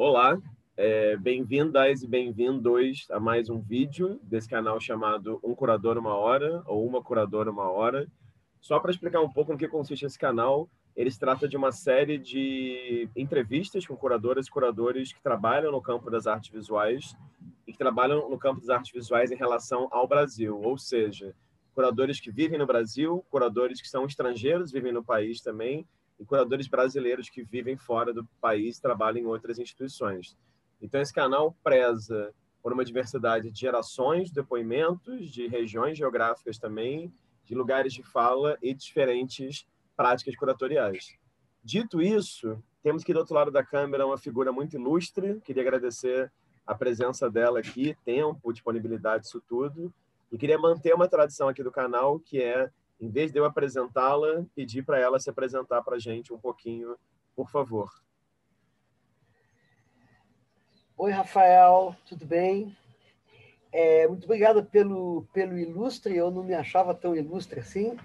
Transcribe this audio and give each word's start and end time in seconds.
Olá, 0.00 0.40
é, 0.76 1.16
bem-vindas 1.16 2.04
e 2.04 2.06
bem-vindos 2.06 3.08
a 3.10 3.18
mais 3.18 3.50
um 3.50 3.58
vídeo 3.58 4.20
desse 4.22 4.48
canal 4.48 4.78
chamado 4.78 5.40
Um 5.42 5.56
Curador 5.56 5.98
Uma 5.98 6.14
Hora 6.14 6.62
ou 6.66 6.86
Uma 6.86 7.02
Curadora 7.02 7.50
Uma 7.50 7.68
Hora. 7.68 8.06
Só 8.60 8.78
para 8.78 8.92
explicar 8.92 9.20
um 9.20 9.28
pouco 9.28 9.50
no 9.50 9.58
que 9.58 9.66
consiste 9.66 10.06
esse 10.06 10.16
canal, 10.16 10.70
ele 10.94 11.10
se 11.10 11.18
trata 11.18 11.48
de 11.48 11.56
uma 11.56 11.72
série 11.72 12.16
de 12.16 13.08
entrevistas 13.16 13.84
com 13.88 13.96
curadoras 13.96 14.46
e 14.46 14.50
curadores 14.52 15.12
que 15.12 15.20
trabalham 15.20 15.72
no 15.72 15.82
campo 15.82 16.08
das 16.12 16.28
artes 16.28 16.52
visuais 16.52 17.16
e 17.66 17.72
que 17.72 17.78
trabalham 17.78 18.30
no 18.30 18.38
campo 18.38 18.60
das 18.60 18.70
artes 18.70 18.92
visuais 18.92 19.32
em 19.32 19.36
relação 19.36 19.88
ao 19.90 20.06
Brasil, 20.06 20.60
ou 20.62 20.78
seja, 20.78 21.34
curadores 21.74 22.20
que 22.20 22.30
vivem 22.30 22.56
no 22.56 22.68
Brasil, 22.68 23.26
curadores 23.28 23.82
que 23.82 23.88
são 23.88 24.06
estrangeiros, 24.06 24.70
vivem 24.70 24.92
no 24.92 25.02
país 25.02 25.40
também, 25.40 25.84
e 26.18 26.24
curadores 26.24 26.66
brasileiros 26.66 27.28
que 27.28 27.42
vivem 27.42 27.76
fora 27.76 28.12
do 28.12 28.24
país, 28.40 28.78
trabalham 28.78 29.22
em 29.22 29.26
outras 29.26 29.58
instituições. 29.58 30.36
Então, 30.80 31.00
esse 31.00 31.12
canal 31.12 31.56
preza 31.62 32.34
por 32.62 32.72
uma 32.72 32.84
diversidade 32.84 33.50
de 33.50 33.60
gerações, 33.60 34.28
de 34.28 34.34
depoimentos, 34.34 35.30
de 35.30 35.46
regiões 35.46 35.96
geográficas 35.96 36.58
também, 36.58 37.12
de 37.44 37.54
lugares 37.54 37.92
de 37.92 38.02
fala 38.02 38.58
e 38.60 38.74
diferentes 38.74 39.66
práticas 39.96 40.36
curatoriais. 40.36 41.16
Dito 41.62 42.00
isso, 42.00 42.62
temos 42.82 43.02
aqui 43.02 43.12
do 43.12 43.20
outro 43.20 43.34
lado 43.34 43.50
da 43.50 43.64
câmera 43.64 44.06
uma 44.06 44.18
figura 44.18 44.52
muito 44.52 44.76
ilustre. 44.76 45.40
Queria 45.40 45.62
agradecer 45.62 46.32
a 46.66 46.74
presença 46.74 47.30
dela 47.30 47.58
aqui, 47.58 47.96
tempo, 48.04 48.52
disponibilidade, 48.52 49.26
isso 49.26 49.42
tudo. 49.48 49.92
E 50.30 50.36
queria 50.36 50.58
manter 50.58 50.94
uma 50.94 51.08
tradição 51.08 51.48
aqui 51.48 51.62
do 51.62 51.72
canal, 51.72 52.20
que 52.20 52.40
é 52.42 52.70
em 53.00 53.08
vez 53.08 53.30
de 53.30 53.38
eu 53.38 53.44
apresentá-la, 53.44 54.44
pedir 54.54 54.84
para 54.84 54.98
ela 54.98 55.20
se 55.20 55.30
apresentar 55.30 55.82
para 55.82 55.96
a 55.96 55.98
gente 55.98 56.32
um 56.32 56.38
pouquinho, 56.38 56.96
por 57.34 57.50
favor. 57.50 57.90
Oi, 60.96 61.12
Rafael, 61.12 61.94
tudo 62.06 62.26
bem? 62.26 62.76
É, 63.70 64.08
muito 64.08 64.24
obrigado 64.24 64.64
pelo, 64.64 65.26
pelo 65.32 65.56
ilustre, 65.58 66.16
eu 66.16 66.30
não 66.30 66.42
me 66.42 66.54
achava 66.54 66.94
tão 66.94 67.14
ilustre 67.14 67.60
assim. 67.60 67.96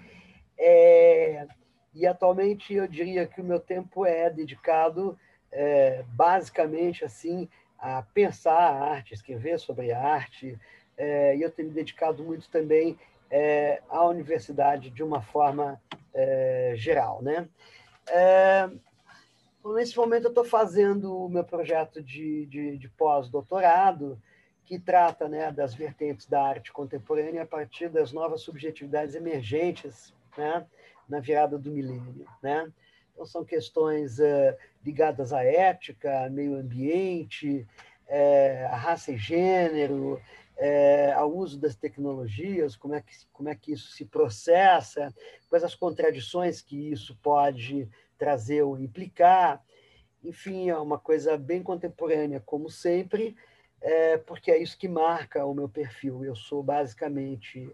É, 0.56 1.46
e 1.92 2.06
atualmente 2.06 2.72
eu 2.72 2.86
diria 2.86 3.26
que 3.26 3.40
o 3.40 3.44
meu 3.44 3.58
tempo 3.58 4.06
é 4.06 4.30
dedicado 4.30 5.18
é, 5.50 6.04
basicamente 6.08 7.04
assim 7.04 7.48
a 7.78 8.02
pensar 8.02 8.56
a 8.56 8.90
arte, 8.92 9.14
escrever 9.14 9.58
sobre 9.58 9.92
a 9.92 10.00
arte, 10.00 10.58
é, 10.96 11.36
e 11.36 11.42
eu 11.42 11.50
tenho 11.50 11.68
me 11.68 11.74
dedicado 11.74 12.22
muito 12.22 12.48
também 12.48 12.98
é, 13.36 13.82
à 13.88 14.04
universidade 14.04 14.90
de 14.90 15.02
uma 15.02 15.20
forma 15.20 15.82
é, 16.14 16.74
geral. 16.76 17.20
Né? 17.20 17.48
É, 18.06 18.70
nesse 19.74 19.96
momento, 19.96 20.26
eu 20.26 20.28
estou 20.28 20.44
fazendo 20.44 21.24
o 21.24 21.28
meu 21.28 21.42
projeto 21.42 22.00
de, 22.00 22.46
de, 22.46 22.78
de 22.78 22.88
pós-doutorado, 22.90 24.22
que 24.64 24.78
trata 24.78 25.28
né, 25.28 25.50
das 25.50 25.74
vertentes 25.74 26.28
da 26.28 26.40
arte 26.40 26.72
contemporânea 26.72 27.42
a 27.42 27.46
partir 27.46 27.88
das 27.88 28.12
novas 28.12 28.42
subjetividades 28.42 29.16
emergentes 29.16 30.14
né, 30.38 30.64
na 31.08 31.18
virada 31.18 31.58
do 31.58 31.72
milênio. 31.72 32.24
Né? 32.40 32.72
Então, 33.12 33.26
são 33.26 33.44
questões 33.44 34.20
uh, 34.20 34.56
ligadas 34.84 35.32
à 35.32 35.42
ética, 35.42 36.30
meio 36.30 36.54
ambiente, 36.54 37.66
uh, 38.08 38.66
à 38.70 38.76
raça 38.76 39.10
e 39.10 39.16
gênero, 39.18 40.22
é, 40.56 41.12
ao 41.12 41.34
uso 41.34 41.58
das 41.58 41.74
tecnologias, 41.74 42.76
como 42.76 42.94
é, 42.94 43.00
que, 43.00 43.12
como 43.32 43.48
é 43.48 43.54
que 43.54 43.72
isso 43.72 43.92
se 43.92 44.04
processa, 44.04 45.12
quais 45.48 45.64
as 45.64 45.74
contradições 45.74 46.60
que 46.60 46.92
isso 46.92 47.16
pode 47.22 47.88
trazer 48.16 48.62
ou 48.62 48.78
implicar. 48.78 49.62
Enfim, 50.22 50.70
é 50.70 50.78
uma 50.78 50.98
coisa 50.98 51.36
bem 51.36 51.62
contemporânea, 51.62 52.40
como 52.40 52.70
sempre, 52.70 53.36
é, 53.80 54.16
porque 54.16 54.50
é 54.50 54.58
isso 54.58 54.78
que 54.78 54.88
marca 54.88 55.44
o 55.44 55.54
meu 55.54 55.68
perfil. 55.68 56.24
Eu 56.24 56.34
sou 56.34 56.62
basicamente 56.62 57.70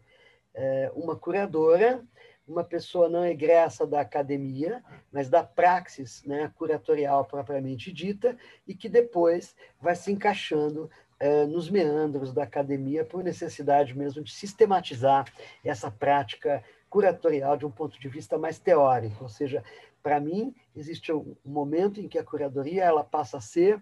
é, 0.54 0.90
uma 0.94 1.16
curadora, 1.16 2.04
uma 2.46 2.64
pessoa 2.64 3.08
não 3.08 3.24
egressa 3.24 3.86
da 3.86 4.00
academia, 4.00 4.82
mas 5.12 5.28
da 5.28 5.44
praxis 5.44 6.24
né, 6.24 6.50
curatorial 6.56 7.24
propriamente 7.24 7.92
dita, 7.92 8.36
e 8.66 8.74
que 8.74 8.88
depois 8.88 9.54
vai 9.80 9.94
se 9.94 10.10
encaixando 10.10 10.90
é, 11.20 11.44
nos 11.44 11.68
meandros 11.68 12.32
da 12.32 12.42
academia 12.42 13.04
por 13.04 13.22
necessidade 13.22 13.96
mesmo 13.96 14.24
de 14.24 14.32
sistematizar 14.32 15.30
essa 15.62 15.90
prática 15.90 16.64
curatorial 16.88 17.56
de 17.56 17.66
um 17.66 17.70
ponto 17.70 18.00
de 18.00 18.08
vista 18.08 18.38
mais 18.38 18.58
teórico, 18.58 19.22
ou 19.22 19.28
seja, 19.28 19.62
para 20.02 20.18
mim 20.18 20.54
existe 20.74 21.12
um 21.12 21.36
momento 21.44 22.00
em 22.00 22.08
que 22.08 22.18
a 22.18 22.24
curadoria 22.24 22.84
ela 22.84 23.04
passa 23.04 23.36
a 23.36 23.40
ser 23.40 23.80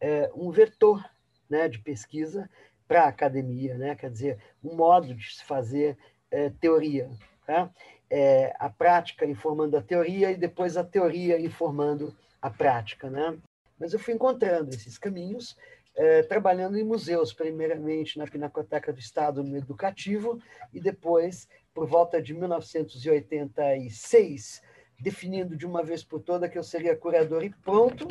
é, 0.00 0.30
um 0.34 0.50
vetor 0.50 1.02
né, 1.48 1.68
de 1.68 1.78
pesquisa 1.78 2.48
para 2.86 3.04
a 3.04 3.08
academia, 3.08 3.76
né? 3.76 3.94
quer 3.94 4.10
dizer, 4.10 4.38
um 4.62 4.76
modo 4.76 5.14
de 5.14 5.34
se 5.34 5.44
fazer 5.44 5.96
é, 6.30 6.50
teoria. 6.50 7.10
Tá? 7.46 7.70
É, 8.10 8.54
a 8.58 8.68
prática 8.68 9.24
informando 9.24 9.76
a 9.76 9.82
teoria 9.82 10.30
e 10.30 10.36
depois 10.36 10.76
a 10.76 10.84
teoria 10.84 11.40
informando 11.40 12.14
a 12.40 12.50
prática. 12.50 13.08
Né? 13.08 13.38
Mas 13.78 13.92
eu 13.92 13.98
fui 13.98 14.14
encontrando 14.14 14.70
esses 14.70 14.98
caminhos 14.98 15.56
é, 15.96 16.22
trabalhando 16.22 16.76
em 16.76 16.84
museus, 16.84 17.32
primeiramente 17.32 18.18
na 18.18 18.26
Pinacoteca 18.26 18.92
do 18.92 18.98
Estado 18.98 19.44
no 19.44 19.56
Educativo, 19.56 20.40
e 20.72 20.80
depois, 20.80 21.48
por 21.72 21.86
volta 21.86 22.20
de 22.20 22.34
1986, 22.34 24.60
definindo 25.00 25.56
de 25.56 25.66
uma 25.66 25.82
vez 25.82 26.02
por 26.02 26.20
toda 26.20 26.48
que 26.48 26.58
eu 26.58 26.62
seria 26.62 26.96
curador 26.96 27.44
e 27.44 27.50
pronto, 27.50 28.08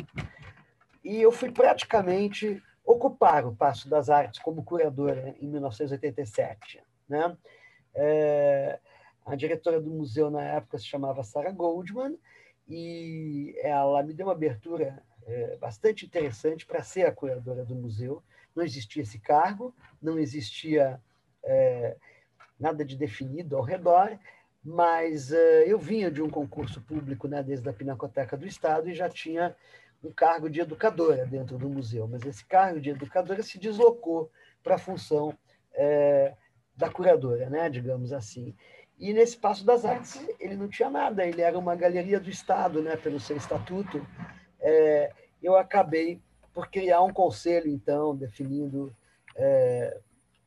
e 1.02 1.20
eu 1.20 1.30
fui 1.30 1.50
praticamente 1.50 2.62
ocupar 2.84 3.46
o 3.46 3.54
Passo 3.54 3.88
das 3.88 4.08
Artes 4.08 4.40
como 4.40 4.64
curadora 4.64 5.34
em 5.40 5.48
1987. 5.48 6.82
Né? 7.08 7.36
É, 7.94 8.78
a 9.24 9.36
diretora 9.36 9.80
do 9.80 9.90
museu 9.90 10.30
na 10.30 10.42
época 10.42 10.78
se 10.78 10.86
chamava 10.86 11.22
Sarah 11.22 11.52
Goldman, 11.52 12.18
e 12.66 13.54
ela 13.62 14.02
me 14.02 14.14
deu 14.14 14.26
uma 14.26 14.32
abertura 14.32 15.02
é, 15.26 15.56
bastante 15.56 16.06
interessante 16.06 16.66
para 16.66 16.82
ser 16.82 17.06
a 17.06 17.12
curadora 17.12 17.64
do 17.64 17.74
museu. 17.74 18.22
Não 18.54 18.62
existia 18.62 19.02
esse 19.02 19.18
cargo, 19.18 19.74
não 20.00 20.18
existia 20.18 21.00
é, 21.42 21.96
nada 22.58 22.84
de 22.84 22.96
definido 22.96 23.56
ao 23.56 23.62
redor, 23.62 24.18
mas 24.64 25.32
é, 25.32 25.64
eu 25.70 25.78
vinha 25.78 26.10
de 26.10 26.22
um 26.22 26.30
concurso 26.30 26.80
público 26.80 27.28
né, 27.28 27.42
desde 27.42 27.68
a 27.68 27.72
Pinacoteca 27.72 28.36
do 28.36 28.46
Estado 28.46 28.88
e 28.88 28.94
já 28.94 29.08
tinha 29.08 29.54
um 30.02 30.12
cargo 30.12 30.48
de 30.48 30.60
educadora 30.60 31.26
dentro 31.26 31.58
do 31.58 31.68
museu, 31.68 32.06
mas 32.06 32.24
esse 32.24 32.44
cargo 32.44 32.80
de 32.80 32.90
educadora 32.90 33.42
se 33.42 33.58
deslocou 33.58 34.30
para 34.62 34.76
a 34.76 34.78
função 34.78 35.36
é, 35.72 36.34
da 36.76 36.90
curadora, 36.90 37.48
né, 37.48 37.68
digamos 37.68 38.12
assim. 38.12 38.54
E 38.98 39.12
nesse 39.12 39.36
Passo 39.36 39.64
das 39.64 39.84
Artes 39.84 40.24
ele 40.38 40.56
não 40.56 40.68
tinha 40.68 40.88
nada, 40.88 41.26
ele 41.26 41.42
era 41.42 41.58
uma 41.58 41.74
galeria 41.74 42.20
do 42.20 42.30
Estado, 42.30 42.82
né, 42.82 42.96
pelo 42.96 43.18
seu 43.18 43.36
estatuto, 43.36 44.06
é, 44.64 45.12
eu 45.42 45.56
acabei 45.56 46.20
por 46.54 46.68
criar 46.68 47.02
um 47.02 47.12
conselho, 47.12 47.68
então, 47.68 48.16
definindo 48.16 48.94
é, 49.36 49.98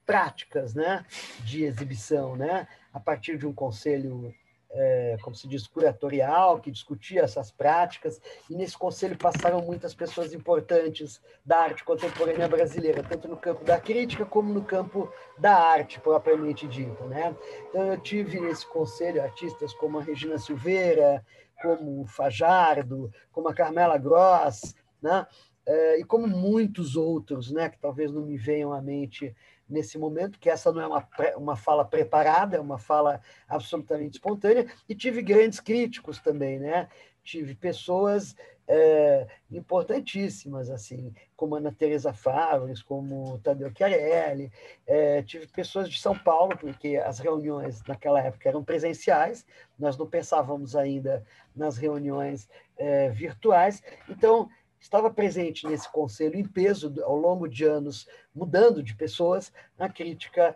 práticas 0.06 0.74
né, 0.74 1.06
de 1.44 1.64
exibição, 1.64 2.36
né, 2.36 2.68
a 2.94 3.00
partir 3.00 3.38
de 3.38 3.46
um 3.46 3.54
conselho, 3.54 4.34
é, 4.72 5.18
como 5.22 5.36
se 5.36 5.48
diz, 5.48 5.68
curatorial, 5.68 6.60
que 6.60 6.72
discutia 6.72 7.22
essas 7.22 7.52
práticas, 7.52 8.22
e 8.50 8.56
nesse 8.56 8.78
conselho 8.78 9.18
passaram 9.18 9.62
muitas 9.62 9.94
pessoas 9.94 10.34
importantes 10.34 11.22
da 11.46 11.60
arte 11.60 11.84
contemporânea 11.84 12.48
brasileira, 12.48 13.04
tanto 13.04 13.28
no 13.28 13.38
campo 13.38 13.66
da 13.66 13.80
crítica 13.80 14.26
como 14.26 14.54
no 14.54 14.64
campo 14.64 15.12
da 15.38 15.56
arte 15.56 16.00
propriamente 16.00 16.68
dita. 16.68 17.04
Né? 17.06 17.36
Então, 17.70 17.84
eu 17.92 17.98
tive 18.00 18.40
nesse 18.40 18.66
conselho 18.66 19.22
artistas 19.22 19.74
como 19.74 20.00
a 20.00 20.04
Regina 20.04 20.40
Silveira, 20.40 21.24
como 21.62 22.02
o 22.02 22.08
Fajardo, 22.08 23.12
como 23.32 23.50
a 23.50 23.54
Carmela 23.54 23.98
Gross, 23.98 24.76
né? 25.02 25.26
É, 25.66 26.00
e 26.00 26.04
como 26.06 26.26
muitos 26.28 26.96
outros, 26.96 27.52
né, 27.52 27.68
que 27.68 27.78
talvez 27.78 28.10
não 28.10 28.26
me 28.26 28.38
venham 28.38 28.72
à 28.72 28.82
mente 28.82 29.36
nesse 29.68 29.98
momento, 29.98 30.40
que 30.40 30.50
essa 30.50 30.72
não 30.72 30.82
é 30.82 30.88
uma, 30.88 31.08
uma 31.36 31.56
fala 31.58 31.84
preparada, 31.84 32.56
é 32.56 32.60
uma 32.60 32.78
fala 32.78 33.20
absolutamente 33.50 34.14
espontânea, 34.14 34.66
e 34.88 34.96
tive 34.96 35.22
grandes 35.22 35.60
críticos 35.60 36.20
também, 36.20 36.58
né? 36.58 36.88
Tive 37.28 37.56
pessoas 37.56 38.38
é, 38.66 39.28
importantíssimas, 39.52 40.70
assim, 40.70 41.14
como 41.36 41.56
Ana 41.56 41.74
Teresa 41.74 42.14
Favres, 42.14 42.82
como 42.82 43.38
Tadeu 43.40 43.70
Chiarelli, 43.76 44.50
é, 44.88 45.22
tive 45.24 45.46
pessoas 45.46 45.90
de 45.90 46.00
São 46.00 46.18
Paulo, 46.18 46.58
porque 46.58 46.96
as 46.96 47.20
reuniões 47.20 47.84
naquela 47.84 48.22
época 48.22 48.48
eram 48.48 48.64
presenciais, 48.64 49.46
nós 49.78 49.98
não 49.98 50.08
pensávamos 50.08 50.74
ainda 50.74 51.22
nas 51.54 51.76
reuniões 51.76 52.48
é, 52.78 53.10
virtuais, 53.10 53.84
então 54.08 54.50
estava 54.80 55.10
presente 55.10 55.68
nesse 55.68 55.92
conselho 55.92 56.40
em 56.40 56.46
peso 56.46 56.96
ao 57.04 57.18
longo 57.18 57.46
de 57.46 57.66
anos, 57.66 58.08
mudando 58.34 58.82
de 58.82 58.96
pessoas, 58.96 59.52
a 59.78 59.90
crítica 59.90 60.56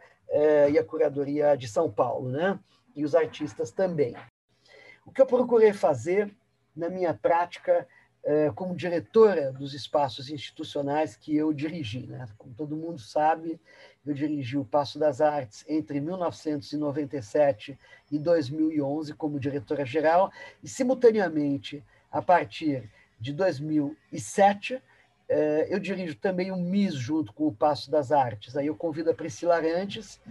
e 0.71 0.79
a 0.79 0.83
curadoria 0.85 1.57
de 1.57 1.67
São 1.67 1.91
Paulo, 1.91 2.29
né? 2.29 2.57
e 2.95 3.03
os 3.03 3.13
artistas 3.13 3.69
também. 3.71 4.15
O 5.05 5.11
que 5.11 5.21
eu 5.21 5.25
procurei 5.25 5.73
fazer 5.73 6.33
na 6.75 6.89
minha 6.89 7.13
prática 7.13 7.87
é, 8.23 8.51
como 8.51 8.75
diretora 8.75 9.51
dos 9.51 9.73
espaços 9.73 10.29
institucionais 10.29 11.15
que 11.15 11.35
eu 11.35 11.51
dirigi. 11.53 12.05
Né? 12.07 12.27
Como 12.37 12.53
todo 12.53 12.77
mundo 12.77 12.99
sabe, 12.99 13.59
eu 14.05 14.13
dirigi 14.13 14.57
o 14.57 14.65
Passo 14.65 14.99
das 14.99 15.21
Artes 15.21 15.65
entre 15.67 15.99
1997 15.99 17.77
e 18.11 18.19
2011 18.19 19.13
como 19.13 19.39
diretora-geral 19.39 20.31
e, 20.63 20.67
simultaneamente, 20.67 21.83
a 22.11 22.21
partir 22.21 22.89
de 23.19 23.33
2007, 23.33 24.81
é, 25.29 25.67
eu 25.69 25.79
dirijo 25.79 26.15
também 26.15 26.51
o 26.51 26.57
MIS 26.57 26.95
junto 26.95 27.31
com 27.33 27.47
o 27.47 27.55
Passo 27.55 27.89
das 27.89 28.11
Artes. 28.11 28.57
Aí 28.57 28.67
eu 28.67 28.75
convido 28.75 29.09
a 29.11 29.15
Priscila 29.15 29.55
Arantes 29.55 30.21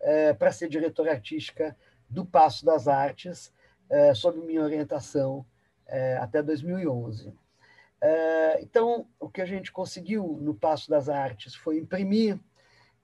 é, 0.00 0.32
para 0.32 0.50
ser 0.50 0.68
diretora 0.68 1.12
artística 1.12 1.76
do 2.08 2.24
Passo 2.24 2.64
das 2.64 2.88
Artes, 2.88 3.52
sob 4.14 4.38
minha 4.38 4.62
orientação 4.62 5.44
é, 5.90 6.16
até 6.16 6.42
2011. 6.42 7.32
É, 8.00 8.62
então, 8.62 9.06
o 9.18 9.28
que 9.28 9.42
a 9.42 9.46
gente 9.46 9.70
conseguiu 9.70 10.38
no 10.40 10.54
Passo 10.54 10.88
das 10.88 11.08
Artes 11.08 11.54
foi 11.54 11.76
imprimir 11.76 12.38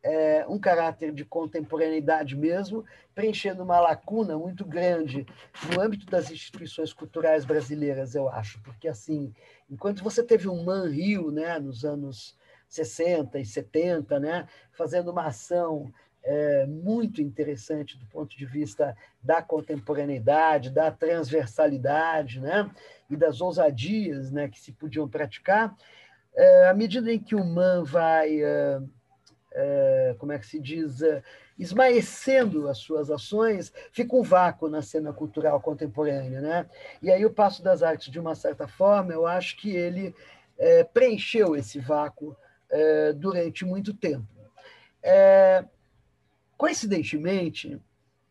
é, 0.03 0.47
um 0.49 0.59
caráter 0.59 1.13
de 1.13 1.25
contemporaneidade 1.25 2.37
mesmo, 2.37 2.85
preenchendo 3.15 3.65
uma 3.65 3.81
lacuna 3.81 4.39
muito 4.39 4.65
grande 4.65 5.27
no 5.69 5.81
âmbito 5.81 6.07
das 6.07 6.31
instituições 6.31 6.93
culturais 6.93 7.45
brasileiras, 7.45 8.15
eu 8.15 8.29
acho, 8.29 8.63
porque 8.63 8.87
assim, 8.87 9.35
enquanto 9.69 10.05
você 10.05 10.23
teve 10.23 10.49
um 10.49 10.65
Man 10.65 10.89
Rio, 10.89 11.33
né, 11.33 11.59
nos 11.59 11.85
anos 11.85 12.39
60 12.69 13.39
e 13.41 13.45
70, 13.45 14.21
né, 14.21 14.47
fazendo 14.73 15.11
uma 15.11 15.27
ação 15.27 15.93
é, 16.27 16.67
muito 16.67 17.23
interessante 17.23 17.97
do 17.97 18.05
ponto 18.07 18.37
de 18.37 18.45
vista 18.45 18.97
da 19.23 19.41
contemporaneidade, 19.41 20.71
da 20.71 20.91
transversalidade, 20.91 22.41
né? 22.41 22.69
e 23.09 23.17
das 23.17 23.41
ousadias 23.41 24.33
né, 24.33 24.49
que 24.49 24.59
se 24.59 24.73
podiam 24.73 25.09
praticar, 25.09 25.75
é, 26.35 26.69
à 26.69 26.75
medida 26.75 27.13
em 27.13 27.19
que 27.19 27.37
o 27.37 27.45
MAN 27.45 27.85
vai, 27.85 28.43
é, 28.43 28.81
é, 29.53 30.17
como 30.19 30.33
é 30.33 30.39
que 30.39 30.47
se 30.47 30.61
diz, 30.61 31.01
é, 31.01 31.23
esmaecendo 31.57 32.69
as 32.69 32.79
suas 32.79 33.09
ações, 33.09 33.73
fica 33.93 34.17
um 34.17 34.23
vácuo 34.23 34.69
na 34.69 34.83
cena 34.83 35.13
cultural 35.13 35.61
contemporânea. 35.61 36.41
Né? 36.41 36.67
E 37.01 37.11
aí 37.11 37.25
o 37.25 37.33
Passo 37.33 37.63
das 37.63 37.85
Artes, 37.85 38.11
de 38.11 38.19
uma 38.19 38.35
certa 38.35 38.67
forma, 38.67 39.13
eu 39.13 39.27
acho 39.27 39.57
que 39.57 39.71
ele 39.71 40.13
é, 40.59 40.83
preencheu 40.83 41.55
esse 41.55 41.79
vácuo 41.79 42.37
é, 42.69 43.13
durante 43.13 43.65
muito 43.65 43.95
tempo. 43.95 44.27
Coincidentemente, 46.57 47.81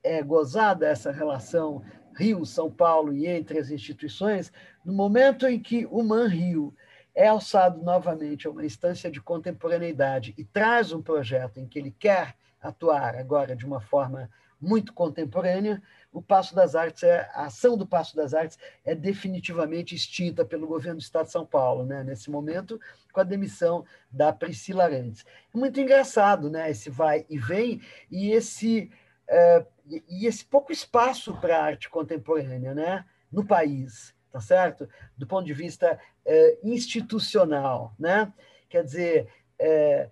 é 0.03 0.21
gozada 0.21 0.87
essa 0.87 1.11
relação 1.11 1.83
Rio, 2.15 2.45
São 2.45 2.71
Paulo 2.71 3.13
e 3.13 3.27
entre 3.27 3.59
as 3.59 3.69
instituições, 3.69 4.51
no 4.83 4.93
momento 4.93 5.45
em 5.45 5.59
que 5.59 5.85
o 5.91 6.01
Man 6.01 6.27
Rio 6.27 6.73
é 7.13 7.27
alçado 7.27 7.83
novamente 7.83 8.47
a 8.47 8.49
uma 8.49 8.65
instância 8.65 9.11
de 9.11 9.21
contemporaneidade 9.21 10.33
e 10.37 10.43
traz 10.43 10.91
um 10.91 11.01
projeto 11.01 11.59
em 11.59 11.67
que 11.67 11.77
ele 11.77 11.91
quer 11.91 12.35
atuar 12.61 13.15
agora 13.15 13.55
de 13.55 13.65
uma 13.65 13.79
forma 13.79 14.29
muito 14.59 14.93
contemporânea, 14.93 15.81
o 16.15 16.21
Passo 16.21 16.55
das 16.55 16.75
Artes, 16.75 17.03
é, 17.03 17.29
a 17.33 17.47
ação 17.47 17.75
do 17.75 17.85
Passo 17.85 18.15
das 18.15 18.33
Artes 18.33 18.57
é 18.85 18.95
definitivamente 18.95 19.93
extinta 19.93 20.45
pelo 20.45 20.65
governo 20.65 20.97
do 20.97 21.03
Estado 21.03 21.25
de 21.25 21.33
São 21.33 21.45
Paulo, 21.45 21.85
né? 21.85 22.05
nesse 22.05 22.31
momento, 22.31 22.79
com 23.11 23.19
a 23.19 23.23
demissão 23.23 23.83
da 24.09 24.31
Priscila 24.31 24.85
Arantes. 24.85 25.25
É 25.53 25.57
muito 25.57 25.77
engraçado 25.77 26.49
né? 26.49 26.71
esse 26.71 26.89
vai 26.89 27.25
e 27.29 27.37
vem 27.37 27.81
e 28.09 28.31
esse, 28.31 28.89
é, 29.27 29.65
e 30.07 30.25
esse 30.25 30.45
pouco 30.45 30.71
espaço 30.71 31.35
para 31.41 31.57
a 31.57 31.63
arte 31.65 31.89
contemporânea 31.89 32.73
né? 32.73 33.03
no 33.29 33.45
país, 33.45 34.15
tá 34.31 34.39
certo? 34.39 34.87
Do 35.17 35.27
ponto 35.27 35.45
de 35.45 35.53
vista 35.53 35.99
é, 36.25 36.57
institucional. 36.63 37.93
Né? 37.99 38.31
Quer 38.69 38.85
dizer, 38.85 39.27
é, 39.59 40.09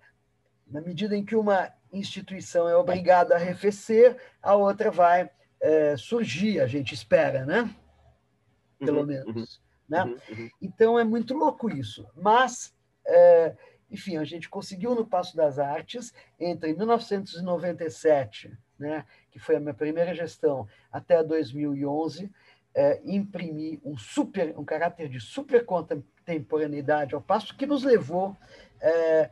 na 0.66 0.82
medida 0.82 1.16
em 1.16 1.24
que 1.24 1.34
uma 1.34 1.72
instituição 1.90 2.68
é 2.68 2.76
obrigada 2.76 3.32
a 3.32 3.38
arrefecer, 3.38 4.18
a 4.42 4.54
outra 4.54 4.90
vai 4.90 5.30
é, 5.64 5.96
surgir, 5.96 6.60
a 6.60 6.66
gente 6.66 6.92
espera, 6.92 7.46
né? 7.46 7.74
Pelo 8.78 9.00
uhum, 9.00 9.06
menos. 9.06 9.56
Uhum, 9.56 9.62
né? 9.88 10.04
Uhum, 10.04 10.18
uhum, 10.30 10.50
então 10.60 10.98
é 10.98 11.04
muito 11.04 11.32
louco 11.32 11.70
isso. 11.70 12.06
Mas, 12.14 12.74
é, 13.06 13.56
enfim, 13.90 14.18
a 14.18 14.24
gente 14.24 14.46
conseguiu 14.46 14.94
no 14.94 15.06
Passo 15.06 15.34
das 15.34 15.58
Artes, 15.58 16.12
entre 16.38 16.74
1997, 16.74 18.54
né, 18.78 19.06
que 19.30 19.38
foi 19.38 19.56
a 19.56 19.60
minha 19.60 19.72
primeira 19.72 20.14
gestão, 20.14 20.68
até 20.92 21.24
2011, 21.24 22.30
é, 22.74 23.00
imprimir 23.02 23.80
um 23.82 23.96
super, 23.96 24.54
um 24.58 24.64
caráter 24.64 25.08
de 25.08 25.18
super 25.18 25.64
contemporaneidade 25.64 27.14
ao 27.14 27.22
passo 27.22 27.56
que 27.56 27.64
nos 27.64 27.84
levou 27.84 28.36
é, 28.82 29.30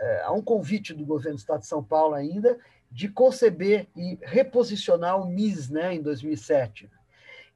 é, 0.00 0.22
a 0.22 0.32
um 0.32 0.42
convite 0.42 0.92
do 0.92 1.04
governo 1.04 1.36
do 1.36 1.40
Estado 1.40 1.60
de 1.60 1.66
São 1.66 1.84
Paulo 1.84 2.14
ainda 2.14 2.58
de 2.90 3.08
conceber 3.08 3.88
e 3.96 4.18
reposicionar 4.22 5.20
o 5.20 5.26
MIS 5.26 5.68
né, 5.68 5.94
em 5.94 6.02
2007. 6.02 6.90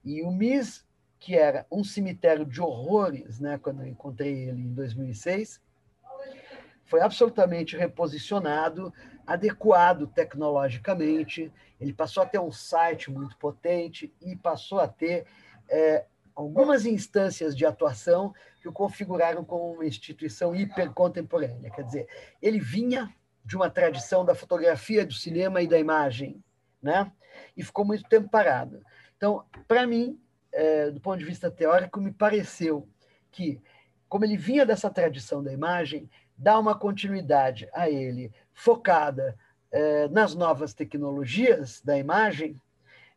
E 0.04 0.22
o 0.22 0.30
MIS, 0.30 0.84
que 1.18 1.34
era 1.36 1.66
um 1.70 1.84
cemitério 1.84 2.44
de 2.44 2.60
horrores, 2.60 3.40
né, 3.40 3.58
quando 3.58 3.82
eu 3.82 3.88
encontrei 3.88 4.48
ele 4.48 4.62
em 4.62 4.72
2006, 4.72 5.60
foi 6.84 7.00
absolutamente 7.00 7.76
reposicionado, 7.76 8.92
adequado 9.26 10.08
tecnologicamente. 10.08 11.52
Ele 11.80 11.92
passou 11.92 12.22
a 12.22 12.26
ter 12.26 12.40
um 12.40 12.50
site 12.50 13.10
muito 13.10 13.36
potente 13.36 14.12
e 14.20 14.34
passou 14.34 14.80
a 14.80 14.88
ter 14.88 15.24
é, 15.68 16.04
algumas 16.34 16.84
instâncias 16.84 17.56
de 17.56 17.64
atuação 17.64 18.34
que 18.60 18.68
o 18.68 18.72
configuraram 18.72 19.44
como 19.44 19.72
uma 19.72 19.86
instituição 19.86 20.54
hipercontemporânea. 20.54 21.70
Quer 21.70 21.84
dizer, 21.84 22.08
ele 22.42 22.58
vinha 22.58 23.14
de 23.44 23.56
uma 23.56 23.70
tradição 23.70 24.24
da 24.24 24.34
fotografia, 24.34 25.04
do 25.04 25.14
cinema 25.14 25.62
e 25.62 25.68
da 25.68 25.78
imagem, 25.78 26.42
né? 26.82 27.10
E 27.56 27.62
ficou 27.62 27.84
muito 27.84 28.08
tempo 28.08 28.28
parado. 28.28 28.82
Então, 29.16 29.44
para 29.66 29.86
mim, 29.86 30.20
é, 30.52 30.90
do 30.90 31.00
ponto 31.00 31.18
de 31.18 31.24
vista 31.24 31.50
teórico, 31.50 32.00
me 32.00 32.12
pareceu 32.12 32.88
que, 33.30 33.60
como 34.08 34.24
ele 34.24 34.36
vinha 34.36 34.66
dessa 34.66 34.90
tradição 34.90 35.42
da 35.42 35.52
imagem, 35.52 36.08
dá 36.36 36.58
uma 36.58 36.74
continuidade 36.74 37.68
a 37.72 37.88
ele 37.88 38.32
focada 38.52 39.36
é, 39.70 40.08
nas 40.08 40.34
novas 40.34 40.74
tecnologias 40.74 41.80
da 41.82 41.96
imagem, 41.96 42.60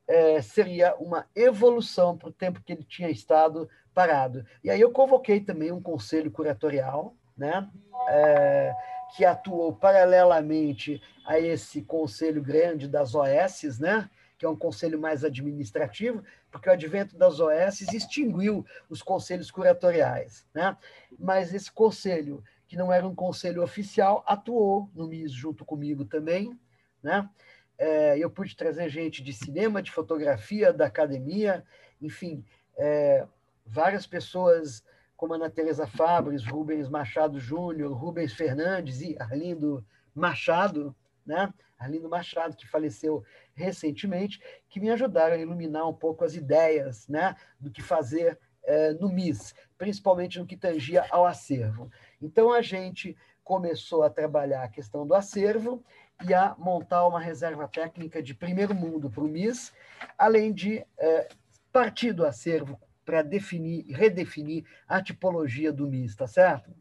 é, 0.07 0.41
seria 0.41 0.95
uma 0.95 1.25
evolução 1.35 2.17
para 2.17 2.29
o 2.29 2.33
tempo 2.33 2.61
que 2.61 2.73
ele 2.73 2.83
tinha 2.83 3.09
estado 3.09 3.69
parado. 3.93 4.45
E 4.63 4.69
aí 4.69 4.81
eu 4.81 4.91
convoquei 4.91 5.39
também 5.39 5.71
um 5.71 5.81
conselho 5.81 6.29
curatorial, 6.31 7.15
né? 7.37 7.69
É, 8.09 8.73
que 9.15 9.23
atuou 9.23 9.73
paralelamente 9.75 11.01
a 11.25 11.39
esse 11.39 11.83
conselho 11.83 12.41
grande 12.41 12.87
das 12.87 13.13
OS, 13.13 13.79
né? 13.79 14.09
que 14.37 14.45
é 14.45 14.49
um 14.49 14.55
conselho 14.55 14.99
mais 14.99 15.23
administrativo, 15.23 16.23
porque 16.51 16.67
o 16.67 16.71
advento 16.71 17.15
das 17.17 17.39
OS 17.39 17.81
extinguiu 17.93 18.65
os 18.89 19.01
conselhos 19.01 19.49
curatoriais. 19.51 20.45
Né? 20.53 20.75
Mas 21.17 21.53
esse 21.53 21.71
conselho, 21.71 22.43
que 22.67 22.75
não 22.75 22.91
era 22.91 23.07
um 23.07 23.15
conselho 23.15 23.63
oficial, 23.63 24.23
atuou 24.27 24.89
no 24.93 25.07
MIS 25.07 25.31
junto 25.31 25.63
comigo 25.63 26.03
também. 26.03 26.59
Né? 27.01 27.29
É, 27.77 28.17
eu 28.17 28.29
pude 28.29 28.55
trazer 28.55 28.89
gente 28.89 29.23
de 29.23 29.31
cinema, 29.31 29.81
de 29.81 29.91
fotografia, 29.91 30.73
da 30.73 30.87
academia, 30.87 31.63
enfim, 32.01 32.43
é, 32.77 33.25
várias 33.65 34.05
pessoas 34.05 34.83
como 35.15 35.33
Ana 35.33 35.49
Teresa 35.49 35.87
Fabres, 35.87 36.45
Rubens 36.45 36.89
Machado 36.89 37.39
Júnior, 37.39 37.93
Rubens 37.93 38.33
Fernandes 38.33 39.01
e 39.01 39.15
Arlindo 39.19 39.85
Machado, 40.13 40.95
né? 41.25 41.53
Arlindo 41.77 42.09
Machado, 42.09 42.55
que 42.55 42.67
faleceu 42.67 43.23
recentemente, 43.53 44.41
que 44.69 44.79
me 44.79 44.89
ajudaram 44.89 45.35
a 45.35 45.39
iluminar 45.39 45.87
um 45.87 45.93
pouco 45.93 46.23
as 46.23 46.33
ideias 46.33 47.07
né, 47.07 47.35
do 47.59 47.69
que 47.69 47.81
fazer 47.81 48.39
é, 48.63 48.93
no 48.93 49.09
MIS, 49.09 49.53
principalmente 49.77 50.39
no 50.39 50.45
que 50.45 50.55
tangia 50.55 51.05
ao 51.09 51.25
acervo. 51.25 51.91
Então, 52.21 52.53
a 52.53 52.61
gente 52.61 53.17
começou 53.43 54.03
a 54.03 54.09
trabalhar 54.09 54.63
a 54.63 54.69
questão 54.69 55.05
do 55.05 55.13
acervo 55.13 55.83
e 56.25 56.33
a 56.33 56.55
montar 56.57 57.05
uma 57.05 57.19
reserva 57.19 57.67
técnica 57.67 58.23
de 58.23 58.33
primeiro 58.33 58.73
mundo 58.73 59.09
para 59.09 59.23
o 59.23 59.27
MIS, 59.27 59.73
além 60.17 60.53
de 60.53 60.85
é, 60.97 61.27
partir 61.71 62.13
do 62.13 62.25
acervo 62.25 62.79
para 63.05 63.21
definir, 63.21 63.85
redefinir 63.89 64.65
a 64.87 65.01
tipologia 65.01 65.71
do 65.71 65.87
MIS, 65.87 66.15
tá 66.15 66.27
certo? 66.27 66.73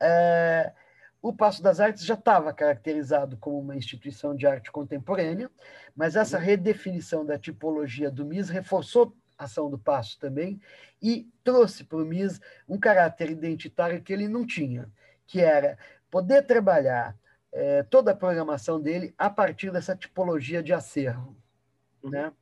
É, 0.00 0.72
o 1.22 1.32
Passo 1.32 1.62
das 1.62 1.80
Artes 1.80 2.04
já 2.04 2.12
estava 2.12 2.52
caracterizado 2.52 3.38
como 3.38 3.58
uma 3.58 3.74
instituição 3.74 4.36
de 4.36 4.46
arte 4.46 4.70
contemporânea, 4.70 5.50
mas 5.96 6.16
essa 6.16 6.36
uhum. 6.36 6.44
redefinição 6.44 7.24
da 7.24 7.38
tipologia 7.38 8.10
do 8.10 8.26
MIS 8.26 8.50
reforçou 8.50 9.16
a 9.38 9.44
ação 9.44 9.70
do 9.70 9.78
Passo 9.78 10.18
também 10.18 10.60
e 11.00 11.26
trouxe 11.42 11.84
para 11.84 11.98
o 11.98 12.04
MIS 12.04 12.40
um 12.68 12.78
caráter 12.78 13.30
identitário 13.30 14.02
que 14.02 14.12
ele 14.12 14.28
não 14.28 14.46
tinha, 14.46 14.90
que 15.26 15.40
era 15.40 15.78
poder 16.10 16.42
trabalhar 16.42 17.16
é, 17.50 17.82
toda 17.84 18.10
a 18.10 18.16
programação 18.16 18.78
dele 18.78 19.14
a 19.16 19.30
partir 19.30 19.70
dessa 19.70 19.96
tipologia 19.96 20.62
de 20.62 20.74
acervo. 20.74 21.34
Uhum. 22.02 22.10
Né? 22.10 22.32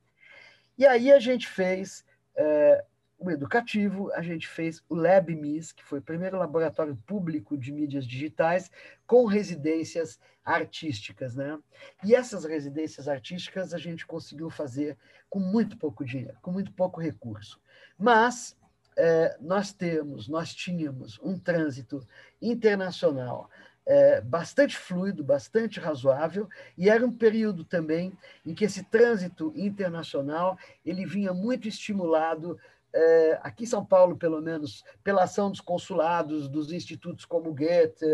E 0.77 0.85
aí 0.85 1.11
a 1.11 1.19
gente 1.19 1.47
fez 1.47 2.03
é, 2.35 2.83
o 3.17 3.31
educativo, 3.31 4.11
a 4.13 4.21
gente 4.21 4.47
fez 4.47 4.83
o 4.89 4.95
LabMIS, 4.95 5.71
que 5.71 5.83
foi 5.83 5.99
o 5.99 6.03
primeiro 6.03 6.37
laboratório 6.37 6.95
público 7.05 7.57
de 7.57 7.71
mídias 7.71 8.05
digitais 8.05 8.69
com 9.07 9.25
residências 9.25 10.19
artísticas. 10.43 11.35
Né? 11.35 11.57
E 12.03 12.13
essas 12.13 12.43
residências 12.43 13.07
artísticas 13.07 13.73
a 13.73 13.77
gente 13.77 14.05
conseguiu 14.05 14.49
fazer 14.49 14.97
com 15.29 15.39
muito 15.39 15.77
pouco 15.77 16.03
dinheiro, 16.03 16.37
com 16.41 16.51
muito 16.51 16.73
pouco 16.73 16.99
recurso. 16.99 17.61
Mas 17.97 18.57
é, 18.97 19.37
nós 19.39 19.71
temos, 19.71 20.27
nós 20.27 20.53
tínhamos 20.53 21.17
um 21.23 21.39
trânsito 21.39 22.05
internacional 22.41 23.49
é, 23.85 24.21
bastante 24.21 24.77
fluido, 24.77 25.23
bastante 25.23 25.79
razoável, 25.79 26.47
e 26.77 26.89
era 26.89 27.05
um 27.05 27.11
período 27.11 27.63
também 27.63 28.17
em 28.45 28.53
que 28.53 28.65
esse 28.65 28.83
trânsito 28.83 29.51
internacional 29.55 30.57
ele 30.85 31.05
vinha 31.05 31.33
muito 31.33 31.67
estimulado 31.67 32.57
é, 32.93 33.39
aqui 33.41 33.63
em 33.63 33.67
São 33.67 33.83
Paulo, 33.83 34.15
pelo 34.15 34.41
menos, 34.41 34.85
pela 35.03 35.23
ação 35.23 35.49
dos 35.49 35.59
consulados, 35.59 36.47
dos 36.47 36.71
institutos 36.71 37.25
como 37.25 37.53
Goethe, 37.53 38.05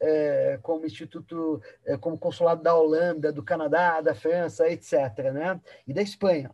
é, 0.00 0.58
como 0.62 0.86
instituto, 0.86 1.60
é, 1.84 1.96
como 1.96 2.18
consulado 2.18 2.62
da 2.62 2.74
Holanda, 2.74 3.32
do 3.32 3.42
Canadá, 3.42 4.00
da 4.00 4.14
França, 4.14 4.68
etc., 4.68 4.92
né? 5.32 5.60
e 5.86 5.92
da 5.92 6.02
Espanha, 6.02 6.50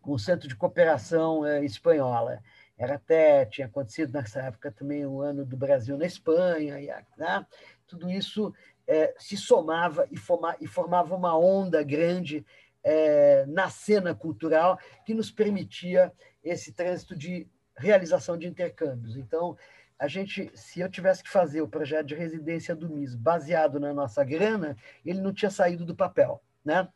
com 0.00 0.12
o 0.12 0.18
Centro 0.18 0.48
de 0.48 0.56
Cooperação 0.56 1.46
é, 1.46 1.64
Espanhola. 1.64 2.42
Era 2.82 2.96
até, 2.96 3.46
tinha 3.46 3.68
acontecido 3.68 4.12
nessa 4.12 4.40
época 4.40 4.72
também 4.72 5.06
o 5.06 5.20
ano 5.20 5.44
do 5.46 5.56
Brasil 5.56 5.96
na 5.96 6.04
Espanha, 6.04 6.80
e, 6.80 6.88
né? 7.16 7.46
tudo 7.86 8.10
isso 8.10 8.52
é, 8.88 9.14
se 9.16 9.36
somava 9.36 10.08
e, 10.10 10.16
forma, 10.16 10.56
e 10.60 10.66
formava 10.66 11.14
uma 11.14 11.38
onda 11.38 11.80
grande 11.84 12.44
é, 12.82 13.46
na 13.46 13.70
cena 13.70 14.16
cultural 14.16 14.80
que 15.06 15.14
nos 15.14 15.30
permitia 15.30 16.12
esse 16.42 16.72
trânsito 16.72 17.14
de 17.14 17.46
realização 17.76 18.36
de 18.36 18.48
intercâmbios. 18.48 19.16
Então, 19.16 19.56
a 19.96 20.08
gente, 20.08 20.50
se 20.52 20.80
eu 20.80 20.90
tivesse 20.90 21.22
que 21.22 21.30
fazer 21.30 21.62
o 21.62 21.68
projeto 21.68 22.08
de 22.08 22.16
residência 22.16 22.74
do 22.74 22.90
MIS 22.90 23.14
baseado 23.14 23.78
na 23.78 23.94
nossa 23.94 24.24
grana, 24.24 24.76
ele 25.06 25.20
não 25.20 25.32
tinha 25.32 25.52
saído 25.52 25.86
do 25.86 25.94
papel, 25.94 26.42
né? 26.64 26.88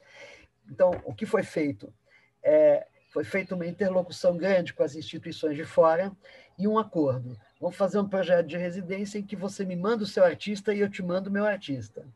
Então, 0.68 0.90
o 1.04 1.14
que 1.14 1.24
foi 1.24 1.44
feito? 1.44 1.94
É, 2.42 2.88
foi 3.16 3.24
feita 3.24 3.54
uma 3.54 3.66
interlocução 3.66 4.36
grande 4.36 4.74
com 4.74 4.82
as 4.82 4.94
instituições 4.94 5.56
de 5.56 5.64
fora 5.64 6.12
e 6.58 6.68
um 6.68 6.78
acordo. 6.78 7.34
Vamos 7.58 7.74
fazer 7.74 7.98
um 7.98 8.06
projeto 8.06 8.46
de 8.46 8.58
residência 8.58 9.18
em 9.18 9.22
que 9.22 9.34
você 9.34 9.64
me 9.64 9.74
manda 9.74 10.04
o 10.04 10.06
seu 10.06 10.22
artista 10.22 10.74
e 10.74 10.80
eu 10.80 10.90
te 10.90 11.02
mando 11.02 11.30
o 11.30 11.32
meu 11.32 11.46
artista. 11.46 12.06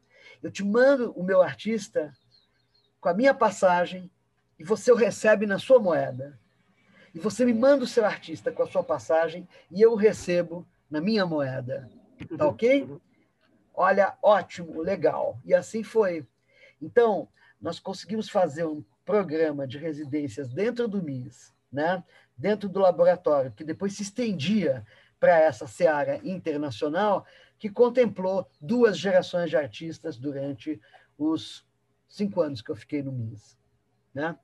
Eu 0.43 0.51
te 0.51 0.63
mando 0.63 1.11
o 1.13 1.25
meu 1.25 1.41
artista 1.41 2.15
com 3.01 3.09
a 3.09 3.15
minha 3.15 3.33
passagem 3.33 4.11
e 4.59 4.63
você 4.63 4.93
o 4.93 4.95
recebe 4.95 5.47
na 5.47 5.59
sua 5.59 5.79
moeda. 5.79 6.39
E 7.15 7.19
você 7.19 7.47
me 7.47 7.55
manda 7.55 7.85
o 7.85 7.89
seu 7.89 8.05
artista 8.05 8.53
com 8.53 8.63
a 8.63 8.67
sua 8.67 8.85
passagem 8.85 9.49
e 9.71 9.81
eu 9.81 9.93
o 9.93 9.97
recebo 9.97 10.69
na 10.91 11.01
minha 11.01 11.25
moeda. 11.25 11.89
Tá 12.37 12.47
ok? 12.47 12.87
Olha, 13.73 14.19
ótimo, 14.23 14.83
legal. 14.83 15.41
E 15.47 15.55
assim 15.55 15.83
foi. 15.83 16.27
Então, 16.79 17.27
nós 17.59 17.79
conseguimos 17.79 18.29
fazer 18.29 18.67
um 18.67 18.85
programa 19.11 19.67
de 19.67 19.77
residências 19.77 20.49
dentro 20.49 20.87
do 20.87 21.03
MIS, 21.03 21.53
né? 21.73 22.05
dentro 22.39 22.69
do 22.69 22.79
laboratório, 22.79 23.51
que 23.51 23.65
depois 23.65 23.93
se 23.95 24.03
estendia 24.03 24.87
para 25.19 25.37
essa 25.37 25.67
seara 25.67 26.21
internacional, 26.23 27.27
que 27.59 27.69
contemplou 27.69 28.49
duas 28.61 28.97
gerações 28.97 29.51
de 29.51 29.57
artistas 29.57 30.17
durante 30.17 30.81
os 31.19 31.67
cinco 32.09 32.41
anos 32.41 32.63
que 32.63 32.71
eu 32.71 32.77
fiquei 32.77 33.03
no 33.03 33.11
MIS. 33.11 33.59
Né? 34.15 34.39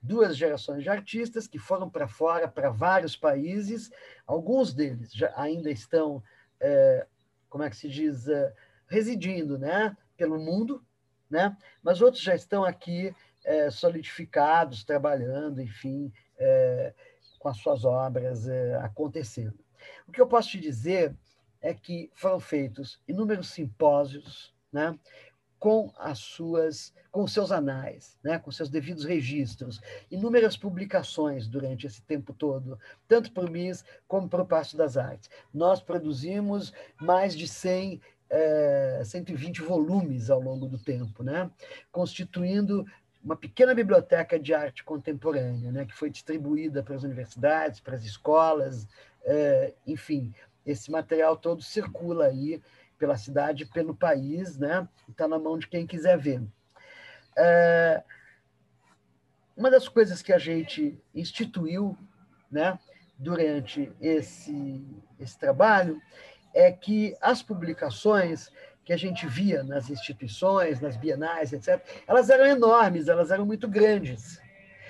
Duas 0.00 0.36
gerações 0.36 0.84
de 0.84 0.88
artistas 0.88 1.48
que 1.48 1.58
foram 1.58 1.90
para 1.90 2.06
fora, 2.06 2.46
para 2.46 2.70
vários 2.70 3.16
países, 3.16 3.90
alguns 4.24 4.72
deles 4.72 5.12
já 5.12 5.32
ainda 5.34 5.68
estão, 5.68 6.22
é, 6.60 7.08
como 7.48 7.64
é 7.64 7.70
que 7.70 7.76
se 7.76 7.88
diz, 7.88 8.28
é, 8.28 8.54
residindo 8.86 9.58
né? 9.58 9.96
pelo 10.16 10.38
mundo, 10.38 10.80
né? 11.28 11.56
mas 11.82 12.00
outros 12.00 12.22
já 12.22 12.36
estão 12.36 12.64
aqui 12.64 13.12
é, 13.44 13.70
solidificados, 13.70 14.84
trabalhando, 14.84 15.60
enfim, 15.60 16.12
é, 16.38 16.94
com 17.38 17.48
as 17.48 17.56
suas 17.58 17.84
obras 17.84 18.48
é, 18.48 18.76
acontecendo. 18.76 19.58
O 20.06 20.12
que 20.12 20.20
eu 20.20 20.26
posso 20.26 20.50
te 20.50 20.60
dizer 20.60 21.14
é 21.60 21.72
que 21.74 22.10
foram 22.14 22.40
feitos 22.40 23.00
inúmeros 23.06 23.50
simpósios, 23.50 24.54
né, 24.72 24.98
com 25.58 25.92
as 25.96 26.18
suas, 26.18 26.92
com 27.12 27.22
os 27.22 27.32
seus 27.32 27.52
anais, 27.52 28.18
né, 28.22 28.36
com 28.36 28.50
seus 28.50 28.68
devidos 28.68 29.04
registros, 29.04 29.80
inúmeras 30.10 30.56
publicações 30.56 31.46
durante 31.46 31.86
esse 31.86 32.02
tempo 32.02 32.32
todo, 32.32 32.76
tanto 33.06 33.30
para 33.32 33.46
o 33.46 33.50
MIS 33.50 33.84
como 34.08 34.28
para 34.28 34.42
o 34.42 34.46
Passo 34.46 34.76
das 34.76 34.96
Artes. 34.96 35.30
Nós 35.54 35.80
produzimos 35.80 36.72
mais 37.00 37.36
de 37.36 37.46
100 37.46 38.00
é, 38.28 39.02
120 39.04 39.60
volumes 39.60 40.30
ao 40.30 40.40
longo 40.40 40.66
do 40.66 40.78
tempo, 40.78 41.22
né? 41.22 41.50
constituindo 41.92 42.84
uma 43.22 43.36
pequena 43.36 43.74
biblioteca 43.74 44.38
de 44.38 44.52
arte 44.52 44.82
contemporânea, 44.82 45.70
né, 45.70 45.84
que 45.84 45.94
foi 45.94 46.10
distribuída 46.10 46.82
para 46.82 46.96
as 46.96 47.04
universidades, 47.04 47.80
para 47.80 47.94
as 47.94 48.04
escolas, 48.04 48.88
é, 49.24 49.72
enfim, 49.86 50.34
esse 50.66 50.90
material 50.90 51.36
todo 51.36 51.62
circula 51.62 52.26
aí 52.26 52.60
pela 52.98 53.16
cidade, 53.16 53.66
pelo 53.66 53.94
país, 53.94 54.58
né, 54.58 54.88
está 55.08 55.28
na 55.28 55.38
mão 55.38 55.58
de 55.58 55.68
quem 55.68 55.86
quiser 55.86 56.18
ver. 56.18 56.42
É, 57.36 58.02
uma 59.56 59.70
das 59.70 59.88
coisas 59.88 60.20
que 60.20 60.32
a 60.32 60.38
gente 60.38 60.98
instituiu, 61.14 61.96
né, 62.50 62.78
durante 63.16 63.92
esse, 64.00 64.84
esse 65.18 65.38
trabalho 65.38 66.00
é 66.54 66.72
que 66.72 67.16
as 67.20 67.42
publicações 67.42 68.50
que 68.84 68.92
a 68.92 68.96
gente 68.96 69.26
via 69.26 69.62
nas 69.62 69.90
instituições, 69.90 70.80
nas 70.80 70.96
bienais, 70.96 71.52
etc., 71.52 71.80
elas 72.06 72.30
eram 72.30 72.46
enormes, 72.46 73.08
elas 73.08 73.30
eram 73.30 73.46
muito 73.46 73.68
grandes. 73.68 74.38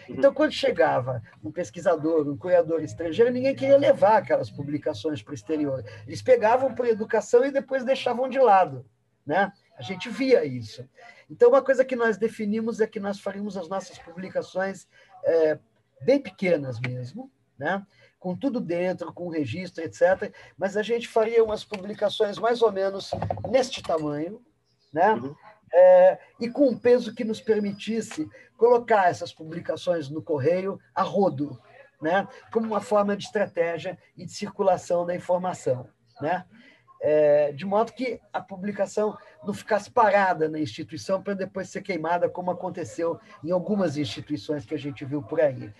Uhum. 0.08 0.16
Então, 0.16 0.32
quando 0.32 0.52
chegava 0.52 1.22
um 1.42 1.52
pesquisador, 1.52 2.28
um 2.28 2.36
curador 2.36 2.82
estrangeiro, 2.82 3.30
ninguém 3.30 3.54
queria 3.54 3.76
levar 3.76 4.18
aquelas 4.18 4.50
publicações 4.50 5.22
para 5.22 5.32
o 5.32 5.34
exterior. 5.34 5.84
Eles 6.06 6.22
pegavam 6.22 6.74
por 6.74 6.86
educação 6.86 7.44
e 7.44 7.50
depois 7.50 7.84
deixavam 7.84 8.28
de 8.28 8.38
lado. 8.38 8.84
Né? 9.24 9.52
A 9.78 9.82
gente 9.82 10.08
via 10.08 10.44
isso. 10.44 10.88
Então, 11.30 11.48
uma 11.48 11.62
coisa 11.62 11.84
que 11.84 11.96
nós 11.96 12.16
definimos 12.16 12.80
é 12.80 12.86
que 12.86 13.00
nós 13.00 13.20
faríamos 13.20 13.56
as 13.56 13.68
nossas 13.68 13.98
publicações 13.98 14.88
é, 15.24 15.58
bem 16.02 16.20
pequenas 16.20 16.80
mesmo, 16.80 17.30
né? 17.58 17.84
Com 18.22 18.36
tudo 18.36 18.60
dentro, 18.60 19.12
com 19.12 19.28
registro, 19.28 19.82
etc. 19.82 20.32
Mas 20.56 20.76
a 20.76 20.82
gente 20.82 21.08
faria 21.08 21.42
umas 21.42 21.64
publicações 21.64 22.38
mais 22.38 22.62
ou 22.62 22.70
menos 22.70 23.10
neste 23.50 23.82
tamanho, 23.82 24.40
né? 24.92 25.14
Uhum. 25.14 25.34
É, 25.74 26.18
e 26.38 26.48
com 26.48 26.68
um 26.68 26.78
peso 26.78 27.14
que 27.14 27.24
nos 27.24 27.40
permitisse 27.40 28.30
colocar 28.56 29.08
essas 29.08 29.32
publicações 29.32 30.08
no 30.08 30.22
correio 30.22 30.78
a 30.94 31.02
rodo, 31.02 31.58
né? 32.00 32.28
como 32.52 32.66
uma 32.66 32.80
forma 32.80 33.16
de 33.16 33.24
estratégia 33.24 33.98
e 34.16 34.26
de 34.26 34.32
circulação 34.32 35.06
da 35.06 35.16
informação. 35.16 35.88
Né? 36.20 36.44
É, 37.00 37.52
de 37.52 37.64
modo 37.64 37.92
que 37.92 38.20
a 38.32 38.40
publicação 38.40 39.16
não 39.42 39.54
ficasse 39.54 39.90
parada 39.90 40.46
na 40.46 40.60
instituição 40.60 41.22
para 41.22 41.32
depois 41.32 41.70
ser 41.70 41.80
queimada, 41.80 42.28
como 42.28 42.50
aconteceu 42.50 43.18
em 43.42 43.50
algumas 43.50 43.96
instituições 43.96 44.66
que 44.66 44.74
a 44.74 44.78
gente 44.78 45.06
viu 45.06 45.22
por 45.22 45.40
aí 45.40 45.72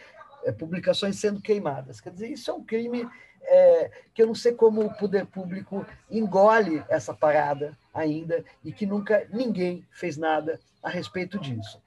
publicações 0.50 1.20
sendo 1.20 1.40
queimadas. 1.40 2.00
Quer 2.00 2.10
dizer, 2.10 2.28
isso 2.28 2.50
é 2.50 2.54
um 2.54 2.64
crime 2.64 3.08
é, 3.42 3.90
que 4.14 4.22
eu 4.22 4.26
não 4.26 4.34
sei 4.34 4.52
como 4.52 4.82
o 4.82 4.94
poder 4.94 5.26
público 5.26 5.86
engole 6.10 6.84
essa 6.88 7.14
parada 7.14 7.76
ainda 7.92 8.44
e 8.64 8.72
que 8.72 8.86
nunca 8.86 9.26
ninguém 9.30 9.86
fez 9.90 10.16
nada 10.16 10.58
a 10.82 10.88
respeito 10.88 11.38
disso. 11.38 11.80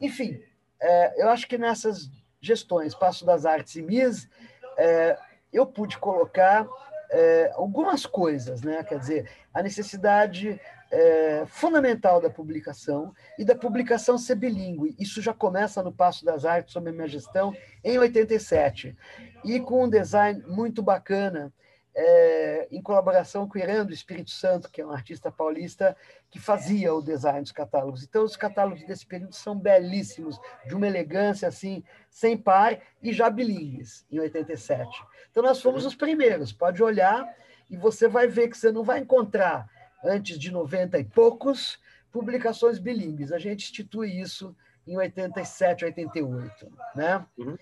Enfim, 0.00 0.42
é, 0.80 1.22
eu 1.22 1.28
acho 1.28 1.46
que 1.46 1.58
nessas 1.58 2.10
gestões, 2.40 2.94
Passo 2.94 3.24
das 3.24 3.44
Artes 3.44 3.76
e 3.76 3.82
MIS, 3.82 4.28
é, 4.76 5.18
eu 5.52 5.66
pude 5.66 5.98
colocar 5.98 6.66
é, 7.10 7.52
algumas 7.54 8.06
coisas, 8.06 8.62
né? 8.62 8.82
quer 8.84 8.98
dizer, 8.98 9.30
a 9.52 9.62
necessidade 9.62 10.60
é, 10.90 11.44
fundamental 11.46 12.20
da 12.20 12.28
publicação 12.28 13.14
e 13.38 13.44
da 13.44 13.54
publicação 13.54 14.18
ser 14.18 14.34
bilíngue. 14.34 14.96
Isso 14.98 15.22
já 15.22 15.32
começa 15.32 15.82
no 15.82 15.92
Passo 15.92 16.24
das 16.24 16.44
Artes, 16.44 16.72
sob 16.72 16.90
a 16.90 16.92
minha 16.92 17.08
gestão, 17.08 17.54
em 17.84 17.98
87. 17.98 18.96
E 19.44 19.60
com 19.60 19.84
um 19.84 19.88
design 19.88 20.42
muito 20.46 20.82
bacana, 20.82 21.52
é, 21.94 22.68
em 22.70 22.80
colaboração 22.80 23.48
com 23.48 23.58
o 23.58 23.60
Irã 23.60 23.84
do 23.84 23.92
Espírito 23.92 24.30
Santo, 24.30 24.70
que 24.70 24.80
é 24.80 24.86
um 24.86 24.92
artista 24.92 25.30
paulista 25.30 25.96
que 26.30 26.38
fazia 26.38 26.94
o 26.94 27.02
design 27.02 27.42
dos 27.42 27.52
catálogos. 27.52 28.04
Então, 28.04 28.24
os 28.24 28.36
catálogos 28.36 28.84
desse 28.84 29.04
período 29.06 29.34
são 29.34 29.58
belíssimos, 29.58 30.40
de 30.66 30.74
uma 30.74 30.86
elegância 30.86 31.48
assim, 31.48 31.82
sem 32.08 32.36
par, 32.36 32.78
e 33.02 33.12
já 33.12 33.28
bilíngues, 33.28 34.06
em 34.10 34.20
87. 34.20 34.88
Então, 35.30 35.42
nós 35.42 35.60
fomos 35.60 35.84
os 35.84 35.94
primeiros. 35.94 36.52
Pode 36.52 36.82
olhar 36.82 37.28
e 37.68 37.76
você 37.76 38.08
vai 38.08 38.26
ver 38.26 38.48
que 38.48 38.56
você 38.56 38.70
não 38.70 38.84
vai 38.84 39.00
encontrar 39.00 39.68
antes 40.04 40.38
de 40.38 40.50
90 40.50 40.98
e 40.98 41.04
poucos, 41.04 41.78
publicações 42.10 42.78
bilíngues. 42.78 43.32
A 43.32 43.38
gente 43.38 43.64
institui 43.64 44.20
isso 44.20 44.56
em 44.86 44.96
87, 44.96 45.84
88. 45.84 46.72
Né? 46.94 47.26
Uhum. 47.38 47.56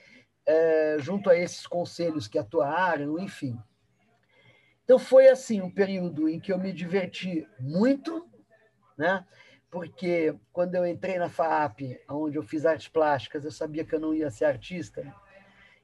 é, 0.47 0.97
junto 0.99 1.29
a 1.29 1.37
esses 1.37 1.67
conselhos 1.67 2.27
que 2.27 2.39
atuaram, 2.39 3.19
enfim. 3.19 3.59
Então 4.85 4.99
foi 4.99 5.29
assim 5.29 5.61
um 5.61 5.71
período 5.71 6.29
em 6.29 6.41
que 6.41 6.51
eu 6.51 6.59
me 6.59 6.73
diverti 6.73 7.47
muito, 7.61 8.27
né? 8.97 9.23
Porque 9.71 10.35
quando 10.51 10.77
eu 10.77 10.87
entrei 10.87 11.19
na 11.19 11.29
FAP, 11.29 12.01
onde 12.09 12.39
eu 12.39 12.43
fiz 12.43 12.65
artes 12.65 12.89
plásticas, 12.89 13.45
eu 13.45 13.51
sabia 13.51 13.85
que 13.85 13.95
eu 13.95 14.01
não 14.01 14.15
ia 14.15 14.31
ser 14.31 14.47
artista 14.47 15.15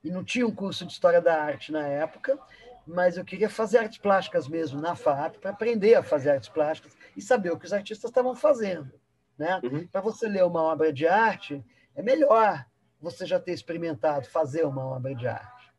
e 0.02 0.10
não 0.10 0.24
tinha 0.24 0.46
um 0.46 0.54
curso 0.54 0.86
de 0.86 0.92
história 0.92 1.20
da 1.20 1.42
arte 1.42 1.70
na 1.70 1.86
época, 1.86 2.38
mas 2.86 3.16
eu 3.16 3.24
queria 3.24 3.48
fazer 3.48 3.78
artes 3.78 3.98
plásticas 3.98 4.48
mesmo 4.48 4.80
na 4.80 4.94
FAP 4.94 5.38
para 5.38 5.50
aprender 5.50 5.94
a 5.94 6.02
fazer 6.02 6.30
artes 6.30 6.48
plásticas 6.48 6.96
e 7.16 7.22
saber 7.22 7.50
o 7.50 7.58
que 7.58 7.66
os 7.66 7.72
artistas 7.72 8.10
estavam 8.10 8.34
fazendo, 8.34 8.92
né? 9.38 9.60
Uhum. 9.62 9.86
Para 9.86 10.00
você 10.00 10.28
ler 10.28 10.44
uma 10.44 10.62
obra 10.62 10.92
de 10.92 11.06
arte, 11.06 11.64
é 11.94 12.02
melhor 12.02 12.66
você 13.00 13.26
já 13.26 13.38
ter 13.38 13.52
experimentado 13.52 14.26
fazer 14.26 14.64
uma 14.64 14.84
obra 14.84 15.14
de 15.14 15.26
arte. 15.26 15.72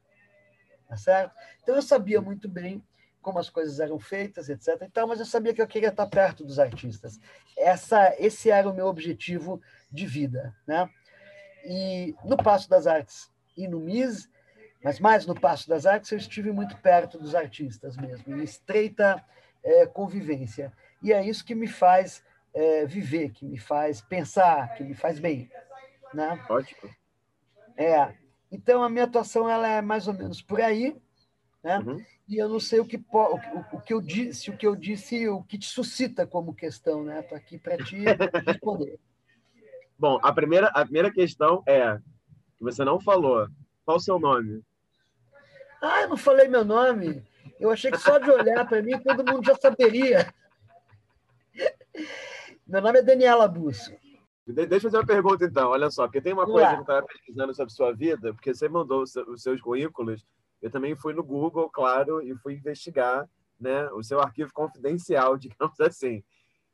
Tá 0.87 0.97
certo? 0.97 1.33
Então 1.61 1.75
eu 1.75 1.81
sabia 1.81 2.21
muito 2.21 2.47
bem 2.47 2.83
como 3.21 3.39
as 3.39 3.49
coisas 3.49 3.79
eram 3.79 3.99
feitas, 3.99 4.49
etc. 4.49 4.83
Então, 4.83 5.07
mas 5.07 5.19
eu 5.19 5.25
sabia 5.25 5.51
que 5.51 5.61
eu 5.61 5.67
queria 5.67 5.89
estar 5.89 6.05
perto 6.05 6.45
dos 6.45 6.59
artistas. 6.59 7.19
Essa, 7.57 8.15
esse 8.19 8.51
era 8.51 8.69
o 8.69 8.73
meu 8.73 8.85
objetivo 8.85 9.59
de 9.91 10.05
vida, 10.05 10.55
né? 10.67 10.87
E 11.65 12.15
no 12.23 12.37
Passo 12.37 12.69
das 12.69 12.85
Artes 12.85 13.31
e 13.57 13.67
no 13.67 13.79
MIS, 13.79 14.29
mas 14.85 14.99
mais 14.99 15.25
no 15.25 15.33
Passo 15.33 15.67
das 15.67 15.87
Artes, 15.87 16.11
eu 16.11 16.17
estive 16.19 16.51
muito 16.51 16.77
perto 16.77 17.17
dos 17.17 17.33
artistas 17.33 17.97
mesmo, 17.97 18.35
em 18.35 18.43
estreita 18.43 19.25
é, 19.63 19.87
convivência. 19.87 20.71
E 21.01 21.11
é 21.11 21.27
isso 21.27 21.43
que 21.43 21.55
me 21.55 21.67
faz 21.67 22.23
é, 22.53 22.85
viver, 22.85 23.31
que 23.31 23.47
me 23.47 23.57
faz 23.57 23.99
pensar, 23.99 24.75
que 24.75 24.83
me 24.83 24.93
faz 24.93 25.17
bem. 25.17 25.49
Né? 26.13 26.39
Ótimo. 26.47 26.87
É. 27.75 28.13
Então, 28.51 28.83
a 28.83 28.89
minha 28.89 29.05
atuação 29.05 29.49
ela 29.49 29.67
é 29.67 29.81
mais 29.81 30.07
ou 30.07 30.13
menos 30.13 30.39
por 30.39 30.61
aí, 30.61 30.95
né? 31.63 31.79
Uhum. 31.79 32.05
E 32.29 32.37
eu 32.37 32.47
não 32.47 32.59
sei 32.59 32.79
o 32.79 32.85
que, 32.85 33.03
o, 33.11 33.39
o, 33.73 33.81
que 33.81 33.91
eu 33.91 33.99
disse, 33.99 34.51
o 34.51 34.57
que 34.57 34.67
eu 34.67 34.75
disse, 34.75 35.27
o 35.27 35.41
que 35.41 35.57
te 35.57 35.67
suscita 35.67 36.27
como 36.27 36.53
questão, 36.53 37.03
né? 37.03 37.21
Estou 37.21 37.35
aqui 37.35 37.57
para 37.57 37.77
te 37.77 37.95
responder. 38.45 38.99
Bom, 39.97 40.19
a 40.21 40.31
primeira, 40.31 40.67
a 40.67 40.83
primeira 40.83 41.11
questão 41.11 41.63
é 41.65 41.97
que 42.55 42.63
você 42.63 42.85
não 42.85 42.99
falou. 42.99 43.47
Qual 43.83 43.97
o 43.97 43.99
seu 43.99 44.19
nome? 44.19 44.63
Ah, 45.81 46.01
eu 46.01 46.09
não 46.09 46.17
falei 46.17 46.47
meu 46.47 46.65
nome. 46.65 47.23
Eu 47.59 47.71
achei 47.71 47.91
que 47.91 47.97
só 47.97 48.17
de 48.17 48.29
olhar 48.29 48.67
para 48.67 48.81
mim 48.81 48.99
todo 48.99 49.25
mundo 49.25 49.45
já 49.45 49.55
saberia. 49.55 50.33
Meu 52.67 52.81
nome 52.81 52.99
é 52.99 53.01
Daniela 53.03 53.47
Busso. 53.47 53.91
Deixa 54.47 54.75
eu 54.75 54.81
fazer 54.81 54.97
uma 54.97 55.05
pergunta, 55.05 55.45
então. 55.45 55.69
Olha 55.69 55.89
só, 55.89 56.05
porque 56.05 56.21
tem 56.21 56.33
uma 56.33 56.45
coisa 56.45 56.69
que 56.69 56.75
eu 56.75 56.81
estava 56.81 57.07
pesquisando 57.07 57.55
sobre 57.55 57.73
sua 57.73 57.91
vida, 57.93 58.33
porque 58.33 58.53
você 58.53 58.69
mandou 58.69 59.03
os 59.03 59.41
seus 59.41 59.61
currículos. 59.61 60.25
Eu 60.61 60.69
também 60.69 60.95
fui 60.95 61.13
no 61.13 61.23
Google, 61.23 61.69
claro, 61.69 62.21
e 62.21 62.35
fui 62.37 62.53
investigar 62.53 63.27
né, 63.59 63.89
o 63.91 64.03
seu 64.03 64.19
arquivo 64.19 64.51
confidencial, 64.53 65.37
digamos 65.37 65.79
assim. 65.79 66.23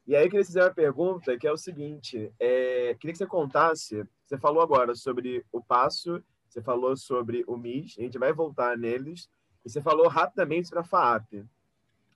E 0.05 0.15
aí 0.15 0.25
eu 0.25 0.29
queria 0.29 0.45
fazer 0.45 0.61
uma 0.61 0.73
pergunta 0.73 1.37
que 1.37 1.47
é 1.47 1.51
o 1.51 1.57
seguinte: 1.57 2.33
é, 2.39 2.95
queria 2.99 3.13
que 3.13 3.17
você 3.17 3.27
contasse. 3.27 4.03
Você 4.25 4.37
falou 4.37 4.61
agora 4.61 4.95
sobre 4.95 5.45
o 5.51 5.61
passo, 5.61 6.21
você 6.51 6.61
falou 6.61 6.97
sobre 6.97 7.45
o 7.47 7.55
MIS, 7.55 7.95
a 7.97 8.01
gente 8.01 8.17
vai 8.17 8.33
voltar 8.33 8.77
neles, 8.77 9.29
e 9.63 9.69
você 9.69 9.81
falou 9.81 10.07
rapidamente 10.09 10.67
sobre 10.67 10.81
a 10.81 10.83
FAAP, 10.83 11.45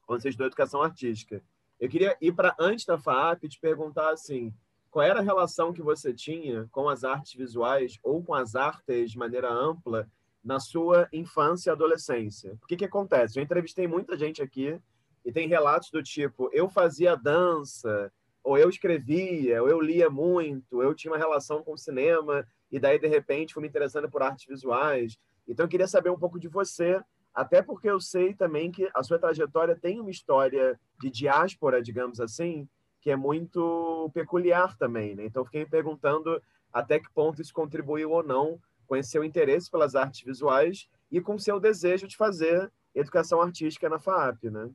quando 0.06 0.22
você 0.22 0.30
estudou 0.30 0.48
educação 0.48 0.82
artística. 0.82 1.42
Eu 1.80 1.88
queria 1.88 2.18
ir 2.20 2.34
para 2.34 2.54
antes 2.60 2.86
da 2.86 2.98
FAAP 2.98 3.46
e 3.46 3.50
te 3.50 3.60
perguntar 3.60 4.12
assim: 4.12 4.54
qual 4.92 5.06
era 5.06 5.20
a 5.20 5.24
relação 5.24 5.72
que 5.72 5.82
você 5.82 6.14
tinha 6.14 6.68
com 6.72 6.90
as 6.90 7.06
artes 7.06 7.34
visuais 7.34 7.98
ou 8.04 8.22
com 8.22 8.34
as 8.34 8.56
artes 8.56 9.12
de 9.12 9.18
maneira 9.18 9.50
ampla 9.50 10.10
na 10.44 10.60
sua 10.60 11.08
infância 11.14 11.70
e 11.70 11.72
adolescência? 11.72 12.58
O 12.62 12.68
que, 12.68 12.76
que 12.76 12.86
acontece? 12.86 13.40
Eu 13.40 13.44
entrevistei 13.44 13.88
muita 13.88 14.18
gente 14.18 14.42
aqui 14.42 14.80
e 15.24 15.32
tem 15.32 15.48
relatos 15.48 15.90
do 15.92 16.04
tipo: 16.04 16.50
eu 16.52 16.70
fazia 16.70 17.16
dança, 17.16 18.12
ou 18.44 18.58
eu 18.58 18.70
escrevia, 18.70 19.64
ou 19.64 19.70
eu 19.70 19.80
lia 19.80 20.10
muito, 20.10 20.82
eu 20.82 20.94
tinha 20.94 21.12
uma 21.12 21.18
relação 21.18 21.64
com 21.64 21.74
o 21.74 21.78
cinema, 21.78 22.46
e 22.72 22.80
daí, 22.80 23.00
de 23.00 23.08
repente, 23.08 23.54
fui 23.54 23.62
me 23.62 23.70
interessando 23.70 24.10
por 24.10 24.22
artes 24.22 24.46
visuais. 24.48 25.18
Então, 25.48 25.66
eu 25.66 25.70
queria 25.70 25.88
saber 25.88 26.10
um 26.10 26.18
pouco 26.18 26.40
de 26.40 26.48
você, 26.48 27.00
até 27.34 27.62
porque 27.62 27.90
eu 27.90 28.00
sei 28.00 28.34
também 28.34 28.72
que 28.72 28.90
a 28.94 29.04
sua 29.04 29.20
trajetória 29.20 29.76
tem 29.76 30.00
uma 30.00 30.10
história 30.10 30.80
de 31.00 31.10
diáspora, 31.10 31.82
digamos 31.82 32.20
assim, 32.20 32.68
que 33.06 33.12
é 33.12 33.16
muito 33.16 34.10
peculiar 34.16 34.76
também, 34.78 35.14
né? 35.14 35.26
Então 35.26 35.46
fiquei 35.46 35.64
me 35.64 35.70
perguntando 35.70 36.42
até 36.74 37.00
que 37.00 37.12
ponto 37.14 37.40
isso 37.40 37.54
contribuiu 37.54 38.10
ou 38.10 38.24
não 38.24 38.60
com 38.88 38.96
esse 38.96 39.12
seu 39.12 39.24
interesse 39.24 39.70
pelas 39.70 39.94
artes 39.94 40.22
visuais 40.26 40.90
e 41.12 41.22
com 41.22 41.38
seu 41.38 41.60
desejo 41.60 42.08
de 42.08 42.18
fazer 42.18 42.72
educação 42.96 43.40
artística 43.40 43.88
na 43.88 44.00
FAAP, 44.00 44.46
né? 44.46 44.72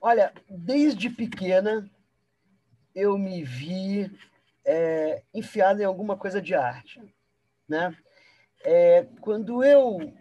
Olha, 0.00 0.32
desde 0.48 1.10
pequena 1.10 1.90
eu 2.94 3.18
me 3.18 3.42
vi 3.42 4.08
é, 4.66 5.22
enfiado 5.32 5.80
em 5.80 5.84
alguma 5.84 6.16
coisa 6.16 6.42
de 6.42 6.54
arte, 6.54 7.00
né? 7.68 7.96
É, 8.64 9.06
quando 9.20 9.62
eu 9.62 10.12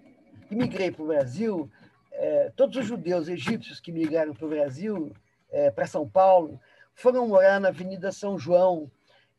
imigrei 0.52 0.92
para 0.92 1.04
o 1.04 1.08
Brasil, 1.08 1.70
é, 2.12 2.52
todos 2.56 2.78
os 2.78 2.86
judeus 2.86 3.28
egípcios 3.28 3.80
que 3.80 3.92
migraram 3.92 4.34
para 4.34 4.46
o 4.46 4.50
Brasil, 4.50 5.12
é, 5.50 5.72
para 5.72 5.88
São 5.88 6.08
Paulo, 6.08 6.60
foram 6.94 7.28
morar 7.28 7.60
na 7.60 7.70
Avenida 7.70 8.12
São 8.12 8.38
João 8.38 8.90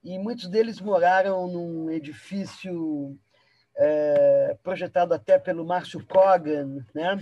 e 0.03 0.19
muitos 0.19 0.49
deles 0.49 0.81
moraram 0.81 1.47
num 1.47 1.91
edifício 1.91 3.17
é, 3.77 4.57
projetado 4.63 5.15
até 5.15 5.39
pelo 5.39 5.65
Márcio 5.65 6.05
Kogan, 6.05 6.85
né? 6.93 7.19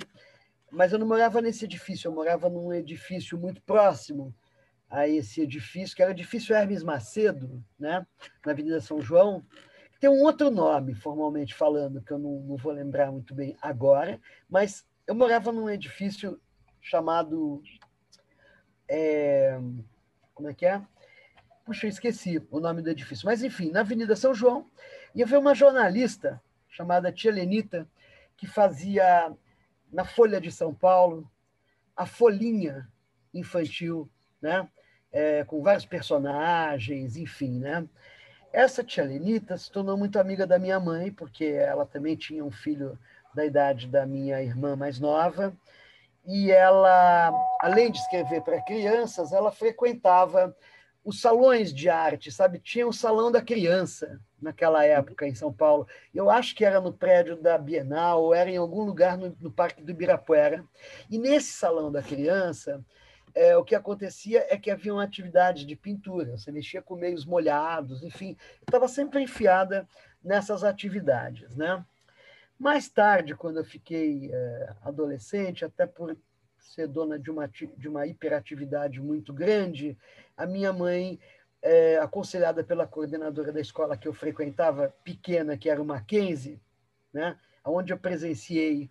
Mas 0.71 0.93
eu 0.93 0.99
não 0.99 1.07
morava 1.07 1.41
nesse 1.41 1.67
edifício, 1.67 2.09
eu 2.09 2.15
morava 2.15 2.49
num 2.49 2.73
edifício 2.73 3.39
muito 3.39 3.61
próximo 3.63 4.35
a 4.95 5.09
esse 5.09 5.41
edifício, 5.41 5.97
que 5.97 6.03
era 6.03 6.13
o 6.13 6.15
edifício 6.15 6.55
Hermes 6.55 6.85
Macedo, 6.85 7.63
né? 7.77 8.07
Na 8.47 8.53
Avenida 8.53 8.81
São 8.81 9.01
João, 9.01 9.45
tem 9.99 10.09
um 10.09 10.23
outro 10.23 10.51
nome, 10.51 10.95
formalmente 10.95 11.53
falando, 11.53 12.01
que 12.01 12.13
eu 12.13 12.19
não, 12.19 12.41
não 12.41 12.57
vou 12.57 12.71
lembrar 12.71 13.11
muito 13.11 13.35
bem 13.35 13.57
agora, 13.61 14.21
mas 14.49 14.87
eu 15.05 15.15
morava 15.15 15.51
num 15.51 15.69
edifício 15.69 16.41
chamado. 16.81 17.61
É, 18.89 19.59
como 20.33 20.49
é 20.49 20.55
que 20.55 20.65
é? 20.65 20.81
Puxa, 21.65 21.87
eu 21.87 21.91
esqueci 21.91 22.41
o 22.49 22.61
nome 22.61 22.81
do 22.81 22.91
edifício. 22.91 23.27
Mas, 23.27 23.43
enfim, 23.43 23.73
na 23.73 23.81
Avenida 23.81 24.15
São 24.15 24.33
João, 24.33 24.71
ia 25.13 25.27
ver 25.27 25.39
uma 25.39 25.55
jornalista 25.55 26.41
chamada 26.69 27.11
Tia 27.11 27.33
Lenita, 27.33 27.89
que 28.37 28.47
fazia 28.47 29.35
na 29.91 30.05
Folha 30.05 30.41
de 30.41 30.53
São 30.53 30.73
Paulo 30.73 31.29
a 31.97 32.07
folhinha 32.07 32.89
infantil, 33.33 34.09
né? 34.41 34.69
É, 35.15 35.45
com 35.45 35.63
vários 35.63 35.87
personagens, 35.87 37.17
enfim, 37.17 37.61
né? 37.61 37.87
Essa 38.53 38.83
tia 38.85 39.05
Lenita 39.05 39.57
se 39.57 39.71
tornou 39.71 39.97
muito 39.97 40.19
amiga 40.19 40.47
da 40.47 40.59
minha 40.59 40.79
mãe, 40.81 41.11
porque 41.11 41.45
ela 41.45 41.87
também 41.87 42.17
tinha 42.17 42.45
um 42.45 42.51
filho 42.51 42.99
da 43.33 43.47
idade 43.47 43.87
da 43.87 44.05
minha 44.05 44.43
irmã 44.43 44.77
mais 44.77 44.99
nova, 44.99 45.57
e 46.27 46.51
ela, 46.51 47.33
além 47.61 47.91
de 47.91 47.99
escrever 47.99 48.43
para 48.43 48.63
crianças, 48.63 49.33
ela 49.33 49.53
frequentava 49.53 50.57
os 51.05 51.21
salões 51.21 51.73
de 51.73 51.89
arte, 51.89 52.33
sabe? 52.33 52.59
Tinha 52.59 52.89
o 52.89 52.93
Salão 52.93 53.31
da 53.31 53.43
Criança 53.43 54.19
naquela 54.41 54.85
época 54.85 55.27
em 55.27 55.35
São 55.35 55.53
Paulo. 55.53 55.87
Eu 56.15 56.31
acho 56.31 56.55
que 56.55 56.65
era 56.65 56.81
no 56.81 56.93
prédio 56.93 57.37
da 57.37 57.59
Bienal, 57.59 58.23
ou 58.23 58.35
era 58.35 58.51
em 58.51 58.57
algum 58.57 58.85
lugar 58.85 59.19
no, 59.19 59.37
no 59.39 59.51
Parque 59.51 59.83
do 59.83 59.91
Ibirapuera. 59.91 60.65
E 61.11 61.19
nesse 61.19 61.53
Salão 61.53 61.93
da 61.93 62.03
Criança, 62.03 62.83
é, 63.35 63.57
o 63.57 63.65
que 63.65 63.75
acontecia 63.75 64.47
é 64.49 64.57
que 64.57 64.71
havia 64.71 64.93
uma 64.93 65.03
atividade 65.03 65.67
de 65.67 65.75
pintura, 65.75 66.37
você 66.37 66.53
mexia 66.53 66.81
com 66.81 66.95
meios 66.95 67.25
molhados, 67.25 68.03
enfim, 68.03 68.37
estava 68.61 68.87
sempre 68.87 69.21
enfiada 69.21 69.89
nessas 70.23 70.63
atividades, 70.63 71.57
né? 71.57 71.85
Mais 72.59 72.89
tarde, 72.89 73.35
quando 73.35 73.59
eu 73.59 73.65
fiquei 73.65 74.31
é, 74.33 74.75
adolescente, 74.83 75.65
até 75.65 75.87
por 75.87 76.17
ser 76.59 76.87
dona 76.87 77.19
de 77.19 77.31
uma, 77.31 77.49
de 77.49 77.89
uma 77.89 78.07
hiperatividade 78.07 79.01
muito 79.01 79.33
grande, 79.33 79.99
a 80.37 80.47
minha 80.47 80.73
mãe, 80.73 81.19
é, 81.61 81.99
aconselhada 81.99 82.63
pela 82.63 82.87
coordenadora 82.87 83.53
da 83.53 83.61
escola 83.61 83.97
que 83.97 84.07
eu 84.07 84.13
frequentava, 84.13 84.95
pequena, 85.03 85.57
que 85.57 85.69
era 85.69 85.83
o 85.83 85.85
Mackenzie, 85.85 86.61
né, 87.13 87.37
onde 87.65 87.93
eu 87.93 87.99
presenciei 87.99 88.91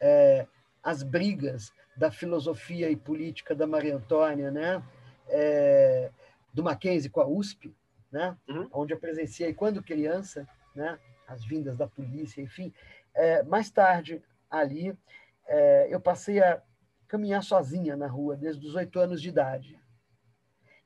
é, 0.00 0.46
as 0.82 1.02
brigas 1.02 1.72
da 1.96 2.10
filosofia 2.10 2.90
e 2.90 2.96
política 2.96 3.54
da 3.54 3.66
Maria 3.66 3.96
Antônia, 3.96 4.50
né, 4.50 4.82
é, 5.28 6.10
do 6.52 6.62
Mackenzie 6.62 7.10
com 7.10 7.20
a 7.20 7.26
USP, 7.26 7.74
né, 8.10 8.36
uhum. 8.48 8.68
onde 8.72 8.92
eu 8.92 8.98
presenciei 8.98 9.52
quando 9.54 9.82
criança, 9.82 10.46
né, 10.74 10.98
as 11.26 11.44
vindas 11.44 11.76
da 11.76 11.86
polícia, 11.86 12.42
enfim. 12.42 12.72
É, 13.14 13.42
mais 13.42 13.70
tarde, 13.70 14.22
ali, 14.50 14.96
é, 15.46 15.88
eu 15.90 16.00
passei 16.00 16.42
a 16.42 16.60
caminhar 17.06 17.42
sozinha 17.42 17.96
na 17.96 18.06
rua, 18.06 18.36
desde 18.36 18.66
os 18.66 18.74
oito 18.74 18.98
anos 18.98 19.22
de 19.22 19.28
idade. 19.28 19.78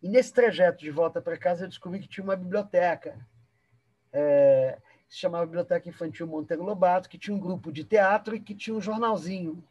E 0.02 0.08
nesse 0.08 0.32
trajeto 0.32 0.78
de 0.78 0.90
volta 0.90 1.20
para 1.20 1.36
casa, 1.36 1.64
eu 1.64 1.68
descobri 1.68 2.00
que 2.00 2.08
tinha 2.08 2.22
uma 2.22 2.36
biblioteca 2.36 3.18
é, 4.12 4.78
se 5.08 5.18
chamava 5.18 5.46
Biblioteca 5.46 5.88
Infantil 5.88 6.26
Monteiro 6.26 6.62
Lobato, 6.62 7.08
que 7.08 7.18
tinha 7.18 7.34
um 7.34 7.40
grupo 7.40 7.72
de 7.72 7.84
teatro 7.84 8.34
e 8.34 8.40
que 8.40 8.54
tinha 8.54 8.76
um 8.76 8.80
jornalzinho. 8.80 9.62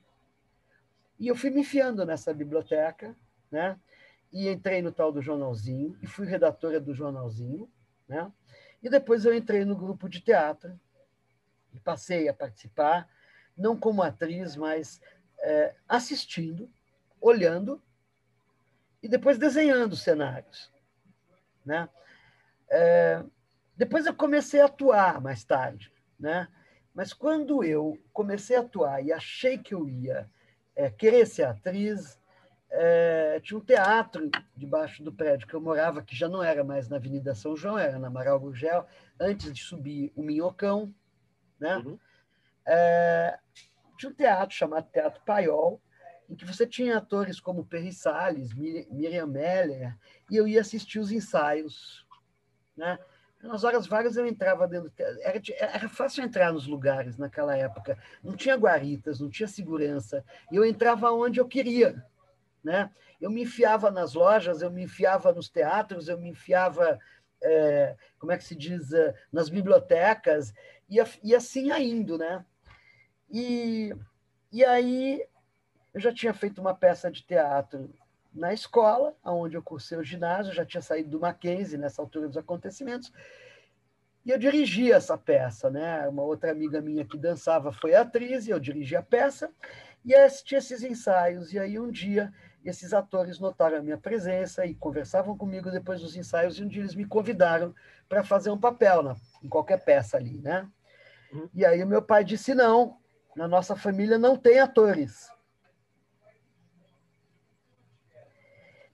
E 1.19 1.27
eu 1.27 1.35
fui 1.35 1.49
me 1.49 1.61
enfiando 1.61 2.05
nessa 2.05 2.33
biblioteca, 2.33 3.15
né? 3.51 3.79
E 4.31 4.49
entrei 4.49 4.81
no 4.81 4.91
tal 4.91 5.11
do 5.11 5.21
jornalzinho, 5.21 5.97
e 6.01 6.07
fui 6.07 6.27
redatora 6.27 6.79
do 6.79 6.93
jornalzinho, 6.93 7.71
né? 8.07 8.31
E 8.83 8.89
depois 8.89 9.25
eu 9.25 9.33
entrei 9.33 9.65
no 9.65 9.75
grupo 9.75 10.07
de 10.07 10.21
teatro, 10.21 10.79
e 11.73 11.79
passei 11.79 12.27
a 12.27 12.33
participar, 12.33 13.09
não 13.57 13.77
como 13.77 14.03
atriz, 14.03 14.55
mas 14.55 15.01
é, 15.39 15.75
assistindo, 15.87 16.71
olhando, 17.19 17.81
e 19.01 19.07
depois 19.07 19.37
desenhando 19.37 19.95
cenários. 19.95 20.71
Né? 21.65 21.89
É, 22.69 23.23
depois 23.75 24.05
eu 24.05 24.13
comecei 24.13 24.59
a 24.59 24.65
atuar 24.65 25.21
mais 25.21 25.43
tarde, 25.43 25.91
né? 26.19 26.47
Mas 26.93 27.13
quando 27.13 27.63
eu 27.63 27.97
comecei 28.11 28.55
a 28.55 28.61
atuar 28.61 29.03
e 29.03 29.11
achei 29.11 29.57
que 29.57 29.73
eu 29.73 29.87
ia 29.87 30.29
é, 30.77 30.91
querer 30.91 31.25
ser 31.25 31.43
atriz, 31.43 32.19
é, 32.69 33.39
tinha 33.41 33.57
um 33.57 33.63
teatro 33.63 34.29
debaixo 34.55 35.03
do 35.03 35.11
prédio 35.11 35.47
que 35.47 35.53
eu 35.55 35.59
morava, 35.59 36.03
que 36.03 36.15
já 36.15 36.29
não 36.29 36.43
era 36.43 36.63
mais 36.63 36.87
na 36.87 36.97
Avenida 36.97 37.33
São 37.33 37.55
João, 37.55 37.79
era 37.79 37.97
na 37.97 38.07
Amaral 38.07 38.39
Gurgel, 38.39 38.85
antes 39.19 39.51
de 39.51 39.63
subir 39.63 40.13
o 40.15 40.21
Minhocão, 40.21 40.93
né? 41.59 41.77
Uhum. 41.77 41.97
É, 42.65 43.39
tinha 43.97 44.11
um 44.11 44.15
teatro 44.15 44.55
chamado 44.55 44.87
Teatro 44.91 45.21
Paiol, 45.25 45.81
em 46.29 46.35
que 46.35 46.45
você 46.45 46.67
tinha 46.67 46.97
atores 46.97 47.39
como 47.39 47.65
Perry 47.65 47.91
Salles, 47.91 48.53
Miriam 48.53 49.27
Meller, 49.27 49.97
e 50.29 50.35
eu 50.35 50.47
ia 50.47 50.61
assistir 50.61 50.99
os 50.99 51.11
ensaios. 51.11 52.05
Né? 52.75 52.99
Nas 53.41 53.63
horas 53.63 53.85
vagas 53.85 54.17
eu 54.17 54.25
entrava 54.25 54.67
dentro. 54.67 54.91
Era, 54.97 55.39
era 55.59 55.89
fácil 55.89 56.23
entrar 56.23 56.51
nos 56.51 56.65
lugares 56.65 57.17
naquela 57.17 57.55
época. 57.55 57.97
Não 58.23 58.35
tinha 58.35 58.57
guaritas, 58.57 59.19
não 59.19 59.29
tinha 59.29 59.47
segurança. 59.47 60.23
E 60.51 60.55
eu 60.55 60.65
entrava 60.65 61.11
onde 61.11 61.39
eu 61.39 61.47
queria. 61.47 62.03
Né? 62.63 62.89
Eu 63.21 63.29
me 63.29 63.43
enfiava 63.43 63.91
nas 63.91 64.13
lojas, 64.13 64.61
eu 64.61 64.71
me 64.71 64.83
enfiava 64.83 65.31
nos 65.31 65.49
teatros, 65.49 66.07
eu 66.07 66.19
me 66.19 66.29
enfiava, 66.29 66.99
é, 67.41 67.95
como 68.17 68.31
é 68.31 68.37
que 68.37 68.43
se 68.43 68.55
diz, 68.55 68.91
é, 68.91 69.13
nas 69.31 69.49
bibliotecas, 69.49 70.53
e, 70.89 70.97
e 71.23 71.35
assim 71.35 71.71
indo. 71.71 72.17
Né? 72.17 72.43
E, 73.29 73.93
e 74.51 74.65
aí 74.65 75.23
eu 75.93 75.99
já 75.99 76.11
tinha 76.11 76.33
feito 76.33 76.59
uma 76.59 76.73
peça 76.73 77.11
de 77.11 77.23
teatro 77.23 77.93
na 78.37 78.53
escola, 78.53 79.15
onde 79.23 79.57
eu 79.57 79.63
cursei 79.63 79.97
o 79.97 80.03
ginásio, 80.03 80.53
já 80.53 80.65
tinha 80.65 80.81
saído 80.81 81.09
do 81.09 81.19
Mackenzie 81.19 81.77
nessa 81.77 82.01
altura 82.01 82.27
dos 82.27 82.37
acontecimentos, 82.37 83.11
e 84.25 84.29
eu 84.31 84.37
dirigi 84.37 84.91
essa 84.91 85.17
peça, 85.17 85.69
né? 85.69 86.05
Uma 86.07 86.21
outra 86.21 86.51
amiga 86.51 86.81
minha 86.81 87.05
que 87.05 87.17
dançava 87.17 87.71
foi 87.71 87.95
atriz, 87.95 88.45
e 88.45 88.51
eu 88.51 88.59
dirigi 88.59 88.95
a 88.95 89.01
peça, 89.01 89.49
e 90.03 90.13
assisti 90.13 90.55
esses 90.55 90.83
ensaios, 90.83 91.53
e 91.53 91.59
aí 91.59 91.79
um 91.79 91.89
dia 91.89 92.31
esses 92.63 92.93
atores 92.93 93.39
notaram 93.39 93.77
a 93.77 93.81
minha 93.81 93.97
presença 93.97 94.65
e 94.65 94.75
conversavam 94.75 95.37
comigo 95.37 95.71
depois 95.71 96.01
dos 96.01 96.15
ensaios, 96.15 96.59
e 96.59 96.63
um 96.63 96.67
dia 96.67 96.81
eles 96.81 96.95
me 96.95 97.05
convidaram 97.05 97.73
para 98.09 98.23
fazer 98.23 98.49
um 98.49 98.59
papel 98.59 99.01
na, 99.01 99.15
em 99.41 99.47
qualquer 99.47 99.83
peça 99.83 100.17
ali, 100.17 100.41
né? 100.41 100.67
Uhum. 101.31 101.49
E 101.53 101.65
aí 101.65 101.81
o 101.81 101.87
meu 101.87 102.01
pai 102.01 102.23
disse, 102.23 102.53
não, 102.53 102.97
na 103.35 103.47
nossa 103.47 103.75
família 103.75 104.17
não 104.17 104.35
tem 104.35 104.59
atores. 104.59 105.29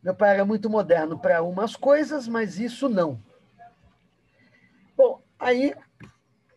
Meu 0.04 0.14
pai 0.14 0.34
era 0.34 0.44
muito 0.44 0.70
moderno 0.70 1.18
para 1.18 1.42
umas 1.42 1.78
coisas, 1.78 2.28
mas 2.28 2.60
isso 2.60 2.90
não. 2.90 3.24
Bom, 4.98 5.24
aí, 5.40 5.74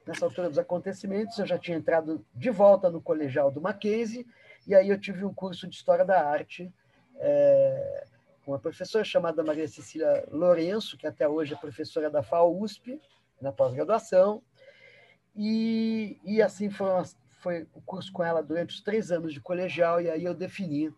nessa 0.05 0.25
altura 0.25 0.49
dos 0.49 0.59
acontecimentos, 0.59 1.39
eu 1.39 1.47
já 1.47 1.57
tinha 1.57 1.77
entrado 1.77 2.27
de 2.35 2.51
volta 2.51 2.91
no 2.91 3.01
colegial 3.01 3.53
do 3.53 3.61
Mackenzie, 3.61 4.27
e 4.67 4.75
aí 4.75 4.89
eu 4.89 5.01
tive 5.01 5.25
um 5.25 5.33
curso 5.33 5.69
de 5.69 5.77
História 5.77 6.05
da 6.05 6.29
Arte 6.29 6.75
é, 7.19 8.07
com 8.45 8.51
uma 8.51 8.59
professora 8.59 9.05
chamada 9.05 9.45
Maria 9.45 9.69
Cecília 9.69 10.27
Lourenço, 10.29 10.99
que 10.99 11.07
até 11.07 11.29
hoje 11.29 11.55
é 11.55 11.57
professora 11.57 12.11
da 12.11 12.25
FAUSP, 12.25 13.01
na 13.41 13.53
pós-graduação, 13.53 14.43
e, 15.37 16.19
e 16.25 16.43
assim 16.43 16.69
foi, 16.69 16.91
uma, 16.91 17.05
foi 17.39 17.69
o 17.75 17.81
curso 17.83 18.13
com 18.13 18.25
ela 18.25 18.43
durante 18.43 18.75
os 18.75 18.81
três 18.81 19.13
anos 19.13 19.33
de 19.33 19.41
colegial, 19.41 20.01
e 20.01 20.11
aí 20.11 20.25
eu 20.25 20.35
defini 20.35 20.93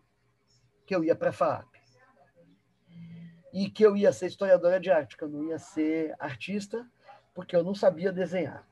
que 0.87 0.95
eu 0.95 1.03
ia 1.03 1.15
para 1.15 1.29
a 1.29 1.33
FAAP 1.33 1.78
e 3.53 3.69
que 3.69 3.85
eu 3.85 3.95
ia 3.95 4.11
ser 4.11 4.27
historiadora 4.27 4.79
de 4.79 4.91
arte, 4.91 5.17
que 5.17 5.23
eu 5.23 5.29
não 5.29 5.43
ia 5.45 5.57
ser 5.57 6.15
artista, 6.19 6.85
porque 7.33 7.55
eu 7.55 7.63
não 7.63 7.73
sabia 7.73 8.11
desenhar. 8.11 8.67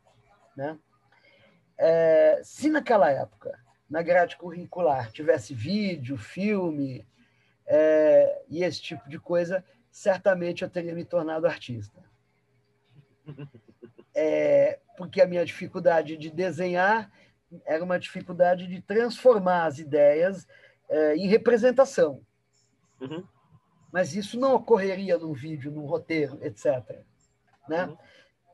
Né? 0.55 0.77
É, 1.77 2.41
se 2.43 2.69
naquela 2.69 3.09
época, 3.09 3.59
na 3.89 4.01
grade 4.01 4.37
curricular, 4.37 5.11
tivesse 5.11 5.53
vídeo, 5.53 6.17
filme 6.17 7.07
é, 7.65 8.43
e 8.49 8.63
esse 8.63 8.81
tipo 8.81 9.07
de 9.09 9.19
coisa, 9.19 9.63
certamente 9.91 10.63
eu 10.63 10.69
teria 10.69 10.93
me 10.93 11.05
tornado 11.05 11.47
artista. 11.47 12.03
É, 14.19 14.79
porque 14.97 15.21
a 15.21 15.27
minha 15.27 15.45
dificuldade 15.45 16.17
de 16.17 16.31
desenhar 16.31 17.11
era 17.65 17.83
uma 17.83 17.99
dificuldade 17.99 18.65
de 18.65 18.81
transformar 18.81 19.65
as 19.65 19.77
ideias 19.77 20.47
é, 20.89 21.15
em 21.15 21.27
representação. 21.27 22.21
Uhum 22.99 23.23
mas 23.91 24.15
isso 24.15 24.39
não 24.39 24.55
ocorreria 24.55 25.17
num 25.17 25.33
vídeo, 25.33 25.71
num 25.71 25.85
roteiro, 25.85 26.37
etc. 26.41 27.01
Né? 27.67 27.85
Uhum. 27.85 27.97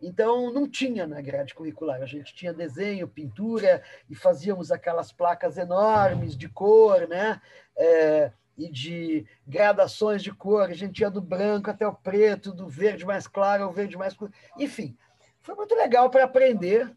Então, 0.02 0.52
não 0.52 0.69
tinha 0.69 1.08
na 1.08 1.22
grade 1.22 1.54
curricular. 1.54 2.02
A 2.02 2.06
gente 2.06 2.36
tinha 2.36 2.54
desenho, 2.54 3.08
pintura, 3.08 3.82
e 4.10 4.15
fazíamos 4.15 4.72
aquelas 4.72 5.12
placas 5.12 5.58
enormes 5.58 6.36
de 6.36 6.50
cor, 6.50 7.08
né? 7.08 7.41
É, 7.76 8.32
e 8.58 8.69
de 8.69 9.26
gradações 9.48 10.22
de 10.22 10.32
cor. 10.32 10.69
A 10.69 10.74
gente 10.74 11.00
ia 11.00 11.10
do 11.10 11.22
branco 11.22 11.69
até 11.69 11.88
o 11.88 11.93
preto, 11.93 12.54
do 12.54 12.67
verde 12.67 13.06
mais 13.06 13.28
claro 13.28 13.63
ao 13.63 13.72
verde 13.72 13.98
mais 13.98 14.13
escuro. 14.13 14.32
Enfim, 14.60 14.98
foi 15.41 15.56
muito 15.56 15.74
legal 15.74 16.10
para 16.10 16.26
aprender, 16.26 16.93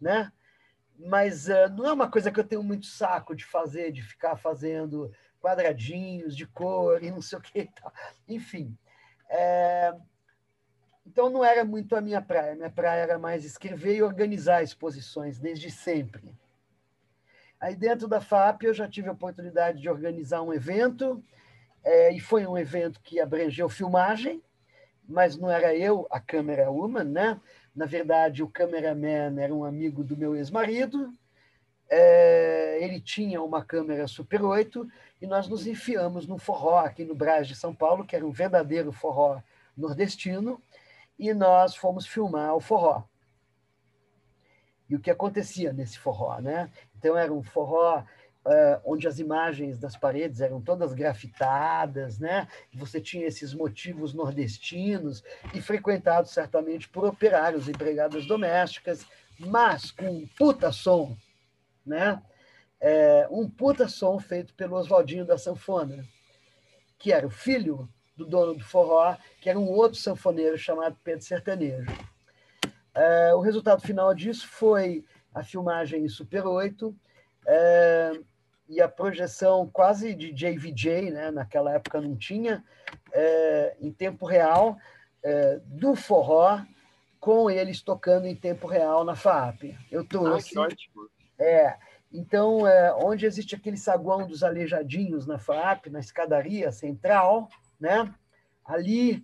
né? 0.00 0.30
mas 1.06 1.48
uh, 1.48 1.68
não 1.76 1.86
é 1.86 1.92
uma 1.92 2.10
coisa 2.10 2.30
que 2.30 2.38
eu 2.38 2.44
tenho 2.44 2.62
muito 2.62 2.86
saco 2.86 3.34
de 3.34 3.44
fazer, 3.44 3.92
de 3.92 4.02
ficar 4.02 4.36
fazendo 4.36 5.10
quadradinhos 5.42 6.36
de 6.36 6.46
cor 6.46 7.02
e 7.02 7.10
não 7.10 7.20
sei 7.20 7.38
o 7.38 7.42
que 7.42 7.58
e 7.58 7.68
tal. 7.68 7.92
Enfim. 8.28 8.78
É... 9.28 9.92
Então 11.04 11.28
não 11.28 11.44
era 11.44 11.64
muito 11.64 11.96
a 11.96 12.00
minha 12.00 12.22
praia. 12.22 12.54
Minha 12.54 12.70
praia 12.70 13.00
era 13.00 13.18
mais 13.18 13.44
escrever 13.44 13.96
e 13.96 14.02
organizar 14.02 14.62
exposições, 14.62 15.38
desde 15.38 15.70
sempre. 15.70 16.34
Aí 17.60 17.74
dentro 17.74 18.06
da 18.08 18.20
FAP 18.20 18.62
eu 18.62 18.74
já 18.74 18.88
tive 18.88 19.08
a 19.08 19.12
oportunidade 19.12 19.80
de 19.80 19.88
organizar 19.88 20.42
um 20.42 20.52
evento, 20.52 21.22
é, 21.84 22.12
e 22.12 22.20
foi 22.20 22.46
um 22.46 22.56
evento 22.56 23.00
que 23.00 23.20
abrangeu 23.20 23.68
filmagem, 23.68 24.42
mas 25.08 25.36
não 25.36 25.50
era 25.50 25.74
eu 25.74 26.06
a 26.10 26.20
câmera 26.20 26.70
woman, 26.70 27.04
né? 27.04 27.40
Na 27.74 27.86
verdade, 27.86 28.42
o 28.42 28.48
cameraman 28.48 29.40
era 29.40 29.54
um 29.54 29.64
amigo 29.64 30.04
do 30.04 30.16
meu 30.16 30.36
ex-marido, 30.36 31.12
é, 31.88 32.21
ele 32.92 33.00
tinha 33.00 33.42
uma 33.42 33.64
câmera 33.64 34.06
Super 34.06 34.42
8 34.42 34.86
e 35.20 35.26
nós 35.26 35.48
nos 35.48 35.66
enfiamos 35.66 36.26
num 36.26 36.38
forró 36.38 36.78
aqui 36.78 37.04
no 37.04 37.14
Brás 37.14 37.48
de 37.48 37.54
São 37.54 37.74
Paulo, 37.74 38.04
que 38.04 38.14
era 38.14 38.26
um 38.26 38.30
verdadeiro 38.30 38.92
forró 38.92 39.40
nordestino, 39.76 40.60
e 41.18 41.32
nós 41.32 41.74
fomos 41.74 42.06
filmar 42.06 42.54
o 42.54 42.60
forró. 42.60 43.04
E 44.88 44.94
o 44.94 45.00
que 45.00 45.10
acontecia 45.10 45.72
nesse 45.72 45.98
forró, 45.98 46.38
né? 46.38 46.70
Então 46.98 47.16
era 47.16 47.32
um 47.32 47.42
forró 47.42 48.00
uh, 48.00 48.80
onde 48.84 49.08
as 49.08 49.18
imagens 49.18 49.78
das 49.78 49.96
paredes 49.96 50.42
eram 50.42 50.60
todas 50.60 50.92
grafitadas, 50.92 52.18
né? 52.18 52.46
Você 52.74 53.00
tinha 53.00 53.26
esses 53.26 53.54
motivos 53.54 54.12
nordestinos 54.12 55.24
e 55.54 55.62
frequentado 55.62 56.28
certamente 56.28 56.88
por 56.88 57.06
operários 57.06 57.68
empregadas 57.68 58.26
domésticas, 58.26 59.06
mas 59.38 59.90
com 59.90 60.08
um 60.08 60.26
puta 60.36 60.70
som, 60.70 61.16
né? 61.86 62.20
É, 62.82 63.28
um 63.30 63.48
puta 63.48 63.86
som 63.86 64.18
feito 64.18 64.52
pelo 64.54 64.76
Oswaldinho 64.76 65.24
da 65.24 65.38
Sanfona, 65.38 66.04
que 66.98 67.12
era 67.12 67.24
o 67.24 67.30
filho 67.30 67.88
do 68.16 68.26
dono 68.26 68.54
do 68.54 68.64
forró, 68.64 69.16
que 69.40 69.48
era 69.48 69.58
um 69.58 69.70
outro 69.70 69.98
sanfoneiro 69.98 70.58
chamado 70.58 70.98
Pedro 71.04 71.24
Sertanejo. 71.24 71.90
É, 72.92 73.32
o 73.34 73.40
resultado 73.40 73.80
final 73.80 74.12
disso 74.12 74.48
foi 74.48 75.04
a 75.32 75.44
filmagem 75.44 76.04
em 76.04 76.08
Super 76.08 76.44
8 76.44 76.94
é, 77.46 78.20
e 78.68 78.80
a 78.80 78.88
projeção 78.88 79.70
quase 79.72 80.12
de 80.12 80.32
JVJ, 80.32 81.12
né? 81.12 81.30
naquela 81.30 81.72
época 81.72 82.00
não 82.00 82.16
tinha, 82.16 82.64
é, 83.12 83.76
em 83.80 83.92
tempo 83.92 84.26
real, 84.26 84.76
é, 85.22 85.60
do 85.64 85.94
forró, 85.94 86.60
com 87.20 87.48
eles 87.48 87.80
tocando 87.80 88.26
em 88.26 88.34
tempo 88.34 88.66
real 88.66 89.04
na 89.04 89.14
FAP. 89.14 89.78
Eu 89.90 90.04
trouxe. 90.04 90.50
Ah, 90.50 90.52
que 90.52 90.58
ótimo. 90.58 91.10
É, 91.38 91.76
então, 92.12 92.66
é, 92.66 92.94
onde 92.94 93.26
existe 93.26 93.54
aquele 93.54 93.76
saguão 93.76 94.26
dos 94.26 94.42
aleijadinhos 94.42 95.26
na 95.26 95.38
FAP, 95.38 95.86
na 95.86 96.00
escadaria 96.00 96.70
central, 96.70 97.48
né? 97.80 98.12
ali 98.64 99.22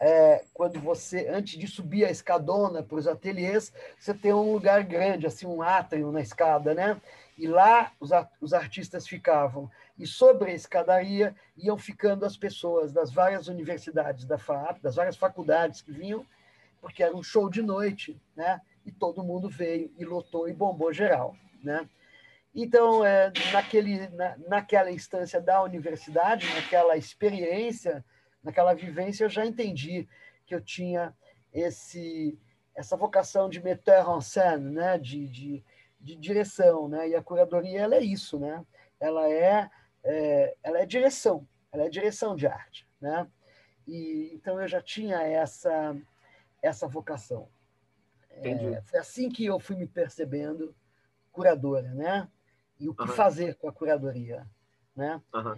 é, 0.00 0.44
quando 0.54 0.78
você, 0.78 1.26
antes 1.28 1.58
de 1.58 1.66
subir 1.66 2.04
a 2.04 2.10
escadona 2.10 2.82
para 2.82 2.96
os 2.96 3.08
ateliês, 3.08 3.72
você 3.98 4.14
tem 4.14 4.32
um 4.32 4.52
lugar 4.52 4.84
grande, 4.84 5.26
assim, 5.26 5.46
um 5.46 5.60
átrio 5.60 6.12
na 6.12 6.20
escada, 6.20 6.72
né? 6.72 7.00
E 7.36 7.46
lá 7.46 7.92
os, 7.98 8.10
os 8.40 8.52
artistas 8.52 9.06
ficavam. 9.08 9.70
E 9.98 10.06
sobre 10.06 10.52
a 10.52 10.54
escadaria 10.54 11.34
iam 11.56 11.76
ficando 11.76 12.24
as 12.24 12.36
pessoas 12.36 12.92
das 12.92 13.12
várias 13.12 13.48
universidades 13.48 14.24
da 14.24 14.38
FAP, 14.38 14.80
das 14.80 14.94
várias 14.94 15.16
faculdades 15.16 15.82
que 15.82 15.90
vinham, 15.90 16.24
porque 16.80 17.02
era 17.02 17.16
um 17.16 17.22
show 17.22 17.50
de 17.50 17.60
noite, 17.60 18.20
né? 18.36 18.60
E 18.86 18.92
todo 18.92 19.24
mundo 19.24 19.48
veio 19.48 19.90
e 19.98 20.04
lotou 20.04 20.48
e 20.48 20.52
bombou 20.52 20.92
geral, 20.92 21.34
né? 21.62 21.88
Então, 22.60 23.06
é, 23.06 23.32
naquele, 23.52 24.08
na, 24.08 24.36
naquela 24.48 24.90
instância 24.90 25.40
da 25.40 25.62
universidade, 25.62 26.52
naquela 26.56 26.96
experiência, 26.96 28.04
naquela 28.42 28.74
vivência, 28.74 29.22
eu 29.22 29.28
já 29.28 29.46
entendi 29.46 30.08
que 30.44 30.56
eu 30.56 30.60
tinha 30.60 31.14
esse 31.52 32.36
essa 32.74 32.96
vocação 32.96 33.48
de 33.48 33.62
metteur 33.62 34.08
en 34.08 34.20
scène, 34.20 34.72
né? 34.72 34.98
de, 34.98 35.28
de, 35.28 35.64
de 36.00 36.16
direção. 36.16 36.88
Né? 36.88 37.10
E 37.10 37.14
a 37.14 37.22
curadoria 37.22 37.80
ela 37.82 37.94
é 37.94 38.02
isso, 38.02 38.40
né? 38.40 38.64
ela, 38.98 39.28
é, 39.28 39.70
é, 40.02 40.56
ela 40.60 40.80
é 40.80 40.86
direção, 40.86 41.46
ela 41.70 41.84
é 41.84 41.88
direção 41.88 42.34
de 42.34 42.48
arte. 42.48 42.88
Né? 43.00 43.28
E, 43.86 44.32
então, 44.34 44.60
eu 44.60 44.66
já 44.66 44.82
tinha 44.82 45.22
essa, 45.22 45.96
essa 46.60 46.88
vocação. 46.88 47.48
É, 48.30 48.82
foi 48.82 48.98
assim 48.98 49.28
que 49.28 49.44
eu 49.44 49.60
fui 49.60 49.76
me 49.76 49.86
percebendo 49.86 50.74
curadora, 51.30 51.94
né? 51.94 52.28
E 52.78 52.88
o 52.88 52.94
que 52.94 53.02
uhum. 53.02 53.08
fazer 53.08 53.56
com 53.56 53.68
a 53.68 53.72
curadoria, 53.72 54.46
né? 54.94 55.20
Uhum. 55.34 55.56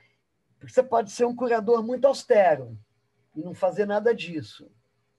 Porque 0.58 0.72
você 0.72 0.82
pode 0.82 1.10
ser 1.10 1.24
um 1.24 1.34
curador 1.34 1.82
muito 1.82 2.06
austero 2.06 2.78
e 3.34 3.42
não 3.42 3.54
fazer 3.54 3.86
nada 3.86 4.14
disso, 4.14 4.70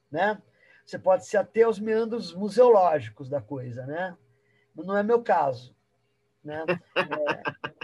né? 0.09 0.41
Você 0.85 0.99
pode 0.99 1.25
se 1.25 1.37
ater 1.37 1.65
aos 1.65 1.79
meandros 1.79 2.33
museológicos 2.33 3.29
da 3.29 3.41
coisa, 3.41 3.85
né? 3.85 4.17
Não 4.75 4.97
é 4.97 5.03
meu 5.03 5.21
caso, 5.21 5.75
né? 6.43 6.65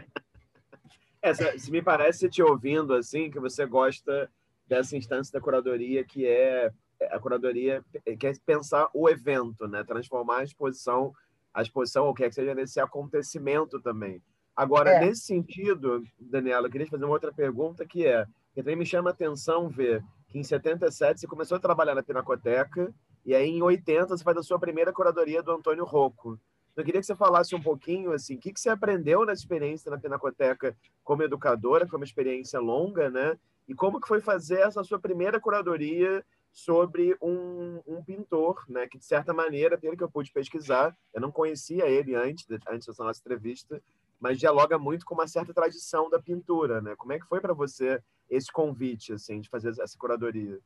É... 1.19 1.31
é, 1.31 1.57
se 1.57 1.71
me 1.71 1.81
parece 1.81 2.29
te 2.29 2.43
ouvindo 2.43 2.93
assim 2.93 3.29
que 3.29 3.39
você 3.39 3.65
gosta 3.65 4.31
dessa 4.67 4.95
instância 4.95 5.33
da 5.33 5.41
curadoria 5.43 6.05
que 6.05 6.25
é 6.25 6.71
a 7.11 7.19
curadoria 7.19 7.83
quer 8.19 8.37
pensar 8.45 8.89
o 8.93 9.09
evento, 9.09 9.67
né? 9.67 9.83
Transformar 9.83 10.37
a 10.37 10.43
exposição, 10.43 11.13
a 11.57 11.63
exposição 11.63 12.05
ou 12.05 12.13
quer 12.13 12.29
que 12.29 12.35
seja 12.35 12.53
nesse 12.53 12.79
acontecimento 12.79 13.81
também. 13.81 14.21
Agora, 14.55 14.91
é. 14.91 14.99
nesse 14.99 15.21
sentido, 15.21 16.03
Daniela, 16.19 16.67
eu 16.67 16.71
queria 16.71 16.85
fazer 16.85 17.03
uma 17.03 17.13
outra 17.13 17.33
pergunta 17.33 17.83
que 17.83 18.05
é, 18.05 18.27
que 18.53 18.61
também 18.61 18.75
me 18.75 18.85
chama 18.85 19.09
a 19.09 19.13
atenção 19.13 19.67
ver 19.67 20.03
que 20.27 20.37
em 20.37 20.43
77 20.43 21.19
você 21.19 21.25
começou 21.25 21.57
a 21.57 21.59
trabalhar 21.59 21.95
na 21.95 22.03
Pinacoteca 22.03 22.93
e 23.25 23.33
aí 23.33 23.49
em 23.49 23.61
80 23.63 24.05
você 24.05 24.23
faz 24.23 24.37
a 24.37 24.43
sua 24.43 24.59
primeira 24.59 24.93
curadoria 24.93 25.41
do 25.41 25.51
Antônio 25.51 25.83
Rocco. 25.83 26.39
Eu 26.75 26.83
queria 26.83 27.01
que 27.01 27.07
você 27.07 27.15
falasse 27.15 27.55
um 27.55 27.61
pouquinho 27.61 28.11
assim, 28.11 28.35
o 28.35 28.39
que, 28.39 28.53
que 28.53 28.59
você 28.59 28.69
aprendeu 28.69 29.25
nessa 29.25 29.41
experiência 29.41 29.89
na 29.89 29.97
Pinacoteca 29.97 30.77
como 31.03 31.23
educadora, 31.23 31.87
como 31.87 32.03
experiência 32.03 32.59
longa, 32.59 33.09
né? 33.09 33.35
E 33.67 33.73
como 33.73 33.99
que 33.99 34.07
foi 34.07 34.21
fazer 34.21 34.59
essa 34.59 34.83
sua 34.83 34.99
primeira 34.99 35.39
curadoria 35.39 36.23
sobre 36.57 37.15
um, 37.21 37.83
um, 37.85 38.03
pintor, 38.03 38.65
né, 38.67 38.87
que 38.87 38.97
de 38.97 39.05
certa 39.05 39.31
maneira, 39.31 39.77
pelo 39.77 39.95
que 39.95 40.03
eu 40.03 40.09
pude 40.09 40.31
pesquisar, 40.31 40.97
eu 41.13 41.21
não 41.21 41.31
conhecia 41.31 41.85
ele 41.85 42.15
antes, 42.15 42.47
antes 42.67 42.87
dessa 42.87 43.03
nossa 43.03 43.19
entrevista, 43.19 43.79
mas 44.19 44.39
dialoga 44.39 44.79
muito 44.79 45.05
com 45.05 45.13
uma 45.13 45.27
certa 45.27 45.53
tradição 45.53 46.09
da 46.09 46.19
pintura, 46.19 46.81
né? 46.81 46.95
Como 46.95 47.13
é 47.13 47.19
que 47.19 47.27
foi 47.27 47.39
para 47.39 47.53
você 47.53 48.01
esse 48.27 48.51
convite, 48.51 49.13
assim, 49.13 49.39
de 49.39 49.47
fazer 49.49 49.69
essa 49.69 49.95
curadoria? 49.99 50.59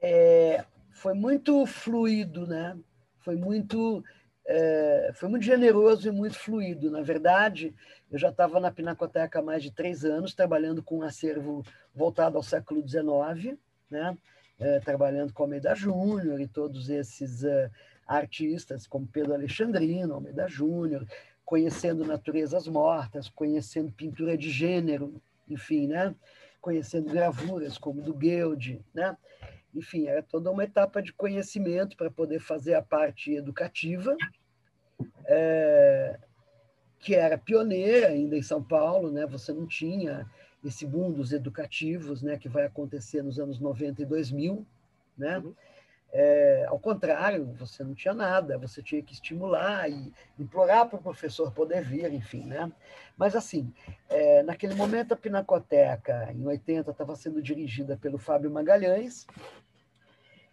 É, 0.00 0.64
foi 0.92 1.14
muito 1.14 1.66
fluido, 1.66 2.46
né? 2.46 2.78
Foi 3.18 3.34
muito, 3.34 4.04
é, 4.46 5.10
foi 5.16 5.28
muito 5.28 5.42
generoso 5.42 6.06
e 6.06 6.12
muito 6.12 6.38
fluido. 6.38 6.92
Na 6.92 7.02
verdade, 7.02 7.74
eu 8.08 8.20
já 8.20 8.28
estava 8.28 8.60
na 8.60 8.70
Pinacoteca 8.70 9.40
há 9.40 9.42
mais 9.42 9.64
de 9.64 9.72
três 9.72 10.04
anos, 10.04 10.32
trabalhando 10.32 10.80
com 10.80 10.98
um 10.98 11.02
acervo 11.02 11.64
voltado 11.92 12.36
ao 12.36 12.42
século 12.44 12.80
XIX, 12.86 13.58
né? 13.94 14.18
É, 14.58 14.78
trabalhando 14.80 15.32
com 15.32 15.44
Almeida 15.44 15.74
Júnior 15.74 16.40
e 16.40 16.46
todos 16.46 16.88
esses 16.88 17.42
é, 17.42 17.70
artistas 18.06 18.86
como 18.86 19.06
Pedro 19.06 19.34
Alexandrino, 19.34 20.14
Almeida 20.14 20.46
Júnior, 20.48 21.06
conhecendo 21.44 22.04
naturezas 22.04 22.68
mortas, 22.68 23.28
conhecendo 23.28 23.90
pintura 23.92 24.36
de 24.36 24.50
gênero, 24.50 25.20
enfim, 25.48 25.88
né? 25.88 26.14
conhecendo 26.64 27.12
gravuras 27.12 27.76
como 27.76 28.00
do 28.00 28.14
Guild, 28.14 28.82
né? 28.94 29.14
Enfim, 29.74 30.06
era 30.06 30.22
toda 30.22 30.50
uma 30.50 30.64
etapa 30.64 31.02
de 31.02 31.12
conhecimento 31.12 31.94
para 31.94 32.10
poder 32.10 32.40
fazer 32.40 32.72
a 32.72 32.80
parte 32.80 33.34
educativa, 33.34 34.16
é, 35.26 36.18
que 37.00 37.14
era 37.14 37.36
pioneira 37.36 38.06
ainda 38.08 38.34
em 38.34 38.42
São 38.42 38.64
Paulo, 38.64 39.12
né? 39.12 39.26
Você 39.26 39.52
não 39.52 39.66
tinha 39.66 40.26
esse 40.68 40.86
boom 40.86 41.12
dos 41.12 41.32
educativos, 41.32 42.22
né? 42.22 42.36
Que 42.38 42.48
vai 42.48 42.64
acontecer 42.64 43.22
nos 43.22 43.38
anos 43.38 43.58
90 43.58 44.02
e 44.02 44.06
2000, 44.06 44.66
né? 45.16 45.38
Uhum. 45.38 45.54
É, 46.16 46.64
ao 46.68 46.78
contrário, 46.78 47.44
você 47.58 47.82
não 47.82 47.92
tinha 47.92 48.14
nada, 48.14 48.56
você 48.56 48.80
tinha 48.80 49.02
que 49.02 49.12
estimular 49.12 49.90
e 49.90 50.12
implorar 50.38 50.88
para 50.88 50.96
o 50.96 51.02
professor 51.02 51.50
poder 51.50 51.82
vir, 51.82 52.12
enfim, 52.12 52.44
né? 52.44 52.70
Mas, 53.16 53.34
assim, 53.34 53.72
é, 54.08 54.40
naquele 54.44 54.76
momento, 54.76 55.12
a 55.12 55.16
Pinacoteca, 55.16 56.30
em 56.32 56.46
80, 56.46 56.92
estava 56.92 57.16
sendo 57.16 57.42
dirigida 57.42 57.96
pelo 57.96 58.16
Fábio 58.16 58.48
Magalhães, 58.48 59.26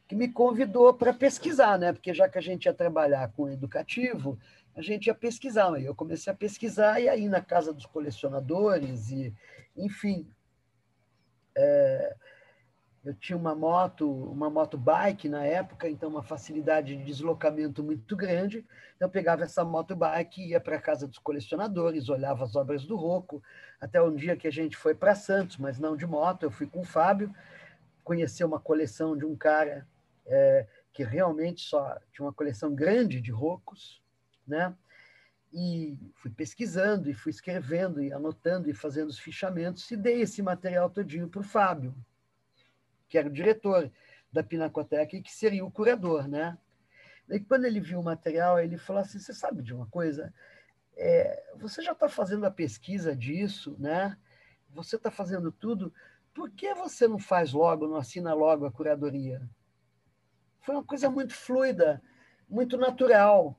que 0.08 0.16
me 0.16 0.28
convidou 0.28 0.92
para 0.96 1.14
pesquisar, 1.14 1.78
né? 1.78 1.94
Porque 1.94 2.12
já 2.12 2.28
que 2.28 2.40
a 2.40 2.42
gente 2.42 2.66
ia 2.66 2.74
trabalhar 2.74 3.32
com 3.32 3.48
educativo, 3.48 4.40
a 4.76 4.82
gente 4.82 5.08
ia 5.08 5.14
pesquisar. 5.14 5.80
Eu 5.80 5.94
comecei 5.94 6.34
a 6.34 6.36
pesquisar 6.36 7.00
e 7.00 7.08
aí 7.08 7.30
na 7.30 7.40
casa 7.40 7.72
dos 7.72 7.86
colecionadores 7.86 9.12
e, 9.12 9.32
enfim, 9.76 10.30
é, 11.56 12.16
eu 13.04 13.16
tinha 13.16 13.36
uma 13.36 13.56
moto, 13.56 14.08
uma 14.32 14.50
moto 14.50 14.78
bike 14.78 15.28
na 15.28 15.44
época, 15.44 15.90
então 15.90 16.10
uma 16.10 16.22
facilidade 16.22 16.96
de 16.96 17.04
deslocamento 17.04 17.84
muito 17.84 18.16
grande. 18.16 18.64
Eu 19.00 19.10
pegava 19.10 19.44
essa 19.44 19.66
moto 19.66 19.96
bike, 19.96 20.50
ia 20.50 20.60
para 20.60 20.76
a 20.76 20.82
casa 20.82 21.08
dos 21.08 21.18
colecionadores, 21.18 22.10
olhava 22.10 22.44
as 22.44 22.56
obras 22.56 22.86
do 22.86 22.96
Rocco, 22.96 23.42
até 23.80 24.00
um 24.02 24.16
dia 24.16 24.38
que 24.38 24.48
a 24.48 24.52
gente 24.52 24.78
foi 24.78 24.94
para 24.94 25.16
Santos, 25.16 25.58
mas 25.58 25.80
não 25.80 25.98
de 25.98 26.06
moto, 26.06 26.44
eu 26.44 26.52
fui 26.52 26.68
com 26.68 26.82
o 26.82 26.86
Fábio, 26.86 27.34
conhecer 28.04 28.44
uma 28.44 28.60
coleção 28.60 29.18
de 29.18 29.26
um 29.26 29.36
cara 29.36 29.88
é, 30.28 30.68
que 30.94 31.04
realmente 31.04 31.62
só 31.62 31.98
tinha 32.14 32.26
uma 32.26 32.34
coleção 32.34 32.76
grande 32.76 33.20
de 33.20 33.32
Roccos, 33.32 34.00
né? 34.46 34.76
E 35.54 35.98
fui 36.16 36.32
pesquisando, 36.32 37.10
e 37.10 37.14
fui 37.14 37.30
escrevendo, 37.30 38.02
e 38.02 38.14
anotando, 38.14 38.70
e 38.70 38.74
fazendo 38.74 39.10
os 39.10 39.20
fichamentos, 39.20 39.90
e 39.92 39.98
dei 39.98 40.22
esse 40.22 40.42
material 40.42 40.90
todinho 40.90 41.28
para 41.28 41.42
o 41.42 41.44
Fábio 41.44 41.94
que 43.12 43.18
era 43.18 43.28
o 43.28 43.32
diretor 43.32 43.92
da 44.32 44.42
Pinacoteca 44.42 45.18
e 45.18 45.22
que 45.22 45.34
seria 45.34 45.66
o 45.66 45.70
curador, 45.70 46.30
né? 46.30 46.58
E 47.30 47.42
quando 47.42 47.66
ele 47.66 47.82
viu 47.82 48.00
o 48.00 48.04
material, 48.04 48.58
ele 48.58 48.78
falou 48.78 49.02
assim: 49.02 49.20
"Você 49.20 49.34
sabe 49.34 49.62
de 49.62 49.74
uma 49.74 49.86
coisa? 49.88 50.34
É, 50.96 51.44
você 51.58 51.82
já 51.82 51.92
está 51.92 52.08
fazendo 52.08 52.46
a 52.46 52.52
pesquisa 52.52 53.14
disso, 53.14 53.76
né? 53.78 54.18
Você 54.70 54.96
está 54.96 55.12
fazendo 55.12 55.52
tudo. 55.52 55.94
Por 56.34 56.50
que 56.52 56.74
você 56.74 57.06
não 57.06 57.20
faz 57.20 57.52
logo, 57.52 57.86
não 57.86 57.98
assina 57.98 58.34
logo 58.34 58.66
a 58.66 58.72
curadoria?" 58.72 59.42
Foi 60.62 60.76
uma 60.76 60.84
coisa 60.86 61.10
muito 61.10 61.34
fluida, 61.34 62.02
muito 62.48 62.78
natural 62.78 63.58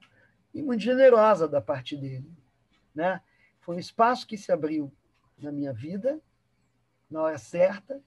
e 0.54 0.62
muito 0.62 0.82
generosa 0.82 1.48
da 1.48 1.60
parte 1.60 1.96
dele, 1.96 2.30
né? 2.94 3.20
Foi 3.60 3.76
um 3.76 3.78
espaço 3.78 4.26
que 4.26 4.36
se 4.36 4.50
abriu 4.52 4.92
na 5.38 5.52
minha 5.52 5.72
vida 5.72 6.20
na 7.10 7.22
hora 7.22 7.38
certa 7.38 8.02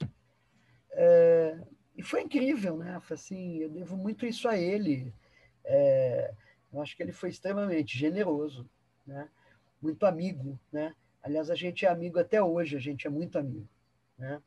é, 0.91 1.59
e 1.95 2.01
foi 2.01 2.21
incrível, 2.21 2.77
né? 2.77 2.99
Foi 3.01 3.15
assim, 3.15 3.57
eu 3.57 3.69
devo 3.69 3.95
muito 3.95 4.25
isso 4.25 4.47
a 4.47 4.57
ele. 4.57 5.13
É, 5.63 6.33
eu 6.71 6.81
acho 6.81 6.95
que 6.95 7.03
ele 7.03 7.11
foi 7.11 7.29
extremamente 7.29 7.97
generoso, 7.97 8.69
né? 9.05 9.29
Muito 9.81 10.05
amigo, 10.05 10.59
né? 10.71 10.95
Aliás, 11.21 11.49
a 11.49 11.55
gente 11.55 11.85
é 11.85 11.89
amigo 11.89 12.19
até 12.19 12.41
hoje, 12.41 12.75
a 12.75 12.79
gente 12.79 13.07
é 13.07 13.09
muito 13.09 13.37
amigo, 13.37 13.67
né? 14.17 14.41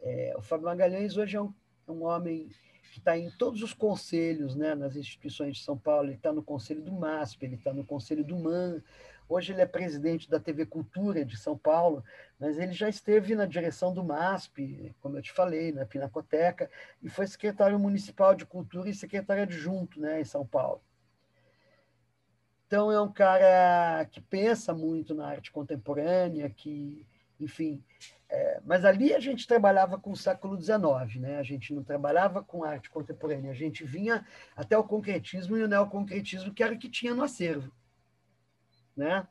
É, 0.00 0.34
o 0.36 0.42
Fábio 0.42 0.66
Magalhães 0.66 1.16
hoje 1.16 1.36
é 1.36 1.42
um, 1.42 1.52
é 1.86 1.90
um 1.90 2.04
homem 2.04 2.48
está 2.96 3.18
em 3.18 3.30
todos 3.30 3.62
os 3.62 3.74
conselhos, 3.74 4.56
né? 4.56 4.74
Nas 4.74 4.96
instituições 4.96 5.56
de 5.56 5.64
São 5.64 5.76
Paulo, 5.76 6.08
ele 6.08 6.16
está 6.16 6.32
no 6.32 6.42
conselho 6.42 6.80
do 6.80 6.92
MASP, 6.92 7.44
ele 7.44 7.56
está 7.56 7.72
no 7.72 7.84
conselho 7.84 8.24
do 8.24 8.36
MAN, 8.36 8.82
Hoje 9.28 9.52
ele 9.52 9.60
é 9.60 9.66
presidente 9.66 10.30
da 10.30 10.40
TV 10.40 10.64
Cultura 10.64 11.22
de 11.22 11.36
São 11.36 11.56
Paulo, 11.56 12.02
mas 12.40 12.58
ele 12.58 12.72
já 12.72 12.88
esteve 12.88 13.34
na 13.34 13.44
direção 13.44 13.92
do 13.92 14.02
MASP, 14.02 14.94
como 15.02 15.18
eu 15.18 15.22
te 15.22 15.30
falei, 15.30 15.70
na 15.70 15.84
Pinacoteca, 15.84 16.70
e 17.02 17.10
foi 17.10 17.26
secretário 17.26 17.78
municipal 17.78 18.34
de 18.34 18.46
Cultura 18.46 18.88
e 18.88 18.94
secretário 18.94 19.42
adjunto 19.42 20.00
né, 20.00 20.18
em 20.18 20.24
São 20.24 20.46
Paulo. 20.46 20.80
Então, 22.66 22.90
é 22.90 22.98
um 23.00 23.12
cara 23.12 24.06
que 24.06 24.20
pensa 24.20 24.72
muito 24.72 25.14
na 25.14 25.26
arte 25.26 25.52
contemporânea, 25.52 26.48
que 26.48 27.06
enfim. 27.40 27.82
É, 28.30 28.60
mas 28.64 28.84
ali 28.84 29.14
a 29.14 29.20
gente 29.20 29.46
trabalhava 29.46 29.98
com 29.98 30.10
o 30.10 30.16
século 30.16 30.60
XIX, 30.60 31.16
né? 31.20 31.38
a 31.38 31.42
gente 31.42 31.72
não 31.72 31.82
trabalhava 31.82 32.42
com 32.42 32.62
arte 32.62 32.90
contemporânea, 32.90 33.50
a 33.50 33.54
gente 33.54 33.84
vinha 33.84 34.26
até 34.54 34.76
o 34.76 34.84
concretismo 34.84 35.56
e 35.56 35.62
o 35.62 35.68
neoconcretismo, 35.68 36.52
que 36.52 36.62
era 36.62 36.74
o 36.74 36.78
que 36.78 36.90
tinha 36.90 37.14
no 37.14 37.22
acervo. 37.22 37.72
Né? 38.94 39.26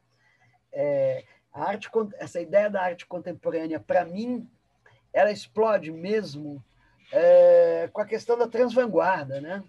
É, 0.71 1.25
a 1.53 1.65
arte, 1.65 1.89
essa 2.15 2.41
ideia 2.41 2.69
da 2.69 2.81
arte 2.81 3.05
contemporânea, 3.05 3.79
para 3.79 4.03
mim, 4.03 4.49
ela 5.13 5.31
explode 5.31 5.91
mesmo 5.91 6.63
é, 7.11 7.89
com 7.93 8.01
a 8.01 8.05
questão 8.05 8.37
da 8.37 8.47
transvanguarda, 8.47 9.39
né? 9.39 9.63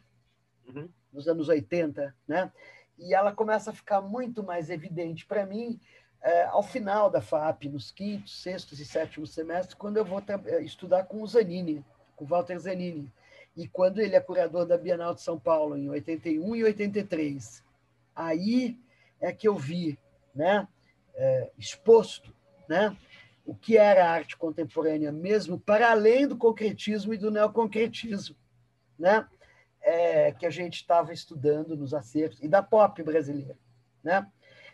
Uhum. 0.66 0.88
nos 1.10 1.26
anos 1.26 1.48
80, 1.48 2.14
né? 2.26 2.52
e 2.98 3.14
ela 3.14 3.32
começa 3.32 3.70
a 3.70 3.74
ficar 3.74 4.00
muito 4.00 4.42
mais 4.42 4.70
evidente 4.70 5.24
para 5.24 5.46
mim 5.46 5.80
é, 6.22 6.44
ao 6.44 6.62
final 6.62 7.08
da 7.10 7.20
FAP, 7.20 7.64
nos 7.64 7.90
quintos, 7.90 8.42
sextos 8.42 8.80
e 8.80 8.84
sétimos 8.84 9.32
semestres, 9.32 9.74
quando 9.74 9.96
eu 9.96 10.04
vou 10.04 10.22
é, 10.46 10.62
estudar 10.62 11.04
com 11.04 11.22
o 11.22 11.26
Zanini, 11.26 11.84
com 12.16 12.24
o 12.24 12.28
Walter 12.28 12.58
Zanini, 12.58 13.12
e 13.56 13.66
quando 13.66 14.00
ele 14.00 14.14
é 14.14 14.20
curador 14.20 14.66
da 14.66 14.78
Bienal 14.78 15.14
de 15.14 15.20
São 15.20 15.38
Paulo, 15.38 15.76
em 15.76 15.88
81 15.88 16.56
e 16.56 16.64
83. 16.64 17.62
Aí 18.14 18.78
é 19.20 19.32
que 19.32 19.48
eu 19.48 19.56
vi, 19.56 19.98
né, 20.34 20.66
é, 21.14 21.50
exposto, 21.58 22.32
né, 22.68 22.96
o 23.44 23.54
que 23.54 23.76
era 23.76 24.10
arte 24.10 24.36
contemporânea 24.36 25.10
mesmo, 25.10 25.58
para 25.58 25.90
além 25.90 26.28
do 26.28 26.36
concretismo 26.36 27.14
e 27.14 27.18
do 27.18 27.30
neoconcretismo, 27.30 28.36
né, 28.98 29.26
é, 29.80 30.32
que 30.32 30.46
a 30.46 30.50
gente 30.50 30.74
estava 30.74 31.12
estudando 31.12 31.76
nos 31.76 31.94
acertos, 31.94 32.40
e 32.42 32.48
da 32.48 32.62
pop 32.62 33.02
brasileira. 33.02 33.56
Né? 34.04 34.26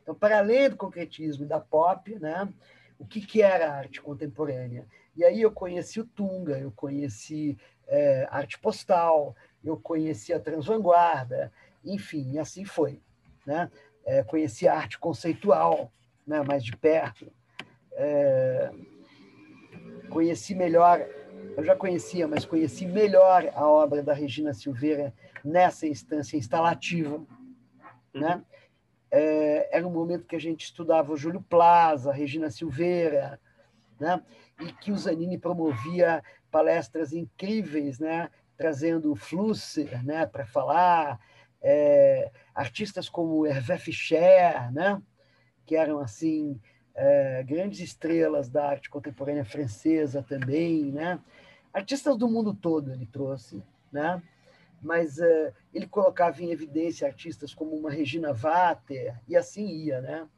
Então, 0.04 0.14
para 0.14 0.38
além 0.38 0.68
do 0.68 0.76
concretismo 0.76 1.44
e 1.44 1.48
da 1.48 1.58
pop, 1.58 2.14
né, 2.18 2.46
o 2.98 3.06
que, 3.06 3.20
que 3.20 3.40
era 3.40 3.72
arte 3.72 4.00
contemporânea? 4.00 4.86
E 5.16 5.24
aí 5.24 5.40
eu 5.40 5.50
conheci 5.50 5.98
o 5.98 6.04
Tunga, 6.04 6.58
eu 6.58 6.70
conheci 6.70 7.58
é, 7.88 8.28
arte 8.30 8.58
postal, 8.58 9.34
eu 9.64 9.76
conheci 9.78 10.32
a 10.32 10.38
Transvanguarda, 10.38 11.50
enfim, 11.82 12.32
e 12.32 12.38
assim 12.38 12.64
foi. 12.64 13.00
Né? 13.46 13.70
É, 14.04 14.22
conheci 14.22 14.68
a 14.68 14.76
arte 14.76 14.98
conceitual, 14.98 15.90
né, 16.26 16.42
mais 16.42 16.62
de 16.62 16.76
perto. 16.76 17.26
É, 17.92 18.70
conheci 20.10 20.54
melhor 20.54 21.00
eu 21.56 21.64
já 21.64 21.76
conhecia, 21.76 22.26
mas 22.26 22.44
conheci 22.44 22.84
melhor 22.86 23.48
a 23.54 23.66
obra 23.66 24.02
da 24.02 24.12
Regina 24.12 24.52
Silveira 24.52 25.14
nessa 25.44 25.86
instância 25.86 26.36
instalativa. 26.36 27.16
Uhum. 27.16 27.26
Né? 28.12 28.42
É, 29.16 29.68
era 29.76 29.86
um 29.86 29.92
momento 29.92 30.26
que 30.26 30.34
a 30.34 30.40
gente 30.40 30.64
estudava 30.64 31.12
o 31.12 31.16
Júlio 31.16 31.40
Plaza, 31.40 32.12
Regina 32.12 32.50
Silveira, 32.50 33.40
né? 34.00 34.20
e 34.60 34.72
que 34.72 34.90
o 34.90 34.98
Zanini 34.98 35.38
promovia 35.38 36.20
palestras 36.50 37.12
incríveis, 37.12 38.00
né? 38.00 38.28
trazendo 38.56 39.14
Flusser 39.14 40.04
né? 40.04 40.26
para 40.26 40.44
falar, 40.44 41.20
é, 41.62 42.32
artistas 42.52 43.08
como 43.08 43.46
Hervé 43.46 43.78
Fischer, 43.78 44.72
né? 44.72 45.00
que 45.64 45.76
eram 45.76 46.00
assim 46.00 46.60
é, 46.92 47.44
grandes 47.44 47.78
estrelas 47.78 48.48
da 48.48 48.68
arte 48.68 48.90
contemporânea 48.90 49.44
francesa 49.44 50.24
também, 50.24 50.90
né? 50.90 51.20
Artistas 51.72 52.16
do 52.16 52.28
mundo 52.28 52.52
todo 52.52 52.92
ele 52.92 53.06
trouxe, 53.06 53.62
né? 53.92 54.22
Mas 54.80 55.18
uh, 55.18 55.52
ele 55.74 55.88
colocava 55.88 56.40
em 56.42 56.52
evidência 56.52 57.06
artistas 57.06 57.52
como 57.52 57.76
uma 57.76 57.90
Regina 57.90 58.32
Vater 58.32 59.20
e 59.28 59.36
assim 59.36 59.66
ia, 59.66 60.00
né? 60.00 60.28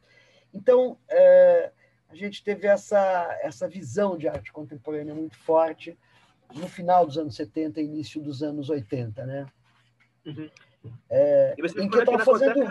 Então 0.52 0.92
uh, 0.92 1.70
a 2.08 2.14
gente 2.14 2.42
teve 2.42 2.66
essa 2.66 3.38
essa 3.42 3.68
visão 3.68 4.16
de 4.16 4.26
arte 4.26 4.50
contemporânea 4.50 5.14
muito 5.14 5.36
forte 5.36 5.96
no 6.54 6.66
final 6.66 7.06
dos 7.06 7.18
anos 7.18 7.36
70 7.36 7.80
início 7.80 8.20
dos 8.20 8.42
anos 8.42 8.70
80, 8.70 9.26
né? 9.26 9.46
Uhum. 10.24 10.50
É, 11.10 11.54
em 11.78 11.88
que 11.88 11.96
eu 11.96 12.00
estava 12.00 12.24
fazendo 12.24 12.64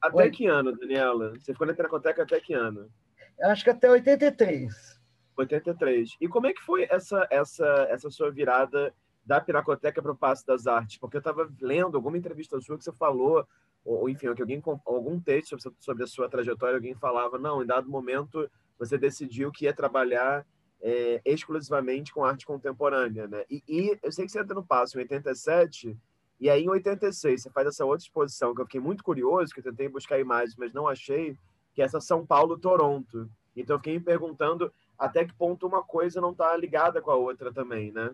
Até 0.00 0.22
Oi? 0.22 0.30
que 0.30 0.46
ano, 0.46 0.76
Daniela? 0.76 1.32
Você 1.32 1.52
ficou 1.52 1.66
na 1.66 1.74
Pinacoteca 1.74 2.22
até 2.22 2.40
que 2.40 2.54
ano? 2.54 2.90
Eu 3.38 3.48
acho 3.48 3.64
que 3.64 3.70
até 3.70 3.90
83. 3.90 5.00
83. 5.36 6.16
E 6.20 6.28
como 6.28 6.46
é 6.46 6.52
que 6.52 6.60
foi 6.60 6.86
essa, 6.90 7.26
essa, 7.30 7.86
essa 7.90 8.10
sua 8.10 8.30
virada 8.30 8.94
da 9.24 9.40
Pinacoteca 9.40 10.02
para 10.02 10.12
o 10.12 10.16
Passo 10.16 10.46
das 10.46 10.66
Artes? 10.66 10.98
Porque 10.98 11.16
eu 11.16 11.20
estava 11.20 11.50
lendo 11.60 11.96
alguma 11.96 12.18
entrevista 12.18 12.60
sua 12.60 12.76
que 12.76 12.84
você 12.84 12.92
falou, 12.92 13.46
ou 13.84 14.08
enfim, 14.08 14.32
que 14.34 14.42
alguém 14.42 14.62
algum 14.86 15.20
texto 15.20 15.60
sobre, 15.60 15.78
sobre 15.80 16.04
a 16.04 16.06
sua 16.06 16.28
trajetória, 16.28 16.76
alguém 16.76 16.94
falava, 16.94 17.38
não, 17.38 17.62
em 17.62 17.66
dado 17.66 17.88
momento 17.88 18.48
você 18.78 18.98
decidiu 18.98 19.52
que 19.52 19.64
ia 19.64 19.74
trabalhar 19.74 20.46
é, 20.80 21.22
exclusivamente 21.24 22.12
com 22.12 22.24
arte 22.24 22.44
contemporânea, 22.44 23.28
né? 23.28 23.44
E, 23.48 23.62
e, 23.68 23.98
eu 24.02 24.10
sei 24.10 24.26
que 24.26 24.32
você 24.32 24.40
entra 24.40 24.54
no 24.54 24.66
Passo 24.66 24.98
em 24.98 25.02
87, 25.02 25.96
e 26.40 26.50
aí 26.50 26.64
em 26.64 26.68
86 26.68 27.42
você 27.42 27.50
faz 27.50 27.68
essa 27.68 27.84
outra 27.84 28.02
exposição 28.04 28.52
que 28.52 28.60
eu 28.60 28.66
fiquei 28.66 28.80
muito 28.80 29.04
curioso, 29.04 29.54
que 29.54 29.60
eu 29.60 29.64
tentei 29.64 29.88
buscar 29.88 30.18
imagens, 30.18 30.56
mas 30.56 30.72
não 30.72 30.88
achei, 30.88 31.36
que 31.72 31.80
é 31.80 31.84
essa 31.84 32.00
São 32.00 32.26
Paulo-Toronto. 32.26 33.30
Então 33.54 33.76
eu 33.76 33.78
fiquei 33.78 33.94
me 33.94 34.04
perguntando 34.04 34.72
até 34.98 35.24
que 35.24 35.34
ponto 35.34 35.66
uma 35.66 35.82
coisa 35.82 36.20
não 36.20 36.32
está 36.32 36.56
ligada 36.56 37.00
com 37.00 37.10
a 37.10 37.16
outra 37.16 37.52
também, 37.52 37.92
né? 37.92 38.10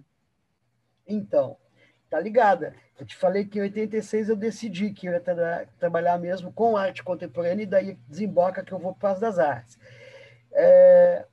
Então, 1.09 1.57
tá 2.11 2.21
ligada. 2.21 2.75
Eu 2.99 3.07
te 3.07 3.17
falei 3.17 3.47
que 3.47 3.59
em 3.59 3.63
86 3.63 4.29
eu 4.29 4.37
decidi 4.37 4.93
que 4.93 5.07
eu 5.07 5.13
ia 5.13 5.21
tra 5.21 5.67
trabalhar 5.79 6.19
mesmo 6.19 6.53
com 6.53 6.77
arte 6.77 7.03
contemporânea 7.03 7.63
e 7.63 7.67
daí 7.67 7.99
desemboca 8.07 8.63
que 8.63 8.73
eu 8.73 8.79
vou 8.79 8.95
para 8.95 9.13
as 9.13 9.21
das 9.21 9.39
artes. 9.39 9.79
É... 10.53 11.25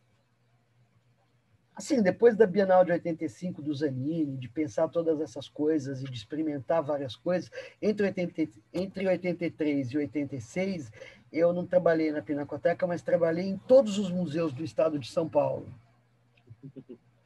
Assim, 1.76 2.02
depois 2.02 2.38
da 2.38 2.48
Bienal 2.48 2.86
de 2.86 2.94
85 2.94 3.62
do 3.62 3.74
Zanini, 3.76 4.38
de 4.38 4.48
pensar 4.48 4.88
todas 4.88 5.20
essas 5.20 5.50
coisas 5.50 6.02
e 6.02 6.06
de 6.06 6.18
experimentar 6.18 6.82
várias 6.82 7.18
coisas, 7.18 7.52
entre, 7.82 8.06
80, 8.06 8.50
entre 8.74 9.06
83 9.06 9.92
e 9.92 9.98
86, 9.98 10.90
eu 11.34 11.52
não 11.52 11.66
trabalhei 11.66 12.14
na 12.14 12.22
Pinacoteca, 12.22 12.88
mas 12.88 13.02
trabalhei 13.02 13.46
em 13.46 13.58
todos 13.58 13.98
os 13.98 14.10
museus 14.10 14.54
do 14.54 14.64
estado 14.64 14.98
de 14.98 15.12
São 15.12 15.28
Paulo, 15.28 15.68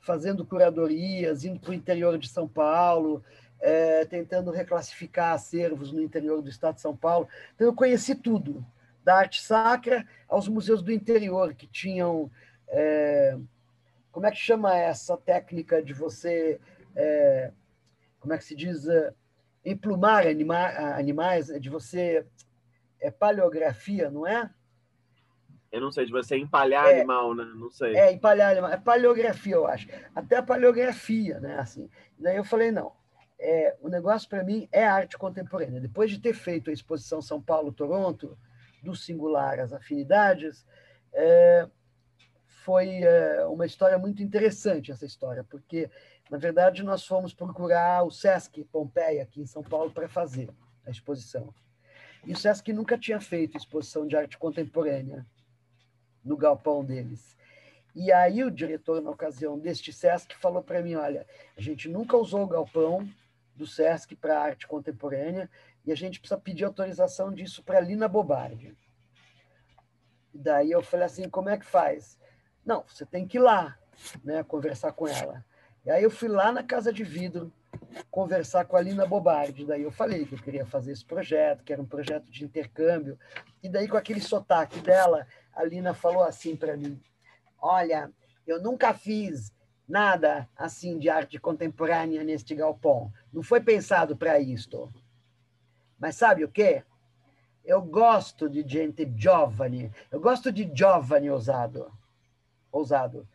fazendo 0.09 0.43
curadorias, 0.43 1.45
indo 1.45 1.59
para 1.59 1.69
o 1.69 1.73
interior 1.75 2.17
de 2.17 2.27
São 2.27 2.47
Paulo, 2.47 3.23
é, 3.61 4.03
tentando 4.05 4.49
reclassificar 4.49 5.33
acervos 5.33 5.91
no 5.91 6.01
interior 6.01 6.41
do 6.41 6.49
estado 6.49 6.75
de 6.75 6.81
São 6.81 6.97
Paulo. 6.97 7.27
Então, 7.53 7.67
eu 7.67 7.75
conheci 7.75 8.15
tudo, 8.15 8.65
da 9.03 9.13
arte 9.13 9.39
sacra 9.39 10.07
aos 10.27 10.47
museus 10.47 10.81
do 10.81 10.91
interior, 10.91 11.53
que 11.53 11.67
tinham. 11.67 12.31
É, 12.69 13.37
como 14.11 14.25
é 14.25 14.31
que 14.31 14.37
chama 14.37 14.75
essa 14.75 15.15
técnica 15.15 15.79
de 15.79 15.93
você. 15.93 16.59
É, 16.95 17.51
como 18.19 18.33
é 18.33 18.37
que 18.39 18.45
se 18.45 18.55
diz? 18.55 18.87
É, 18.87 19.13
emplumar 19.63 20.25
anima, 20.25 20.69
animais, 20.97 21.49
de 21.61 21.69
você 21.69 22.25
é 22.99 23.11
paleografia, 23.11 24.09
não 24.09 24.25
é? 24.25 24.49
Eu 25.71 25.81
não 25.81 25.91
sei, 25.91 26.05
de 26.05 26.11
você 26.11 26.35
empalhar 26.35 26.87
é, 26.87 26.97
animal, 26.97 27.35
né? 27.35 27.45
Não 27.55 27.69
sei. 27.69 27.95
É, 27.95 28.11
empalhar 28.11 28.51
animal. 28.51 28.71
É 28.71 28.77
paleografia, 28.77 29.55
eu 29.55 29.67
acho. 29.67 29.87
Até 30.15 30.37
a 30.37 30.43
paleografia, 30.43 31.39
né? 31.39 31.59
Assim. 31.59 31.89
Daí 32.17 32.37
eu 32.37 32.43
falei, 32.43 32.71
não. 32.71 32.91
É, 33.39 33.77
o 33.79 33.87
negócio 33.87 34.27
para 34.27 34.43
mim 34.43 34.67
é 34.71 34.83
arte 34.83 35.17
contemporânea. 35.17 35.79
Depois 35.79 36.09
de 36.09 36.19
ter 36.19 36.33
feito 36.33 36.69
a 36.69 36.73
exposição 36.73 37.21
São 37.21 37.41
Paulo-Toronto, 37.41 38.37
do 38.81 38.95
singular 38.95 39.59
às 39.59 39.71
afinidades, 39.71 40.65
é, 41.13 41.67
foi 42.45 43.03
é, 43.03 43.45
uma 43.45 43.65
história 43.65 43.97
muito 43.97 44.23
interessante 44.23 44.91
essa 44.91 45.05
história, 45.05 45.43
porque, 45.43 45.89
na 46.29 46.37
verdade, 46.37 46.83
nós 46.83 47.05
fomos 47.05 47.33
procurar 47.33 48.03
o 48.03 48.11
Sesc 48.11 48.63
Pompeia, 48.65 49.23
aqui 49.23 49.41
em 49.41 49.45
São 49.45 49.63
Paulo, 49.63 49.91
para 49.91 50.09
fazer 50.09 50.49
a 50.85 50.89
exposição. 50.89 51.53
E 52.25 52.33
o 52.33 52.37
Sesc 52.37 52.73
nunca 52.73 52.97
tinha 52.97 53.21
feito 53.21 53.55
exposição 53.55 54.07
de 54.07 54.15
arte 54.15 54.37
contemporânea 54.37 55.25
no 56.23 56.37
galpão 56.37 56.83
deles. 56.83 57.37
E 57.95 58.11
aí 58.11 58.43
o 58.43 58.51
diretor, 58.51 59.01
na 59.01 59.09
ocasião 59.09 59.57
deste 59.57 59.91
Sesc, 59.91 60.35
falou 60.35 60.63
para 60.63 60.81
mim, 60.81 60.95
olha, 60.95 61.25
a 61.57 61.61
gente 61.61 61.89
nunca 61.89 62.15
usou 62.15 62.43
o 62.43 62.47
galpão 62.47 63.07
do 63.55 63.65
Sesc 63.65 64.15
para 64.15 64.39
arte 64.39 64.67
contemporânea 64.67 65.49
e 65.85 65.91
a 65.91 65.95
gente 65.95 66.19
precisa 66.19 66.39
pedir 66.39 66.65
autorização 66.65 67.31
disso 67.33 67.63
para 67.63 67.79
Lina 67.79 68.07
Bobardi. 68.07 68.75
E 70.33 70.37
daí 70.37 70.71
eu 70.71 70.81
falei 70.81 71.07
assim, 71.07 71.27
como 71.27 71.49
é 71.49 71.57
que 71.57 71.65
faz? 71.65 72.17
Não, 72.65 72.83
você 72.87 73.05
tem 73.05 73.27
que 73.27 73.37
ir 73.37 73.41
lá, 73.41 73.77
né, 74.23 74.43
conversar 74.43 74.93
com 74.93 75.07
ela. 75.07 75.43
E 75.85 75.91
aí 75.91 76.03
eu 76.03 76.11
fui 76.11 76.29
lá 76.29 76.51
na 76.51 76.61
Casa 76.61 76.93
de 76.93 77.03
Vidro, 77.03 77.51
conversar 78.11 78.65
com 78.65 78.75
a 78.77 78.81
Lina 78.81 79.05
Bobardi. 79.05 79.65
Daí 79.65 79.81
eu 79.81 79.91
falei 79.91 80.25
que 80.25 80.35
eu 80.35 80.39
queria 80.39 80.65
fazer 80.65 80.91
esse 80.91 81.03
projeto, 81.03 81.63
que 81.63 81.73
era 81.73 81.81
um 81.81 81.85
projeto 81.85 82.29
de 82.29 82.43
intercâmbio. 82.43 83.17
E 83.63 83.69
daí, 83.69 83.87
com 83.87 83.97
aquele 83.97 84.21
sotaque 84.21 84.79
dela, 84.79 85.25
a 85.59 85.63
Lina 85.65 85.93
falou 85.93 86.23
assim 86.23 86.55
para 86.55 86.77
mim: 86.77 86.97
Olha, 87.61 88.09
eu 88.47 88.61
nunca 88.61 88.93
fiz 88.93 89.53
nada 89.85 90.47
assim 90.55 90.97
de 90.97 91.09
arte 91.09 91.37
contemporânea 91.37 92.23
neste 92.23 92.55
galpão. 92.55 93.11
Não 93.33 93.43
foi 93.43 93.59
pensado 93.59 94.15
para 94.15 94.39
isto. 94.39 94.89
Mas 95.99 96.15
sabe 96.15 96.45
o 96.45 96.49
quê? 96.49 96.85
Eu 97.65 97.81
gosto 97.81 98.49
de 98.49 98.65
gente 98.65 99.05
giovane. 99.17 99.91
Eu 100.09 100.21
gosto 100.21 100.49
de 100.49 100.71
giovane 100.73 101.29
usado. 101.29 101.91
ousado. 102.71 103.27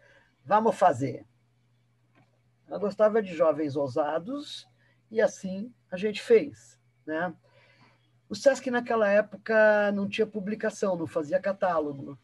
Vamos 0.47 0.77
fazer. 0.77 1.27
Ela 2.67 2.79
gostava 2.79 3.23
de 3.23 3.35
jovens 3.35 3.77
ousados 3.77 4.67
e 5.11 5.21
assim 5.21 5.71
a 5.91 5.97
gente 5.99 6.23
fez, 6.23 6.81
né? 7.05 7.35
O 8.29 8.35
Sesc 8.35 8.71
naquela 8.71 9.09
época 9.09 9.93
não 9.93 10.09
tinha 10.09 10.27
publicação, 10.27 10.97
não 10.97 11.07
fazia 11.07 11.41
catálogo. 11.41 12.19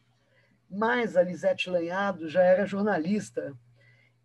Mas 0.70 1.16
a 1.16 1.22
Lisete 1.22 1.68
Lanhado 1.68 2.28
já 2.28 2.42
era 2.42 2.66
jornalista, 2.66 3.53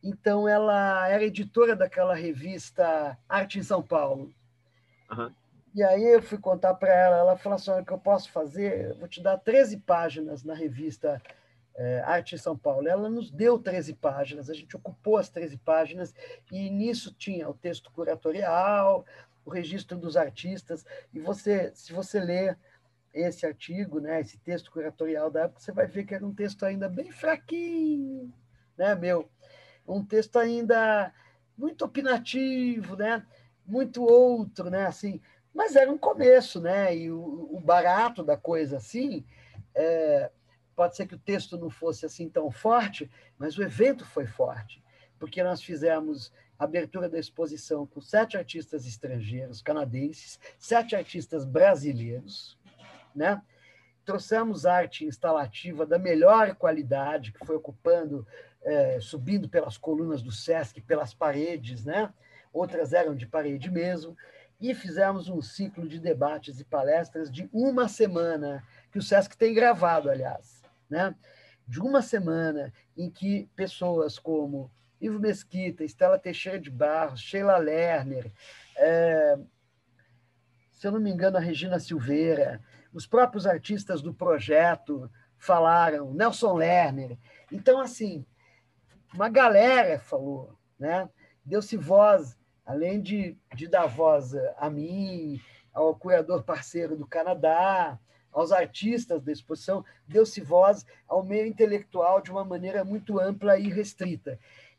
então 0.04 0.48
ela 0.48 1.08
era 1.08 1.24
editora 1.24 1.76
daquela 1.76 2.14
revista 2.14 3.18
Arte 3.28 3.60
em 3.60 3.64
São 3.64 3.82
Paulo. 3.82 4.34
Uhum. 5.12 5.32
E 5.74 5.84
aí 5.84 6.04
eu 6.14 6.22
fui 6.22 6.38
contar 6.38 6.74
para 6.76 6.94
ela, 6.94 7.18
ela 7.18 7.38
falou 7.38 7.56
assim, 7.56 7.72
o 7.72 7.84
que 7.84 7.92
eu 7.92 7.98
posso 7.98 8.32
fazer? 8.32 8.92
Eu 8.92 9.00
vou 9.00 9.08
te 9.08 9.22
dar 9.22 9.38
13 9.38 9.78
páginas 9.80 10.44
na 10.44 10.54
revista 10.54 11.22
é, 11.76 12.00
Arte 12.06 12.36
em 12.36 12.38
São 12.38 12.58
Paulo. 12.58 12.88
Ela 12.88 13.10
nos 13.10 13.30
deu 13.30 13.60
13 13.60 13.94
páginas, 13.96 14.50
a 14.50 14.54
gente 14.54 14.76
ocupou 14.76 15.18
as 15.18 15.28
13 15.28 15.58
páginas, 15.58 16.14
e 16.52 16.70
nisso 16.70 17.14
tinha 17.14 17.50
o 17.50 17.54
texto 17.54 17.92
curatorial, 17.92 19.06
o 19.46 19.50
registro 19.52 19.98
dos 19.98 20.18
artistas, 20.18 20.84
e 21.14 21.20
você, 21.20 21.72
se 21.76 21.94
você 21.94 22.20
ler 22.20 22.58
esse 23.14 23.46
artigo, 23.46 24.00
né, 24.00 24.20
esse 24.20 24.38
texto 24.40 24.72
curatorial 24.72 25.30
da 25.32 25.44
época, 25.44 25.62
você 25.62 25.72
vai 25.72 25.88
ver 25.88 26.06
que 26.06 26.14
era 26.14 26.26
um 26.26 26.34
texto 26.34 26.66
ainda 26.66 26.90
bem 26.90 27.12
fraquinho, 27.12 28.34
né, 28.78 28.94
meu? 28.96 29.30
Um 29.88 30.04
texto 30.04 30.38
ainda 30.38 31.14
muito 31.58 31.86
opinativo, 31.86 32.98
né? 32.98 33.26
Muito 33.66 34.04
outro, 34.04 34.70
né? 34.70 34.86
Assim, 34.86 35.22
mas 35.54 35.76
era 35.76 35.90
um 35.90 35.98
começo, 35.98 36.60
né? 36.60 36.96
E 36.96 37.12
o, 37.12 37.50
o 37.52 37.60
barato 37.60 38.24
da 38.24 38.36
coisa, 38.36 38.78
assim, 38.78 39.26
é, 39.74 40.30
Pode 40.76 40.96
ser 40.96 41.08
que 41.08 41.16
o 41.16 41.20
texto 41.20 41.58
não 41.58 41.70
fosse 41.70 42.06
assim 42.06 42.30
tão 42.30 42.52
forte, 42.52 43.10
mas 43.38 43.58
o 43.58 43.64
evento 43.64 44.06
foi 44.06 44.28
forte, 44.28 44.84
porque 45.18 45.42
nós 45.42 45.62
fizemos 45.64 46.34
abertura 46.58 47.10
da 47.10 47.20
exposição 47.20 47.86
com 47.86 48.02
sete 48.02 48.38
artistas 48.38 48.86
estrangeiros, 48.86 49.62
canadenses, 49.62 50.40
sete 50.58 50.96
artistas 50.96 51.46
brasileiros, 51.46 52.58
né? 53.16 53.42
Trouxemos 54.06 54.66
arte 54.66 55.04
instalativa 55.04 55.86
da 55.86 55.98
melhor 55.98 56.56
qualidade, 56.56 57.32
que 57.32 57.44
foi 57.46 57.56
ocupando, 57.56 58.26
é, 58.64 59.00
subindo 59.00 59.50
pelas 59.50 59.78
colunas 59.78 60.22
do 60.22 60.32
Sesc, 60.32 60.80
pelas 60.82 61.14
paredes, 61.14 61.86
né? 61.86 62.14
Outras 62.54 62.94
eram 62.94 63.16
de 63.16 63.26
parede 63.26 63.72
mesmo. 63.72 64.16
E 64.62 64.74
fizemos 64.74 65.28
um 65.28 65.42
ciclo 65.42 65.88
de 65.88 66.00
debates 66.00 66.60
e 66.60 66.64
palestras 66.64 67.32
de 67.32 67.50
uma 67.52 67.88
semana, 67.88 68.64
que 68.92 69.00
o 69.00 69.02
Sesc 69.02 69.36
tem 69.36 69.54
gravado, 69.54 70.10
aliás 70.10 70.66
né? 70.90 71.16
de 71.68 71.80
uma 71.80 72.02
semana 72.02 72.74
em 72.96 73.10
que 73.10 73.50
pessoas 73.56 74.20
como 74.20 74.72
Ivo 75.00 75.20
Mesquita, 75.20 75.84
Estela 75.84 76.18
Teixeira 76.18 76.60
de 76.60 76.70
Barros, 76.70 77.20
Sheila 77.20 77.58
Lerner, 77.58 78.32
é, 78.78 79.38
se 80.72 80.88
eu 80.88 80.92
não 80.92 81.00
me 81.00 81.10
engano, 81.10 81.38
a 81.38 81.40
Regina 81.40 81.80
Silveira, 81.80 82.62
os 82.94 83.08
próprios 83.08 83.48
artistas 83.48 84.02
do 84.02 84.14
projeto 84.14 85.10
falaram, 85.38 86.14
Nelson 86.14 86.54
Lerner. 86.54 87.18
Então, 87.52 87.80
assim, 87.80 88.26
uma 89.14 89.30
galera 89.30 90.00
falou, 90.00 90.58
né? 90.78 91.10
deu-se 91.46 91.78
voz, 91.78 92.38
além 92.66 93.02
de, 93.02 93.38
de 93.56 93.68
dar 93.68 93.86
voz 93.86 94.34
a 94.58 94.70
mim, 94.70 95.40
ao 95.74 95.96
curador 95.96 96.44
parceiro 96.44 96.96
do 96.96 97.08
Canadá, 97.08 98.00
aos 98.32 98.52
artistas 98.52 99.22
da 99.24 99.32
exposição, 99.32 99.84
deu-se 100.06 100.42
voz 100.42 100.86
ao 101.08 101.24
meio 101.24 101.46
intelectual 101.46 102.22
de 102.22 102.32
uma 102.32 102.44
maneira 102.44 102.84
muito 102.84 103.18
ampla 103.18 103.58
e 103.58 103.70
restrita. 103.70 104.38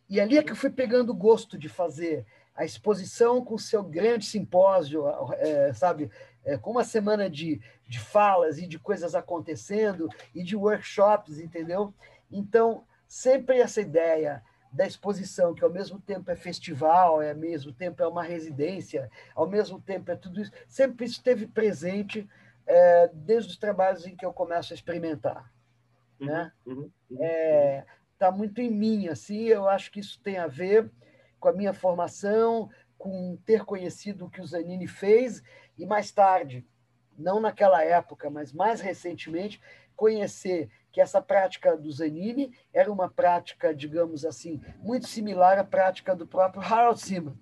E 0.08 0.20
ali 0.20 0.38
é 0.38 0.42
que 0.42 0.52
eu 0.52 0.56
fui 0.56 0.70
pegando 0.70 1.14
gosto 1.14 1.58
de 1.58 1.68
fazer 1.68 2.24
a 2.54 2.64
exposição 2.64 3.44
com 3.44 3.58
seu 3.58 3.82
grande 3.82 4.24
simpósio, 4.24 5.04
é, 5.34 5.72
sabe, 5.74 6.10
é, 6.44 6.56
com 6.56 6.70
uma 6.70 6.84
semana 6.84 7.28
de, 7.28 7.60
de 7.86 7.98
falas 7.98 8.58
e 8.58 8.66
de 8.66 8.78
coisas 8.78 9.14
acontecendo 9.14 10.08
e 10.34 10.42
de 10.42 10.56
workshops, 10.56 11.38
entendeu? 11.38 11.92
Então, 12.30 12.84
sempre 13.06 13.58
essa 13.58 13.80
ideia 13.80 14.42
da 14.72 14.86
exposição, 14.86 15.54
que 15.54 15.64
ao 15.64 15.70
mesmo 15.70 16.00
tempo 16.00 16.30
é 16.30 16.36
festival, 16.36 17.20
é 17.22 17.30
ao 17.30 17.36
mesmo 17.36 17.72
tempo 17.72 18.02
é 18.02 18.08
uma 18.08 18.22
residência, 18.22 19.10
ao 19.34 19.48
mesmo 19.48 19.80
tempo 19.80 20.10
é 20.10 20.16
tudo 20.16 20.40
isso, 20.40 20.52
sempre 20.68 21.06
esteve 21.06 21.46
presente 21.46 22.28
é, 22.66 23.08
desde 23.12 23.52
os 23.52 23.58
trabalhos 23.58 24.06
em 24.06 24.16
que 24.16 24.24
eu 24.24 24.32
começo 24.32 24.72
a 24.72 24.76
experimentar. 24.76 25.52
Uhum, 26.20 26.26
né? 26.26 26.52
Uhum, 26.64 26.90
uhum, 27.10 27.18
é, 27.20 27.84
tá 28.18 28.30
muito 28.30 28.60
em 28.60 28.70
mim, 28.70 29.08
assim, 29.08 29.44
eu 29.44 29.68
acho 29.68 29.90
que 29.90 30.00
isso 30.00 30.20
tem 30.22 30.38
a 30.38 30.46
ver 30.46 30.90
com 31.38 31.48
a 31.48 31.52
minha 31.52 31.72
formação, 31.72 32.70
com 32.96 33.38
ter 33.44 33.64
conhecido 33.64 34.26
o 34.26 34.30
que 34.30 34.40
o 34.40 34.46
Zanini 34.46 34.86
fez 34.86 35.42
e 35.76 35.84
mais 35.84 36.10
tarde, 36.10 36.66
não 37.16 37.40
naquela 37.40 37.82
época, 37.84 38.30
mas 38.30 38.52
mais 38.52 38.80
recentemente, 38.80 39.60
conhecer 39.94 40.70
que 40.92 41.00
essa 41.00 41.20
prática 41.20 41.76
do 41.76 41.90
Zanini 41.90 42.56
era 42.72 42.90
uma 42.90 43.10
prática, 43.10 43.74
digamos 43.74 44.24
assim, 44.24 44.60
muito 44.78 45.06
similar 45.06 45.58
à 45.58 45.64
prática 45.64 46.14
do 46.14 46.26
próprio 46.26 46.62
Harold 46.62 47.00
Simon. 47.00 47.36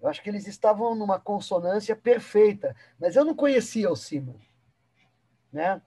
Eu 0.00 0.08
acho 0.08 0.22
que 0.22 0.30
eles 0.30 0.46
estavam 0.46 0.94
numa 0.94 1.18
consonância 1.18 1.96
perfeita, 1.96 2.74
mas 3.00 3.16
eu 3.16 3.24
não 3.24 3.34
conhecia 3.34 3.90
o 3.90 3.96
Cima. 3.96 4.36
Né? 5.52 5.82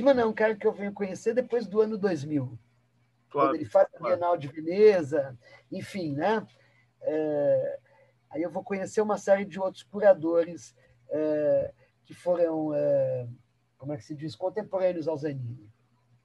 Não 0.00 0.10
é 0.10 0.26
um 0.26 0.32
cara 0.32 0.54
que 0.56 0.66
eu 0.66 0.72
venho 0.72 0.92
conhecer 0.92 1.34
depois 1.34 1.66
do 1.66 1.80
ano 1.80 1.96
2000. 1.96 2.58
Claro, 3.30 3.48
quando 3.48 3.54
ele 3.56 3.64
faz 3.64 3.88
a 3.94 4.02
Bienal 4.02 4.36
de 4.36 4.48
Veneza, 4.48 5.38
enfim, 5.70 6.14
né? 6.14 6.46
É, 7.02 7.78
aí 8.30 8.42
eu 8.42 8.50
vou 8.50 8.64
conhecer 8.64 9.00
uma 9.00 9.18
série 9.18 9.44
de 9.44 9.60
outros 9.60 9.82
curadores 9.82 10.74
é, 11.10 11.72
que 12.04 12.14
foram, 12.14 12.74
é, 12.74 13.28
como 13.76 13.92
é 13.92 13.96
que 13.96 14.04
se 14.04 14.14
diz, 14.14 14.34
contemporâneos 14.34 15.06
ao 15.06 15.16
Zanini. 15.16 15.70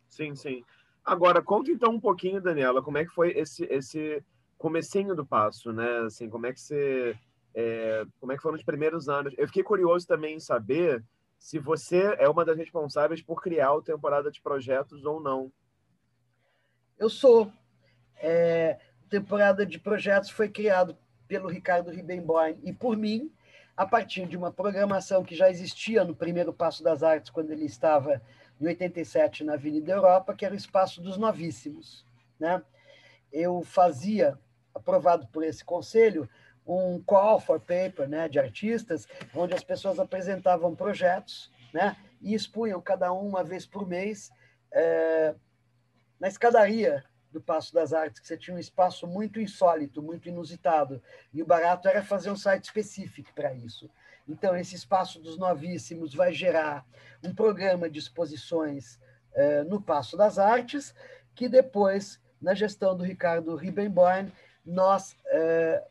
Sim, 0.08 0.36
sim. 0.36 0.64
Agora, 1.04 1.42
conta 1.42 1.72
então 1.72 1.92
um 1.92 2.00
pouquinho, 2.00 2.42
Daniela, 2.42 2.82
como 2.82 2.98
é 2.98 3.04
que 3.06 3.12
foi 3.12 3.32
esse, 3.38 3.66
esse 3.66 4.24
comecinho 4.58 5.14
do 5.16 5.26
passo, 5.26 5.74
né? 5.74 6.00
Assim, 6.06 6.30
como 6.30 6.46
é 6.46 6.54
que 6.54 6.62
você, 6.62 7.18
é, 7.54 8.06
como 8.20 8.32
é 8.32 8.38
que 8.38 8.42
foram 8.42 8.56
os 8.56 8.64
primeiros 8.64 9.10
anos? 9.10 9.34
Eu 9.38 9.48
fiquei 9.48 9.64
curioso 9.64 10.08
também 10.08 10.36
em 10.36 10.40
saber 10.40 11.04
se 11.44 11.60
você 11.60 12.16
é 12.20 12.30
uma 12.30 12.46
das 12.46 12.58
responsáveis 12.58 13.22
por 13.22 13.42
criar 13.42 13.76
a 13.76 13.82
temporada 13.82 14.32
de 14.32 14.42
projetos 14.42 15.04
ou 15.04 15.20
não. 15.20 15.52
Eu 16.98 17.10
sou. 17.10 17.52
É, 18.16 18.80
temporada 19.10 19.66
de 19.66 19.78
projetos 19.78 20.30
foi 20.30 20.48
criado 20.48 20.98
pelo 21.28 21.50
Ricardo 21.50 21.92
Ribemboim 21.92 22.58
e 22.64 22.72
por 22.72 22.96
mim, 22.96 23.30
a 23.76 23.86
partir 23.86 24.26
de 24.26 24.38
uma 24.38 24.54
programação 24.54 25.22
que 25.22 25.36
já 25.36 25.50
existia 25.50 26.06
no 26.06 26.16
primeiro 26.16 26.54
Passo 26.54 26.82
das 26.82 27.04
Artes, 27.04 27.30
quando 27.30 27.52
ele 27.52 27.66
estava 27.66 28.22
em 28.62 28.66
87 28.66 29.44
na 29.44 29.56
Avenida 29.56 29.92
Europa, 29.92 30.34
que 30.34 30.46
era 30.46 30.54
o 30.54 30.58
Espaço 30.58 31.02
dos 31.02 31.18
Novíssimos. 31.18 32.06
Né? 32.40 32.64
Eu 33.34 33.62
fazia 33.64 34.40
aprovado 34.74 35.28
por 35.28 35.44
esse 35.44 35.66
conselho, 35.66 36.30
um 36.66 37.02
call 37.02 37.40
for 37.40 37.60
paper 37.60 38.08
né, 38.08 38.28
de 38.30 38.40
artistas, 38.40 39.08
onde 39.36 39.54
as 39.54 39.64
pessoas 39.64 40.00
apresentavam 40.00 40.76
projetos 40.76 41.52
né, 41.74 41.96
e 42.22 42.34
expunham 42.34 42.82
cada 42.82 43.12
um 43.12 43.28
uma 43.28 43.44
vez 43.44 43.66
por 43.66 43.88
mês 43.88 44.32
é, 44.72 45.36
na 46.20 46.28
escadaria 46.28 47.04
do 47.32 47.42
Passo 47.42 47.74
das 47.74 47.94
Artes, 47.94 48.20
que 48.20 48.28
você 48.28 48.38
tinha 48.38 48.56
um 48.56 48.60
espaço 48.60 49.08
muito 49.08 49.42
insólito, 49.42 50.02
muito 50.02 50.30
inusitado, 50.30 51.02
e 51.34 51.42
o 51.42 51.46
barato 51.46 51.88
era 51.88 52.04
fazer 52.04 52.30
um 52.30 52.36
site 52.36 52.66
específico 52.66 53.34
para 53.34 53.54
isso. 53.54 53.90
Então, 54.28 54.56
esse 54.56 54.76
espaço 54.76 55.20
dos 55.20 55.38
novíssimos 55.38 56.14
vai 56.14 56.32
gerar 56.32 56.86
um 57.24 57.34
programa 57.34 57.90
de 57.90 58.00
exposições 58.00 59.00
é, 59.34 59.64
no 59.64 59.82
Passo 59.82 60.16
das 60.16 60.38
Artes, 60.38 60.94
que 61.36 61.50
depois, 61.50 62.22
na 62.40 62.54
gestão 62.54 62.96
do 62.96 63.04
Ricardo 63.04 63.56
Ribbenborn, 63.56 64.32
nós 64.64 65.18
é, 65.26 65.84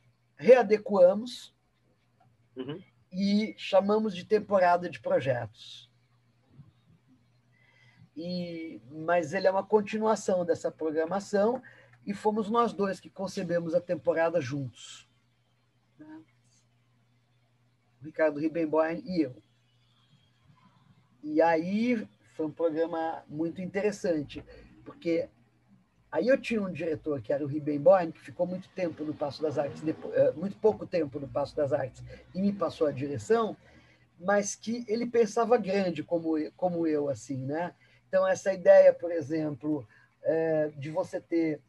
readequamos 0.42 1.54
uhum. 2.56 2.82
e 3.12 3.54
chamamos 3.56 4.14
de 4.14 4.24
temporada 4.24 4.90
de 4.90 5.00
projetos. 5.00 5.90
E, 8.16 8.82
mas 8.90 9.32
ele 9.32 9.46
é 9.46 9.50
uma 9.50 9.64
continuação 9.64 10.44
dessa 10.44 10.70
programação 10.70 11.62
e 12.04 12.12
fomos 12.12 12.50
nós 12.50 12.72
dois 12.72 12.98
que 12.98 13.08
concebemos 13.08 13.74
a 13.74 13.80
temporada 13.80 14.40
juntos. 14.40 15.08
Ricardo 18.02 18.40
Ribbenborn 18.40 19.00
e 19.06 19.22
eu. 19.22 19.40
E 21.22 21.40
aí 21.40 22.06
foi 22.34 22.46
um 22.46 22.50
programa 22.50 23.24
muito 23.28 23.62
interessante, 23.62 24.44
porque 24.84 25.30
Aí 26.12 26.28
eu 26.28 26.38
tinha 26.38 26.62
um 26.62 26.70
diretor 26.70 27.20
que 27.22 27.32
era 27.32 27.42
o 27.42 27.46
Ribbenborn, 27.46 28.12
que 28.12 28.20
ficou 28.20 28.46
muito 28.46 28.68
tempo 28.68 29.02
no 29.02 29.14
Passo 29.14 29.40
das 29.40 29.58
Artes, 29.58 29.82
eh, 29.82 30.32
muito 30.36 30.56
pouco 30.58 30.86
tempo 30.86 31.18
no 31.18 31.26
Passo 31.26 31.56
das 31.56 31.72
Artes, 31.72 32.04
e 32.34 32.40
me 32.40 32.52
passou 32.52 32.86
a 32.86 32.92
direção, 32.92 33.56
mas 34.20 34.54
que 34.54 34.84
ele 34.86 35.06
pensava 35.06 35.56
grande 35.56 36.04
como, 36.04 36.34
como 36.52 36.86
eu, 36.86 37.08
assim, 37.08 37.38
né? 37.38 37.74
Então, 38.08 38.28
essa 38.28 38.52
ideia, 38.52 38.92
por 38.92 39.10
exemplo, 39.10 39.88
é, 40.22 40.70
de 40.76 40.90
você 40.90 41.18
ter 41.18 41.60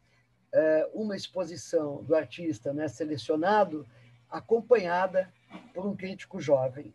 é, 0.52 0.88
uma 0.92 1.16
exposição 1.16 2.02
do 2.04 2.14
artista 2.14 2.72
né, 2.72 2.86
selecionado 2.86 3.86
acompanhada 4.30 5.32
por 5.72 5.86
um 5.86 5.96
crítico 5.96 6.40
jovem, 6.40 6.94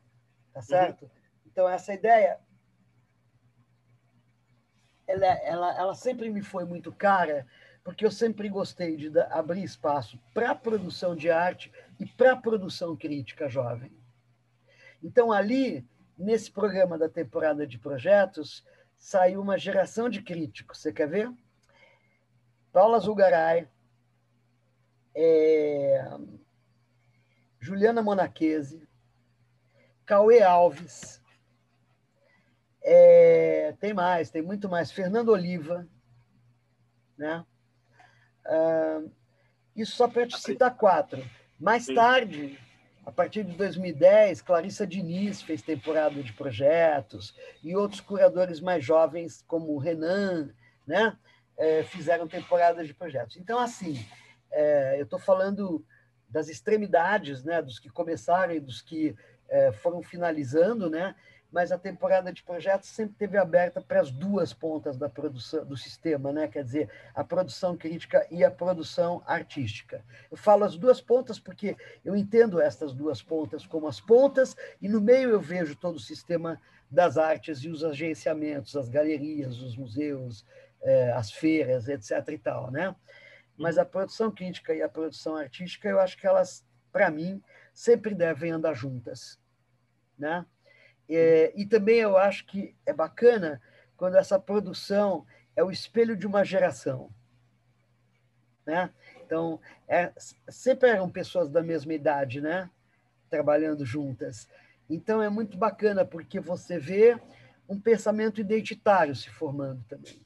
tá 0.54 0.62
certo? 0.62 1.04
Uhum. 1.04 1.10
Então 1.46 1.70
essa 1.70 1.94
ideia 1.94 2.38
ela, 5.10 5.26
ela, 5.26 5.78
ela 5.80 5.96
sempre 5.96 6.30
me 6.30 6.44
foi 6.44 6.66
muito 6.66 6.92
cara, 6.92 7.48
porque 7.84 8.06
eu 8.06 8.12
sempre 8.12 8.48
gostei 8.48 8.96
de 8.96 9.20
abrir 9.32 9.64
espaço 9.64 10.20
para 10.34 10.54
produção 10.54 11.16
de 11.16 11.32
arte 11.32 11.72
e 12.00 12.06
para 12.06 12.36
produção 12.36 12.96
crítica 12.96 13.50
jovem. 13.50 13.92
Então, 15.04 15.32
ali, 15.32 15.84
nesse 16.16 16.52
programa 16.52 16.96
da 16.96 17.10
temporada 17.10 17.66
de 17.66 17.80
projetos, 17.80 18.64
saiu 18.98 19.42
uma 19.42 19.58
geração 19.58 20.10
de 20.10 20.22
críticos. 20.22 20.78
Você 20.80 20.94
quer 20.94 21.08
ver? 21.08 21.32
Paula 22.72 23.00
Zulgaray, 23.00 23.68
é... 25.16 26.08
Juliana 27.60 28.04
Monachese, 28.04 28.88
Cauê 30.06 30.44
Alves, 30.44 31.19
é, 32.82 33.74
tem 33.80 33.94
mais, 33.94 34.30
tem 34.30 34.42
muito 34.42 34.70
mais. 34.70 34.92
Fernando 34.92 35.30
Oliva, 35.30 35.88
né? 37.18 37.46
Ah, 38.46 39.02
isso 39.76 39.96
só 39.96 40.08
para 40.08 40.28
te 40.28 40.40
citar 40.40 40.76
quatro. 40.76 41.24
Mais 41.60 41.86
Sim. 41.86 41.96
tarde, 41.96 42.60
a 43.06 43.12
partir 43.12 43.44
de 43.44 43.56
2010, 43.56 44.42
Clarissa 44.42 44.86
Diniz 44.88 45.42
fez 45.42 45.62
temporada 45.62 46.22
de 46.22 46.34
projetos 46.34 47.36
e 47.64 47.76
outros 47.76 48.02
curadores 48.02 48.60
mais 48.60 48.84
jovens, 48.84 49.44
como 49.48 49.74
o 49.74 49.78
Renan, 49.78 50.50
né? 50.86 51.18
É, 51.58 51.84
fizeram 51.84 52.28
temporadas 52.28 52.88
de 52.88 52.94
projetos. 52.94 53.36
Então, 53.36 53.60
assim, 53.60 54.06
é, 54.52 54.98
eu 54.98 55.04
estou 55.04 55.20
falando 55.20 55.86
das 56.30 56.48
extremidades, 56.48 57.44
né? 57.44 57.62
Dos 57.62 57.80
que 57.80 57.90
começaram 57.90 58.54
e 58.54 58.60
dos 58.60 58.82
que 58.82 59.16
é, 59.50 59.72
foram 59.72 60.02
finalizando, 60.02 60.90
né? 60.90 61.16
Mas 61.52 61.72
a 61.72 61.78
temporada 61.78 62.32
de 62.32 62.44
projetos 62.44 62.90
sempre 62.90 63.16
teve 63.16 63.38
aberta 63.38 63.82
para 63.82 64.00
as 64.00 64.12
duas 64.12 64.54
pontas 64.54 64.98
da 64.98 65.10
produção 65.10 65.66
do 65.66 65.76
sistema, 65.76 66.32
né? 66.32 66.48
Quer 66.48 66.64
dizer, 66.64 66.90
a 67.14 67.24
produção 67.24 67.76
crítica 67.76 68.26
e 68.30 68.44
a 68.44 68.52
produção 68.52 69.24
artística. 69.26 70.04
Eu 70.30 70.38
falo 70.38 70.64
as 70.64 70.78
duas 70.78 71.02
pontas 71.02 71.40
porque 71.40 71.76
eu 72.06 72.16
entendo 72.16 72.62
estas 72.62 72.94
duas 72.94 73.22
pontas 73.22 73.66
como 73.66 73.88
as 73.88 74.00
pontas 74.00 74.56
e 74.80 74.88
no 74.88 75.02
meio 75.02 75.30
eu 75.30 75.42
vejo 75.42 75.76
todo 75.76 75.96
o 75.96 76.00
sistema 76.00 76.62
das 76.90 77.18
artes 77.18 77.60
e 77.60 77.70
os 77.70 77.84
agenciamentos, 77.84 78.76
as 78.76 78.90
galerias, 78.90 79.62
os 79.62 79.76
museus, 79.76 80.46
eh, 80.82 81.12
as 81.14 81.32
feiras, 81.32 81.88
etc. 81.88 82.12
e 82.30 82.38
tal, 82.38 82.72
né? 82.72 82.96
Mas 83.58 83.78
a 83.78 83.86
produção 83.86 84.32
crítica 84.32 84.74
e 84.74 84.82
a 84.82 84.90
produção 84.90 85.36
artística, 85.36 85.88
eu 85.88 86.00
acho 86.00 86.18
que 86.18 86.26
elas, 86.26 86.66
para 86.92 87.12
mim, 87.12 87.42
sempre 87.74 88.16
devem 88.16 88.52
andar 88.52 88.74
juntas, 88.74 89.40
né? 90.18 90.46
É, 91.10 91.52
e 91.56 91.66
também 91.66 92.00
eu 92.00 92.18
acho 92.18 92.46
que 92.46 92.76
é 92.86 92.94
bacana 92.94 93.62
quando 93.98 94.16
essa 94.16 94.40
produção 94.40 95.26
é 95.56 95.64
o 95.64 95.72
espelho 95.72 96.16
de 96.16 96.28
uma 96.28 96.44
geração. 96.46 97.10
Né? 98.66 98.94
Então, 99.26 99.60
é, 99.88 100.14
sempre 100.48 100.90
eram 100.90 101.10
pessoas 101.10 101.50
da 101.50 101.64
mesma 101.64 101.94
idade, 101.94 102.40
né? 102.40 102.70
trabalhando 103.30 103.86
juntas. 103.86 104.48
Então, 104.90 105.22
é 105.22 105.30
muito 105.30 105.58
bacana, 105.58 106.06
porque 106.06 106.40
você 106.40 106.80
vê 106.80 107.20
um 107.68 107.80
pensamento 107.80 108.42
identitário 108.42 109.16
se 109.16 109.30
formando 109.30 109.84
também. 109.88 110.22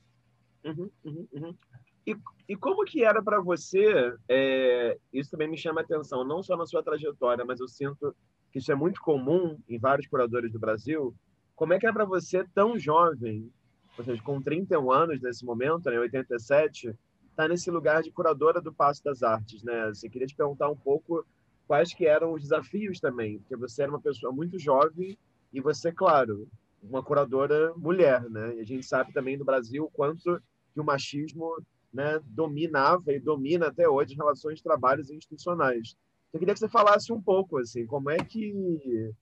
Uhum, 0.63 0.89
uhum, 1.03 1.27
uhum. 1.33 1.57
E, 2.05 2.15
e, 2.47 2.55
como 2.55 2.85
que 2.85 3.03
era 3.03 3.21
para 3.21 3.41
você, 3.41 4.13
é, 4.29 4.97
isso 5.11 5.31
também 5.31 5.49
me 5.49 5.57
chama 5.57 5.81
a 5.81 5.83
atenção, 5.83 6.23
não 6.23 6.41
só 6.41 6.55
na 6.55 6.65
sua 6.65 6.83
trajetória, 6.83 7.43
mas 7.43 7.59
eu 7.59 7.67
sinto 7.67 8.15
que 8.53 8.59
isso 8.59 8.71
é 8.71 8.75
muito 8.75 9.01
comum 9.01 9.57
em 9.67 9.79
vários 9.79 10.05
curadores 10.05 10.51
do 10.51 10.59
Brasil. 10.59 11.13
Como 11.55 11.73
é 11.73 11.79
que 11.79 11.87
é 11.87 11.91
para 11.91 12.05
você, 12.05 12.45
tão 12.53 12.77
jovem, 12.77 13.51
ou 13.97 14.05
seja, 14.05 14.21
com 14.21 14.39
31 14.39 14.91
anos 14.91 15.19
nesse 15.19 15.43
momento, 15.43 15.89
né, 15.89 15.99
87, 15.99 16.89
estar 16.89 16.97
tá 17.35 17.47
nesse 17.47 17.71
lugar 17.71 18.03
de 18.03 18.11
curadora 18.11 18.61
do 18.61 18.71
Passo 18.71 19.03
das 19.03 19.23
Artes, 19.23 19.63
né? 19.63 19.85
Assim, 19.85 20.07
queria 20.07 20.27
te 20.27 20.35
perguntar 20.35 20.69
um 20.69 20.75
pouco 20.75 21.25
quais 21.67 21.95
que 21.95 22.05
eram 22.05 22.33
os 22.33 22.43
desafios 22.43 22.99
também, 22.99 23.39
porque 23.39 23.55
você 23.55 23.81
era 23.81 23.91
uma 23.91 23.99
pessoa 23.99 24.31
muito 24.31 24.59
jovem 24.59 25.17
e 25.51 25.59
você, 25.59 25.91
claro, 25.91 26.47
uma 26.81 27.01
curadora 27.01 27.73
mulher, 27.75 28.21
né? 28.29 28.55
E 28.57 28.59
a 28.59 28.63
gente 28.63 28.85
sabe 28.85 29.11
também 29.13 29.35
no 29.35 29.45
Brasil 29.45 29.85
o 29.85 29.89
quanto 29.89 30.39
que 30.75 30.79
o 30.79 30.83
machismo 30.83 31.57
né, 31.91 32.19
dominava 32.23 33.11
e 33.11 33.19
domina 33.19 33.67
até 33.67 33.89
hoje 33.89 34.13
as 34.13 34.17
relações 34.17 34.57
de 34.57 34.63
trabalho 34.63 35.01
institucionais. 35.01 35.95
Eu 36.33 36.39
queria 36.39 36.53
que 36.55 36.59
você 36.59 36.67
falasse 36.67 37.13
um 37.13 37.21
pouco, 37.21 37.59
assim, 37.59 37.85
como 37.85 38.09
é 38.09 38.17
que 38.17 39.13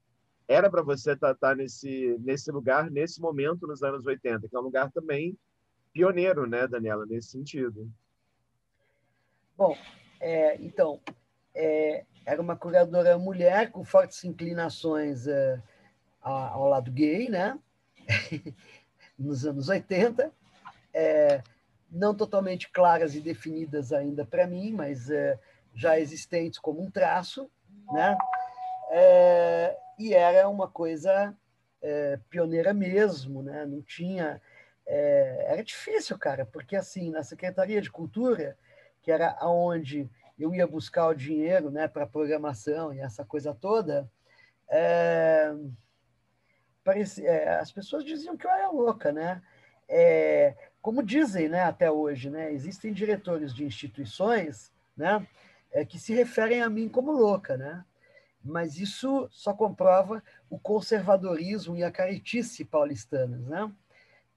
era 0.48 0.70
para 0.70 0.82
você 0.82 1.12
estar 1.12 1.36
tá, 1.36 1.50
tá 1.50 1.56
nesse, 1.56 2.18
nesse 2.20 2.50
lugar, 2.52 2.90
nesse 2.90 3.20
momento, 3.20 3.68
nos 3.68 3.84
anos 3.84 4.06
80, 4.06 4.48
que 4.48 4.56
é 4.56 4.60
um 4.60 4.64
lugar 4.64 4.90
também 4.92 5.38
pioneiro, 5.92 6.48
né, 6.48 6.68
Daniela, 6.68 7.06
nesse 7.06 7.30
sentido. 7.30 7.92
Bom, 9.58 9.78
é, 10.22 10.56
então, 10.62 11.02
é, 11.54 12.06
era 12.26 12.42
uma 12.42 12.56
curadora 12.56 13.18
mulher 13.18 13.72
com 13.72 13.84
fortes 13.84 14.24
inclinações 14.24 15.28
é, 15.28 15.62
ao 16.22 16.70
lado 16.70 16.92
gay, 16.92 17.30
né? 17.30 17.60
nos 19.20 19.46
anos 19.46 19.70
80, 19.70 20.32
é, 20.94 21.44
não 21.92 22.16
totalmente 22.16 22.70
claras 22.72 23.16
e 23.16 23.20
definidas 23.20 23.92
ainda 23.92 24.26
para 24.26 24.48
mim, 24.48 24.72
mas 24.72 25.10
é, 25.10 25.38
já 25.74 26.00
existentes 26.00 26.60
como 26.60 26.82
um 26.82 26.92
traço, 26.92 27.50
né? 27.92 28.18
É, 28.92 29.78
e 29.98 30.14
era 30.14 30.48
uma 30.50 30.68
coisa 30.68 31.36
é, 31.82 32.20
pioneira 32.30 32.74
mesmo, 32.74 33.42
né? 33.42 33.66
Não 33.66 33.82
tinha 33.82 34.42
é, 34.86 35.46
era 35.48 35.64
difícil, 35.64 36.18
cara, 36.18 36.46
porque 36.46 36.76
assim 36.76 37.10
na 37.10 37.24
Secretaria 37.24 37.82
de 37.82 37.90
Cultura, 37.90 38.58
que 39.02 39.12
era 39.12 39.36
aonde 39.40 40.10
eu 40.38 40.54
ia 40.54 40.68
buscar 40.68 41.08
o 41.08 41.14
dinheiro, 41.14 41.70
né, 41.70 41.88
para 41.88 42.08
programação 42.08 42.94
e 42.94 43.00
essa 43.00 43.24
coisa 43.24 43.54
toda, 43.54 44.10
é, 44.70 45.54
parecia, 46.84 47.30
é, 47.30 47.60
as 47.60 47.72
pessoas 47.72 48.04
diziam 48.04 48.36
que 48.36 48.46
eu 48.46 48.52
era 48.52 48.70
louca, 48.70 49.12
né? 49.12 49.42
É, 49.88 50.56
como 50.82 51.04
dizem, 51.04 51.48
né, 51.48 51.62
até 51.62 51.92
hoje, 51.92 52.30
né? 52.30 52.52
Existem 52.52 52.92
diretores 52.92 53.54
de 53.54 53.64
instituições, 53.64 54.72
né? 54.96 55.26
É, 55.72 55.86
que 55.86 55.98
se 56.00 56.14
referem 56.14 56.62
a 56.62 56.70
mim 56.70 56.90
como 56.90 57.12
louca, 57.12 57.58
né? 57.58 57.84
Mas 58.44 58.78
isso 58.78 59.28
só 59.32 59.54
comprova 59.54 60.24
o 60.50 60.60
conservadorismo 60.60 61.76
e 61.76 61.84
a 61.84 61.92
caretice 61.92 62.66
paulistanas, 62.66 63.46
né? 63.46 63.72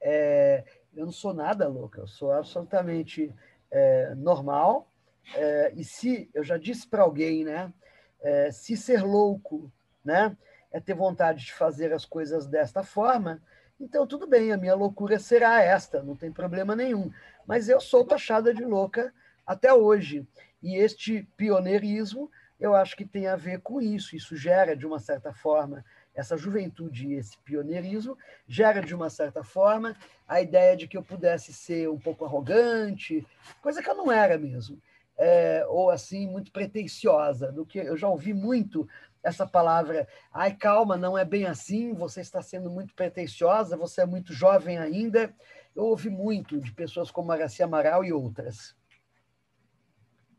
É, 0.01 0.65
eu 0.95 1.07
não 1.07 1.13
sou 1.13 1.33
nada 1.33 1.67
louca, 1.67 2.01
eu 2.01 2.07
sou 2.07 2.31
absolutamente 2.33 3.35
é, 3.71 4.15
normal. 4.15 4.91
É, 5.35 5.73
e 5.75 5.83
se 5.83 6.31
eu 6.35 6.45
já 6.45 6.59
disse 6.59 6.87
para 6.87 7.03
alguém, 7.03 7.45
né? 7.45 7.73
É, 8.21 8.51
se 8.51 8.77
ser 8.77 9.03
louco, 9.03 9.73
né? 10.05 10.37
É 10.71 10.81
ter 10.81 10.95
vontade 10.95 11.45
de 11.45 11.53
fazer 11.53 11.93
as 11.93 12.05
coisas 12.05 12.47
desta 12.47 12.83
forma, 12.83 13.41
então 13.81 14.07
tudo 14.07 14.27
bem, 14.27 14.53
a 14.53 14.57
minha 14.57 14.75
loucura 14.75 15.19
será 15.19 15.61
esta, 15.63 16.03
não 16.03 16.17
tem 16.17 16.33
problema 16.33 16.77
nenhum. 16.77 17.11
Mas 17.47 17.69
eu 17.69 17.81
sou 17.81 18.05
taxada 18.05 18.55
de 18.55 18.65
louca 18.65 19.13
até 19.47 19.73
hoje. 19.73 20.27
E 20.65 20.77
este 20.77 21.29
pioneirismo, 21.37 22.31
eu 22.59 22.75
acho 22.75 22.97
que 22.97 23.05
tem 23.05 23.27
a 23.27 23.37
ver 23.37 23.61
com 23.61 23.83
isso. 23.83 24.17
Isso 24.17 24.35
gera, 24.35 24.75
de 24.75 24.87
uma 24.87 24.99
certa 24.99 25.31
forma, 25.31 25.85
essa 26.15 26.39
juventude 26.39 27.07
e 27.07 27.15
esse 27.17 27.37
pioneirismo, 27.37 28.17
gera, 28.49 28.81
de 28.81 28.95
uma 28.95 29.11
certa 29.11 29.45
forma, 29.45 29.95
a 30.27 30.41
ideia 30.41 30.75
de 30.75 30.89
que 30.89 30.97
eu 30.97 31.03
pudesse 31.03 31.53
ser 31.53 31.91
um 31.91 31.99
pouco 31.99 32.25
arrogante, 32.25 33.27
coisa 33.61 33.83
que 33.83 33.91
eu 33.91 33.95
não 33.95 34.11
era 34.11 34.39
mesmo. 34.39 34.81
É, 35.19 35.67
ou 35.69 35.91
assim, 35.91 36.27
muito 36.27 36.51
pretensiosa, 36.51 37.53
do 37.53 37.67
que 37.67 37.79
eu 37.79 37.97
já 37.99 38.09
ouvi 38.09 38.33
muito 38.33 38.89
essa 39.23 39.47
palavra, 39.47 40.09
ai, 40.33 40.57
calma, 40.57 40.97
não 40.97 41.17
é 41.17 41.27
bem 41.27 41.45
assim, 41.45 41.93
você 41.93 42.23
está 42.23 42.41
sendo 42.41 42.71
muito 42.71 42.95
pretensiosa, 42.95 43.77
você 43.77 44.01
é 44.01 44.07
muito 44.07 44.33
jovem 44.33 44.79
ainda. 44.79 45.31
Eu 45.77 45.85
ouvi 45.85 46.09
muito 46.09 46.59
de 46.59 46.73
pessoas 46.73 47.11
como 47.11 47.33
Aracia 47.33 47.67
Amaral 47.67 48.03
e 48.03 48.15
outras. 48.15 48.75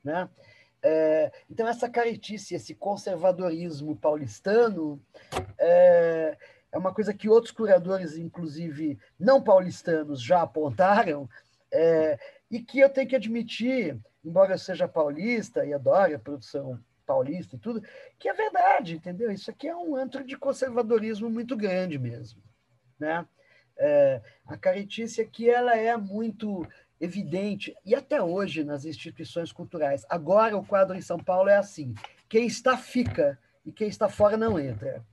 Né? 0.05 0.29
É, 0.83 1.31
então, 1.49 1.67
essa 1.67 1.89
caretice, 1.89 2.53
esse 2.53 2.75
conservadorismo 2.75 3.95
paulistano, 3.95 5.01
é, 5.57 6.37
é, 6.71 6.77
uma 6.77 6.93
coisa 6.93 7.11
que 7.11 7.27
outros 7.27 7.51
curadores, 7.51 8.15
inclusive 8.15 8.99
não 9.19 9.41
paulistanos, 9.41 10.21
já 10.21 10.43
apontaram, 10.43 11.27
é, 11.73 12.19
e 12.51 12.61
que 12.61 12.79
eu 12.79 12.89
tenho 12.89 13.09
que 13.09 13.15
admitir, 13.15 13.99
embora 14.23 14.53
eu 14.53 14.59
seja 14.59 14.87
paulista 14.87 15.65
e 15.65 15.73
adore 15.73 16.13
a 16.13 16.19
produção 16.19 16.79
paulista 17.03 17.55
e 17.55 17.59
tudo, 17.59 17.83
que 18.19 18.29
é 18.29 18.33
verdade, 18.33 18.95
entendeu? 18.95 19.31
Isso 19.31 19.49
aqui 19.49 19.67
é 19.67 19.75
um 19.75 19.95
antro 19.95 20.23
de 20.23 20.37
conservadorismo 20.37 21.29
muito 21.29 21.57
grande 21.57 21.97
mesmo. 21.97 22.41
Né? 22.99 23.25
É, 23.77 24.21
a 24.45 24.55
caretice 24.55 25.19
aqui 25.19 25.49
ela 25.49 25.75
é 25.75 25.97
muito 25.97 26.65
evidente, 26.99 27.75
e 27.85 27.93
até 27.93 28.21
hoje 28.21 28.63
nas 28.63 28.85
instituições 28.85 29.51
culturais. 29.51 30.05
Agora, 30.09 30.57
o 30.57 30.65
quadro 30.65 30.95
em 30.95 31.01
São 31.01 31.17
Paulo 31.17 31.49
é 31.49 31.57
assim: 31.57 31.93
quem 32.29 32.45
está, 32.45 32.77
fica, 32.77 33.39
e 33.65 33.71
quem 33.71 33.87
está 33.87 34.07
fora 34.09 34.37
não 34.37 34.59
entra. 34.59 35.05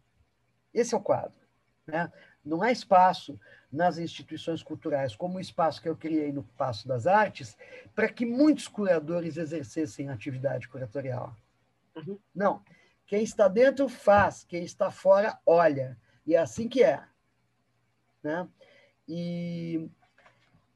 Esse 0.72 0.94
é 0.94 0.96
o 0.96 1.02
quadro. 1.02 1.40
Né? 1.86 2.10
Não 2.44 2.62
há 2.62 2.72
espaço 2.72 3.38
nas 3.70 3.98
instituições 3.98 4.62
culturais, 4.62 5.16
como 5.16 5.38
o 5.38 5.40
espaço 5.40 5.80
que 5.80 5.88
eu 5.88 5.96
criei 5.96 6.32
no 6.32 6.42
Passo 6.42 6.86
das 6.86 7.06
Artes, 7.06 7.56
para 7.94 8.08
que 8.08 8.26
muitos 8.26 8.68
curadores 8.68 9.36
exercessem 9.36 10.08
atividade 10.08 10.68
curatorial. 10.68 11.34
Uhum. 11.96 12.18
Não. 12.34 12.62
Quem 13.06 13.22
está 13.22 13.48
dentro 13.48 13.88
faz, 13.88 14.44
quem 14.44 14.64
está 14.64 14.90
fora 14.90 15.38
olha. 15.44 15.98
E 16.26 16.34
é 16.34 16.38
assim 16.38 16.68
que 16.68 16.82
é. 16.82 17.02
Né? 18.22 18.48
E 19.08 19.90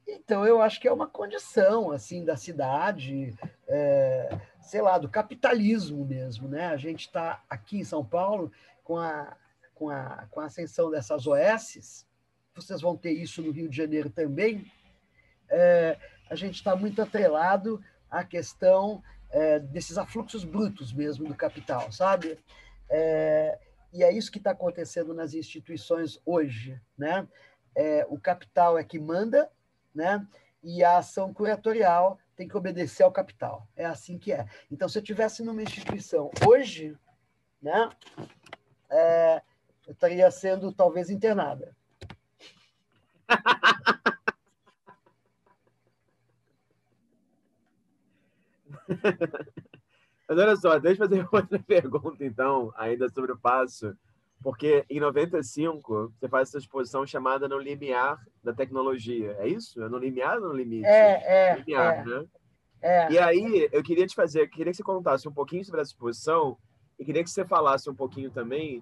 então 0.07 0.45
eu 0.45 0.61
acho 0.61 0.79
que 0.79 0.87
é 0.87 0.93
uma 0.93 1.07
condição 1.07 1.91
assim 1.91 2.23
da 2.23 2.37
cidade, 2.37 3.35
é, 3.67 4.39
sei 4.61 4.81
lá, 4.81 4.97
do 4.97 5.09
capitalismo 5.09 6.05
mesmo, 6.05 6.47
né? 6.47 6.67
A 6.67 6.77
gente 6.77 7.01
está 7.01 7.43
aqui 7.49 7.79
em 7.79 7.83
São 7.83 8.03
Paulo 8.05 8.51
com 8.83 8.97
a, 8.97 9.35
com 9.75 9.89
a 9.89 10.27
com 10.31 10.39
a 10.39 10.45
ascensão 10.45 10.89
dessas 10.89 11.27
OSs, 11.27 12.07
vocês 12.55 12.81
vão 12.81 12.97
ter 12.97 13.11
isso 13.11 13.41
no 13.41 13.51
Rio 13.51 13.69
de 13.69 13.77
Janeiro 13.77 14.09
também. 14.09 14.71
É, 15.49 15.97
a 16.29 16.35
gente 16.35 16.55
está 16.55 16.75
muito 16.75 17.01
atrelado 17.01 17.83
à 18.09 18.23
questão 18.23 19.03
é, 19.29 19.59
desses 19.59 19.97
afluxos 19.97 20.43
brutos 20.43 20.91
mesmo 20.91 21.27
do 21.27 21.35
capital, 21.35 21.91
sabe? 21.91 22.37
É, 22.89 23.59
e 23.93 24.03
é 24.03 24.11
isso 24.11 24.31
que 24.31 24.37
está 24.37 24.51
acontecendo 24.51 25.13
nas 25.13 25.33
instituições 25.33 26.19
hoje, 26.25 26.79
né? 26.97 27.27
É, 27.75 28.05
o 28.09 28.19
capital 28.19 28.77
é 28.77 28.83
que 28.83 28.99
manda, 28.99 29.49
né? 29.97 30.25
E 30.63 30.83
a 30.83 30.99
ação 30.99 31.33
curatorial 31.33 32.19
tem 32.35 32.47
que 32.47 32.55
obedecer 32.55 33.03
ao 33.03 33.11
capital. 33.11 33.67
É 33.75 33.85
assim 33.85 34.17
que 34.19 34.31
é. 34.31 34.45
Então, 34.71 34.87
se 34.87 34.99
eu 34.99 35.03
tivesse 35.03 35.43
numa 35.43 35.63
instituição 35.63 36.29
hoje, 36.47 36.95
né? 37.61 37.89
É, 38.89 39.41
eu 39.85 39.93
estaria 39.93 40.29
sendo 40.29 40.71
talvez 40.71 41.09
internada. 41.09 41.75
Mas 50.29 50.37
olha 50.37 50.55
só, 50.57 50.77
deixa 50.77 51.03
eu 51.03 51.07
fazer 51.09 51.27
outra 51.33 51.59
pergunta, 51.59 52.23
então, 52.23 52.71
ainda 52.77 53.09
sobre 53.09 53.31
o 53.31 53.37
passo. 53.37 53.97
Porque 54.47 54.85
em 54.89 54.97
95, 54.97 56.13
você 56.17 56.29
faz 56.29 56.47
essa 56.47 56.57
exposição 56.57 57.05
chamada 57.05 57.49
No 57.49 57.59
Limiar 57.59 58.17
da 58.41 58.53
Tecnologia. 58.53 59.35
É 59.39 59.45
isso? 59.49 59.83
É 59.83 59.89
no 59.89 59.97
limiar 59.97 60.37
ou 60.37 60.47
no 60.47 60.53
limite? 60.53 60.87
É, 60.87 61.49
é. 61.49 61.55
Limiar, 61.57 61.95
é, 61.95 62.05
né? 62.05 62.25
É. 62.81 63.11
E 63.11 63.19
aí, 63.19 63.67
eu 63.73 63.83
queria 63.83 64.07
te 64.07 64.15
fazer, 64.15 64.47
queria 64.47 64.71
que 64.71 64.77
você 64.77 64.83
contasse 64.83 65.27
um 65.27 65.33
pouquinho 65.33 65.65
sobre 65.65 65.81
essa 65.81 65.91
exposição 65.91 66.57
e 66.97 67.03
queria 67.03 67.25
que 67.25 67.29
você 67.29 67.43
falasse 67.43 67.89
um 67.89 67.93
pouquinho 67.93 68.31
também 68.31 68.81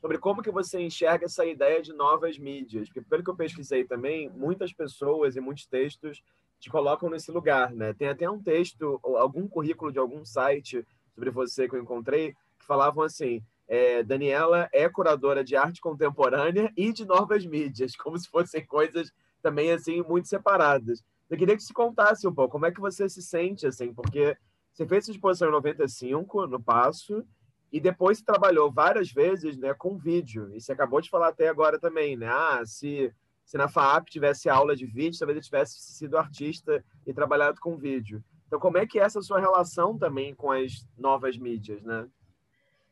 sobre 0.00 0.16
como 0.16 0.40
que 0.40 0.50
você 0.50 0.80
enxerga 0.80 1.26
essa 1.26 1.44
ideia 1.44 1.82
de 1.82 1.92
novas 1.92 2.38
mídias. 2.38 2.88
Porque, 2.88 3.02
pelo 3.02 3.22
que 3.22 3.28
eu 3.28 3.36
pesquisei 3.36 3.84
também, 3.84 4.30
muitas 4.30 4.72
pessoas 4.72 5.36
e 5.36 5.40
muitos 5.40 5.66
textos 5.66 6.22
te 6.58 6.70
colocam 6.70 7.10
nesse 7.10 7.30
lugar, 7.30 7.74
né? 7.74 7.92
Tem 7.92 8.08
até 8.08 8.30
um 8.30 8.42
texto, 8.42 8.98
algum 9.02 9.46
currículo 9.46 9.92
de 9.92 9.98
algum 9.98 10.24
site 10.24 10.82
sobre 11.14 11.28
você 11.28 11.68
que 11.68 11.76
eu 11.76 11.82
encontrei, 11.82 12.32
que 12.58 12.64
falavam 12.64 13.04
assim, 13.04 13.44
é, 13.68 14.02
Daniela 14.02 14.68
é 14.72 14.88
curadora 14.88 15.44
de 15.44 15.54
arte 15.54 15.80
contemporânea 15.80 16.72
e 16.76 16.92
de 16.92 17.04
novas 17.04 17.44
mídias, 17.44 17.94
como 17.94 18.18
se 18.18 18.28
fossem 18.28 18.64
coisas 18.66 19.12
também, 19.42 19.70
assim, 19.70 20.02
muito 20.02 20.26
separadas. 20.26 21.04
Eu 21.28 21.36
queria 21.36 21.54
que 21.54 21.62
você 21.62 21.74
contasse 21.74 22.26
um 22.26 22.34
pouco 22.34 22.52
como 22.52 22.66
é 22.66 22.72
que 22.72 22.80
você 22.80 23.08
se 23.08 23.22
sente, 23.22 23.66
assim, 23.66 23.92
porque 23.92 24.36
você 24.72 24.86
fez 24.86 25.04
essa 25.04 25.10
exposição 25.10 25.48
em 25.48 25.52
95, 25.52 26.46
no 26.46 26.60
Passo, 26.60 27.22
e 27.70 27.78
depois 27.78 28.22
trabalhou 28.22 28.72
várias 28.72 29.12
vezes 29.12 29.58
né, 29.58 29.74
com 29.74 29.98
vídeo. 29.98 30.50
E 30.54 30.60
você 30.60 30.72
acabou 30.72 31.00
de 31.02 31.10
falar 31.10 31.28
até 31.28 31.48
agora 31.48 31.78
também, 31.78 32.16
né? 32.16 32.26
Ah, 32.26 32.62
se, 32.64 33.12
se 33.44 33.58
na 33.58 33.68
FAAP 33.68 34.08
tivesse 34.08 34.48
aula 34.48 34.74
de 34.74 34.86
vídeo, 34.86 35.18
talvez 35.18 35.36
eu 35.36 35.42
tivesse 35.42 35.78
sido 35.78 36.16
artista 36.16 36.82
e 37.06 37.12
trabalhado 37.12 37.60
com 37.60 37.76
vídeo. 37.76 38.24
Então, 38.46 38.58
como 38.58 38.78
é 38.78 38.86
que 38.86 38.98
é 38.98 39.02
essa 39.02 39.20
sua 39.20 39.38
relação 39.38 39.98
também 39.98 40.34
com 40.34 40.50
as 40.50 40.88
novas 40.96 41.36
mídias, 41.36 41.82
né? 41.82 42.08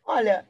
Olha, 0.04 0.46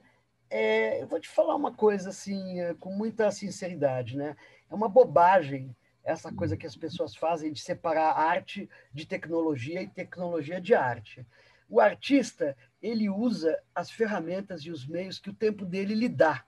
é, 0.50 1.02
eu 1.02 1.06
vou 1.06 1.20
te 1.20 1.28
falar 1.28 1.54
uma 1.54 1.74
coisa 1.74 2.10
assim, 2.10 2.60
é, 2.60 2.74
com 2.74 2.90
muita 2.90 3.30
sinceridade, 3.30 4.16
né? 4.16 4.36
É 4.70 4.74
uma 4.74 4.88
bobagem 4.88 5.74
essa 6.06 6.32
coisa 6.32 6.56
que 6.56 6.66
as 6.66 6.76
pessoas 6.76 7.16
fazem 7.16 7.52
de 7.52 7.60
separar 7.60 8.16
arte 8.16 8.70
de 8.92 9.04
tecnologia 9.04 9.82
e 9.82 9.88
tecnologia 9.88 10.60
de 10.60 10.72
arte. 10.72 11.26
O 11.68 11.80
artista, 11.80 12.56
ele 12.80 13.10
usa 13.10 13.60
as 13.74 13.90
ferramentas 13.90 14.62
e 14.62 14.70
os 14.70 14.86
meios 14.86 15.18
que 15.18 15.30
o 15.30 15.34
tempo 15.34 15.64
dele 15.64 15.96
lhe 15.96 16.08
dá, 16.08 16.44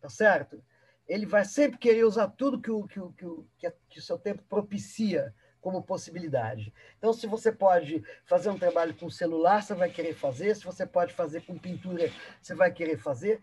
tá 0.00 0.08
certo? 0.08 0.62
Ele 1.08 1.26
vai 1.26 1.44
sempre 1.44 1.76
querer 1.76 2.04
usar 2.04 2.28
tudo 2.28 2.60
que 2.60 2.70
o, 2.70 2.86
que 2.86 3.00
o, 3.00 3.12
que 3.12 3.26
o, 3.26 3.48
que 3.90 3.98
o 3.98 4.02
seu 4.02 4.16
tempo 4.16 4.44
propicia 4.48 5.34
como 5.60 5.82
possibilidade. 5.82 6.72
Então, 6.98 7.12
se 7.12 7.26
você 7.26 7.50
pode 7.52 8.02
fazer 8.24 8.50
um 8.50 8.58
trabalho 8.58 8.94
com 8.94 9.10
celular, 9.10 9.62
você 9.62 9.74
vai 9.74 9.90
querer 9.90 10.14
fazer. 10.14 10.54
Se 10.54 10.64
você 10.64 10.86
pode 10.86 11.12
fazer 11.12 11.42
com 11.42 11.58
pintura, 11.58 12.10
você 12.40 12.54
vai 12.54 12.70
querer 12.70 12.98
fazer 12.98 13.40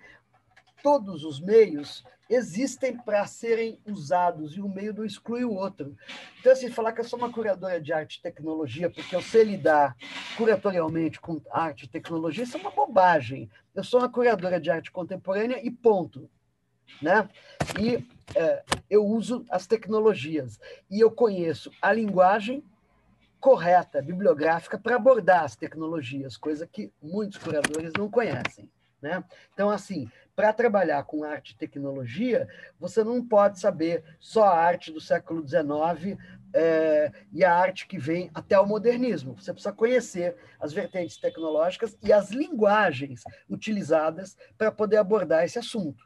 todos 0.85 1.23
os 1.23 1.39
meios 1.39 2.03
existem 2.29 2.95
para 2.95 3.25
serem 3.25 3.79
usados 3.87 4.55
e 4.55 4.61
o 4.61 4.69
meio 4.69 4.93
não 4.93 5.03
exclui 5.03 5.43
o 5.43 5.53
outro. 5.53 5.95
Então, 6.39 6.51
assim, 6.51 6.69
falar 6.69 6.91
que 6.91 7.01
eu 7.01 7.05
sou 7.05 7.17
uma 7.17 7.31
curadora 7.31 7.81
de 7.81 7.91
arte 7.91 8.17
e 8.17 8.21
tecnologia 8.21 8.89
porque 8.89 9.15
eu 9.15 9.21
sei 9.21 9.43
lidar 9.43 9.95
curatorialmente 10.37 11.19
com 11.19 11.41
arte 11.51 11.85
e 11.85 11.87
tecnologia, 11.87 12.43
isso 12.43 12.57
é 12.57 12.59
uma 12.59 12.69
bobagem. 12.69 13.49
Eu 13.73 13.83
sou 13.83 13.99
uma 13.99 14.09
curadora 14.09 14.59
de 14.59 14.69
arte 14.69 14.91
contemporânea 14.91 15.59
e 15.65 15.71
ponto. 15.71 16.29
Né? 17.01 17.29
E 17.79 18.07
é, 18.35 18.63
eu 18.89 19.05
uso 19.05 19.45
as 19.49 19.67
tecnologias 19.67 20.59
e 20.89 20.99
eu 20.99 21.11
conheço 21.11 21.71
a 21.81 21.91
linguagem 21.91 22.63
correta, 23.39 24.01
bibliográfica, 24.01 24.77
para 24.77 24.95
abordar 24.95 25.43
as 25.43 25.55
tecnologias, 25.55 26.35
coisa 26.35 26.65
que 26.65 26.91
muitos 27.01 27.37
curadores 27.37 27.91
não 27.95 28.09
conhecem. 28.09 28.67
Né? 28.99 29.23
Então, 29.53 29.69
assim, 29.69 30.09
para 30.35 30.51
trabalhar 30.51 31.03
com 31.03 31.23
arte 31.23 31.51
e 31.51 31.57
tecnologia, 31.57 32.47
você 32.79 33.03
não 33.03 33.23
pode 33.23 33.59
saber 33.59 34.03
só 34.19 34.45
a 34.45 34.57
arte 34.57 34.91
do 34.91 34.99
século 34.99 35.47
XIX 35.47 36.17
é, 36.55 37.11
e 37.31 37.43
a 37.43 37.53
arte 37.53 37.85
que 37.87 37.99
vem 37.99 38.31
até 38.33 38.59
o 38.59 38.65
modernismo. 38.65 39.35
Você 39.35 39.53
precisa 39.53 39.73
conhecer 39.73 40.35
as 40.59 40.73
vertentes 40.73 41.17
tecnológicas 41.17 41.95
e 42.01 42.11
as 42.11 42.31
linguagens 42.31 43.23
utilizadas 43.47 44.35
para 44.57 44.71
poder 44.71 44.97
abordar 44.97 45.43
esse 45.43 45.59
assunto. 45.59 46.03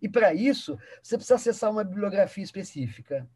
E 0.00 0.08
para 0.08 0.34
isso, 0.34 0.78
você 1.02 1.16
precisa 1.16 1.36
acessar 1.36 1.70
uma 1.70 1.84
bibliografia 1.84 2.44
específica. 2.44 3.28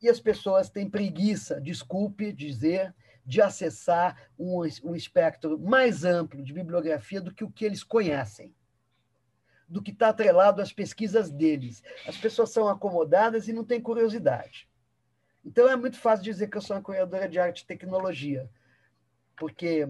E 0.00 0.08
as 0.08 0.20
pessoas 0.20 0.68
têm 0.68 0.88
preguiça, 0.88 1.60
desculpe 1.60 2.32
dizer, 2.32 2.94
de 3.24 3.40
acessar 3.40 4.30
um, 4.38 4.60
um 4.82 4.94
espectro 4.94 5.58
mais 5.58 6.04
amplo 6.04 6.42
de 6.42 6.52
bibliografia 6.52 7.20
do 7.20 7.32
que 7.32 7.44
o 7.44 7.50
que 7.50 7.64
eles 7.64 7.84
conhecem, 7.84 8.54
do 9.68 9.82
que 9.82 9.92
está 9.92 10.08
atrelado 10.08 10.60
às 10.60 10.72
pesquisas 10.72 11.30
deles. 11.30 11.82
As 12.06 12.16
pessoas 12.16 12.50
são 12.50 12.68
acomodadas 12.68 13.46
e 13.46 13.52
não 13.52 13.64
têm 13.64 13.80
curiosidade. 13.80 14.68
Então 15.44 15.68
é 15.68 15.76
muito 15.76 15.98
fácil 15.98 16.24
dizer 16.24 16.48
que 16.48 16.56
eu 16.56 16.60
sou 16.60 16.76
uma 16.76 16.82
curadora 16.82 17.28
de 17.28 17.38
arte 17.38 17.60
e 17.60 17.66
tecnologia, 17.66 18.48
porque 19.36 19.88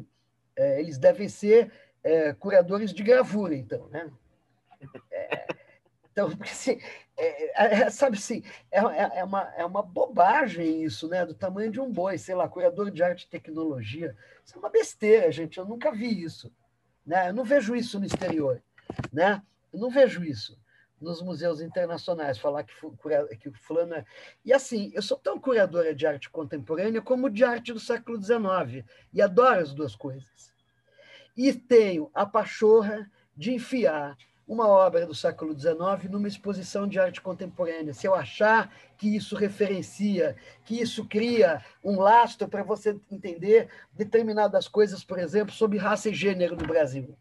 é, 0.57 0.81
eles 0.81 0.99
devem 0.99 1.29
ser 1.29 1.73
é, 2.03 2.33
curadores 2.35 2.93
de 2.93 3.03
gravura, 3.03 3.55
então, 3.55 3.89
né? 3.89 4.11
Então, 6.13 6.31
assim, 6.41 6.81
é, 7.17 7.65
é, 7.65 7.83
é, 7.83 7.91
sabe 7.91 8.17
assim, 8.17 8.43
é, 8.71 8.81
é, 8.81 9.19
é, 9.19 9.25
uma, 9.25 9.53
é 9.57 9.65
uma 9.65 9.83
bobagem 9.83 10.85
isso, 10.85 11.09
né? 11.09 11.27
Do 11.27 11.35
tamanho 11.35 11.71
de 11.71 11.81
um 11.81 11.91
boi, 11.91 12.17
sei 12.19 12.35
lá, 12.35 12.49
curador 12.49 12.91
de 12.91 13.03
arte 13.03 13.25
e 13.25 13.29
tecnologia. 13.29 14.17
Isso 14.45 14.55
é 14.55 14.59
uma 14.59 14.71
besteira, 14.71 15.31
gente. 15.33 15.59
Eu 15.59 15.65
nunca 15.65 15.91
vi 15.91 16.23
isso. 16.23 16.53
Né? 17.05 17.31
Eu 17.31 17.35
não 17.35 17.45
vejo 17.45 17.75
isso 17.75 17.99
no 17.99 18.07
exterior. 18.07 18.63
Né? 19.13 19.43
Eu 19.73 19.81
não 19.81 19.91
vejo 19.91 20.23
isso 20.23 20.61
nos 21.01 21.21
museus 21.21 21.61
internacionais, 21.61 22.39
falar 22.39 22.63
que, 22.63 22.73
que 23.41 23.49
o 23.49 23.53
fulano 23.55 23.95
é... 23.95 24.05
E 24.45 24.53
assim, 24.53 24.93
eu 24.95 25.03
sou 25.03 25.19
tão 25.19 25.37
curadora 25.39 25.93
de 25.93 26.07
arte 26.07 26.31
contemporânea 26.31 27.03
como 27.03 27.29
de 27.29 27.45
arte 27.45 27.73
do 27.73 27.81
século 27.81 28.23
XIX, 28.23 28.87
e 29.13 29.21
adoro 29.21 29.61
as 29.61 29.75
duas 29.75 29.97
coisas. 29.97 30.53
E 31.37 31.53
tenho 31.53 32.09
a 32.15 32.25
pachorra 32.25 33.11
de 33.37 33.53
enfiar 33.53 34.17
uma 34.47 34.67
obra 34.69 35.07
do 35.07 35.15
século 35.15 35.59
XIX 35.59 36.11
numa 36.11 36.29
exposição 36.29 36.87
de 36.87 36.99
arte 36.99 37.21
contemporânea. 37.21 37.95
Se 37.95 38.07
eu 38.07 38.15
achar 38.15 38.75
que 38.99 39.17
isso 39.17 39.37
referencia, 39.37 40.37
que 40.65 40.81
isso 40.81 41.07
cria 41.07 41.65
um 41.83 41.99
lastro 41.99 42.49
para 42.49 42.63
você 42.63 42.99
entender 43.11 43.69
determinadas 43.93 44.69
coisas, 44.69 45.05
por 45.05 45.19
exemplo, 45.19 45.55
sobre 45.55 45.79
raça 45.79 46.11
e 46.11 46.15
gênero 46.15 46.57
no 46.57 46.67
Brasil. 46.67 47.17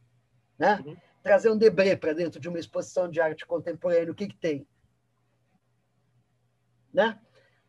Né? 0.58 0.82
Uhum. 0.86 0.98
Trazer 1.24 1.50
um 1.52 1.58
Debré 1.58 1.96
para 1.96 2.14
dentro 2.14 2.40
de 2.40 2.50
uma 2.50 2.60
exposição 2.60 3.10
de 3.10 3.22
arte 3.22 3.46
contemporânea, 3.46 4.12
o 4.12 4.16
que, 4.16 4.28
que 4.28 4.38
tem? 4.38 4.68
Né? 6.94 7.18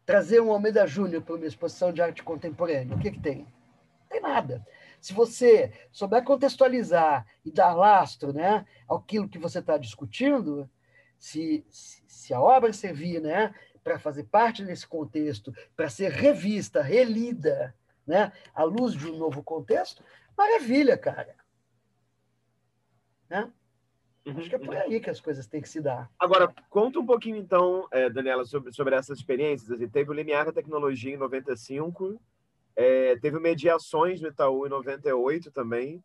trazer 0.04 0.40
um 0.40 0.52
Almeida 0.52 0.86
Júnior 0.86 1.22
para 1.22 1.34
uma 1.34 1.46
exposição 1.46 1.92
de 1.92 2.02
arte 2.02 2.22
contemporânea, 2.22 2.94
o 2.94 2.98
que, 2.98 3.10
que 3.10 3.20
tem? 3.20 3.38
Não 3.38 4.08
tem 4.08 4.20
nada. 4.20 4.66
Se 5.02 5.12
você 5.12 5.72
souber 5.90 6.22
contextualizar 6.22 7.26
e 7.44 7.50
dar 7.50 7.74
lastro 7.74 8.32
né, 8.32 8.64
aquilo 8.88 9.28
que 9.28 9.36
você 9.36 9.58
está 9.58 9.76
discutindo, 9.76 10.70
se, 11.18 11.66
se 11.68 12.32
a 12.32 12.40
obra 12.40 12.72
servir 12.72 13.20
né, 13.20 13.52
para 13.82 13.98
fazer 13.98 14.22
parte 14.22 14.64
desse 14.64 14.86
contexto, 14.86 15.52
para 15.74 15.88
ser 15.88 16.12
revista, 16.12 16.80
relida, 16.80 17.74
né, 18.06 18.32
à 18.54 18.62
luz 18.62 18.94
de 18.94 19.10
um 19.10 19.18
novo 19.18 19.42
contexto, 19.42 20.04
maravilha, 20.38 20.96
cara. 20.96 21.34
Né? 23.28 23.52
Uhum, 24.24 24.38
Acho 24.38 24.48
que 24.48 24.54
é 24.54 24.58
por 24.58 24.68
uhum. 24.68 24.80
aí 24.82 25.00
que 25.00 25.10
as 25.10 25.20
coisas 25.20 25.48
têm 25.48 25.60
que 25.60 25.68
se 25.68 25.80
dar. 25.80 26.08
Agora, 26.16 26.54
conta 26.70 27.00
um 27.00 27.06
pouquinho, 27.06 27.38
então, 27.38 27.88
é, 27.90 28.08
Daniela, 28.08 28.44
sobre, 28.44 28.72
sobre 28.72 28.94
essas 28.94 29.18
experiências. 29.18 29.68
Assim, 29.68 29.88
teve 29.88 30.10
o 30.10 30.14
Limiar 30.14 30.44
da 30.44 30.52
Tecnologia 30.52 31.12
em 31.12 31.18
95, 31.18 32.20
é, 32.76 33.16
teve 33.16 33.38
Mediações 33.38 34.20
no 34.20 34.28
Itaú 34.28 34.66
em 34.66 34.70
98 34.70 35.50
também. 35.50 36.02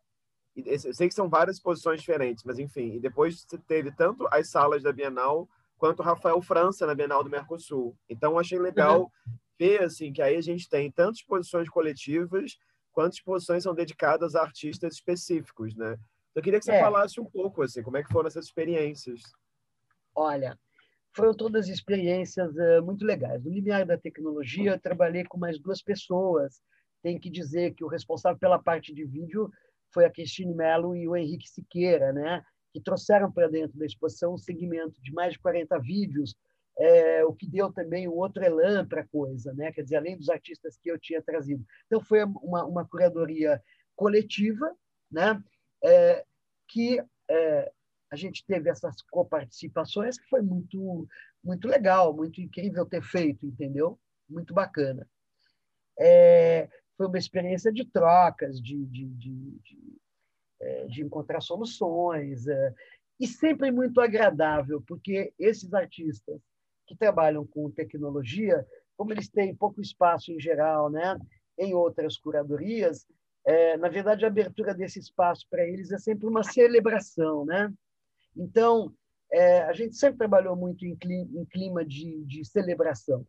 E, 0.56 0.64
eu 0.68 0.94
sei 0.94 1.08
que 1.08 1.14
são 1.14 1.28
várias 1.28 1.60
posições 1.60 2.00
diferentes, 2.00 2.44
mas 2.44 2.58
enfim. 2.58 2.94
E 2.94 3.00
depois 3.00 3.44
teve 3.66 3.92
tanto 3.92 4.26
as 4.30 4.50
salas 4.50 4.82
da 4.82 4.92
Bienal 4.92 5.48
quanto 5.76 6.02
Rafael 6.02 6.40
França 6.42 6.86
na 6.86 6.94
Bienal 6.94 7.22
do 7.22 7.30
Mercosul. 7.30 7.96
Então, 8.08 8.38
achei 8.38 8.58
legal 8.58 9.02
uhum. 9.02 9.32
ver 9.58 9.82
assim, 9.82 10.12
que 10.12 10.20
aí 10.20 10.36
a 10.36 10.40
gente 10.40 10.68
tem 10.68 10.90
tanto 10.90 11.16
exposições 11.16 11.68
coletivas 11.68 12.58
quanto 12.92 13.14
exposições 13.14 13.62
são 13.62 13.74
dedicadas 13.74 14.34
a 14.34 14.42
artistas 14.42 14.94
específicos, 14.94 15.76
né? 15.76 15.96
Eu 16.34 16.42
queria 16.42 16.58
que 16.58 16.64
você 16.64 16.72
é. 16.72 16.80
falasse 16.80 17.20
um 17.20 17.24
pouco, 17.24 17.62
assim, 17.62 17.82
como 17.82 17.96
é 17.96 18.02
que 18.02 18.12
foram 18.12 18.26
essas 18.26 18.46
experiências. 18.46 19.22
Olha, 20.14 20.58
foram 21.18 21.34
todas 21.34 21.68
experiências 21.68 22.54
uh, 22.54 22.80
muito 22.80 23.04
legais. 23.04 23.42
No 23.42 23.50
limiar 23.50 23.84
da 23.84 23.98
tecnologia, 23.98 24.70
eu 24.70 24.80
trabalhei 24.80 25.24
com 25.24 25.36
mais 25.36 25.58
duas 25.58 25.82
pessoas. 25.82 26.60
Tem 27.02 27.18
que 27.18 27.28
dizer 27.28 27.74
que 27.74 27.82
o 27.82 27.88
responsável 27.88 28.38
pela 28.38 28.56
parte 28.56 28.94
de 28.94 29.04
vídeo 29.04 29.50
foi 29.92 30.04
a 30.04 30.10
Cristine 30.10 30.54
Mello 30.54 30.94
e 30.94 31.08
o 31.08 31.16
Henrique 31.16 31.48
Siqueira, 31.48 32.12
né? 32.12 32.40
que 32.72 32.80
trouxeram 32.80 33.32
para 33.32 33.48
dentro 33.48 33.76
da 33.76 33.84
exposição 33.84 34.34
um 34.34 34.38
segmento 34.38 35.02
de 35.02 35.12
mais 35.12 35.32
de 35.32 35.40
40 35.40 35.76
vídeos, 35.80 36.36
é, 36.78 37.24
o 37.24 37.32
que 37.32 37.48
deu 37.48 37.72
também 37.72 38.06
um 38.06 38.14
outro 38.14 38.44
elan 38.44 38.86
para 38.86 39.00
a 39.00 39.08
coisa, 39.08 39.52
né? 39.54 39.72
quer 39.72 39.82
dizer, 39.82 39.96
além 39.96 40.16
dos 40.16 40.28
artistas 40.28 40.78
que 40.80 40.88
eu 40.88 41.00
tinha 41.00 41.20
trazido. 41.20 41.64
Então, 41.86 42.00
foi 42.00 42.22
uma, 42.22 42.64
uma 42.64 42.86
curadoria 42.86 43.60
coletiva, 43.96 44.72
né? 45.10 45.42
É, 45.82 46.24
que 46.68 47.02
é, 47.28 47.72
a 48.10 48.16
gente 48.16 48.44
teve 48.46 48.70
essas 48.70 49.02
coparticipações, 49.02 50.18
que 50.18 50.28
foi 50.28 50.42
muito, 50.42 51.06
muito 51.44 51.68
legal, 51.68 52.14
muito 52.14 52.40
incrível 52.40 52.86
ter 52.86 53.02
feito, 53.02 53.46
entendeu? 53.46 53.98
Muito 54.28 54.54
bacana. 54.54 55.06
É, 55.98 56.68
foi 56.96 57.06
uma 57.06 57.18
experiência 57.18 57.72
de 57.72 57.84
trocas, 57.84 58.60
de, 58.60 58.84
de, 58.86 59.06
de, 59.06 59.58
de, 59.60 60.00
é, 60.60 60.86
de 60.86 61.02
encontrar 61.02 61.40
soluções, 61.40 62.46
é, 62.46 62.74
e 63.20 63.26
sempre 63.26 63.70
muito 63.70 64.00
agradável, 64.00 64.82
porque 64.86 65.32
esses 65.38 65.74
artistas 65.74 66.40
que 66.86 66.96
trabalham 66.96 67.46
com 67.46 67.70
tecnologia, 67.70 68.66
como 68.96 69.12
eles 69.12 69.28
têm 69.28 69.54
pouco 69.54 69.80
espaço 69.80 70.32
em 70.32 70.40
geral, 70.40 70.88
né, 70.88 71.18
em 71.58 71.74
outras 71.74 72.16
curadorias, 72.16 73.06
é, 73.44 73.76
na 73.76 73.88
verdade, 73.88 74.24
a 74.24 74.28
abertura 74.28 74.74
desse 74.74 74.98
espaço 74.98 75.46
para 75.50 75.66
eles 75.66 75.90
é 75.90 75.98
sempre 75.98 76.26
uma 76.26 76.42
celebração. 76.44 77.44
Né? 77.44 77.72
Então, 78.38 78.94
é, 79.32 79.62
a 79.62 79.72
gente 79.72 79.96
sempre 79.96 80.18
trabalhou 80.18 80.56
muito 80.56 80.86
em 80.86 80.96
clima, 80.96 81.28
em 81.34 81.44
clima 81.44 81.84
de, 81.84 82.24
de 82.24 82.44
celebração. 82.44 83.26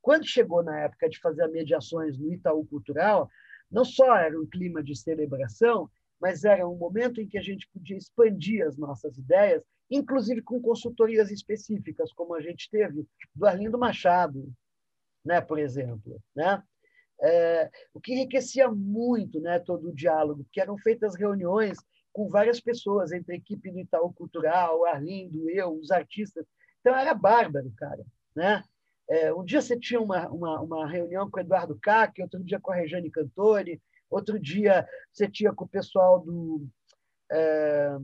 Quando 0.00 0.26
chegou 0.26 0.62
na 0.62 0.80
época 0.80 1.08
de 1.08 1.18
fazer 1.18 1.46
mediações 1.48 2.16
no 2.18 2.32
Itaú 2.32 2.64
Cultural, 2.66 3.28
não 3.70 3.84
só 3.84 4.16
era 4.16 4.38
um 4.38 4.46
clima 4.46 4.82
de 4.82 4.96
celebração, 4.96 5.90
mas 6.20 6.44
era 6.44 6.68
um 6.68 6.76
momento 6.76 7.20
em 7.20 7.26
que 7.26 7.38
a 7.38 7.42
gente 7.42 7.68
podia 7.72 7.96
expandir 7.96 8.66
as 8.66 8.76
nossas 8.76 9.16
ideias, 9.16 9.62
inclusive 9.90 10.42
com 10.42 10.60
consultorias 10.60 11.30
específicas, 11.30 12.12
como 12.12 12.34
a 12.34 12.40
gente 12.40 12.68
teve 12.70 13.06
do 13.34 13.46
Arlindo 13.46 13.78
Machado, 13.78 14.52
né, 15.24 15.40
por 15.40 15.58
exemplo. 15.58 16.20
Né? 16.34 16.62
é, 17.22 17.70
o 17.92 18.00
que 18.00 18.12
enriquecia 18.12 18.68
muito 18.70 19.40
né, 19.40 19.58
todo 19.58 19.88
o 19.88 19.94
diálogo, 19.94 20.44
porque 20.44 20.60
eram 20.60 20.78
feitas 20.78 21.14
reuniões 21.14 21.78
com 22.12 22.28
várias 22.28 22.60
pessoas, 22.60 23.12
entre 23.12 23.34
a 23.34 23.36
equipe 23.36 23.70
do 23.70 23.78
Itaú 23.78 24.12
Cultural, 24.12 24.84
Arlindo, 24.86 25.48
eu, 25.50 25.74
os 25.78 25.90
artistas. 25.90 26.46
Então, 26.80 26.96
era 26.96 27.14
bárbaro, 27.14 27.72
cara. 27.76 28.04
Né? 28.34 28.62
É, 29.08 29.32
um 29.32 29.44
dia 29.44 29.60
você 29.60 29.78
tinha 29.78 30.00
uma, 30.00 30.28
uma, 30.28 30.60
uma 30.60 30.88
reunião 30.88 31.30
com 31.30 31.38
o 31.38 31.40
Eduardo 31.40 31.78
Cac, 31.80 32.20
outro 32.20 32.42
dia 32.42 32.60
com 32.60 32.72
a 32.72 32.76
Rejane 32.76 33.10
Cantori, 33.10 33.80
outro 34.08 34.38
dia 34.38 34.88
você 35.12 35.28
tinha 35.28 35.52
com 35.52 35.64
o 35.64 35.68
pessoal 35.68 36.20
do... 36.20 36.66
É, 37.30 37.96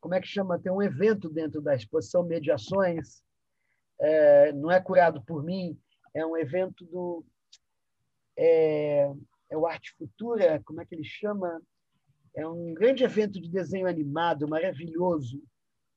como 0.00 0.14
é 0.14 0.20
que 0.20 0.26
chama? 0.26 0.58
Tem 0.58 0.70
um 0.70 0.82
evento 0.82 1.30
dentro 1.30 1.62
da 1.62 1.74
exposição 1.74 2.22
Mediações, 2.22 3.22
é, 3.98 4.52
não 4.52 4.70
é 4.70 4.80
curado 4.80 5.22
por 5.24 5.42
mim, 5.42 5.78
é 6.12 6.24
um 6.26 6.36
evento 6.36 6.84
do 6.84 7.24
é, 8.36 9.10
é 9.50 9.56
o 9.56 9.66
Arte 9.66 9.94
Futura, 9.96 10.60
como 10.64 10.80
é 10.80 10.84
que 10.84 10.94
ele 10.94 11.04
chama? 11.04 11.60
É 12.36 12.46
um 12.46 12.74
grande 12.74 13.04
evento 13.04 13.40
de 13.40 13.48
desenho 13.48 13.86
animado, 13.86 14.48
maravilhoso. 14.48 15.42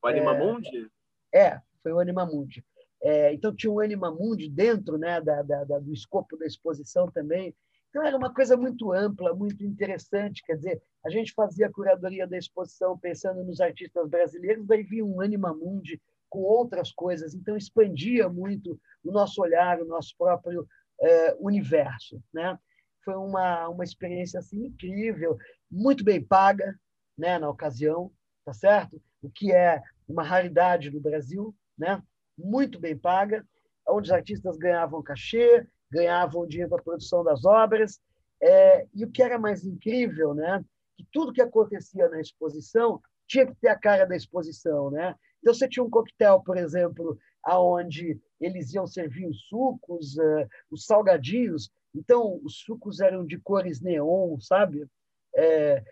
O 0.04 0.08
Animamundi? 0.08 0.90
É, 1.34 1.40
é 1.40 1.62
foi 1.82 1.94
o 1.94 2.00
Animamundi. 2.00 2.64
É, 3.02 3.34
então 3.34 3.56
tinha 3.56 3.72
o 3.72 3.80
Animamundi 3.80 4.50
dentro 4.50 4.98
né, 4.98 5.22
da, 5.22 5.42
da, 5.42 5.64
da, 5.64 5.80
do 5.80 5.94
escopo 5.94 6.38
da 6.38 6.46
exposição 6.46 7.10
também. 7.10 7.56
Então 7.90 8.06
era 8.06 8.18
uma 8.18 8.34
coisa 8.34 8.58
muito 8.58 8.92
ampla, 8.92 9.34
muito 9.34 9.64
interessante. 9.64 10.44
Quer 10.44 10.56
dizer, 10.56 10.82
a 11.04 11.10
gente 11.10 11.34
fazia 11.34 11.68
a 11.68 11.72
curadoria 11.72 12.28
da 12.28 12.38
exposição 12.38 12.98
pensando 12.98 13.44
nos 13.44 13.62
artistas 13.62 14.10
brasileiros, 14.10 14.68
daí 14.68 14.84
vinha 14.84 15.06
um 15.06 15.22
Animamundi 15.22 16.02
com 16.30 16.40
outras 16.40 16.92
coisas. 16.92 17.34
Então 17.34 17.56
expandia 17.56 18.28
muito 18.30 18.80
o 19.04 19.12
nosso 19.12 19.42
olhar, 19.42 19.82
o 19.82 19.86
nosso 19.86 20.16
próprio 20.18 20.62
uh, 20.62 21.46
universo. 21.46 22.22
Né? 22.34 22.58
Foi 23.08 23.16
uma, 23.16 23.70
uma 23.70 23.86
experiência 23.86 24.38
assim, 24.38 24.66
incrível, 24.66 25.38
muito 25.72 26.04
bem 26.04 26.22
paga 26.22 26.78
né, 27.18 27.40
na 27.40 27.50
ocasião, 27.50 28.12
tá 28.44 28.52
certo? 28.52 29.02
o 29.22 29.30
que 29.30 29.54
é 29.54 29.82
uma 30.10 30.24
raridade 30.24 30.92
no 30.92 31.00
Brasil, 31.00 31.56
né? 31.78 32.04
muito 32.38 32.78
bem 32.78 32.98
paga, 32.98 33.48
onde 33.88 34.10
os 34.10 34.12
artistas 34.12 34.58
ganhavam 34.58 35.02
cachê, 35.02 35.66
ganhavam 35.90 36.46
dinheiro 36.46 36.70
para 36.70 36.82
a 36.82 36.84
produção 36.84 37.24
das 37.24 37.46
obras, 37.46 37.98
é, 38.44 38.86
e 38.94 39.06
o 39.06 39.10
que 39.10 39.24
era 39.24 39.40
mais 39.40 39.64
incrível, 39.64 40.34
né? 40.34 40.62
que 40.98 41.08
tudo 41.10 41.32
que 41.32 41.42
acontecia 41.42 42.10
na 42.10 42.20
exposição 42.20 43.02
tinha 43.26 43.48
que 43.48 43.56
ter 43.56 43.70
a 43.70 43.80
cara 43.80 44.06
da 44.06 44.18
exposição, 44.18 44.92
né? 44.92 45.16
Então 45.40 45.54
você 45.54 45.68
tinha 45.68 45.84
um 45.84 45.90
coquetel, 45.90 46.42
por 46.42 46.58
exemplo, 46.58 47.18
aonde 47.44 48.20
eles 48.40 48.74
iam 48.74 48.86
servir 48.86 49.28
os 49.28 49.48
sucos, 49.48 50.18
uh, 50.18 50.48
os 50.70 50.86
salgadinhos. 50.86 51.70
Então, 51.98 52.40
os 52.44 52.60
sucos 52.60 53.00
eram 53.00 53.26
de 53.26 53.38
cores 53.38 53.82
neon, 53.82 54.40
sabe? 54.40 54.88
É, 55.36 55.84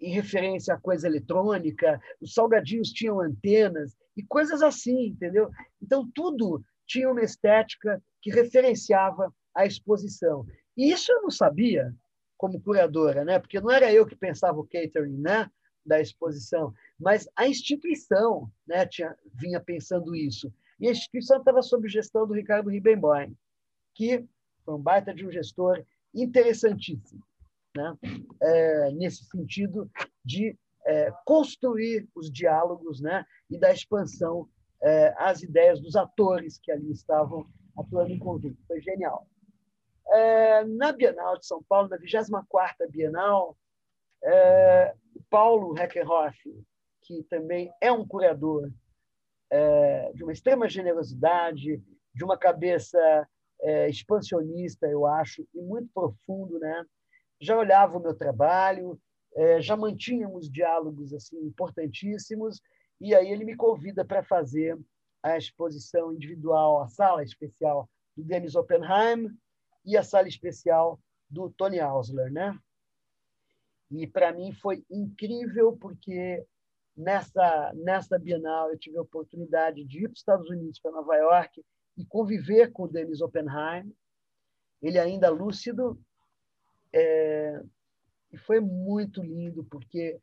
em 0.00 0.10
referência 0.10 0.74
a 0.74 0.80
coisa 0.80 1.06
eletrônica. 1.06 2.00
Os 2.20 2.34
salgadinhos 2.34 2.90
tinham 2.90 3.20
antenas 3.20 3.96
e 4.16 4.22
coisas 4.22 4.62
assim, 4.62 5.08
entendeu? 5.08 5.50
Então, 5.82 6.08
tudo 6.14 6.64
tinha 6.86 7.10
uma 7.10 7.22
estética 7.22 8.02
que 8.20 8.30
referenciava 8.30 9.32
a 9.54 9.66
exposição. 9.66 10.46
E 10.76 10.90
isso 10.90 11.12
eu 11.12 11.22
não 11.22 11.30
sabia 11.30 11.94
como 12.36 12.60
curadora, 12.60 13.24
né? 13.24 13.38
Porque 13.38 13.60
não 13.60 13.70
era 13.70 13.92
eu 13.92 14.06
que 14.06 14.16
pensava 14.16 14.58
o 14.58 14.66
catering, 14.66 15.18
né? 15.18 15.50
da 15.84 16.00
exposição, 16.00 16.72
mas 16.98 17.28
a 17.36 17.46
instituição 17.46 18.50
né, 18.66 18.86
tinha, 18.86 19.14
vinha 19.34 19.60
pensando 19.60 20.14
isso. 20.14 20.52
E 20.80 20.88
a 20.88 20.92
instituição 20.92 21.38
estava 21.38 21.62
sob 21.62 21.88
gestão 21.88 22.26
do 22.26 22.34
Ricardo 22.34 22.70
Ribbenboim, 22.70 23.36
que 23.94 24.24
foi 24.64 24.74
um 24.74 24.82
baita 24.82 25.14
de 25.14 25.26
um 25.26 25.30
gestor 25.30 25.84
interessantíssimo, 26.14 27.22
né? 27.76 27.96
É, 28.40 28.90
nesse 28.92 29.24
sentido 29.24 29.90
de 30.24 30.56
é, 30.86 31.12
construir 31.24 32.08
os 32.14 32.30
diálogos 32.30 33.00
né? 33.00 33.24
e 33.50 33.58
da 33.58 33.72
expansão 33.72 34.48
é, 34.82 35.14
às 35.16 35.42
ideias 35.42 35.80
dos 35.80 35.96
atores 35.96 36.58
que 36.58 36.70
ali 36.70 36.90
estavam 36.92 37.46
atuando 37.76 38.12
em 38.12 38.18
conjunto. 38.18 38.58
Foi 38.66 38.80
genial. 38.80 39.26
É, 40.08 40.64
na 40.64 40.92
Bienal 40.92 41.38
de 41.38 41.46
São 41.46 41.62
Paulo, 41.62 41.88
na 41.88 41.96
24ª 41.98 42.88
Bienal, 42.90 43.56
é, 44.22 44.94
Paulo 45.30 45.76
Heckenhoff, 45.78 46.38
que 47.02 47.22
também 47.24 47.72
é 47.80 47.90
um 47.90 48.06
curador 48.06 48.70
é, 49.50 50.12
de 50.12 50.22
uma 50.22 50.32
extrema 50.32 50.68
generosidade, 50.68 51.82
de 52.14 52.24
uma 52.24 52.36
cabeça 52.36 53.28
é, 53.60 53.88
expansionista, 53.88 54.86
eu 54.86 55.06
acho, 55.06 55.46
e 55.54 55.60
muito 55.60 55.88
profundo, 55.92 56.58
né? 56.58 56.84
Já 57.40 57.56
olhava 57.56 57.98
o 57.98 58.00
meu 58.00 58.14
trabalho, 58.14 59.00
é, 59.34 59.60
já 59.60 59.76
mantínhamos 59.76 60.50
diálogos 60.50 61.12
assim 61.12 61.38
importantíssimos, 61.38 62.60
e 63.00 63.14
aí 63.14 63.30
ele 63.30 63.44
me 63.44 63.56
convida 63.56 64.04
para 64.04 64.22
fazer 64.22 64.78
a 65.22 65.36
exposição 65.36 66.12
individual, 66.12 66.82
a 66.82 66.88
sala 66.88 67.22
especial 67.22 67.88
do 68.16 68.22
Dennis 68.22 68.54
Oppenheim 68.54 69.30
e 69.84 69.96
a 69.96 70.02
sala 70.02 70.28
especial 70.28 71.00
do 71.28 71.50
Tony 71.50 71.80
Ausler, 71.80 72.30
né? 72.32 72.56
E 73.90 74.06
para 74.06 74.32
mim 74.32 74.52
foi 74.52 74.84
incrível 74.90 75.76
porque 75.76 76.44
nessa 76.96 77.72
nessa 77.74 78.18
Bienal 78.18 78.70
eu 78.70 78.78
tive 78.78 78.98
a 78.98 79.02
oportunidade 79.02 79.84
de 79.84 80.04
ir 80.04 80.08
para 80.08 80.12
os 80.12 80.18
Estados 80.18 80.48
Unidos, 80.48 80.78
para 80.80 80.92
Nova 80.92 81.16
York 81.16 81.64
e 81.96 82.04
conviver 82.04 82.72
com 82.72 82.84
o 82.84 82.88
Dennis 82.88 83.20
Oppenheim, 83.20 83.94
ele 84.82 84.98
ainda 84.98 85.30
lúcido, 85.30 85.98
é, 86.92 87.62
e 88.32 88.36
foi 88.36 88.60
muito 88.60 89.22
lindo 89.22 89.64
porque 89.64 90.20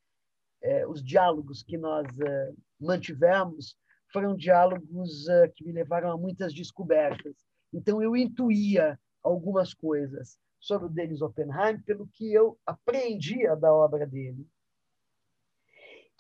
é, 0.61 0.85
os 0.87 1.03
diálogos 1.03 1.63
que 1.63 1.77
nós 1.77 2.07
é, 2.19 2.53
mantivemos 2.79 3.77
foram 4.11 4.35
diálogos 4.35 5.27
é, 5.27 5.47
que 5.47 5.65
me 5.65 5.71
levaram 5.71 6.11
a 6.11 6.17
muitas 6.17 6.53
descobertas. 6.53 7.35
Então 7.73 8.01
eu 8.01 8.15
intuía 8.15 8.99
algumas 9.23 9.73
coisas 9.73 10.37
sobre 10.59 10.87
o 10.87 10.89
Dennis 10.91 11.21
Oppenheim 11.21 11.81
pelo 11.81 12.07
que 12.07 12.31
eu 12.31 12.57
apreendia 12.65 13.55
da 13.55 13.73
obra 13.73 14.05
dele. 14.05 14.45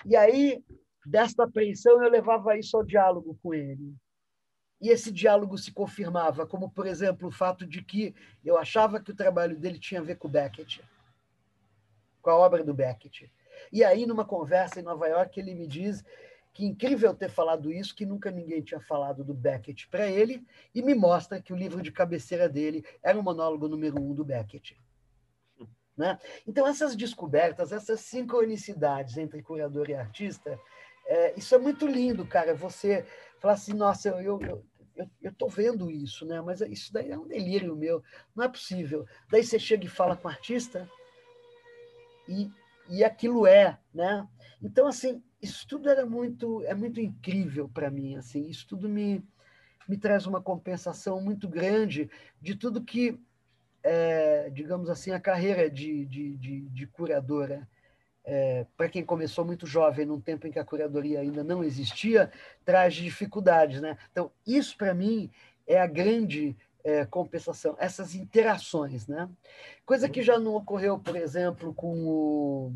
E 0.05 0.15
aí, 0.15 0.63
desta 1.05 1.43
apreensão, 1.43 2.01
eu 2.03 2.09
levava 2.09 2.57
isso 2.57 2.75
ao 2.75 2.83
diálogo 2.83 3.37
com 3.43 3.53
ele. 3.53 3.93
E 4.81 4.89
esse 4.89 5.11
diálogo 5.11 5.57
se 5.57 5.71
confirmava, 5.71 6.47
como, 6.47 6.69
por 6.69 6.87
exemplo, 6.87 7.27
o 7.27 7.31
fato 7.31 7.67
de 7.67 7.83
que 7.83 8.15
eu 8.43 8.57
achava 8.57 8.99
que 8.99 9.11
o 9.11 9.15
trabalho 9.15 9.55
dele 9.55 9.77
tinha 9.77 10.01
a 10.01 10.03
ver 10.03 10.17
com 10.17 10.27
Beckett, 10.27 10.83
com 12.19 12.31
a 12.31 12.35
obra 12.35 12.63
do 12.63 12.73
Beckett. 12.73 13.31
E 13.71 13.83
aí, 13.83 14.07
numa 14.07 14.25
conversa 14.25 14.79
em 14.79 14.83
Nova 14.83 15.07
York, 15.07 15.39
ele 15.39 15.53
me 15.53 15.67
diz 15.67 16.03
que 16.51 16.65
incrível 16.65 17.13
ter 17.13 17.29
falado 17.29 17.71
isso, 17.71 17.95
que 17.95 18.05
nunca 18.05 18.31
ninguém 18.31 18.61
tinha 18.61 18.79
falado 18.79 19.23
do 19.23 19.33
Beckett 19.35 19.87
para 19.87 20.07
ele, 20.07 20.45
e 20.73 20.81
me 20.81 20.95
mostra 20.95 21.39
que 21.39 21.53
o 21.53 21.55
livro 21.55 21.81
de 21.81 21.91
cabeceira 21.91 22.49
dele 22.49 22.83
era 23.03 23.17
o 23.17 23.23
monólogo 23.23 23.67
número 23.67 24.01
um 24.01 24.13
do 24.13 24.25
Beckett. 24.25 24.75
Né? 25.95 26.17
Então, 26.47 26.67
essas 26.67 26.95
descobertas, 26.95 27.71
essas 27.71 28.01
sincronicidades 28.01 29.17
entre 29.17 29.43
curador 29.43 29.89
e 29.89 29.93
artista, 29.93 30.59
é, 31.05 31.33
isso 31.37 31.53
é 31.53 31.57
muito 31.57 31.85
lindo, 31.85 32.25
cara. 32.25 32.55
Você 32.55 33.05
falar 33.39 33.53
assim, 33.53 33.73
nossa, 33.73 34.09
eu, 34.09 34.19
eu, 34.21 34.41
eu 34.41 34.65
estou 35.21 35.49
vendo 35.49 35.89
isso, 35.89 36.25
né? 36.25 36.41
mas 36.41 36.61
isso 36.61 36.91
daí 36.91 37.11
é 37.11 37.17
um 37.17 37.27
delírio 37.27 37.75
meu, 37.75 38.03
não 38.35 38.43
é 38.43 38.47
possível. 38.47 39.05
Daí 39.29 39.43
você 39.43 39.59
chega 39.59 39.85
e 39.85 39.89
fala 39.89 40.15
com 40.15 40.27
o 40.27 40.31
artista 40.31 40.89
e, 42.27 42.49
e 42.89 43.03
aquilo 43.03 43.45
é, 43.45 43.77
né? 43.93 44.27
Então, 44.61 44.87
assim, 44.87 45.23
isso 45.41 45.67
tudo 45.67 45.89
era 45.89 46.05
muito, 46.05 46.63
é 46.63 46.73
muito 46.73 46.99
incrível 46.99 47.67
para 47.67 47.89
mim, 47.89 48.15
assim, 48.15 48.47
isso 48.47 48.67
tudo 48.67 48.87
me, 48.87 49.23
me 49.87 49.97
traz 49.97 50.27
uma 50.27 50.41
compensação 50.41 51.19
muito 51.21 51.47
grande 51.49 52.09
de 52.39 52.55
tudo 52.55 52.83
que, 52.83 53.19
é, 53.83 54.49
digamos 54.51 54.89
assim, 54.89 55.11
a 55.11 55.19
carreira 55.19 55.69
de, 55.69 56.05
de, 56.05 56.37
de, 56.37 56.69
de 56.69 56.87
curadora, 56.87 57.67
é, 58.33 58.65
para 58.77 58.87
quem 58.87 59.03
começou 59.03 59.43
muito 59.43 59.67
jovem, 59.67 60.05
num 60.05 60.21
tempo 60.21 60.47
em 60.47 60.51
que 60.51 60.57
a 60.57 60.63
curadoria 60.63 61.19
ainda 61.19 61.43
não 61.43 61.61
existia, 61.61 62.31
traz 62.63 62.93
dificuldades. 62.93 63.81
Né? 63.81 63.97
Então, 64.09 64.31
isso 64.47 64.77
para 64.77 64.93
mim 64.93 65.29
é 65.67 65.77
a 65.77 65.85
grande 65.85 66.55
é, 66.81 67.05
compensação, 67.05 67.75
essas 67.77 68.15
interações. 68.15 69.05
Né? 69.05 69.27
Coisa 69.85 70.07
que 70.07 70.23
já 70.23 70.39
não 70.39 70.55
ocorreu, 70.55 70.97
por 70.97 71.17
exemplo, 71.17 71.73
com 71.73 72.07
o 72.07 72.73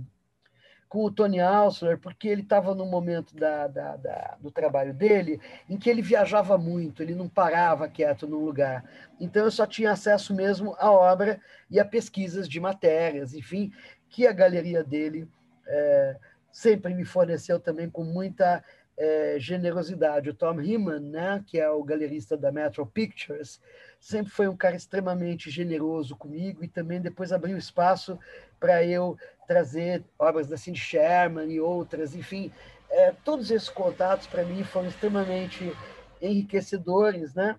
com 0.88 1.04
o 1.04 1.12
Tony 1.12 1.42
Alsler, 1.42 1.98
porque 1.98 2.28
ele 2.28 2.42
estava 2.42 2.74
no 2.74 2.86
momento 2.86 3.36
da, 3.36 3.68
da, 3.68 3.98
da, 3.98 4.38
do 4.40 4.52
trabalho 4.52 4.94
dele 4.94 5.42
em 5.68 5.78
que 5.78 5.90
ele 5.90 6.02
viajava 6.02 6.58
muito, 6.58 7.02
ele 7.02 7.16
não 7.16 7.28
parava 7.28 7.90
quieto 7.90 8.28
num 8.28 8.46
lugar. 8.46 8.86
Então 9.20 9.44
eu 9.44 9.52
só 9.52 9.66
tinha 9.66 9.92
acesso 9.92 10.34
mesmo 10.34 10.74
à 10.78 10.90
obra 10.92 11.42
e 11.70 11.80
a 11.80 11.84
pesquisas 11.84 12.48
de 12.48 12.62
matérias, 12.62 13.34
enfim, 13.34 13.74
que 14.10 14.26
a 14.26 14.32
galeria 14.32 14.84
dele 14.84 15.28
é, 15.68 16.18
sempre 16.52 16.94
me 16.94 17.06
forneceu 17.06 17.60
também 17.60 17.90
com 17.90 18.04
muita 18.04 18.64
é, 18.98 19.36
generosidade. 19.38 20.30
O 20.30 20.34
Tom 20.34 20.62
Heeman, 20.62 21.00
né, 21.00 21.44
que 21.46 21.60
é 21.60 21.70
o 21.70 21.84
galerista 21.84 22.38
da 22.38 22.52
Metro 22.52 22.86
Pictures, 22.86 23.62
sempre 24.00 24.32
foi 24.32 24.48
um 24.48 24.56
cara 24.56 24.76
extremamente 24.76 25.50
generoso 25.50 26.16
comigo 26.16 26.64
e 26.64 26.68
também 26.68 27.02
depois 27.02 27.32
abriu 27.32 27.58
espaço 27.58 28.18
para 28.60 28.84
eu 28.84 29.18
trazer 29.48 30.04
obras 30.18 30.48
da 30.48 30.58
Cindy 30.58 30.80
Sherman 30.80 31.52
e 31.52 31.60
outras, 31.60 32.16
enfim, 32.16 32.52
é, 32.90 33.12
todos 33.24 33.52
esses 33.52 33.70
contatos 33.70 34.28
para 34.28 34.44
mim 34.44 34.64
foram 34.64 34.88
extremamente 34.88 35.76
enriquecedores, 36.22 37.34
né? 37.34 37.56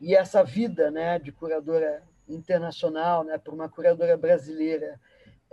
E 0.00 0.14
essa 0.14 0.42
vida, 0.42 0.90
né, 0.90 1.18
de 1.18 1.30
curadora 1.30 2.02
internacional, 2.28 3.24
né, 3.24 3.38
para 3.38 3.54
uma 3.54 3.68
curadora 3.68 4.16
brasileira 4.16 4.98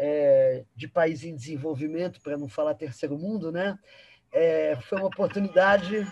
é, 0.03 0.65
de 0.75 0.87
país 0.87 1.23
em 1.23 1.35
desenvolvimento, 1.35 2.19
para 2.21 2.35
não 2.35 2.49
falar 2.49 2.73
terceiro 2.73 3.15
mundo, 3.15 3.51
né? 3.51 3.77
É, 4.31 4.75
foi 4.77 4.97
uma 4.97 5.07
oportunidade. 5.07 6.03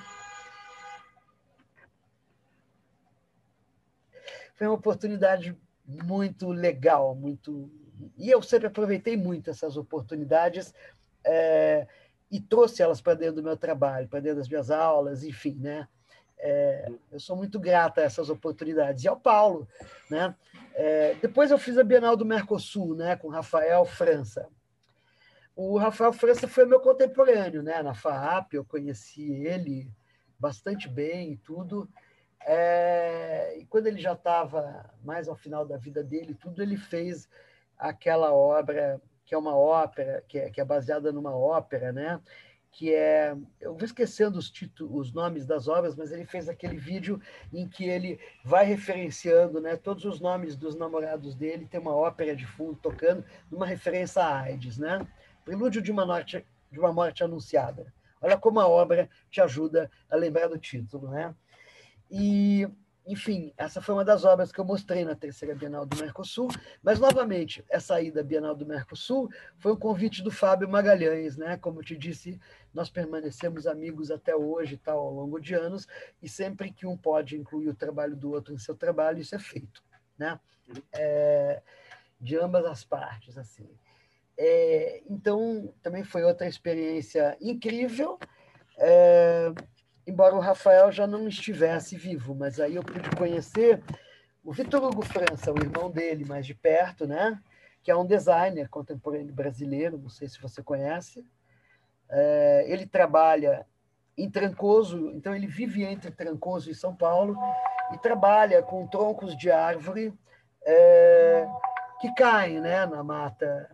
Foi 4.53 4.67
uma 4.67 4.75
oportunidade 4.75 5.57
muito 5.83 6.51
legal, 6.51 7.15
muito. 7.15 7.71
E 8.15 8.29
eu 8.29 8.43
sempre 8.43 8.67
aproveitei 8.67 9.17
muito 9.17 9.49
essas 9.49 9.75
oportunidades 9.75 10.71
é, 11.25 11.87
e 12.29 12.39
trouxe 12.39 12.83
elas 12.83 13.01
para 13.01 13.15
dentro 13.15 13.37
do 13.37 13.43
meu 13.43 13.57
trabalho, 13.57 14.07
para 14.07 14.19
dentro 14.19 14.37
das 14.37 14.47
minhas 14.47 14.69
aulas, 14.69 15.23
enfim, 15.23 15.55
né? 15.55 15.87
É, 16.39 16.89
eu 17.11 17.19
sou 17.19 17.35
muito 17.35 17.59
grata 17.59 18.01
a 18.01 18.03
essas 18.05 18.29
oportunidades. 18.29 19.03
E 19.03 19.07
ao 19.07 19.19
Paulo, 19.19 19.67
né? 20.09 20.33
É, 20.73 21.15
depois 21.21 21.51
eu 21.51 21.57
fiz 21.57 21.77
a 21.77 21.83
Bienal 21.83 22.15
do 22.15 22.25
Mercosul, 22.25 22.95
né? 22.95 23.15
Com 23.15 23.27
Rafael 23.27 23.83
França. 23.85 24.47
O 25.55 25.77
Rafael 25.77 26.13
França 26.13 26.47
foi 26.47 26.65
meu 26.65 26.79
contemporâneo, 26.79 27.61
né? 27.61 27.83
Na 27.83 27.93
FAAP, 27.93 28.53
eu 28.53 28.63
conheci 28.63 29.45
ele 29.45 29.91
bastante 30.39 30.87
bem 30.87 31.33
e 31.33 31.37
tudo. 31.37 31.89
É, 32.45 33.57
e 33.57 33.65
quando 33.65 33.87
ele 33.87 33.99
já 33.99 34.13
estava 34.13 34.89
mais 35.03 35.27
ao 35.27 35.35
final 35.35 35.65
da 35.65 35.75
vida 35.75 36.01
dele, 36.01 36.33
tudo 36.33 36.63
ele 36.63 36.77
fez 36.77 37.27
aquela 37.77 38.33
obra 38.33 39.01
que 39.25 39.35
é 39.35 39.37
uma 39.37 39.55
ópera, 39.55 40.23
que 40.27 40.39
é, 40.39 40.49
que 40.49 40.59
é 40.59 40.65
baseada 40.65 41.11
numa 41.11 41.35
ópera, 41.35 41.91
né? 41.91 42.19
Que 42.71 42.93
é. 42.93 43.35
Eu 43.59 43.73
vou 43.73 43.83
esquecendo 43.83 44.37
os, 44.37 44.49
títulos, 44.49 45.07
os 45.07 45.13
nomes 45.13 45.45
das 45.45 45.67
obras, 45.67 45.95
mas 45.95 46.11
ele 46.11 46.25
fez 46.25 46.47
aquele 46.47 46.77
vídeo 46.77 47.21
em 47.51 47.67
que 47.67 47.85
ele 47.85 48.19
vai 48.43 48.65
referenciando 48.65 49.59
né, 49.59 49.75
todos 49.75 50.05
os 50.05 50.19
nomes 50.19 50.55
dos 50.55 50.75
namorados 50.75 51.35
dele, 51.35 51.67
tem 51.67 51.79
uma 51.79 51.95
ópera 51.95 52.35
de 52.35 52.45
fundo 52.45 52.77
tocando, 52.81 53.23
numa 53.49 53.65
referência 53.65 54.21
à 54.21 54.41
AIDS, 54.41 54.77
né? 54.77 55.05
Prelúdio 55.43 55.81
de 55.81 55.91
uma, 55.91 56.05
norte, 56.05 56.45
de 56.71 56.79
uma 56.79 56.93
morte 56.93 57.23
anunciada. 57.23 57.91
Olha 58.21 58.37
como 58.37 58.59
a 58.59 58.67
obra 58.67 59.09
te 59.31 59.41
ajuda 59.41 59.89
a 60.09 60.15
lembrar 60.15 60.47
do 60.47 60.57
título, 60.57 61.09
né? 61.09 61.33
E 62.11 62.67
enfim, 63.11 63.51
essa 63.57 63.81
foi 63.81 63.95
uma 63.95 64.05
das 64.05 64.23
obras 64.23 64.51
que 64.51 64.59
eu 64.59 64.65
mostrei 64.65 65.03
na 65.03 65.15
terceira 65.15 65.55
Bienal 65.55 65.85
do 65.85 65.97
Mercosul, 65.97 66.47
mas, 66.83 66.99
novamente, 66.99 67.65
essa 67.67 67.99
ida 67.99 68.21
à 68.21 68.23
Bienal 68.23 68.55
do 68.55 68.65
Mercosul 68.65 69.29
foi 69.57 69.73
um 69.73 69.75
convite 69.75 70.21
do 70.21 70.29
Fábio 70.29 70.69
Magalhães, 70.69 71.35
né? 71.35 71.57
Como 71.57 71.79
eu 71.79 71.83
te 71.83 71.97
disse, 71.97 72.39
nós 72.73 72.89
permanecemos 72.89 73.65
amigos 73.65 74.11
até 74.11 74.35
hoje, 74.35 74.77
tal, 74.77 74.99
ao 74.99 75.13
longo 75.13 75.39
de 75.39 75.55
anos, 75.55 75.87
e 76.21 76.29
sempre 76.29 76.71
que 76.71 76.85
um 76.85 76.95
pode 76.95 77.35
incluir 77.35 77.69
o 77.69 77.75
trabalho 77.75 78.15
do 78.15 78.31
outro 78.31 78.53
em 78.53 78.59
seu 78.59 78.75
trabalho, 78.75 79.19
isso 79.19 79.33
é 79.33 79.39
feito, 79.39 79.83
né? 80.17 80.39
É, 80.93 81.61
de 82.21 82.37
ambas 82.37 82.63
as 82.65 82.83
partes, 82.83 83.37
assim. 83.37 83.67
É, 84.37 85.01
então, 85.09 85.73
também 85.81 86.03
foi 86.03 86.23
outra 86.23 86.47
experiência 86.47 87.35
incrível, 87.41 88.19
é, 88.77 89.51
embora 90.09 90.35
o 90.35 90.39
Rafael 90.39 90.91
já 90.91 91.07
não 91.07 91.27
estivesse 91.27 91.95
vivo, 91.95 92.35
mas 92.35 92.59
aí 92.59 92.75
eu 92.75 92.83
pude 92.83 93.09
conhecer 93.11 93.81
o 94.43 94.51
Vitor 94.51 94.83
Hugo 94.83 95.03
França, 95.03 95.53
o 95.53 95.59
irmão 95.59 95.89
dele, 95.89 96.25
mais 96.25 96.45
de 96.45 96.53
perto, 96.53 97.07
né? 97.07 97.39
que 97.83 97.91
é 97.91 97.95
um 97.95 98.05
designer 98.05 98.69
contemporâneo 98.69 99.33
brasileiro, 99.33 99.97
não 99.97 100.09
sei 100.09 100.27
se 100.27 100.39
você 100.41 100.61
conhece. 100.61 101.25
É, 102.09 102.65
ele 102.67 102.85
trabalha 102.85 103.65
em 104.17 104.29
Trancoso, 104.29 105.11
então 105.11 105.33
ele 105.33 105.47
vive 105.47 105.83
entre 105.83 106.11
Trancoso 106.11 106.69
e 106.69 106.75
São 106.75 106.95
Paulo 106.95 107.37
e 107.93 107.97
trabalha 107.97 108.61
com 108.61 108.85
troncos 108.87 109.35
de 109.37 109.49
árvore 109.49 110.13
é, 110.63 111.47
que 112.01 112.13
caem 112.13 112.59
né, 112.59 112.85
na 112.85 113.03
mata 113.03 113.71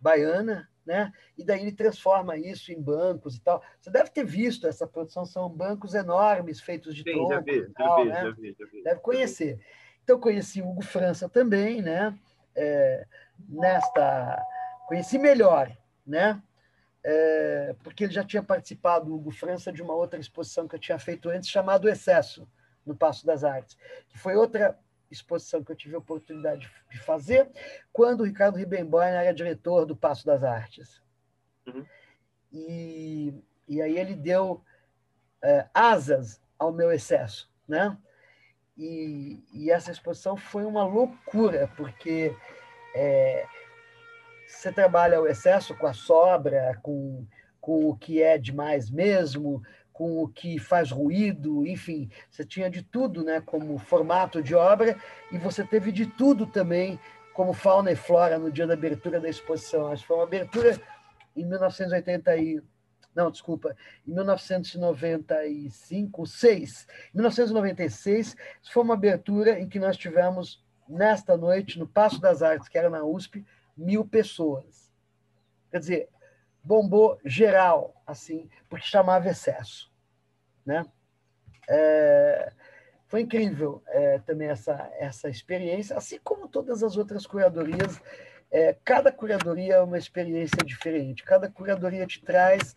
baiana, 0.00 0.68
né? 0.86 1.12
E 1.36 1.44
daí 1.44 1.62
ele 1.62 1.72
transforma 1.72 2.36
isso 2.36 2.72
em 2.72 2.80
bancos 2.80 3.36
e 3.36 3.40
tal. 3.40 3.62
Você 3.80 3.90
deve 3.90 4.10
ter 4.10 4.24
visto 4.24 4.66
essa 4.66 4.86
produção, 4.86 5.24
são 5.24 5.48
bancos 5.48 5.94
enormes 5.94 6.60
feitos 6.60 6.94
de 6.94 7.02
Sim, 7.02 7.12
tronco 7.12 7.32
já 7.32 7.40
vi, 7.40 7.72
tal, 7.72 7.98
já 7.98 8.02
vi, 8.02 8.08
né? 8.08 8.22
Já 8.22 8.30
vi, 8.30 8.56
já 8.58 8.66
vi, 8.66 8.82
deve 8.82 9.00
conhecer. 9.00 9.60
Então 10.02 10.20
conheci 10.20 10.60
Hugo 10.60 10.82
França 10.82 11.28
também, 11.28 11.80
né? 11.80 12.16
É, 12.54 13.06
nesta 13.48 14.42
conheci 14.86 15.18
melhor, 15.18 15.76
né? 16.06 16.42
É, 17.02 17.74
porque 17.82 18.04
ele 18.04 18.12
já 18.12 18.24
tinha 18.24 18.42
participado, 18.42 19.14
Hugo 19.14 19.30
França, 19.30 19.72
de 19.72 19.82
uma 19.82 19.94
outra 19.94 20.18
exposição 20.18 20.66
que 20.66 20.74
eu 20.74 20.80
tinha 20.80 20.98
feito 20.98 21.28
antes, 21.28 21.50
chamado 21.50 21.88
Excesso, 21.88 22.48
no 22.84 22.94
Passo 22.94 23.26
das 23.26 23.44
Artes, 23.44 23.76
que 24.08 24.18
foi 24.18 24.36
outra 24.36 24.78
exposição 25.10 25.62
que 25.62 25.70
eu 25.70 25.76
tive 25.76 25.94
a 25.94 25.98
oportunidade 25.98 26.70
de 26.90 26.98
fazer 26.98 27.50
quando 27.92 28.20
o 28.20 28.24
Ricardo 28.24 28.56
Ribemboim 28.56 29.06
era 29.06 29.32
diretor 29.32 29.86
do 29.86 29.96
Passo 29.96 30.26
das 30.26 30.42
Artes. 30.42 31.02
Uhum. 31.66 31.84
E, 32.52 33.34
e 33.68 33.82
aí 33.82 33.98
ele 33.98 34.14
deu 34.14 34.62
é, 35.42 35.66
asas 35.74 36.40
ao 36.58 36.72
meu 36.72 36.92
excesso, 36.92 37.50
né? 37.66 37.96
E, 38.76 39.44
e, 39.52 39.70
essa 39.70 39.92
exposição 39.92 40.36
foi 40.36 40.64
uma 40.64 40.84
loucura, 40.84 41.70
porque 41.76 42.34
é, 42.94 43.46
você 44.48 44.72
trabalha 44.72 45.20
o 45.20 45.28
excesso 45.28 45.76
com 45.76 45.86
a 45.86 45.92
sobra, 45.92 46.78
com, 46.82 47.24
com 47.60 47.88
o 47.88 47.96
que 47.96 48.20
é 48.20 48.36
demais 48.36 48.90
mesmo, 48.90 49.62
com 49.94 50.22
o 50.22 50.28
que 50.28 50.58
faz 50.58 50.90
ruído, 50.90 51.64
enfim, 51.64 52.10
você 52.28 52.44
tinha 52.44 52.68
de 52.68 52.82
tudo, 52.82 53.22
né, 53.22 53.40
como 53.40 53.78
formato 53.78 54.42
de 54.42 54.52
obra, 54.52 54.98
e 55.30 55.38
você 55.38 55.64
teve 55.64 55.92
de 55.92 56.04
tudo 56.04 56.46
também 56.46 56.98
como 57.32 57.52
fauna 57.52 57.92
e 57.92 57.96
flora 57.96 58.36
no 58.36 58.50
dia 58.50 58.66
da 58.66 58.74
abertura 58.74 59.20
da 59.20 59.28
exposição. 59.28 59.86
Acho 59.86 60.02
que 60.02 60.08
foi 60.08 60.16
uma 60.16 60.24
abertura 60.24 60.80
em 61.36 61.44
1980 61.44 62.36
e 62.36 62.60
não, 63.14 63.30
desculpa, 63.30 63.76
em 64.04 64.12
1995, 64.12 66.26
6, 66.26 66.88
1996, 67.14 68.36
foi 68.72 68.82
uma 68.82 68.94
abertura 68.94 69.60
em 69.60 69.68
que 69.68 69.78
nós 69.78 69.96
tivemos 69.96 70.60
nesta 70.88 71.36
noite 71.36 71.78
no 71.78 71.86
Passo 71.86 72.20
das 72.20 72.42
Artes, 72.42 72.68
que 72.68 72.76
era 72.76 72.90
na 72.90 73.04
USP, 73.04 73.46
mil 73.76 74.04
pessoas. 74.04 74.92
Quer 75.70 75.78
dizer, 75.78 76.08
bombou 76.64 77.18
geral, 77.24 77.94
assim, 78.06 78.48
porque 78.68 78.86
chamava 78.86 79.28
excesso. 79.28 79.92
Né? 80.64 80.84
É, 81.68 82.52
foi 83.06 83.20
incrível 83.20 83.82
é, 83.88 84.18
também 84.20 84.48
essa, 84.48 84.90
essa 84.98 85.28
experiência, 85.28 85.96
assim 85.96 86.18
como 86.24 86.48
todas 86.48 86.82
as 86.82 86.96
outras 86.96 87.26
curadorias. 87.26 88.00
É, 88.50 88.76
cada 88.84 89.12
curadoria 89.12 89.74
é 89.74 89.80
uma 89.80 89.98
experiência 89.98 90.64
diferente, 90.64 91.24
cada 91.24 91.50
curadoria 91.50 92.06
te 92.06 92.22
traz 92.22 92.74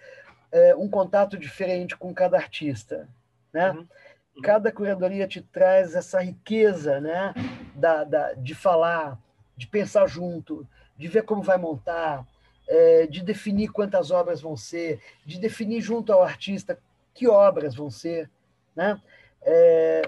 é, 0.52 0.76
um 0.76 0.90
contato 0.90 1.38
diferente 1.38 1.96
com 1.96 2.14
cada 2.14 2.38
artista. 2.38 3.08
Né? 3.54 3.72
Uhum. 3.72 3.78
Uhum. 3.80 4.42
Cada 4.44 4.72
curadoria 4.72 5.28
te 5.28 5.42
traz 5.42 5.96
essa 5.96 6.20
riqueza 6.20 7.00
né? 7.00 7.34
da, 7.76 8.04
da, 8.04 8.34
de 8.34 8.54
falar, 8.54 9.18
de 9.56 9.68
pensar 9.68 10.08
junto, 10.08 10.68
de 10.96 11.08
ver 11.08 11.24
como 11.24 11.42
vai 11.42 11.58
montar, 11.58 12.26
é, 12.68 13.08
de 13.08 13.24
definir 13.24 13.70
quantas 13.70 14.12
obras 14.12 14.42
vão 14.42 14.58
ser, 14.58 15.02
de 15.26 15.40
definir 15.40 15.82
junto 15.82 16.12
ao 16.12 16.22
artista 16.22 16.80
que 17.14 17.28
obras 17.28 17.76
vão 17.76 17.90
ser, 17.90 18.30
né? 18.76 19.02
É, 19.42 20.02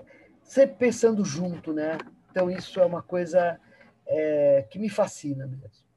sempre 0.43 0.76
pensando 0.76 1.24
junto, 1.24 1.74
né? 1.74 1.97
Então 2.30 2.49
isso 2.49 2.80
é 2.80 2.86
uma 2.86 3.01
coisa 3.01 3.60
é, 4.05 4.68
que 4.70 4.78
me 4.78 4.89
fascina 4.89 5.47
mesmo. 5.47 5.88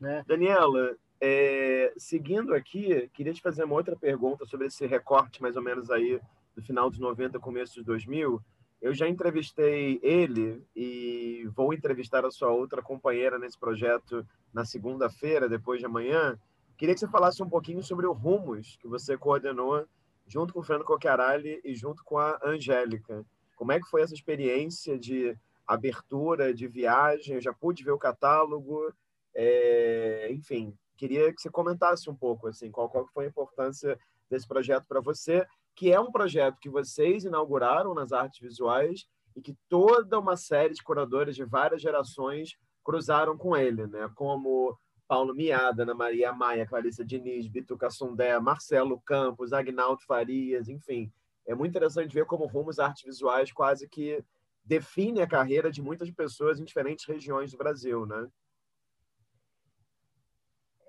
Né? 0.00 0.22
Daniela, 0.26 0.96
é, 1.20 1.92
seguindo 1.96 2.54
aqui, 2.54 3.08
queria 3.14 3.32
te 3.32 3.40
fazer 3.40 3.64
uma 3.64 3.74
outra 3.74 3.96
pergunta 3.96 4.44
sobre 4.44 4.66
esse 4.66 4.86
recorte 4.86 5.40
mais 5.40 5.56
ou 5.56 5.62
menos 5.62 5.90
aí 5.90 6.20
do 6.54 6.62
final 6.62 6.90
dos 6.90 6.98
90, 6.98 7.38
começo 7.38 7.76
dos 7.76 7.84
2000. 7.84 8.40
Eu 8.86 8.94
já 8.94 9.08
entrevistei 9.08 9.98
ele 10.00 10.64
e 10.72 11.44
vou 11.56 11.74
entrevistar 11.74 12.24
a 12.24 12.30
sua 12.30 12.52
outra 12.52 12.80
companheira 12.80 13.36
nesse 13.36 13.58
projeto 13.58 14.24
na 14.54 14.64
segunda-feira, 14.64 15.48
depois 15.48 15.80
de 15.80 15.86
amanhã. 15.86 16.38
Queria 16.78 16.94
que 16.94 17.00
você 17.00 17.08
falasse 17.08 17.42
um 17.42 17.48
pouquinho 17.48 17.82
sobre 17.82 18.06
o 18.06 18.12
Rumos, 18.12 18.76
que 18.80 18.86
você 18.86 19.18
coordenou 19.18 19.84
junto 20.28 20.54
com 20.54 20.60
o 20.60 20.62
Fernando 20.62 20.86
Cocchiarelli 20.86 21.60
e 21.64 21.74
junto 21.74 22.04
com 22.04 22.16
a 22.16 22.38
Angélica. 22.44 23.26
Como 23.56 23.72
é 23.72 23.80
que 23.80 23.90
foi 23.90 24.02
essa 24.02 24.14
experiência 24.14 24.96
de 24.96 25.36
abertura, 25.66 26.54
de 26.54 26.68
viagem? 26.68 27.34
Eu 27.34 27.40
já 27.40 27.52
pude 27.52 27.82
ver 27.82 27.90
o 27.90 27.98
catálogo, 27.98 28.94
é... 29.34 30.28
enfim, 30.30 30.72
queria 30.96 31.34
que 31.34 31.42
você 31.42 31.50
comentasse 31.50 32.08
um 32.08 32.14
pouco 32.14 32.46
assim, 32.46 32.70
qual, 32.70 32.88
qual 32.88 33.04
foi 33.08 33.24
a 33.24 33.28
importância 33.30 33.98
desse 34.30 34.46
projeto 34.46 34.86
para 34.86 35.00
você 35.00 35.44
que 35.76 35.92
é 35.92 36.00
um 36.00 36.10
projeto 36.10 36.58
que 36.58 36.70
vocês 36.70 37.24
inauguraram 37.24 37.94
nas 37.94 38.10
artes 38.10 38.40
visuais 38.40 39.06
e 39.36 39.42
que 39.42 39.54
toda 39.68 40.18
uma 40.18 40.36
série 40.36 40.72
de 40.72 40.82
curadores 40.82 41.36
de 41.36 41.44
várias 41.44 41.82
gerações 41.82 42.56
cruzaram 42.82 43.36
com 43.36 43.54
ele, 43.54 43.86
né? 43.86 44.10
Como 44.14 44.76
Paulo 45.06 45.34
Miada, 45.34 45.82
Ana 45.82 45.94
Maria 45.94 46.32
Maia, 46.32 46.66
Clarissa 46.66 47.04
Diniz, 47.04 47.46
Bituca 47.46 47.90
Sundé, 47.90 48.38
Marcelo 48.40 48.98
Campos, 49.00 49.52
Agnaldo 49.52 50.00
Farias, 50.06 50.68
enfim. 50.68 51.12
É 51.46 51.54
muito 51.54 51.70
interessante 51.70 52.14
ver 52.14 52.24
como 52.24 52.46
rumos 52.46 52.78
artes 52.78 53.04
visuais 53.04 53.52
quase 53.52 53.86
que 53.86 54.24
define 54.64 55.20
a 55.20 55.26
carreira 55.26 55.70
de 55.70 55.82
muitas 55.82 56.10
pessoas 56.10 56.58
em 56.58 56.64
diferentes 56.64 57.04
regiões 57.04 57.52
do 57.52 57.58
Brasil, 57.58 58.06
né? 58.06 58.26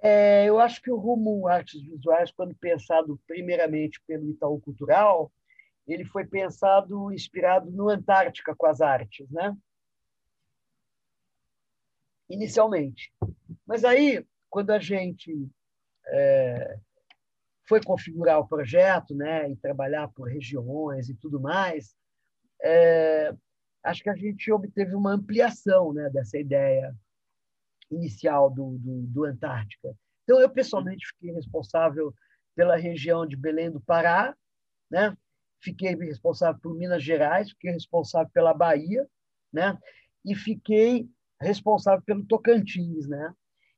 É, 0.01 0.45
eu 0.45 0.59
acho 0.59 0.81
que 0.81 0.91
o 0.91 0.97
rumo 0.97 1.47
artes 1.47 1.81
visuais, 1.81 2.31
quando 2.31 2.55
pensado 2.55 3.19
primeiramente 3.25 3.99
pelo 4.05 4.29
Itaú 4.29 4.59
Cultural, 4.61 5.31
ele 5.87 6.05
foi 6.05 6.25
pensado 6.25 7.11
inspirado 7.11 7.71
no 7.71 7.89
Antártica 7.89 8.55
com 8.55 8.67
as 8.67 8.81
artes, 8.81 9.29
né? 9.31 9.55
Inicialmente. 12.29 13.11
Mas 13.65 13.83
aí, 13.83 14.25
quando 14.49 14.71
a 14.71 14.79
gente 14.79 15.49
é, 16.07 16.77
foi 17.67 17.81
configurar 17.81 18.39
o 18.39 18.47
projeto, 18.47 19.15
né, 19.15 19.49
e 19.49 19.55
trabalhar 19.55 20.09
por 20.09 20.27
regiões 20.27 21.09
e 21.09 21.15
tudo 21.15 21.39
mais, 21.39 21.95
é, 22.61 23.33
acho 23.83 24.03
que 24.03 24.09
a 24.09 24.15
gente 24.15 24.51
obteve 24.51 24.93
uma 24.93 25.13
ampliação, 25.13 25.93
né, 25.93 26.09
dessa 26.09 26.37
ideia 26.37 26.95
inicial 27.91 28.49
do, 28.49 28.77
do, 28.77 29.01
do 29.07 29.25
Antártica. 29.25 29.95
Então, 30.23 30.39
eu 30.41 30.49
pessoalmente 30.49 31.07
fiquei 31.07 31.31
responsável 31.33 32.13
pela 32.55 32.75
região 32.75 33.25
de 33.25 33.37
Belém 33.37 33.71
do 33.71 33.79
Pará, 33.79 34.35
né? 34.89 35.15
fiquei 35.61 35.95
responsável 35.95 36.59
por 36.61 36.75
Minas 36.75 37.03
Gerais, 37.03 37.49
fiquei 37.51 37.71
responsável 37.71 38.29
pela 38.33 38.53
Bahia, 38.53 39.07
né? 39.51 39.77
e 40.25 40.35
fiquei 40.35 41.09
responsável 41.39 42.03
pelo 42.05 42.25
Tocantins. 42.25 43.07
Né? 43.07 43.33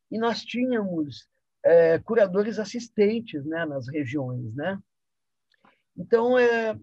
E 0.10 0.18
nós 0.18 0.44
tínhamos 0.44 1.28
é, 1.64 2.00
curadores 2.00 2.58
assistentes 2.58 3.46
né, 3.46 3.66
nas 3.66 3.88
regiões. 3.88 4.56
Né? 4.56 4.80
Então, 5.98 6.38
é, 6.38 6.78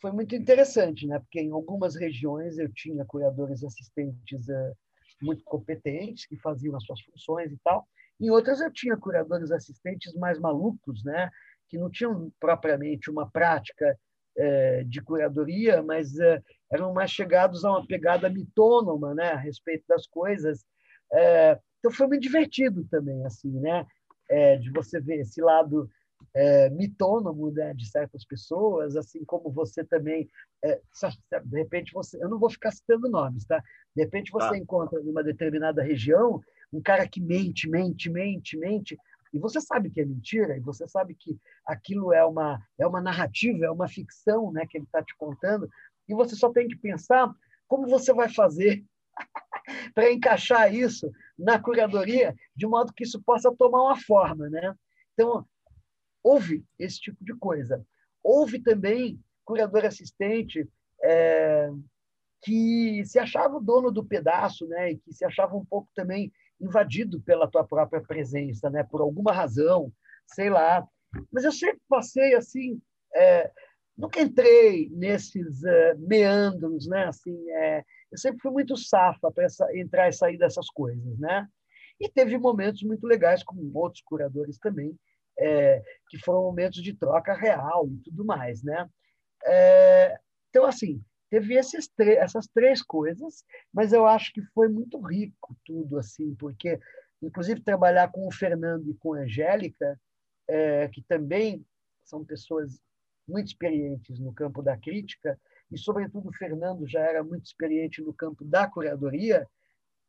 foi 0.00 0.12
muito 0.12 0.34
interessante, 0.34 1.06
né? 1.06 1.18
porque 1.18 1.40
em 1.40 1.52
algumas 1.52 1.94
regiões 1.94 2.58
eu 2.58 2.72
tinha 2.72 3.04
curadores 3.04 3.62
assistentes 3.62 4.48
é, 4.48 4.72
muito 5.20 5.44
competentes, 5.44 6.26
que 6.26 6.36
faziam 6.36 6.76
as 6.76 6.84
suas 6.84 7.00
funções 7.02 7.52
e 7.52 7.58
tal. 7.64 7.86
Em 8.20 8.30
outras 8.30 8.60
eu 8.60 8.72
tinha 8.72 8.96
curadores 8.96 9.50
assistentes 9.50 10.14
mais 10.14 10.38
malucos, 10.38 11.04
né? 11.04 11.30
que 11.68 11.78
não 11.78 11.90
tinham 11.90 12.32
propriamente 12.40 13.10
uma 13.10 13.30
prática 13.30 13.96
é, 14.36 14.84
de 14.84 15.02
curadoria, 15.02 15.82
mas 15.82 16.18
é, 16.18 16.42
eram 16.72 16.92
mais 16.92 17.10
chegados 17.10 17.64
a 17.64 17.70
uma 17.70 17.86
pegada 17.86 18.28
mitônoma 18.28 19.14
né? 19.14 19.32
a 19.32 19.36
respeito 19.36 19.84
das 19.88 20.06
coisas. 20.06 20.64
É, 21.12 21.58
então 21.78 21.92
foi 21.92 22.06
muito 22.06 22.22
divertido 22.22 22.84
também, 22.90 23.24
assim, 23.24 23.50
né? 23.60 23.86
de 24.60 24.70
você 24.72 25.00
ver 25.00 25.20
esse 25.20 25.40
lado 25.40 25.88
é, 26.34 26.70
mitônomo 26.70 27.50
né, 27.50 27.74
de 27.74 27.88
certas 27.88 28.24
pessoas, 28.24 28.96
assim 28.96 29.24
como 29.24 29.50
você 29.50 29.84
também, 29.84 30.28
é, 30.62 30.80
de 31.44 31.56
repente 31.56 31.92
você, 31.92 32.22
eu 32.22 32.28
não 32.28 32.38
vou 32.38 32.50
ficar 32.50 32.70
citando 32.70 33.08
nomes, 33.08 33.44
tá? 33.44 33.62
De 33.94 34.02
repente 34.02 34.30
você 34.30 34.50
tá. 34.50 34.56
encontra 34.56 35.00
em 35.00 35.08
uma 35.08 35.22
determinada 35.22 35.82
região 35.82 36.40
um 36.72 36.82
cara 36.82 37.08
que 37.08 37.20
mente, 37.20 37.68
mente, 37.68 38.10
mente, 38.10 38.56
mente, 38.56 38.98
e 39.32 39.38
você 39.38 39.60
sabe 39.60 39.90
que 39.90 40.00
é 40.00 40.04
mentira, 40.04 40.56
e 40.56 40.60
você 40.60 40.86
sabe 40.86 41.14
que 41.14 41.38
aquilo 41.66 42.12
é 42.12 42.24
uma 42.24 42.60
é 42.78 42.86
uma 42.86 43.00
narrativa, 43.00 43.66
é 43.66 43.70
uma 43.70 43.88
ficção, 43.88 44.52
né, 44.52 44.66
que 44.66 44.76
ele 44.76 44.84
está 44.84 45.02
te 45.02 45.16
contando, 45.16 45.68
e 46.08 46.14
você 46.14 46.34
só 46.34 46.50
tem 46.50 46.68
que 46.68 46.76
pensar 46.76 47.30
como 47.66 47.86
você 47.86 48.12
vai 48.12 48.28
fazer 48.28 48.84
para 49.94 50.12
encaixar 50.12 50.74
isso 50.74 51.10
na 51.38 51.58
curadoria 51.58 52.34
de 52.56 52.66
modo 52.66 52.92
que 52.94 53.04
isso 53.04 53.22
possa 53.22 53.54
tomar 53.54 53.82
uma 53.82 54.00
forma, 54.00 54.48
né? 54.48 54.74
Então, 55.12 55.44
houve 56.22 56.64
esse 56.78 57.00
tipo 57.00 57.24
de 57.24 57.34
coisa. 57.34 57.84
Houve 58.22 58.58
também 58.60 59.20
curador 59.44 59.84
assistente 59.84 60.68
é, 61.02 61.70
que 62.42 63.02
se 63.04 63.18
achava 63.18 63.56
o 63.56 63.60
dono 63.60 63.90
do 63.90 64.04
pedaço, 64.04 64.66
né, 64.68 64.92
e 64.92 64.98
que 64.98 65.12
se 65.12 65.24
achava 65.24 65.56
um 65.56 65.64
pouco 65.64 65.88
também 65.94 66.32
invadido 66.60 67.20
pela 67.20 67.48
tua 67.48 67.64
própria 67.64 68.02
presença, 68.02 68.68
né, 68.68 68.84
por 68.84 69.00
alguma 69.00 69.32
razão, 69.32 69.92
sei 70.26 70.50
lá. 70.50 70.86
Mas 71.32 71.44
eu 71.44 71.52
sempre 71.52 71.80
passei 71.88 72.34
assim, 72.34 72.80
é, 73.14 73.50
nunca 73.96 74.20
entrei 74.20 74.90
nesses 74.90 75.64
é, 75.64 75.94
meandros, 75.94 76.86
né, 76.86 77.06
assim, 77.06 77.50
é, 77.50 77.84
eu 78.10 78.18
sempre 78.18 78.40
fui 78.40 78.50
muito 78.50 78.76
safa 78.76 79.30
para 79.30 79.46
entrar 79.74 80.08
e 80.08 80.12
sair 80.12 80.38
dessas 80.38 80.68
coisas, 80.68 81.18
né. 81.18 81.46
E 82.00 82.08
teve 82.08 82.38
momentos 82.38 82.82
muito 82.82 83.06
legais 83.06 83.42
com 83.42 83.56
outros 83.74 84.02
curadores 84.02 84.58
também, 84.58 84.96
é, 85.38 85.82
que 86.08 86.18
foram 86.18 86.42
momentos 86.42 86.82
de 86.82 86.94
troca 86.94 87.34
real 87.34 87.88
e 87.88 87.98
tudo 87.98 88.24
mais, 88.24 88.62
né? 88.62 88.88
É, 89.44 90.18
então, 90.50 90.64
assim, 90.64 91.02
teve 91.30 91.54
esses 91.54 91.88
essas 91.98 92.46
três 92.48 92.82
coisas, 92.82 93.44
mas 93.72 93.92
eu 93.92 94.06
acho 94.06 94.32
que 94.32 94.42
foi 94.54 94.68
muito 94.68 95.00
rico 95.00 95.56
tudo 95.64 95.98
assim, 95.98 96.34
porque 96.34 96.78
inclusive 97.22 97.60
trabalhar 97.60 98.10
com 98.10 98.26
o 98.26 98.32
Fernando 98.32 98.90
e 98.90 98.94
com 98.94 99.14
a 99.14 99.20
Angélica, 99.20 99.98
é, 100.48 100.88
que 100.88 101.02
também 101.02 101.64
são 102.04 102.24
pessoas 102.24 102.80
muito 103.28 103.48
experientes 103.48 104.18
no 104.18 104.32
campo 104.32 104.62
da 104.62 104.76
crítica, 104.76 105.38
e 105.70 105.76
sobretudo 105.76 106.30
o 106.30 106.34
Fernando 106.34 106.88
já 106.88 107.00
era 107.00 107.22
muito 107.22 107.44
experiente 107.44 108.00
no 108.00 108.14
campo 108.14 108.42
da 108.44 108.66
curadoria, 108.66 109.46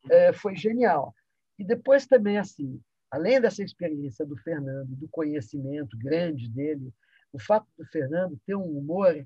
é, 0.09 0.31
foi 0.31 0.55
genial. 0.55 1.13
E 1.57 1.65
depois 1.65 2.07
também 2.07 2.37
assim, 2.37 2.81
além 3.11 3.41
dessa 3.41 3.63
experiência 3.63 4.25
do 4.25 4.37
Fernando, 4.37 4.95
do 4.95 5.07
conhecimento 5.09 5.97
grande 5.97 6.49
dele, 6.49 6.93
o 7.31 7.39
fato 7.39 7.67
do 7.77 7.85
Fernando 7.85 8.39
ter 8.45 8.55
um 8.55 8.77
humor 8.77 9.25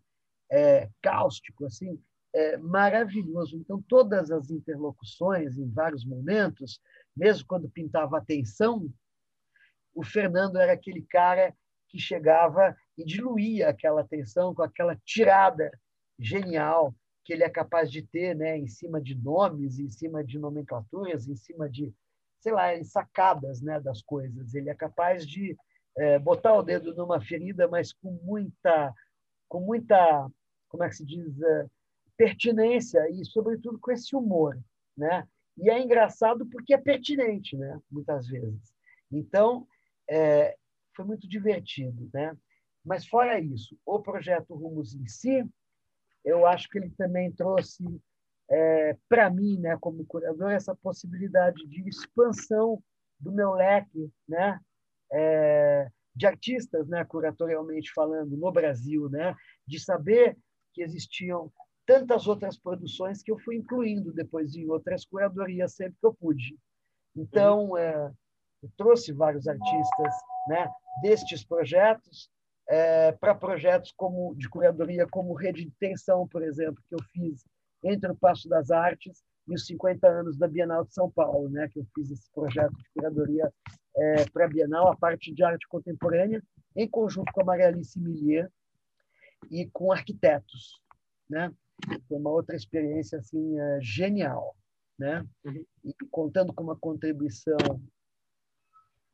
é, 0.51 0.89
cáustico, 1.01 1.65
assim, 1.65 2.01
é, 2.33 2.57
maravilhoso. 2.57 3.57
Então, 3.57 3.81
todas 3.87 4.31
as 4.31 4.49
interlocuções, 4.49 5.57
em 5.57 5.69
vários 5.69 6.05
momentos, 6.05 6.79
mesmo 7.15 7.45
quando 7.47 7.69
pintava 7.69 8.17
atenção, 8.17 8.89
o 9.93 10.03
Fernando 10.03 10.57
era 10.57 10.73
aquele 10.73 11.03
cara 11.03 11.55
que 11.87 11.99
chegava 11.99 12.75
e 12.97 13.05
diluía 13.05 13.69
aquela 13.69 14.03
tensão 14.03 14.53
com 14.53 14.63
aquela 14.63 14.95
tirada 15.05 15.71
genial 16.19 16.95
que 17.23 17.33
ele 17.33 17.43
é 17.43 17.49
capaz 17.49 17.89
de 17.89 18.01
ter 18.01 18.35
né, 18.35 18.57
em 18.57 18.67
cima 18.67 18.99
de 18.99 19.15
nomes, 19.15 19.79
em 19.79 19.89
cima 19.89 20.23
de 20.23 20.37
nomenclaturas, 20.37 21.27
em 21.27 21.35
cima 21.35 21.69
de, 21.69 21.93
sei 22.43 22.51
lá, 22.51 22.83
sacadas 22.83 23.61
né, 23.61 23.79
das 23.79 24.01
coisas. 24.01 24.53
Ele 24.53 24.69
é 24.69 24.75
capaz 24.75 25.25
de 25.25 25.57
é, 25.97 26.19
botar 26.19 26.53
o 26.53 26.61
dedo 26.61 26.93
numa 26.93 27.21
ferida, 27.21 27.69
mas 27.69 27.93
com 27.93 28.11
muita, 28.21 28.93
com 29.47 29.61
muita 29.61 30.29
como 30.67 30.83
é 30.83 30.89
que 30.89 30.95
se 30.95 31.05
diz, 31.05 31.41
é, 31.41 31.67
pertinência 32.17 33.09
e, 33.09 33.23
sobretudo, 33.23 33.79
com 33.79 33.91
esse 33.91 34.15
humor, 34.15 34.59
né? 34.97 35.25
E 35.57 35.69
é 35.69 35.79
engraçado 35.79 36.45
porque 36.47 36.73
é 36.73 36.77
pertinente, 36.77 37.55
né? 37.55 37.79
Muitas 37.89 38.27
vezes. 38.27 38.73
Então, 39.11 39.65
é, 40.09 40.57
foi 40.95 41.05
muito 41.05 41.29
divertido, 41.29 42.09
né? 42.13 42.35
Mas 42.83 43.05
fora 43.07 43.39
isso, 43.39 43.77
o 43.85 43.99
projeto 43.99 44.55
Rumos 44.55 44.93
em 44.95 45.07
si, 45.07 45.47
eu 46.25 46.45
acho 46.45 46.67
que 46.69 46.77
ele 46.77 46.89
também 46.89 47.31
trouxe 47.31 47.85
é, 48.49 48.97
para 49.09 49.29
mim, 49.29 49.59
né, 49.59 49.77
como 49.79 50.05
curador, 50.05 50.51
essa 50.51 50.75
possibilidade 50.75 51.65
de 51.67 51.87
expansão 51.87 52.81
do 53.19 53.31
meu 53.31 53.53
leque, 53.53 54.11
né? 54.27 54.59
É, 55.11 55.89
de 56.15 56.27
artistas, 56.27 56.87
né, 56.87 57.03
curatorialmente 57.05 57.91
falando, 57.93 58.37
no 58.37 58.51
Brasil, 58.51 59.09
né, 59.09 59.35
de 59.65 59.79
saber 59.79 60.37
que 60.73 60.83
existiam 60.83 61.51
tantas 61.85 62.27
outras 62.27 62.57
produções 62.57 63.21
que 63.23 63.31
eu 63.31 63.39
fui 63.39 63.57
incluindo 63.57 64.13
depois 64.13 64.55
em 64.55 64.69
outras 64.69 65.05
curadorias 65.05 65.73
sempre 65.73 65.95
que 65.99 66.05
eu 66.05 66.13
pude. 66.13 66.57
Então, 67.15 67.77
é, 67.77 68.11
eu 68.61 68.69
trouxe 68.77 69.11
vários 69.11 69.47
artistas 69.47 70.13
né, 70.47 70.69
destes 71.01 71.43
projetos 71.43 72.29
é, 72.67 73.11
para 73.11 73.35
projetos 73.35 73.91
como 73.91 74.35
de 74.35 74.47
curadoria, 74.49 75.07
como 75.07 75.33
Rede 75.33 75.65
de 75.65 75.71
Tensão, 75.71 76.27
por 76.27 76.43
exemplo, 76.43 76.81
que 76.87 76.95
eu 76.95 77.03
fiz 77.11 77.43
entre 77.83 78.11
o 78.11 78.15
Passo 78.15 78.47
das 78.47 78.71
Artes 78.71 79.23
e 79.47 79.53
os 79.53 79.65
50 79.65 80.07
anos 80.07 80.37
da 80.37 80.47
Bienal 80.47 80.85
de 80.85 80.93
São 80.93 81.11
Paulo, 81.11 81.49
né, 81.49 81.67
que 81.69 81.79
eu 81.79 81.85
fiz 81.93 82.09
esse 82.09 82.31
projeto 82.31 82.73
de 82.75 82.89
curadoria 82.95 83.51
é, 83.95 84.29
para 84.29 84.45
a 84.45 84.49
Bienal, 84.49 84.87
a 84.87 84.95
parte 84.95 85.33
de 85.33 85.43
arte 85.43 85.67
contemporânea, 85.67 86.41
em 86.75 86.87
conjunto 86.87 87.31
com 87.31 87.41
a 87.41 87.45
Maria 87.45 87.67
Alice 87.67 87.99
Millier, 87.99 88.49
e 89.51 89.69
com 89.71 89.91
arquitetos, 89.91 90.81
né? 91.29 91.53
Foi 92.07 92.17
uma 92.17 92.29
outra 92.29 92.55
experiência 92.55 93.19
assim 93.19 93.59
é, 93.59 93.79
genial, 93.81 94.55
né? 94.97 95.25
Uhum. 95.43 95.65
E 95.83 95.93
contando 96.09 96.53
com 96.53 96.63
uma 96.63 96.77
contribuição 96.77 97.57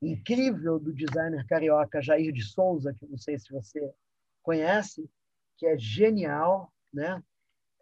incrível 0.02 0.80
do 0.80 0.94
designer 0.94 1.46
carioca 1.48 2.02
Jair 2.02 2.32
de 2.32 2.44
Souza, 2.44 2.94
que 2.94 3.06
não 3.08 3.18
sei 3.18 3.38
se 3.38 3.52
você 3.52 3.94
conhece, 4.42 5.10
que 5.58 5.66
é 5.66 5.78
genial, 5.78 6.72
né? 6.94 7.22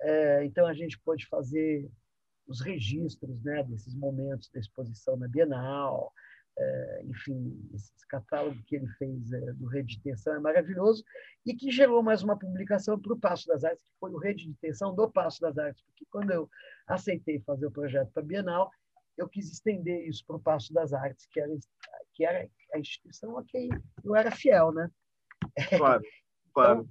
É, 0.01 0.45
então 0.45 0.65
a 0.65 0.73
gente 0.73 0.99
pode 0.99 1.25
fazer 1.27 1.89
os 2.47 2.61
registros, 2.61 3.43
né, 3.43 3.63
desses 3.63 3.93
momentos 3.93 4.49
da 4.49 4.59
exposição 4.59 5.17
na 5.17 5.27
Bienal, 5.27 6.13
é, 6.59 7.01
enfim, 7.05 7.69
esse 7.73 8.07
catálogo 8.07 8.57
que 8.63 8.75
ele 8.75 8.87
fez 8.97 9.31
é, 9.31 9.53
do 9.53 9.67
Rede 9.67 9.95
de 9.95 10.01
Tensão 10.01 10.33
é 10.33 10.39
maravilhoso 10.39 11.03
e 11.45 11.53
que 11.53 11.69
gerou 11.69 12.01
mais 12.01 12.23
uma 12.23 12.37
publicação 12.37 12.99
para 12.99 13.13
o 13.13 13.19
Passo 13.19 13.47
das 13.47 13.63
Artes, 13.63 13.83
que 13.83 13.99
foi 13.99 14.11
o 14.11 14.17
Rede 14.17 14.47
de 14.47 14.55
Tensão 14.55 14.95
do 14.95 15.09
Passo 15.09 15.39
das 15.41 15.57
Artes, 15.57 15.83
porque 15.83 16.05
quando 16.09 16.31
eu 16.31 16.49
aceitei 16.87 17.39
fazer 17.41 17.67
o 17.67 17.71
projeto 17.71 18.11
para 18.11 18.23
a 18.23 18.25
Bienal, 18.25 18.71
eu 19.17 19.29
quis 19.29 19.51
estender 19.51 20.07
isso 20.07 20.25
para 20.25 20.37
o 20.37 20.39
Passo 20.39 20.73
das 20.73 20.93
Artes, 20.93 21.27
que 21.27 21.39
era, 21.39 21.53
que 22.13 22.25
era 22.25 22.49
a 22.73 22.79
instituição 22.79 23.37
a 23.37 23.43
quem 23.43 23.69
eu 24.03 24.15
era 24.15 24.31
fiel, 24.31 24.71
né? 24.71 24.89
Claro, 25.77 26.03
claro. 26.53 26.79
Então, 26.81 26.89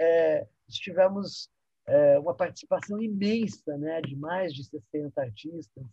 é, 0.00 0.46
tivemos 0.68 1.50
é, 1.88 2.18
uma 2.18 2.34
participação 2.34 3.02
imensa, 3.02 3.76
né, 3.78 4.00
de 4.02 4.14
mais 4.14 4.52
de 4.52 4.62
60 4.64 5.20
artistas 5.20 5.84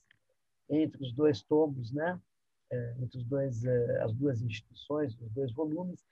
entre 0.69 1.01
os 1.03 1.13
dois 1.13 1.41
tomos, 1.41 1.91
né? 1.93 2.19
É, 2.71 2.95
entre 2.99 3.19
os 3.19 3.25
dois, 3.25 3.63
é, 3.63 4.03
as 4.03 4.13
duas 4.13 4.41
instituições, 4.41 5.17
os 5.21 5.31
dois 5.31 5.53
volumes. 5.53 6.03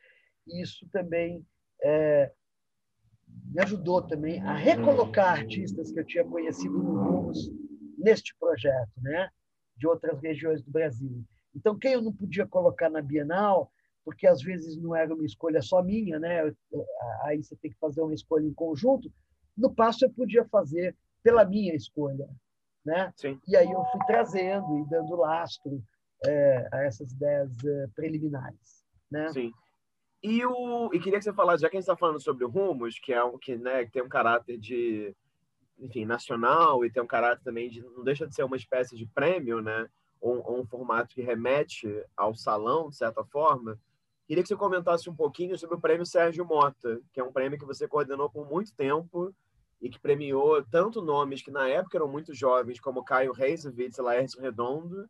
E 0.47 0.61
isso 0.61 0.87
também 0.91 1.45
é, 1.81 2.31
me 3.27 3.61
ajudou 3.61 4.01
também 4.01 4.41
a 4.41 4.55
recolocar 4.55 5.39
artistas 5.39 5.91
que 5.91 5.99
eu 5.99 6.05
tinha 6.05 6.23
conhecido 6.23 6.77
no 6.77 7.03
Rumos 7.03 7.51
neste 7.97 8.35
projeto, 8.37 8.91
né? 8.97 9.29
de 9.75 9.87
outras 9.87 10.19
regiões 10.21 10.61
do 10.61 10.71
Brasil. 10.71 11.23
Então, 11.55 11.77
quem 11.77 11.93
eu 11.93 12.01
não 12.01 12.13
podia 12.13 12.47
colocar 12.47 12.89
na 12.89 13.01
Bienal, 13.01 13.71
porque 14.05 14.27
às 14.27 14.41
vezes 14.41 14.77
não 14.77 14.95
era 14.95 15.13
uma 15.13 15.25
escolha 15.25 15.61
só 15.61 15.81
minha, 15.81 16.19
né? 16.19 16.43
aí 17.23 17.41
você 17.41 17.55
tem 17.55 17.71
que 17.71 17.77
fazer 17.79 18.01
uma 18.01 18.13
escolha 18.13 18.45
em 18.45 18.53
conjunto, 18.53 19.11
no 19.57 19.73
passo 19.73 20.05
eu 20.05 20.09
podia 20.09 20.45
fazer 20.45 20.95
pela 21.21 21.45
minha 21.45 21.73
escolha. 21.75 22.27
Né? 22.85 23.13
Sim. 23.15 23.39
E 23.47 23.55
aí 23.55 23.71
eu 23.71 23.83
fui 23.85 24.01
trazendo 24.05 24.79
e 24.79 24.89
dando 24.89 25.15
lastro 25.15 25.81
é, 26.25 26.67
a 26.71 26.83
essas 26.83 27.11
ideias 27.13 27.51
é, 27.63 27.87
preliminares. 27.95 28.83
Né? 29.09 29.29
Sim. 29.29 29.51
E, 30.21 30.45
o, 30.45 30.89
e 30.93 30.99
queria 30.99 31.19
que 31.19 31.25
você 31.25 31.33
falasse, 31.33 31.61
já 31.61 31.69
que 31.69 31.75
a 31.75 31.79
gente 31.79 31.89
está 31.89 31.97
falando 31.97 32.21
sobre 32.21 32.45
o 32.45 32.49
Rumos, 32.49 32.97
que 32.99 33.11
é 33.11 33.23
um 33.23 33.37
que, 33.37 33.57
né, 33.57 33.85
que 33.85 33.91
tem 33.91 34.01
um 34.01 34.09
caráter 34.09 34.57
de, 34.57 35.13
enfim, 35.77 36.05
nacional 36.05 36.85
e 36.85 36.91
tem 36.91 37.03
um 37.03 37.07
caráter 37.07 37.43
também 37.43 37.69
de 37.69 37.81
não 37.81 38.03
deixa 38.03 38.25
de 38.25 38.33
ser 38.33 38.43
uma 38.43 38.55
espécie 38.55 38.95
de 38.95 39.05
prêmio, 39.05 39.61
né, 39.61 39.87
ou, 40.21 40.41
ou 40.45 40.61
um 40.61 40.65
formato 40.65 41.13
que 41.13 41.21
remete 41.21 41.87
ao 42.15 42.33
salão 42.33 42.89
de 42.89 42.95
certa 42.95 43.23
forma. 43.25 43.77
Queria 44.25 44.41
que 44.41 44.47
você 44.47 44.55
comentasse 44.55 45.09
um 45.09 45.15
pouquinho 45.15 45.57
sobre 45.57 45.75
o 45.75 45.81
prêmio 45.81 46.05
Sérgio 46.05 46.45
Mota, 46.45 47.01
que 47.11 47.19
é 47.19 47.23
um 47.23 47.33
prêmio 47.33 47.59
que 47.59 47.65
você 47.65 47.85
coordenou 47.85 48.29
por 48.29 48.49
muito 48.49 48.73
tempo 48.73 49.35
e 49.83 49.89
que 49.89 49.99
premiou 49.99 50.63
tanto 50.63 51.01
nomes 51.01 51.41
que 51.41 51.51
na 51.51 51.67
época 51.67 51.97
eram 51.97 52.07
muito 52.07 52.33
jovens, 52.33 52.79
como 52.79 53.03
Caio 53.03 53.33
Reisevitz 53.33 53.97
e 53.97 54.01
Laércio 54.01 54.41
Redondo, 54.41 55.09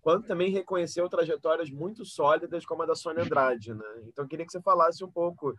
quanto 0.00 0.28
também 0.28 0.52
reconheceu 0.52 1.08
trajetórias 1.08 1.68
muito 1.70 2.04
sólidas 2.04 2.64
como 2.64 2.84
a 2.84 2.86
da 2.86 2.94
Sônia 2.94 3.24
Andrade, 3.24 3.74
né? 3.74 4.02
Então 4.06 4.26
queria 4.26 4.46
que 4.46 4.52
você 4.52 4.62
falasse 4.62 5.04
um 5.04 5.10
pouco 5.10 5.52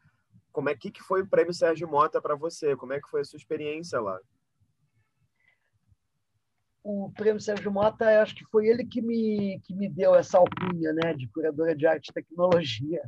como 0.50 0.70
é 0.70 0.76
que, 0.76 0.90
que 0.90 1.04
foi 1.04 1.24
o 1.24 1.28
Prêmio 1.28 1.54
Sérgio 1.54 1.90
Mota 1.90 2.22
para 2.22 2.36
você, 2.36 2.74
como 2.78 2.94
é 2.94 3.02
que 3.02 3.10
foi 3.10 3.20
a 3.20 3.26
sua 3.26 3.36
experiência 3.36 4.00
lá? 4.00 4.18
O 6.82 7.12
Prêmio 7.18 7.42
Sérgio 7.42 7.70
Mota, 7.70 8.22
acho 8.22 8.34
que 8.34 8.46
foi 8.46 8.68
ele 8.68 8.86
que 8.86 9.02
me 9.02 9.60
que 9.66 9.76
me 9.76 9.90
deu 9.90 10.16
essa 10.16 10.38
alcunha, 10.38 10.94
né, 10.94 11.14
de 11.14 11.28
curadora 11.28 11.76
de 11.76 11.86
arte 11.86 12.12
e 12.12 12.14
tecnologia, 12.14 13.02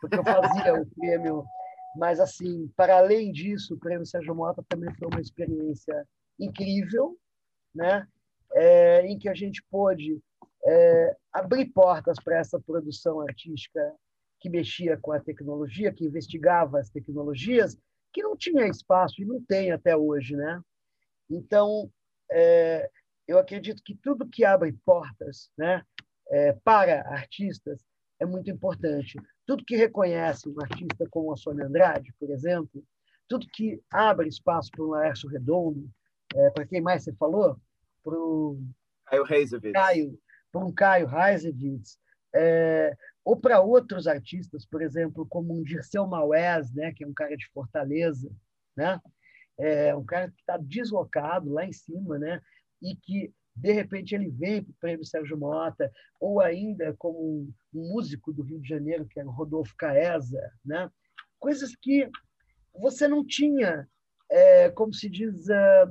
porque 0.00 0.18
eu 0.18 0.24
fazia 0.24 0.74
o 0.80 0.86
prêmio, 0.86 1.44
mas 1.96 2.20
assim, 2.20 2.68
para 2.76 2.98
além 2.98 3.32
disso, 3.32 3.74
o 3.74 3.78
Prêmio 3.78 4.06
Sérgio 4.06 4.34
Mota 4.34 4.64
também 4.68 4.92
foi 4.94 5.08
uma 5.08 5.20
experiência 5.20 6.06
incrível, 6.38 7.16
né? 7.74 8.06
É, 8.52 9.06
em 9.06 9.18
que 9.18 9.28
a 9.28 9.34
gente 9.34 9.62
pôde 9.70 10.20
é, 10.64 11.16
abrir 11.32 11.66
portas 11.66 12.16
para 12.22 12.38
essa 12.38 12.60
produção 12.60 13.20
artística 13.20 13.94
que 14.40 14.48
mexia 14.48 14.96
com 14.98 15.12
a 15.12 15.20
tecnologia, 15.20 15.92
que 15.92 16.04
investigava 16.04 16.78
as 16.78 16.90
tecnologias, 16.90 17.76
que 18.12 18.22
não 18.22 18.36
tinha 18.36 18.66
espaço 18.68 19.20
e 19.20 19.24
não 19.24 19.42
tem 19.42 19.72
até 19.72 19.96
hoje, 19.96 20.36
né? 20.36 20.60
Então, 21.28 21.90
é, 22.30 22.88
eu 23.26 23.38
acredito 23.38 23.82
que 23.82 23.96
tudo 23.96 24.28
que 24.28 24.44
abre 24.44 24.72
portas, 24.84 25.50
né, 25.56 25.82
é, 26.28 26.52
para 26.64 27.00
artistas 27.08 27.80
é 28.20 28.26
muito 28.26 28.50
importante. 28.50 29.18
Tudo 29.46 29.64
que 29.64 29.76
reconhece 29.76 30.48
um 30.48 30.60
artista 30.60 31.06
como 31.10 31.32
a 31.32 31.36
Sônia 31.36 31.66
Andrade, 31.66 32.14
por 32.18 32.30
exemplo, 32.30 32.82
tudo 33.28 33.46
que 33.52 33.80
abre 33.90 34.28
espaço 34.28 34.70
para 34.70 34.84
um 34.84 34.88
Laércio 34.88 35.28
Redondo, 35.28 35.88
é, 36.34 36.50
para 36.50 36.66
quem 36.66 36.80
mais 36.80 37.04
você 37.04 37.12
falou, 37.14 37.58
para 38.02 38.14
o 38.14 38.60
Caio 39.06 39.24
Reisevitz. 39.24 39.72
Caio, 39.72 40.18
para 40.50 40.64
um 40.64 40.72
Caio 40.72 41.06
Reisevitz, 41.06 41.98
é, 42.34 42.96
ou 43.24 43.36
para 43.36 43.60
outros 43.60 44.06
artistas, 44.06 44.66
por 44.66 44.82
exemplo, 44.82 45.26
como 45.26 45.54
um 45.54 45.62
Dirceu 45.62 46.06
Maués, 46.06 46.72
né, 46.72 46.92
que 46.92 47.04
é 47.04 47.06
um 47.06 47.14
cara 47.14 47.36
de 47.36 47.48
Fortaleza, 47.48 48.30
né? 48.76 49.00
é 49.58 49.94
um 49.94 50.04
cara 50.04 50.30
que 50.30 50.40
está 50.40 50.56
deslocado 50.56 51.52
lá 51.52 51.64
em 51.64 51.72
cima, 51.72 52.18
né? 52.18 52.40
E 52.82 52.96
que 52.96 53.32
de 53.54 53.72
repente 53.72 54.14
ele 54.14 54.30
vem 54.30 54.62
para 54.62 54.70
o 54.70 54.76
prêmio 54.80 55.04
Sérgio 55.04 55.38
Mota, 55.38 55.90
ou 56.20 56.40
ainda 56.40 56.94
como 56.98 57.18
um, 57.20 57.52
músico 57.72 58.32
do 58.32 58.42
Rio 58.42 58.60
de 58.60 58.68
Janeiro, 58.68 59.06
que 59.06 59.20
é 59.20 59.24
o 59.24 59.30
Rodolfo 59.30 59.74
Caesa, 59.76 60.40
né? 60.64 60.90
coisas 61.38 61.76
que 61.76 62.10
você 62.80 63.06
não 63.06 63.24
tinha, 63.24 63.88
é, 64.30 64.70
como 64.70 64.92
se 64.92 65.08
diz, 65.08 65.48
é, 65.48 65.86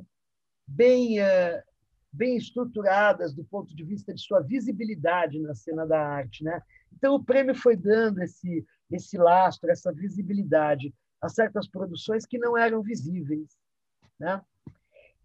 bem, 0.67 1.19
é, 1.19 1.63
bem 2.11 2.35
estruturadas 2.35 3.33
do 3.33 3.43
ponto 3.45 3.73
de 3.75 3.83
vista 3.83 4.13
de 4.13 4.21
sua 4.21 4.41
visibilidade 4.41 5.39
na 5.39 5.55
cena 5.55 5.85
da 5.85 5.99
arte. 5.99 6.43
Né? 6.43 6.61
Então, 6.91 7.15
o 7.15 7.23
prêmio 7.23 7.55
foi 7.55 7.75
dando 7.75 8.21
esse, 8.21 8.65
esse 8.91 9.17
lastro, 9.17 9.71
essa 9.71 9.93
visibilidade 9.93 10.93
a 11.21 11.29
certas 11.29 11.67
produções 11.67 12.25
que 12.25 12.37
não 12.37 12.57
eram 12.57 12.81
visíveis. 12.81 13.57
Né? 14.19 14.41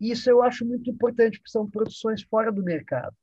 Isso 0.01 0.31
eu 0.31 0.43
acho 0.43 0.65
muito 0.65 0.89
importante, 0.91 1.39
porque 1.39 1.51
são 1.51 1.69
produções 1.69 2.23
fora 2.23 2.53
do 2.53 2.63
mercado, 2.63 3.15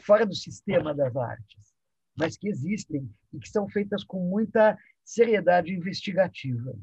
fora 0.00 0.26
do 0.26 0.34
sistema 0.34 0.94
das 0.94 1.14
artes, 1.16 1.74
mas 2.16 2.36
que 2.36 2.48
existem 2.48 3.08
e 3.32 3.38
que 3.38 3.48
são 3.48 3.68
feitas 3.68 4.02
com 4.02 4.20
muita 4.20 4.76
seriedade 5.04 5.72
investigativa. 5.72 6.76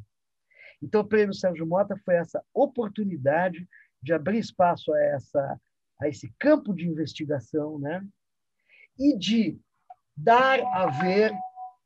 Então, 0.82 1.02
o 1.02 1.08
Prêmio 1.08 1.34
Sérgio 1.34 1.66
Mota 1.66 1.96
foi 2.06 2.16
essa 2.16 2.44
oportunidade 2.54 3.68
de 4.02 4.14
abrir 4.14 4.40
espaço 4.40 4.94
a, 4.94 5.00
essa, 5.00 5.62
a 6.02 6.08
esse 6.08 6.34
campo 6.40 6.74
de 6.74 6.88
investigação, 6.88 7.80
né? 7.80 8.06
E 9.00 9.18
de 9.18 9.60
dar 10.16 10.60
a 10.60 10.88
ver, 11.02 11.32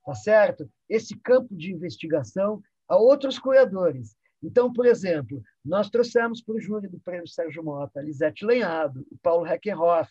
tá 0.06 0.16
certo? 0.16 0.70
Esse 0.90 1.16
campo 1.20 1.56
de 1.56 1.72
investigação 1.72 2.62
a 2.88 2.98
outros 2.98 3.38
curadores. 3.38 4.16
Então, 4.42 4.72
por 4.72 4.86
exemplo, 4.86 5.44
nós 5.68 5.90
trouxemos 5.90 6.42
para 6.42 6.56
o 6.56 6.62
júri 6.62 6.88
do 6.88 7.00
Prêmio 7.00 7.28
Sérgio 7.28 7.64
Mota 7.64 8.00
a 8.00 8.04
Lisete 8.04 8.46
Lenhado, 8.46 9.06
o 9.12 9.18
Paulo 9.18 9.46
Heckenhoff, 9.46 10.10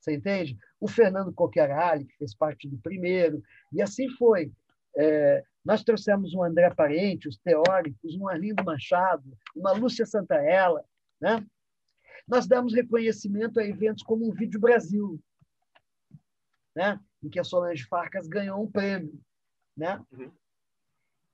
você 0.00 0.14
entende? 0.14 0.56
O 0.80 0.88
Fernando 0.88 1.32
Coquerali, 1.32 2.04
que 2.04 2.16
fez 2.16 2.34
parte 2.34 2.68
do 2.68 2.78
primeiro, 2.78 3.42
e 3.72 3.82
assim 3.82 4.08
foi. 4.10 4.52
É, 4.96 5.44
nós 5.64 5.82
trouxemos 5.82 6.32
um 6.32 6.42
André 6.42 6.72
Parente, 6.72 7.28
os 7.28 7.36
teóricos, 7.38 8.14
um 8.14 8.28
Arlindo 8.28 8.64
Machado, 8.64 9.24
uma 9.54 9.72
Lúcia 9.72 10.06
Santaella. 10.06 10.84
Né? 11.20 11.44
Nós 12.26 12.46
damos 12.46 12.72
reconhecimento 12.72 13.58
a 13.58 13.64
eventos 13.64 14.04
como 14.04 14.28
o 14.28 14.32
Vídeo 14.32 14.60
Brasil, 14.60 15.20
né? 16.74 16.98
em 17.22 17.28
que 17.28 17.40
a 17.40 17.44
Solange 17.44 17.84
Farcas 17.84 18.28
ganhou 18.28 18.62
um 18.62 18.70
prêmio. 18.70 19.20
Né? 19.76 20.00
Uhum. 20.12 20.32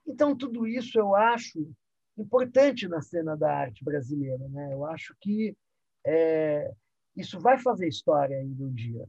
Então, 0.06 0.36
tudo 0.36 0.66
isso 0.66 0.98
eu 0.98 1.14
acho 1.14 1.70
importante 2.16 2.88
na 2.88 3.00
cena 3.00 3.36
da 3.36 3.52
arte 3.52 3.84
brasileira. 3.84 4.48
Né? 4.48 4.72
Eu 4.72 4.84
acho 4.86 5.14
que 5.20 5.56
é, 6.06 6.72
isso 7.16 7.40
vai 7.40 7.58
fazer 7.58 7.88
história 7.88 8.36
ainda 8.36 8.64
um 8.64 8.72
dia. 8.72 9.06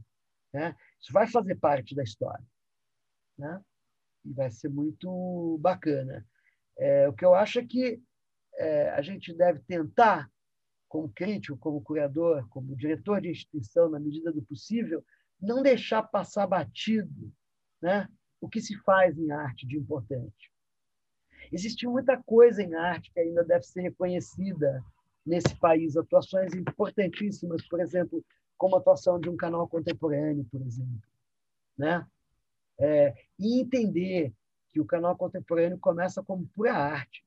Né? 0.53 0.75
Isso 0.99 1.11
vai 1.11 1.27
fazer 1.27 1.55
parte 1.55 1.95
da 1.95 2.03
história. 2.03 2.45
Né? 3.37 3.61
E 4.25 4.33
vai 4.33 4.49
ser 4.49 4.69
muito 4.69 5.57
bacana. 5.59 6.25
É, 6.77 7.07
o 7.07 7.13
que 7.13 7.25
eu 7.25 7.33
acho 7.33 7.59
é 7.59 7.65
que 7.65 8.01
é, 8.57 8.89
a 8.89 9.01
gente 9.01 9.33
deve 9.33 9.59
tentar, 9.67 10.29
como 10.87 11.09
crítico, 11.09 11.57
como 11.57 11.81
curador, 11.81 12.47
como 12.49 12.75
diretor 12.75 13.21
de 13.21 13.29
instituição, 13.29 13.89
na 13.89 13.99
medida 13.99 14.31
do 14.31 14.41
possível, 14.43 15.03
não 15.39 15.61
deixar 15.61 16.03
passar 16.03 16.47
batido 16.47 17.31
né, 17.81 18.07
o 18.39 18.47
que 18.47 18.61
se 18.61 18.77
faz 18.79 19.17
em 19.17 19.31
arte 19.31 19.67
de 19.67 19.77
importante. 19.77 20.51
Existe 21.55 21.87
muita 21.87 22.21
coisa 22.21 22.61
em 22.61 22.75
arte 22.75 23.09
que 23.13 23.19
ainda 23.21 23.41
deve 23.41 23.63
ser 23.63 23.79
reconhecida 23.79 24.83
nesse 25.25 25.55
país, 25.55 25.95
atuações 25.95 26.53
importantíssimas, 26.53 27.65
por 27.69 27.79
exemplo, 27.79 28.21
como 28.57 28.75
a 28.75 28.79
atuação 28.79 29.17
de 29.17 29.29
um 29.29 29.37
canal 29.37 29.65
contemporâneo, 29.65 30.45
por 30.51 30.61
exemplo. 30.61 31.01
Né? 31.77 32.05
É, 32.77 33.13
e 33.39 33.61
entender 33.61 34.33
que 34.73 34.81
o 34.81 34.85
canal 34.85 35.15
contemporâneo 35.15 35.79
começa 35.79 36.21
como 36.21 36.45
pura 36.53 36.73
arte. 36.73 37.25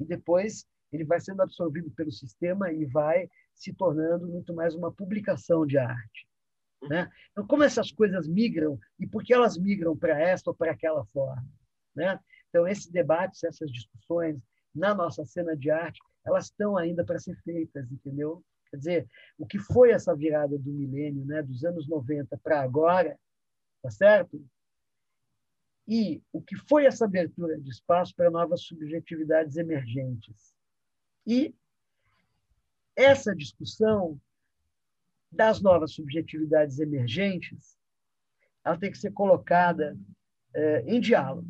E 0.00 0.06
depois 0.06 0.66
ele 0.90 1.04
vai 1.04 1.20
sendo 1.20 1.42
absorvido 1.42 1.90
pelo 1.90 2.10
sistema 2.10 2.72
e 2.72 2.86
vai 2.86 3.28
se 3.54 3.74
tornando 3.74 4.26
muito 4.26 4.54
mais 4.54 4.74
uma 4.74 4.90
publicação 4.90 5.66
de 5.66 5.76
arte. 5.76 6.26
Né? 6.88 7.12
Então, 7.30 7.46
como 7.46 7.62
essas 7.62 7.92
coisas 7.92 8.26
migram 8.26 8.80
e 8.98 9.06
por 9.06 9.22
que 9.22 9.34
elas 9.34 9.58
migram 9.58 9.94
para 9.94 10.18
esta 10.18 10.48
ou 10.48 10.56
para 10.56 10.72
aquela 10.72 11.04
forma? 11.04 11.44
Né? 11.94 12.18
Então, 12.52 12.68
esses 12.68 12.86
debates, 12.86 13.42
essas 13.44 13.72
discussões 13.72 14.38
na 14.74 14.94
nossa 14.94 15.24
cena 15.24 15.56
de 15.56 15.70
arte, 15.70 15.98
elas 16.22 16.44
estão 16.44 16.76
ainda 16.76 17.02
para 17.02 17.18
ser 17.18 17.34
feitas, 17.42 17.90
entendeu? 17.90 18.44
Quer 18.70 18.76
dizer, 18.76 19.08
o 19.38 19.46
que 19.46 19.58
foi 19.58 19.90
essa 19.90 20.14
virada 20.14 20.58
do 20.58 20.70
milênio, 20.70 21.24
né, 21.24 21.42
dos 21.42 21.64
anos 21.64 21.88
90 21.88 22.36
para 22.44 22.60
agora, 22.60 23.18
tá 23.82 23.90
certo? 23.90 24.44
E 25.88 26.22
o 26.30 26.42
que 26.42 26.54
foi 26.68 26.84
essa 26.84 27.06
abertura 27.06 27.58
de 27.58 27.70
espaço 27.70 28.14
para 28.14 28.30
novas 28.30 28.62
subjetividades 28.64 29.56
emergentes. 29.56 30.54
E 31.26 31.54
essa 32.94 33.34
discussão 33.34 34.20
das 35.30 35.62
novas 35.62 35.92
subjetividades 35.92 36.78
emergentes, 36.78 37.78
ela 38.62 38.78
tem 38.78 38.90
que 38.90 38.98
ser 38.98 39.12
colocada 39.12 39.96
é, 40.54 40.82
em 40.82 41.00
diálogo 41.00 41.48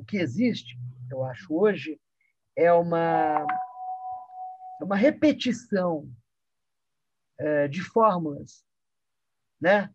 o 0.00 0.04
que 0.04 0.16
existe, 0.16 0.78
eu 1.10 1.22
acho 1.24 1.54
hoje, 1.54 2.00
é 2.56 2.72
uma, 2.72 3.46
é 4.80 4.84
uma 4.84 4.96
repetição 4.96 6.10
é, 7.38 7.68
de 7.68 7.82
fórmulas, 7.82 8.64
né? 9.60 9.92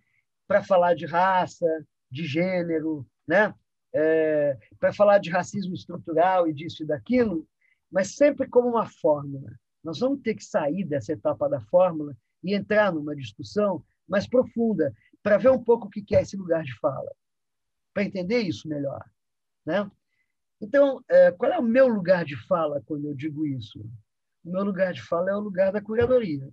Para 0.48 0.64
falar 0.64 0.94
de 0.94 1.06
raça, 1.06 1.66
de 2.10 2.26
gênero, 2.26 3.06
né? 3.28 3.54
É, 3.94 4.58
para 4.80 4.94
falar 4.94 5.18
de 5.18 5.30
racismo 5.30 5.74
estrutural 5.74 6.48
e 6.48 6.54
disso 6.54 6.84
e 6.84 6.86
daquilo, 6.86 7.48
mas 7.92 8.16
sempre 8.16 8.48
como 8.48 8.70
uma 8.70 8.86
fórmula. 8.86 9.50
Nós 9.84 10.00
vamos 10.00 10.22
ter 10.22 10.36
que 10.36 10.44
sair 10.44 10.84
dessa 10.84 11.14
etapa 11.14 11.50
da 11.50 11.62
fórmula 11.62 12.16
e 12.44 12.54
entrar 12.54 12.92
numa 12.92 13.16
discussão 13.16 13.84
mais 14.08 14.28
profunda 14.28 14.94
para 15.24 15.38
ver 15.38 15.50
um 15.50 15.64
pouco 15.64 15.88
o 15.88 15.90
que 15.90 16.16
é 16.16 16.22
esse 16.22 16.38
lugar 16.38 16.64
de 16.64 16.78
fala, 16.80 17.12
para 17.94 18.04
entender 18.04 18.42
isso 18.42 18.68
melhor. 18.68 19.04
Né? 19.66 19.90
Então, 20.62 21.04
é, 21.10 21.32
qual 21.32 21.52
é 21.52 21.60
o 21.60 21.64
meu 21.64 21.88
lugar 21.88 22.24
de 22.24 22.36
fala 22.48 22.82
quando 22.86 23.08
eu 23.08 23.14
digo 23.14 23.46
isso? 23.46 23.80
O 24.44 24.52
meu 24.52 24.64
lugar 24.64 24.94
de 24.94 25.02
fala 25.02 25.32
é 25.32 25.36
o 25.36 25.40
lugar 25.40 25.72
da 25.72 25.82
curadoria. 25.82 26.48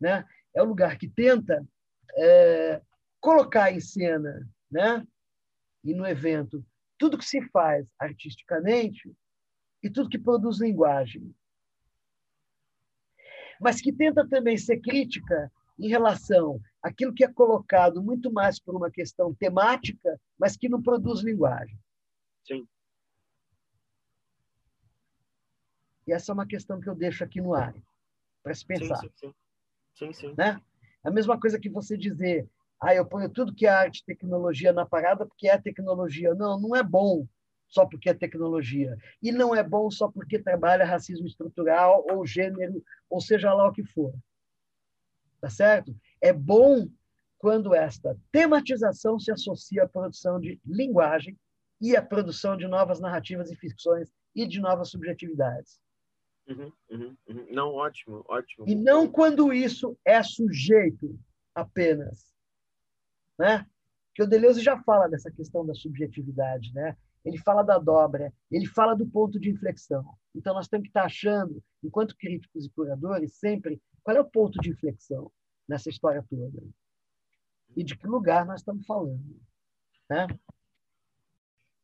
Né? 0.00 0.24
É 0.54 0.62
o 0.62 0.66
lugar 0.66 0.98
que 0.98 1.08
tenta 1.08 1.66
é, 2.14 2.80
colocar 3.20 3.72
em 3.72 3.80
cena 3.80 4.46
né? 4.70 5.06
e 5.82 5.94
no 5.94 6.06
evento 6.06 6.64
tudo 6.98 7.16
que 7.16 7.24
se 7.24 7.40
faz 7.48 7.86
artisticamente 7.98 9.10
e 9.82 9.88
tudo 9.88 10.10
que 10.10 10.18
produz 10.18 10.60
linguagem. 10.60 11.34
Mas 13.58 13.80
que 13.80 13.92
tenta 13.92 14.26
também 14.28 14.56
ser 14.58 14.80
crítica 14.80 15.50
em 15.78 15.88
relação 15.88 16.60
àquilo 16.82 17.14
que 17.14 17.24
é 17.24 17.32
colocado 17.32 18.02
muito 18.02 18.30
mais 18.30 18.58
por 18.58 18.74
uma 18.74 18.90
questão 18.90 19.34
temática, 19.34 20.20
mas 20.38 20.56
que 20.56 20.68
não 20.68 20.82
produz 20.82 21.22
linguagem. 21.22 21.78
Sim. 22.46 22.66
E 26.06 26.12
essa 26.12 26.32
é 26.32 26.34
uma 26.34 26.46
questão 26.46 26.80
que 26.80 26.88
eu 26.88 26.94
deixo 26.94 27.22
aqui 27.22 27.40
no 27.40 27.54
ar, 27.54 27.74
para 28.42 28.54
se 28.54 28.64
pensar. 28.64 28.96
Sim, 28.96 29.10
sim, 29.14 29.32
sim. 29.94 30.12
sim, 30.12 30.34
Né? 30.36 30.60
É 31.04 31.08
a 31.08 31.12
mesma 31.12 31.38
coisa 31.38 31.58
que 31.58 31.68
você 31.68 31.96
dizer, 31.96 32.48
ah, 32.80 32.94
eu 32.94 33.06
ponho 33.06 33.28
tudo 33.28 33.54
que 33.54 33.66
é 33.66 33.68
arte 33.68 34.00
e 34.00 34.04
tecnologia 34.04 34.72
na 34.72 34.86
parada 34.86 35.26
porque 35.26 35.48
é 35.48 35.58
tecnologia. 35.58 36.34
Não, 36.34 36.58
não 36.58 36.74
é 36.74 36.82
bom 36.82 37.26
só 37.68 37.86
porque 37.86 38.10
é 38.10 38.14
tecnologia. 38.14 38.96
E 39.22 39.30
não 39.30 39.54
é 39.54 39.62
bom 39.62 39.90
só 39.90 40.10
porque 40.10 40.38
trabalha 40.38 40.84
racismo 40.84 41.26
estrutural 41.26 42.04
ou 42.10 42.26
gênero, 42.26 42.82
ou 43.08 43.20
seja 43.20 43.52
lá 43.54 43.68
o 43.68 43.72
que 43.72 43.84
for. 43.84 44.12
Tá 45.40 45.48
certo? 45.48 45.96
É 46.20 46.32
bom 46.32 46.88
quando 47.38 47.74
esta 47.74 48.18
tematização 48.32 49.18
se 49.18 49.30
associa 49.30 49.84
à 49.84 49.88
produção 49.88 50.40
de 50.40 50.60
linguagem 50.66 51.38
e 51.80 51.96
à 51.96 52.02
produção 52.02 52.56
de 52.56 52.66
novas 52.66 53.00
narrativas 53.00 53.50
e 53.50 53.56
ficções 53.56 54.12
e 54.34 54.46
de 54.46 54.60
novas 54.60 54.90
subjetividades. 54.90 55.80
Uhum, 56.48 56.72
uhum, 56.90 57.16
uhum. 57.28 57.46
Não, 57.50 57.72
ótimo, 57.72 58.24
ótimo. 58.28 58.68
E 58.68 58.74
não 58.74 59.10
quando 59.10 59.52
isso 59.52 59.96
é 60.04 60.22
sujeito 60.22 61.18
apenas. 61.54 62.32
Né? 63.38 63.66
Que 64.14 64.22
o 64.22 64.26
Deleuze 64.26 64.60
já 64.60 64.80
fala 64.82 65.08
dessa 65.08 65.30
questão 65.30 65.64
da 65.64 65.74
subjetividade, 65.74 66.72
né? 66.74 66.96
Ele 67.24 67.38
fala 67.38 67.62
da 67.62 67.78
dobra, 67.78 68.32
ele 68.50 68.66
fala 68.66 68.94
do 68.94 69.06
ponto 69.06 69.38
de 69.38 69.50
inflexão. 69.50 70.04
Então 70.34 70.54
nós 70.54 70.68
temos 70.68 70.84
que 70.84 70.90
estar 70.90 71.04
achando, 71.04 71.62
enquanto 71.82 72.16
críticos 72.16 72.64
e 72.64 72.70
curadores, 72.70 73.34
sempre 73.34 73.80
qual 74.02 74.16
é 74.16 74.20
o 74.20 74.30
ponto 74.30 74.58
de 74.60 74.70
inflexão 74.70 75.30
nessa 75.68 75.90
história 75.90 76.24
toda 76.28 76.62
e 77.76 77.84
de 77.84 77.96
que 77.96 78.06
lugar 78.06 78.44
nós 78.44 78.60
estamos 78.60 78.84
falando, 78.86 79.40
né? 80.08 80.26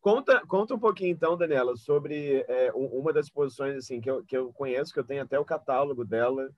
Conta, 0.07 0.41
conta 0.47 0.73
um 0.73 0.79
pouquinho 0.79 1.11
então, 1.11 1.37
Daniela, 1.37 1.77
sobre 1.77 2.45
é, 2.47 2.71
uma 2.73 3.13
das 3.13 3.27
exposições 3.27 3.77
assim 3.77 4.01
que 4.01 4.09
eu, 4.09 4.23
que 4.23 4.37
eu 4.37 4.53
conheço, 4.53 4.93
que 4.93 5.01
eu 5.01 5.05
tenho 5.05 5.25
até 5.25 5.37
o 5.37 5.45
catálogo 5.45 6.05
dela, 6.05 6.49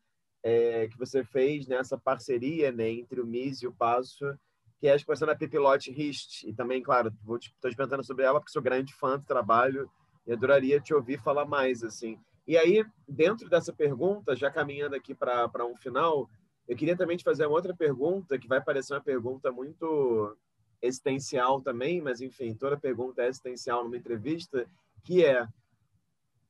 é, 0.42 0.86
que 0.86 0.98
você 0.98 1.24
fez 1.24 1.66
nessa 1.66 1.96
parceria 1.96 2.70
né, 2.70 2.90
entre 2.90 3.22
o 3.22 3.26
MIS 3.26 3.62
e 3.62 3.66
o 3.66 3.72
Passo, 3.72 4.38
que 4.78 4.86
é 4.86 4.92
a 4.92 4.96
exposição 4.96 5.26
da 5.26 5.34
Pipilote 5.34 5.90
Rist. 5.90 6.42
E 6.42 6.52
também, 6.52 6.82
claro, 6.82 7.08
estou 7.08 7.38
te, 7.38 7.48
te 7.48 7.74
perguntando 7.74 8.04
sobre 8.04 8.26
ela 8.26 8.38
porque 8.38 8.52
sou 8.52 8.60
grande 8.60 8.92
fã 8.92 9.18
do 9.18 9.24
trabalho 9.24 9.90
e 10.26 10.32
adoraria 10.34 10.78
te 10.78 10.92
ouvir 10.92 11.18
falar 11.18 11.46
mais. 11.46 11.82
assim. 11.82 12.20
E 12.46 12.54
aí, 12.54 12.84
dentro 13.08 13.48
dessa 13.48 13.72
pergunta, 13.72 14.36
já 14.36 14.50
caminhando 14.50 14.94
aqui 14.94 15.14
para 15.14 15.64
um 15.64 15.74
final, 15.74 16.28
eu 16.68 16.76
queria 16.76 16.98
também 16.98 17.16
te 17.16 17.24
fazer 17.24 17.46
uma 17.46 17.56
outra 17.56 17.74
pergunta, 17.74 18.38
que 18.38 18.46
vai 18.46 18.62
parecer 18.62 18.92
uma 18.92 19.00
pergunta 19.00 19.50
muito 19.50 20.36
existencial 20.80 21.60
também, 21.60 22.00
mas 22.00 22.20
enfim, 22.20 22.54
toda 22.54 22.78
pergunta 22.78 23.22
é 23.22 23.28
existencial 23.28 23.84
numa 23.84 23.96
entrevista, 23.96 24.66
que 25.04 25.24
é 25.24 25.46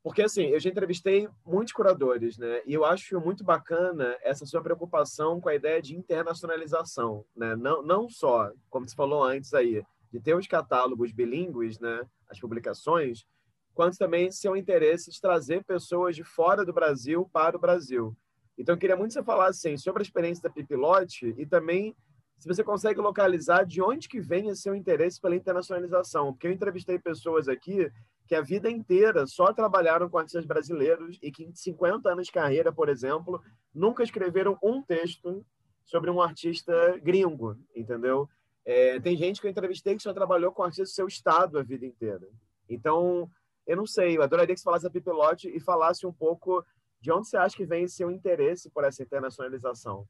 porque 0.02 0.22
assim, 0.22 0.46
eu 0.46 0.60
já 0.60 0.70
entrevistei 0.70 1.28
muitos 1.44 1.74
curadores, 1.74 2.38
né? 2.38 2.62
E 2.64 2.72
eu 2.72 2.84
acho 2.84 3.20
muito 3.20 3.44
bacana 3.44 4.16
essa 4.22 4.46
sua 4.46 4.62
preocupação 4.62 5.40
com 5.40 5.48
a 5.48 5.54
ideia 5.54 5.82
de 5.82 5.96
internacionalização, 5.96 7.24
né? 7.36 7.56
Não, 7.56 7.82
não 7.82 8.08
só, 8.08 8.50
como 8.70 8.88
você 8.88 8.94
falou 8.94 9.22
antes 9.22 9.52
aí, 9.52 9.82
de 10.10 10.20
ter 10.20 10.34
os 10.34 10.46
catálogos 10.46 11.12
bilíngues, 11.12 11.78
né? 11.78 12.06
As 12.30 12.40
publicações, 12.40 13.26
quanto 13.74 13.98
também 13.98 14.30
seu 14.30 14.56
interesse 14.56 15.10
de 15.10 15.20
trazer 15.20 15.64
pessoas 15.64 16.16
de 16.16 16.24
fora 16.24 16.64
do 16.64 16.72
Brasil 16.72 17.28
para 17.32 17.56
o 17.56 17.60
Brasil. 17.60 18.16
Então, 18.56 18.74
eu 18.74 18.78
queria 18.78 18.96
muito 18.96 19.10
que 19.10 19.14
você 19.14 19.22
falasse 19.22 19.68
assim, 19.68 19.76
sobre 19.76 20.02
a 20.02 20.06
experiência 20.06 20.42
da 20.42 20.50
Pipilote 20.50 21.34
e 21.36 21.44
também 21.46 21.94
se 22.38 22.46
você 22.46 22.62
consegue 22.62 23.00
localizar 23.00 23.64
de 23.64 23.82
onde 23.82 24.08
que 24.08 24.20
vem 24.20 24.48
esse 24.48 24.62
seu 24.62 24.74
interesse 24.74 25.20
pela 25.20 25.34
internacionalização. 25.34 26.32
Porque 26.32 26.46
eu 26.46 26.52
entrevistei 26.52 26.98
pessoas 26.98 27.48
aqui 27.48 27.90
que 28.26 28.34
a 28.34 28.40
vida 28.40 28.70
inteira 28.70 29.26
só 29.26 29.52
trabalharam 29.52 30.08
com 30.08 30.18
artistas 30.18 30.46
brasileiros 30.46 31.18
e 31.22 31.32
que 31.32 31.44
em 31.44 31.54
50 31.54 32.10
anos 32.10 32.26
de 32.26 32.32
carreira, 32.32 32.72
por 32.72 32.88
exemplo, 32.88 33.42
nunca 33.74 34.02
escreveram 34.02 34.56
um 34.62 34.82
texto 34.82 35.44
sobre 35.84 36.10
um 36.10 36.20
artista 36.20 36.98
gringo, 37.02 37.56
entendeu? 37.74 38.28
É, 38.64 39.00
tem 39.00 39.16
gente 39.16 39.40
que 39.40 39.46
eu 39.46 39.50
entrevistei 39.50 39.96
que 39.96 40.02
só 40.02 40.12
trabalhou 40.12 40.52
com 40.52 40.62
artistas 40.62 40.90
do 40.90 40.94
seu 40.94 41.06
estado 41.06 41.58
a 41.58 41.62
vida 41.62 41.86
inteira. 41.86 42.28
Então, 42.68 43.28
eu 43.66 43.76
não 43.76 43.86
sei, 43.86 44.16
eu 44.16 44.22
adoraria 44.22 44.54
que 44.54 44.60
você 44.60 44.64
falasse 44.64 44.86
a 44.86 44.90
Pipelote 44.90 45.48
e 45.48 45.58
falasse 45.58 46.06
um 46.06 46.12
pouco 46.12 46.62
de 47.00 47.10
onde 47.10 47.28
você 47.28 47.36
acha 47.36 47.56
que 47.56 47.64
vem 47.64 47.84
esse 47.84 47.96
seu 47.96 48.10
interesse 48.10 48.70
por 48.70 48.84
essa 48.84 49.02
internacionalização. 49.02 50.06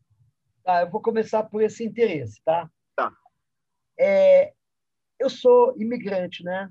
Tá, 0.68 0.82
eu 0.82 0.90
vou 0.90 1.00
começar 1.00 1.44
por 1.44 1.62
esse 1.62 1.82
interesse, 1.82 2.42
tá? 2.44 2.70
Tá. 2.94 3.10
É, 3.98 4.52
eu 5.18 5.30
sou 5.30 5.74
imigrante, 5.80 6.44
né? 6.44 6.70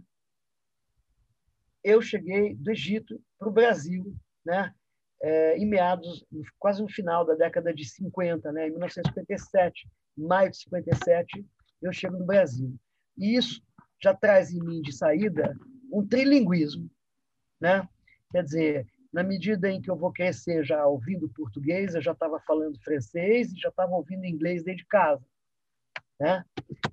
Eu 1.84 1.99
cheguei 1.99 2.53
do 2.53 2.69
Egito 2.69 3.19
para 3.40 3.49
o 3.49 3.52
Brasil, 3.52 4.15
né? 4.45 4.72
É, 5.19 5.57
em 5.57 5.65
meados, 5.65 6.24
quase 6.60 6.80
no 6.80 6.88
final 6.88 7.26
da 7.26 7.34
década 7.34 7.74
de 7.74 7.86
50, 7.86 8.52
né? 8.52 8.68
Em 8.68 8.69
1957, 8.69 9.90
maio 10.15 10.52
de 10.52 10.57
57, 10.57 11.44
eu 11.82 11.91
chego 11.91 12.19
no 12.19 12.26
Brasil. 12.28 12.78
E 13.18 13.36
isso 13.36 13.64
já 13.99 14.14
traz 14.14 14.52
em 14.52 14.64
mim 14.64 14.80
de 14.80 14.95
saída 14.95 15.57
um 15.91 16.07
trilinguismo, 16.07 16.88
né? 17.60 17.90
Quer 18.32 18.44
dizer, 18.44 18.88
na 19.18 19.23
medida 19.23 19.68
em 19.68 19.81
que 19.81 19.89
eu 19.89 19.95
vou 19.95 20.14
crescer 20.14 20.64
já 20.64 20.85
ouvindo 20.85 21.27
português, 21.30 21.95
eu 21.95 22.02
já 22.03 22.11
estava 22.11 22.39
falando 22.41 22.80
francês 22.84 23.52
e 23.52 23.57
já 23.57 23.69
estava 23.69 23.95
ouvindo 23.95 24.23
inglês 24.27 24.64
desde 24.64 24.85
casa. 24.85 25.26
Né? 26.19 26.45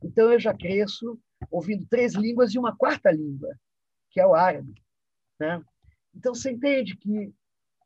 Então, 0.03 0.33
eu 0.33 0.41
já 0.41 0.55
cresço 0.55 1.21
ouvindo 1.51 1.87
três 1.87 2.15
línguas 2.15 2.55
e 2.55 2.59
uma 2.59 2.75
quarta 2.75 3.11
língua, 3.11 3.55
que 4.09 4.19
é 4.19 4.27
o 4.27 4.35
árabe. 4.35 4.73
Né? 5.39 5.63
Então, 6.15 6.35
você 6.35 6.51
entende 6.51 6.97
que 6.97 7.31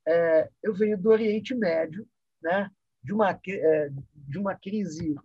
é, 0.06 0.48
eu 0.62 0.72
venho 0.72 0.96
do 0.96 1.10
Oriente 1.10 1.52
Médio, 1.52 2.08
né? 2.40 2.70
de, 3.02 3.12
uma, 3.12 3.32
é, 3.32 3.90
de 4.14 4.38
uma 4.38 4.54
crise 4.54 5.16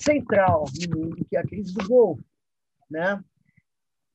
central 0.00 0.64
no 0.88 0.98
mundo, 0.98 1.26
que 1.26 1.36
é 1.36 1.40
a 1.40 1.46
crise 1.46 1.74
do 1.74 1.86
Golfo. 1.86 2.24
Né? 2.90 3.22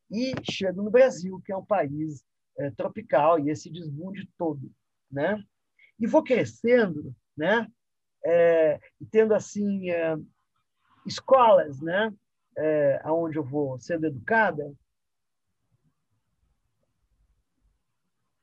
E 0.09 0.33
chego 0.49 0.81
no 0.81 0.89
Brasil, 0.89 1.39
que 1.45 1.51
é 1.51 1.55
um 1.55 1.63
país 1.63 2.25
é, 2.57 2.71
tropical 2.71 3.39
e 3.39 3.49
esse 3.49 3.69
desbunde 3.69 4.29
todo, 4.37 4.71
né? 5.11 5.43
E 5.99 6.07
vou 6.07 6.23
crescendo, 6.23 7.15
né? 7.35 7.67
É, 8.25 8.79
tendo 9.11 9.33
assim 9.33 9.89
é, 9.89 10.15
escolas, 11.05 11.81
né? 11.81 12.13
É, 12.57 12.99
aonde 13.03 13.37
eu 13.37 13.43
vou 13.43 13.79
sendo 13.79 14.07
educada, 14.07 14.73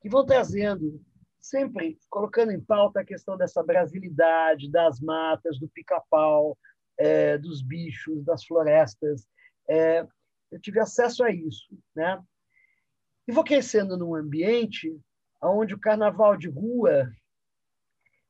que 0.01 0.09
vão 0.09 0.24
trazendo 0.24 1.03
sempre 1.41 1.99
colocando 2.09 2.53
em 2.53 2.61
pauta 2.61 3.01
a 3.01 3.05
questão 3.05 3.36
dessa 3.36 3.62
brasilidade 3.62 4.70
das 4.70 4.99
matas, 4.99 5.59
do 5.59 5.69
pica-pau, 5.69 6.57
é, 6.97 7.36
dos 7.36 7.61
bichos, 7.61 8.24
das 8.24 8.45
florestas. 8.45 9.27
É, 9.69 10.07
eu 10.51 10.61
tive 10.61 10.81
acesso 10.81 11.23
a 11.23 11.31
isso, 11.31 11.78
né? 11.95 12.23
E 13.26 13.32
vou 13.32 13.44
crescendo 13.44 13.96
num 13.96 14.14
ambiente 14.14 15.01
onde 15.42 15.74
o 15.74 15.80
carnaval 15.80 16.36
de 16.36 16.48
rua 16.48 17.10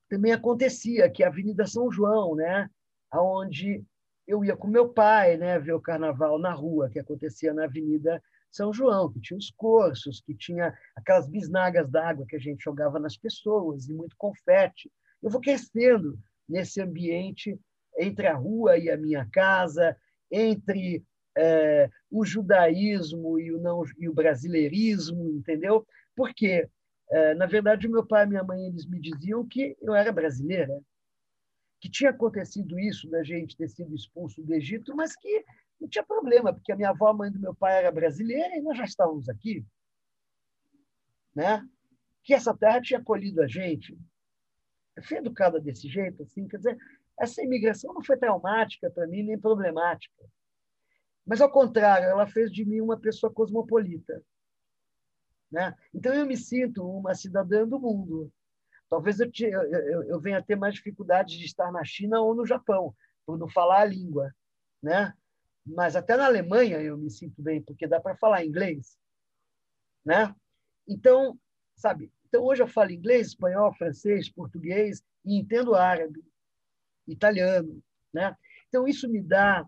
também 0.08 0.32
acontecia, 0.32 1.10
que 1.10 1.22
é 1.22 1.26
a 1.26 1.28
Avenida 1.28 1.66
São 1.66 1.90
João, 1.90 2.34
né? 2.36 2.70
onde 3.12 3.84
eu 4.26 4.44
ia 4.44 4.56
com 4.56 4.66
meu 4.66 4.88
pai 4.88 5.36
né, 5.36 5.58
ver 5.58 5.72
o 5.72 5.80
carnaval 5.80 6.38
na 6.38 6.52
rua, 6.52 6.88
que 6.88 6.98
acontecia 6.98 7.52
na 7.52 7.64
Avenida 7.64 8.22
São 8.50 8.72
João, 8.72 9.12
que 9.12 9.20
tinha 9.20 9.36
os 9.36 9.50
cursos, 9.50 10.20
que 10.20 10.34
tinha 10.34 10.76
aquelas 10.96 11.28
bisnagas 11.28 11.90
d'água 11.90 12.26
que 12.26 12.36
a 12.36 12.40
gente 12.40 12.62
jogava 12.62 12.98
nas 12.98 13.16
pessoas, 13.16 13.88
e 13.88 13.92
muito 13.92 14.16
confete. 14.16 14.90
Eu 15.22 15.30
vou 15.30 15.40
crescendo 15.40 16.18
nesse 16.48 16.80
ambiente 16.80 17.58
entre 17.98 18.26
a 18.26 18.34
rua 18.34 18.78
e 18.78 18.90
a 18.90 18.96
minha 18.96 19.28
casa, 19.30 19.96
entre 20.30 21.04
é, 21.36 21.90
o 22.10 22.24
judaísmo 22.24 23.38
e 23.38 23.52
o, 23.52 23.60
não, 23.60 23.82
e 23.98 24.08
o 24.08 24.14
brasileirismo, 24.14 25.30
entendeu? 25.30 25.86
Porque, 26.14 26.68
é, 27.10 27.34
na 27.34 27.46
verdade, 27.46 27.88
meu 27.88 28.06
pai 28.06 28.24
e 28.24 28.28
minha 28.28 28.44
mãe 28.44 28.66
eles 28.66 28.86
me 28.86 29.00
diziam 29.00 29.46
que 29.46 29.76
eu 29.80 29.94
era 29.94 30.12
brasileira, 30.12 30.80
que 31.80 31.90
tinha 31.90 32.10
acontecido 32.10 32.78
isso 32.78 33.10
da 33.10 33.22
gente 33.22 33.56
ter 33.56 33.68
sido 33.68 33.94
expulso 33.94 34.42
do 34.42 34.54
Egito, 34.54 34.94
mas 34.96 35.14
que 35.16 35.44
não 35.80 35.88
tinha 35.88 36.04
problema, 36.04 36.52
porque 36.52 36.72
a 36.72 36.76
minha 36.76 36.90
avó, 36.90 37.08
a 37.08 37.14
mãe 37.14 37.30
do 37.30 37.38
meu 37.38 37.54
pai, 37.54 37.78
era 37.78 37.92
brasileira 37.92 38.56
e 38.56 38.62
nós 38.62 38.78
já 38.78 38.84
estávamos 38.84 39.28
aqui. 39.28 39.64
Né? 41.34 41.66
Que 42.22 42.32
essa 42.32 42.56
terra 42.56 42.80
tinha 42.80 43.00
acolhido 43.00 43.42
a 43.42 43.46
gente. 43.46 43.98
Eu 44.96 45.02
fui 45.02 45.18
educada 45.18 45.60
desse 45.60 45.88
jeito, 45.88 46.22
assim, 46.22 46.46
quer 46.46 46.58
dizer, 46.58 46.78
essa 47.18 47.42
imigração 47.42 47.92
não 47.92 48.02
foi 48.02 48.16
traumática 48.16 48.90
para 48.90 49.06
mim, 49.06 49.22
nem 49.22 49.38
problemática. 49.38 50.24
Mas, 51.26 51.40
ao 51.40 51.50
contrário, 51.50 52.06
ela 52.06 52.26
fez 52.26 52.50
de 52.50 52.64
mim 52.64 52.80
uma 52.80 52.98
pessoa 52.98 53.32
cosmopolita. 53.32 54.22
Né? 55.50 55.74
Então, 55.92 56.12
eu 56.12 56.26
me 56.26 56.36
sinto 56.36 56.86
uma 56.86 57.14
cidadã 57.14 57.66
do 57.66 57.78
mundo. 57.78 58.32
Talvez 58.90 59.18
eu, 59.20 59.30
te, 59.30 59.44
eu, 59.44 60.02
eu, 60.04 60.20
venha 60.20 60.38
a 60.38 60.42
ter 60.42 60.56
mais 60.56 60.74
dificuldade 60.74 61.38
de 61.38 61.44
estar 61.44 61.72
na 61.72 61.84
China 61.84 62.20
ou 62.20 62.34
no 62.34 62.46
Japão, 62.46 62.94
por 63.24 63.38
não 63.38 63.48
falar 63.48 63.80
a 63.80 63.84
língua. 63.84 64.34
Né? 64.82 65.12
Mas 65.64 65.96
até 65.96 66.16
na 66.16 66.26
Alemanha 66.26 66.80
eu 66.80 66.96
me 66.98 67.10
sinto 67.10 67.42
bem, 67.42 67.62
porque 67.62 67.86
dá 67.86 68.00
para 68.00 68.16
falar 68.16 68.44
inglês. 68.44 68.98
Né? 70.04 70.34
Então, 70.86 71.38
sabe? 71.74 72.12
Então, 72.26 72.44
hoje 72.44 72.62
eu 72.62 72.68
falo 72.68 72.90
inglês, 72.90 73.28
espanhol, 73.28 73.72
francês, 73.74 74.28
português 74.28 75.02
e 75.24 75.38
entendo 75.38 75.74
árabe, 75.74 76.22
italiano. 77.06 77.82
Né? 78.12 78.36
Então, 78.68 78.86
isso 78.86 79.08
me 79.08 79.22
dá 79.22 79.64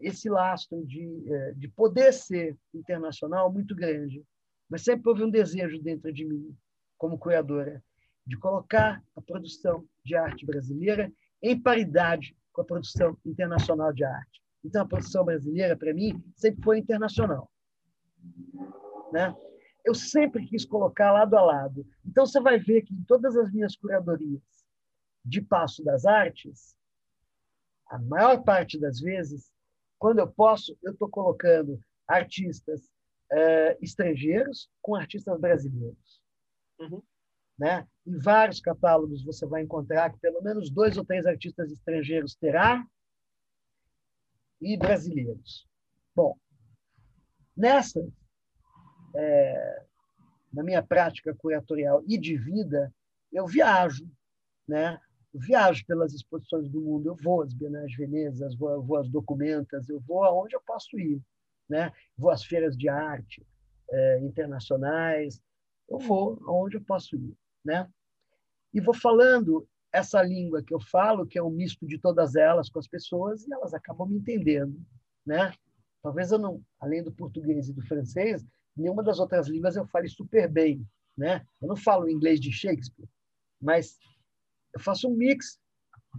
esse 0.00 0.28
lastro 0.28 0.84
de, 0.84 1.24
é, 1.32 1.52
de 1.52 1.68
poder 1.68 2.12
ser 2.12 2.56
internacional 2.74 3.52
muito 3.52 3.74
grande. 3.74 4.24
Mas 4.68 4.82
sempre 4.82 5.08
houve 5.08 5.22
um 5.22 5.30
desejo 5.30 5.80
dentro 5.80 6.12
de 6.12 6.24
mim, 6.24 6.56
como 6.98 7.18
curadora, 7.18 7.82
de 8.26 8.36
colocar 8.38 9.02
a 9.14 9.20
produção 9.20 9.86
de 10.04 10.16
arte 10.16 10.44
brasileira 10.46 11.12
em 11.42 11.60
paridade 11.60 12.36
com 12.52 12.62
a 12.62 12.64
produção 12.64 13.16
internacional 13.24 13.92
de 13.92 14.04
arte. 14.04 14.42
Então, 14.64 14.82
a 14.82 14.88
produção 14.88 15.24
brasileira, 15.24 15.76
para 15.76 15.92
mim, 15.92 16.22
sempre 16.34 16.62
foi 16.62 16.78
internacional. 16.78 17.50
Né? 19.12 19.34
Eu 19.84 19.94
sempre 19.94 20.46
quis 20.46 20.64
colocar 20.64 21.12
lado 21.12 21.36
a 21.36 21.42
lado. 21.42 21.86
Então, 22.06 22.24
você 22.24 22.40
vai 22.40 22.58
ver 22.58 22.82
que 22.82 22.94
em 22.94 23.04
todas 23.04 23.36
as 23.36 23.52
minhas 23.52 23.76
curadorias 23.76 24.40
de 25.22 25.42
Passo 25.42 25.84
das 25.84 26.06
Artes, 26.06 26.74
a 27.94 27.98
maior 28.00 28.42
parte 28.42 28.78
das 28.78 28.98
vezes, 28.98 29.52
quando 29.98 30.18
eu 30.18 30.26
posso, 30.26 30.76
eu 30.82 30.92
estou 30.92 31.08
colocando 31.08 31.80
artistas 32.08 32.80
uh, 33.32 33.78
estrangeiros 33.80 34.68
com 34.82 34.96
artistas 34.96 35.40
brasileiros. 35.40 36.20
Uhum. 36.80 37.00
Né? 37.56 37.86
Em 38.04 38.18
vários 38.18 38.60
catálogos 38.60 39.24
você 39.24 39.46
vai 39.46 39.62
encontrar 39.62 40.10
que 40.12 40.18
pelo 40.18 40.42
menos 40.42 40.70
dois 40.70 40.96
ou 40.96 41.04
três 41.04 41.24
artistas 41.24 41.70
estrangeiros 41.70 42.34
terá 42.34 42.84
e 44.60 44.76
brasileiros. 44.76 45.64
Bom, 46.16 46.36
nessa 47.56 48.04
é, 49.14 49.84
na 50.52 50.64
minha 50.64 50.82
prática 50.82 51.32
curatorial 51.32 52.02
e 52.08 52.18
de 52.18 52.36
vida, 52.36 52.92
eu 53.32 53.46
viajo, 53.46 54.10
né? 54.66 55.00
Viajo 55.34 55.84
pelas 55.86 56.14
exposições 56.14 56.68
do 56.68 56.80
mundo, 56.80 57.08
eu 57.08 57.16
vou 57.16 57.42
às 57.42 57.52
Bienais 57.52 57.90
de 57.90 57.96
Veneza, 57.96 58.48
vou, 58.56 58.82
vou 58.82 58.98
às 58.98 59.08
documentas, 59.08 59.88
eu 59.88 60.00
vou 60.00 60.22
aonde 60.22 60.54
eu 60.54 60.60
posso 60.64 60.98
ir, 60.98 61.20
né? 61.68 61.92
Vou 62.16 62.30
às 62.30 62.44
feiras 62.44 62.76
de 62.76 62.88
arte 62.88 63.44
é, 63.90 64.20
internacionais, 64.20 65.42
eu 65.88 65.98
vou 65.98 66.40
aonde 66.46 66.76
eu 66.76 66.84
posso 66.84 67.16
ir, 67.16 67.36
né? 67.64 67.88
E 68.72 68.80
vou 68.80 68.94
falando 68.94 69.66
essa 69.92 70.22
língua 70.22 70.62
que 70.62 70.72
eu 70.72 70.80
falo, 70.80 71.26
que 71.26 71.38
é 71.38 71.42
um 71.42 71.50
misto 71.50 71.86
de 71.86 71.98
todas 71.98 72.34
elas 72.36 72.68
com 72.68 72.78
as 72.78 72.88
pessoas, 72.88 73.46
e 73.46 73.52
elas 73.52 73.74
acabam 73.74 74.08
me 74.08 74.16
entendendo, 74.16 74.80
né? 75.26 75.52
Talvez 76.02 76.30
eu 76.30 76.38
não, 76.38 76.62
além 76.78 77.02
do 77.02 77.12
português 77.12 77.68
e 77.68 77.72
do 77.72 77.82
francês, 77.82 78.44
nenhuma 78.76 79.02
das 79.02 79.18
outras 79.18 79.48
línguas 79.48 79.74
eu 79.74 79.86
fale 79.86 80.08
super 80.08 80.48
bem, 80.48 80.86
né? 81.16 81.44
Eu 81.60 81.68
não 81.68 81.76
falo 81.76 82.08
inglês 82.08 82.40
de 82.40 82.52
Shakespeare, 82.52 83.08
mas 83.60 83.98
eu 84.74 84.80
faço 84.80 85.08
um 85.08 85.14
mix, 85.14 85.58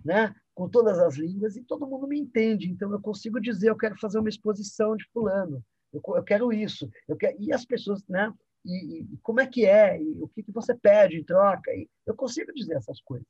né? 0.04 0.34
Com 0.54 0.70
todas 0.70 0.98
as 1.00 1.16
línguas 1.16 1.56
e 1.56 1.64
todo 1.64 1.88
mundo 1.88 2.08
me 2.08 2.18
entende. 2.20 2.70
Então 2.70 2.92
eu 2.92 3.00
consigo 3.00 3.40
dizer, 3.40 3.70
eu 3.70 3.78
quero 3.78 3.98
fazer 3.98 4.20
uma 4.20 4.30
exposição 4.30 4.96
de 4.96 5.06
fulano, 5.12 5.64
eu, 5.94 6.02
eu 6.16 6.24
quero 6.24 6.52
isso, 6.54 6.90
eu 7.08 7.16
quero 7.16 7.36
e 7.40 7.54
as 7.54 7.66
pessoas, 7.66 8.04
né? 8.08 8.34
E, 8.66 9.04
e 9.04 9.18
como 9.22 9.42
é 9.42 9.48
que 9.48 9.66
é? 9.66 10.02
E 10.02 10.22
o 10.22 10.28
que, 10.28 10.42
que 10.42 10.52
você 10.52 10.74
pede 10.74 11.18
em 11.18 11.24
troca? 11.24 11.72
E 11.72 11.88
eu 12.06 12.16
consigo 12.16 12.54
dizer 12.54 12.76
essas 12.76 13.02
coisas. 13.02 13.28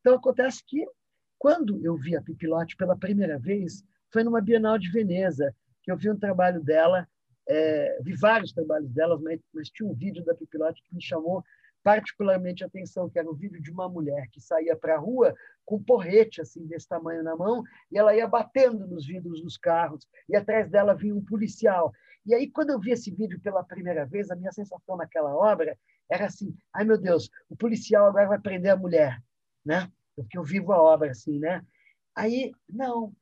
Então 0.00 0.14
acontece 0.14 0.62
que 0.64 0.86
quando 1.38 1.84
eu 1.84 1.96
vi 1.96 2.16
a 2.16 2.22
Pipilote 2.22 2.76
pela 2.76 2.96
primeira 2.96 3.38
vez, 3.38 3.84
foi 4.12 4.24
numa 4.24 4.40
Bienal 4.40 4.78
de 4.78 4.90
Veneza, 4.90 5.54
que 5.82 5.92
eu 5.92 5.96
vi 5.96 6.10
um 6.10 6.18
trabalho 6.18 6.62
dela 6.62 7.06
é, 7.48 7.98
vi 8.02 8.14
vários 8.14 8.52
trabalhos 8.52 8.90
delas, 8.92 9.20
mas, 9.22 9.40
mas, 9.54 9.70
tinha 9.70 9.88
um 9.88 9.94
vídeo 9.94 10.24
da 10.24 10.34
Pipilote 10.34 10.82
que 10.82 10.94
me 10.94 11.02
chamou 11.02 11.42
particularmente 11.88 12.62
atenção, 12.62 13.08
que 13.08 13.18
era 13.18 13.30
um 13.30 13.34
vídeo 13.34 13.62
de 13.62 13.70
uma 13.70 13.88
mulher 13.88 14.28
que 14.30 14.42
saía 14.42 14.76
para 14.76 14.96
a 14.96 14.98
rua 14.98 15.34
com 15.64 15.76
um 15.76 15.82
porrete 15.82 16.38
assim 16.38 16.66
desse 16.66 16.86
tamanho 16.86 17.22
na 17.22 17.34
mão 17.34 17.64
e 17.90 17.96
ela 17.96 18.14
ia 18.14 18.28
batendo 18.28 18.86
nos 18.86 19.06
vidros 19.06 19.40
dos 19.40 19.56
carros 19.56 20.06
e 20.28 20.36
atrás 20.36 20.68
dela 20.68 20.92
vinha 20.92 21.14
um 21.14 21.24
policial. 21.24 21.90
E 22.26 22.34
aí 22.34 22.50
quando 22.50 22.70
eu 22.70 22.78
vi 22.78 22.90
esse 22.90 23.10
vídeo 23.10 23.40
pela 23.40 23.64
primeira 23.64 24.04
vez, 24.04 24.30
a 24.30 24.36
minha 24.36 24.52
sensação 24.52 24.98
naquela 24.98 25.34
obra 25.34 25.78
era 26.12 26.26
assim: 26.26 26.54
ai 26.74 26.84
meu 26.84 26.98
Deus, 26.98 27.30
o 27.48 27.56
policial 27.56 28.06
agora 28.06 28.28
vai 28.28 28.38
prender 28.38 28.70
a 28.70 28.76
mulher, 28.76 29.18
né? 29.64 29.90
Porque 30.14 30.36
eu 30.36 30.44
vivo 30.44 30.74
a 30.74 30.82
obra 30.82 31.12
assim, 31.12 31.38
né? 31.38 31.64
Aí 32.14 32.52
não, 32.68 33.14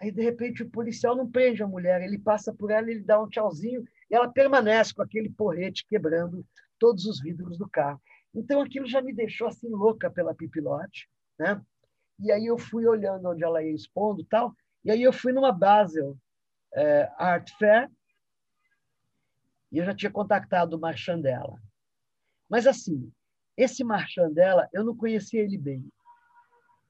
Aí, 0.00 0.10
de 0.10 0.20
repente, 0.20 0.64
o 0.64 0.70
policial 0.70 1.14
não 1.14 1.30
prende 1.30 1.62
a 1.62 1.66
mulher, 1.66 2.02
ele 2.02 2.18
passa 2.18 2.52
por 2.52 2.72
ela, 2.72 2.90
ele 2.90 3.04
dá 3.04 3.22
um 3.22 3.28
tchauzinho 3.28 3.84
e 4.10 4.14
ela 4.14 4.28
permanece 4.28 4.92
com 4.92 5.00
aquele 5.00 5.30
porrete 5.30 5.86
quebrando 5.86 6.44
todos 6.76 7.06
os 7.06 7.20
vidros 7.20 7.56
do 7.56 7.68
carro. 7.68 8.02
Então, 8.34 8.60
aquilo 8.60 8.86
já 8.86 9.02
me 9.02 9.12
deixou 9.12 9.48
assim 9.48 9.68
louca 9.68 10.10
pela 10.10 10.34
pipilote, 10.34 11.08
né? 11.38 11.60
E 12.18 12.30
aí 12.30 12.46
eu 12.46 12.58
fui 12.58 12.86
olhando 12.86 13.28
onde 13.28 13.42
ela 13.42 13.62
ia 13.62 13.74
expondo 13.74 14.24
tal, 14.24 14.54
e 14.84 14.90
aí 14.90 15.02
eu 15.02 15.12
fui 15.12 15.32
numa 15.32 15.52
Basel 15.52 16.16
é, 16.74 17.10
Art 17.16 17.50
Fair 17.58 17.90
e 19.70 19.78
eu 19.78 19.84
já 19.84 19.94
tinha 19.94 20.10
contactado 20.10 20.76
o 20.76 20.80
marchand 20.80 21.20
dela. 21.20 21.60
Mas, 22.48 22.66
assim, 22.66 23.10
esse 23.56 23.82
marchand 23.82 24.32
dela, 24.32 24.68
eu 24.72 24.84
não 24.84 24.96
conhecia 24.96 25.42
ele 25.42 25.58
bem 25.58 25.90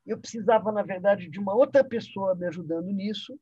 eu 0.07 0.19
precisava, 0.19 0.73
na 0.73 0.83
verdade, 0.83 1.29
de 1.29 1.39
uma 1.39 1.55
outra 1.55 1.85
pessoa 1.85 2.35
me 2.35 2.47
ajudando 2.47 2.87
nisso, 2.87 3.39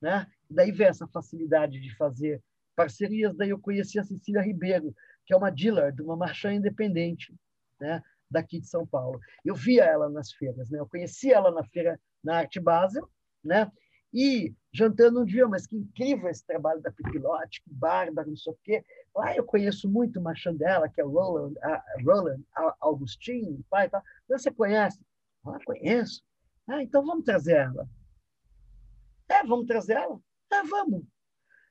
né? 0.00 0.26
Daí 0.50 0.72
veio 0.72 0.90
essa 0.90 1.06
facilidade 1.06 1.80
de 1.80 1.94
fazer 1.96 2.42
parcerias. 2.74 3.36
Daí 3.36 3.50
eu 3.50 3.58
conheci 3.58 3.98
a 3.98 4.04
Cecília 4.04 4.42
Ribeiro, 4.42 4.94
que 5.26 5.32
é 5.32 5.36
uma 5.36 5.50
dealer 5.50 5.92
de 5.92 6.02
uma 6.02 6.16
marchand 6.16 6.54
independente, 6.54 7.34
né? 7.80 8.02
Daqui 8.30 8.60
de 8.60 8.66
São 8.66 8.86
Paulo. 8.86 9.20
Eu 9.44 9.54
via 9.54 9.84
ela 9.84 10.08
nas 10.08 10.32
feiras, 10.32 10.70
né? 10.70 10.78
Eu 10.78 10.88
conheci 10.88 11.32
ela 11.32 11.50
na 11.50 11.64
feira 11.64 12.00
na 12.22 12.38
Arte 12.38 12.60
Basel, 12.60 13.08
né? 13.44 13.70
E 14.12 14.54
jantando 14.72 15.22
um 15.22 15.24
dia, 15.24 15.48
mas 15.48 15.66
que 15.66 15.76
incrível 15.76 16.28
esse 16.28 16.44
trabalho 16.44 16.80
da 16.80 16.92
Pipilote, 16.92 17.62
que 17.62 17.72
bárbaro, 17.72 18.28
não 18.28 18.36
sei 18.36 18.52
o 18.52 18.58
quê. 18.62 18.84
Lá 19.14 19.34
eu 19.34 19.44
conheço 19.44 19.88
muito 19.88 20.18
o 20.18 20.22
marchand 20.22 20.56
dela, 20.56 20.88
que 20.88 21.00
é 21.00 21.04
o 21.04 21.10
Roland, 21.10 21.54
Roland 22.04 22.42
Augustin, 22.80 23.64
pai, 23.70 23.88
tá? 23.88 24.02
Você 24.28 24.50
conhece? 24.50 25.00
Ah, 25.44 25.58
conheço. 25.64 26.22
Ah, 26.68 26.82
então 26.82 27.04
vamos 27.04 27.24
trazer 27.24 27.56
ela. 27.56 27.88
É, 29.28 29.44
vamos 29.44 29.66
trazer 29.66 29.94
ela? 29.94 30.18
É, 30.52 30.62
vamos. 30.62 31.04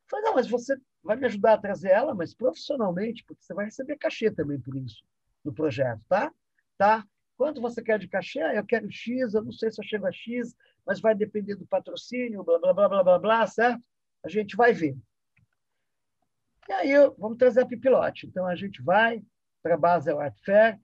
Falei, 0.10 0.26
não, 0.26 0.34
mas 0.34 0.50
você 0.50 0.76
vai 1.04 1.16
me 1.16 1.26
ajudar 1.26 1.54
a 1.54 1.58
trazer 1.58 1.90
ela, 1.90 2.14
mas 2.14 2.34
profissionalmente, 2.34 3.24
porque 3.26 3.44
você 3.44 3.54
vai 3.54 3.66
receber 3.66 3.98
cachê 3.98 4.30
também 4.32 4.60
por 4.60 4.76
isso 4.76 5.04
no 5.44 5.54
projeto, 5.54 6.02
tá? 6.08 6.32
Tá? 6.78 7.06
Quanto 7.38 7.60
você 7.60 7.82
quer 7.82 7.98
de 7.98 8.08
cachê? 8.08 8.40
Ah, 8.42 8.54
eu 8.54 8.66
quero 8.66 8.92
X, 8.92 9.34
eu 9.34 9.44
não 9.44 9.52
sei 9.52 9.72
se 9.72 9.82
eu 9.82 9.86
chego 9.86 10.06
a 10.06 10.12
X, 10.12 10.56
mas 10.86 11.00
vai 11.00 11.16
depender 11.16 11.56
do 11.56 11.66
patrocínio, 11.66 12.44
blá, 12.44 12.60
blá, 12.60 12.74
blá, 12.74 12.90
blá, 12.90 13.04
blá, 13.04 13.20
blá, 13.20 13.48
certo? 13.48 13.84
A 14.24 14.30
gente 14.30 14.56
vai 14.56 14.74
ver. 14.74 14.96
E 16.70 16.74
aí, 16.74 16.94
vamos 17.18 17.38
trazer 17.38 17.62
a 17.62 17.66
Pipilote. 17.66 18.28
Então, 18.28 18.46
a 18.46 18.56
gente 18.56 18.82
vai 18.84 19.24
para 19.64 19.74
a 19.74 19.78
Basel 19.78 20.20
Art 20.20 20.38
Fair, 20.46 20.80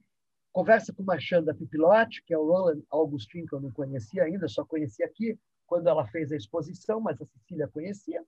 Conversa 0.58 0.92
com 0.92 1.04
o 1.04 1.06
Marchand 1.06 1.44
da 1.44 1.54
Pipilote, 1.54 2.24
que 2.24 2.34
é 2.34 2.38
o 2.38 2.44
Roland 2.44 2.82
Augustin, 2.90 3.46
que 3.46 3.54
eu 3.54 3.62
não 3.62 3.72
conhecia 3.72 4.24
ainda, 4.24 4.48
só 4.48 4.66
conheci 4.66 5.04
aqui 5.04 5.38
quando 5.68 5.88
ela 5.88 6.08
fez 6.08 6.32
a 6.32 6.36
exposição, 6.36 7.00
mas 7.00 7.22
a 7.22 7.28
Cecília 7.28 7.68
conhecia. 7.68 8.26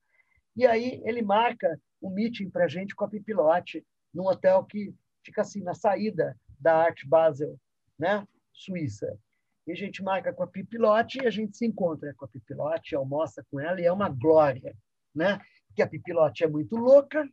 E 0.59 0.67
aí 0.67 1.01
ele 1.05 1.21
marca 1.21 1.79
um 2.01 2.09
meeting 2.09 2.49
para 2.49 2.65
a 2.65 2.67
gente 2.67 2.93
com 2.93 3.05
a 3.05 3.09
Pipilote, 3.09 3.81
num 4.13 4.25
hotel 4.25 4.65
que 4.65 4.93
fica 5.23 5.39
assim 5.39 5.63
na 5.63 5.73
saída 5.73 6.37
da 6.59 6.75
Art 6.75 7.05
Basel, 7.05 7.57
né? 7.97 8.27
Suíça. 8.51 9.17
E 9.65 9.71
a 9.71 9.75
gente 9.75 10.03
marca 10.03 10.33
com 10.33 10.43
a 10.43 10.47
Pipilote 10.47 11.19
e 11.19 11.25
a 11.25 11.29
gente 11.29 11.55
se 11.55 11.65
encontra 11.65 12.13
com 12.13 12.25
a 12.25 12.27
Pipilote, 12.27 12.93
almoça 12.93 13.41
com 13.49 13.57
ela 13.57 13.79
e 13.79 13.85
é 13.85 13.91
uma 13.93 14.09
glória, 14.09 14.75
né? 15.15 15.39
Que 15.73 15.81
a 15.81 15.87
Pipilote 15.87 16.43
é 16.43 16.47
muito 16.49 16.75
louca, 16.75 17.25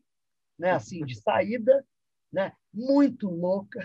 né? 0.57 0.71
Assim 0.71 1.05
de 1.05 1.21
saída, 1.21 1.85
né? 2.33 2.53
Muito 2.73 3.29
louca, 3.29 3.81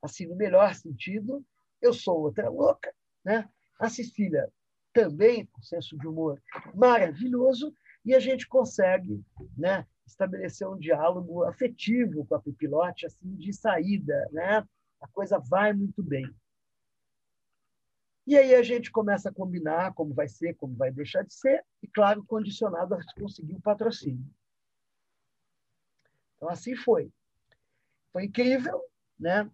assim, 0.00 0.26
no 0.26 0.36
melhor 0.36 0.76
sentido. 0.76 1.44
Eu 1.82 1.92
sou 1.92 2.20
outra 2.20 2.48
louca, 2.48 2.94
né? 3.24 3.50
A 3.80 3.88
Cecília 3.88 4.48
também, 4.92 5.44
com 5.46 5.60
senso 5.60 5.98
de 5.98 6.06
humor 6.06 6.40
maravilhoso, 6.72 7.74
e 8.04 8.14
a 8.14 8.20
gente 8.20 8.48
consegue, 8.48 9.22
né, 9.56 9.86
estabelecer 10.06 10.68
um 10.68 10.78
diálogo 10.78 11.44
afetivo 11.44 12.26
com 12.26 12.34
a 12.34 12.40
Pipilote, 12.40 13.06
assim, 13.06 13.34
de 13.36 13.52
saída, 13.52 14.28
né? 14.32 14.66
A 15.00 15.08
coisa 15.08 15.38
vai 15.38 15.72
muito 15.72 16.02
bem. 16.02 16.28
E 18.26 18.36
aí 18.36 18.54
a 18.54 18.62
gente 18.62 18.90
começa 18.90 19.28
a 19.30 19.32
combinar 19.32 19.94
como 19.94 20.14
vai 20.14 20.28
ser, 20.28 20.54
como 20.54 20.74
vai 20.74 20.90
deixar 20.90 21.22
de 21.22 21.34
ser, 21.34 21.64
e, 21.82 21.88
claro, 21.88 22.24
condicionado 22.24 22.94
a 22.94 23.00
conseguir 23.18 23.54
o 23.54 23.62
patrocínio. 23.62 24.24
Então, 26.36 26.48
assim 26.48 26.74
foi. 26.74 27.10
Foi 28.12 28.24
incrível, 28.24 28.82
né? 29.18 29.50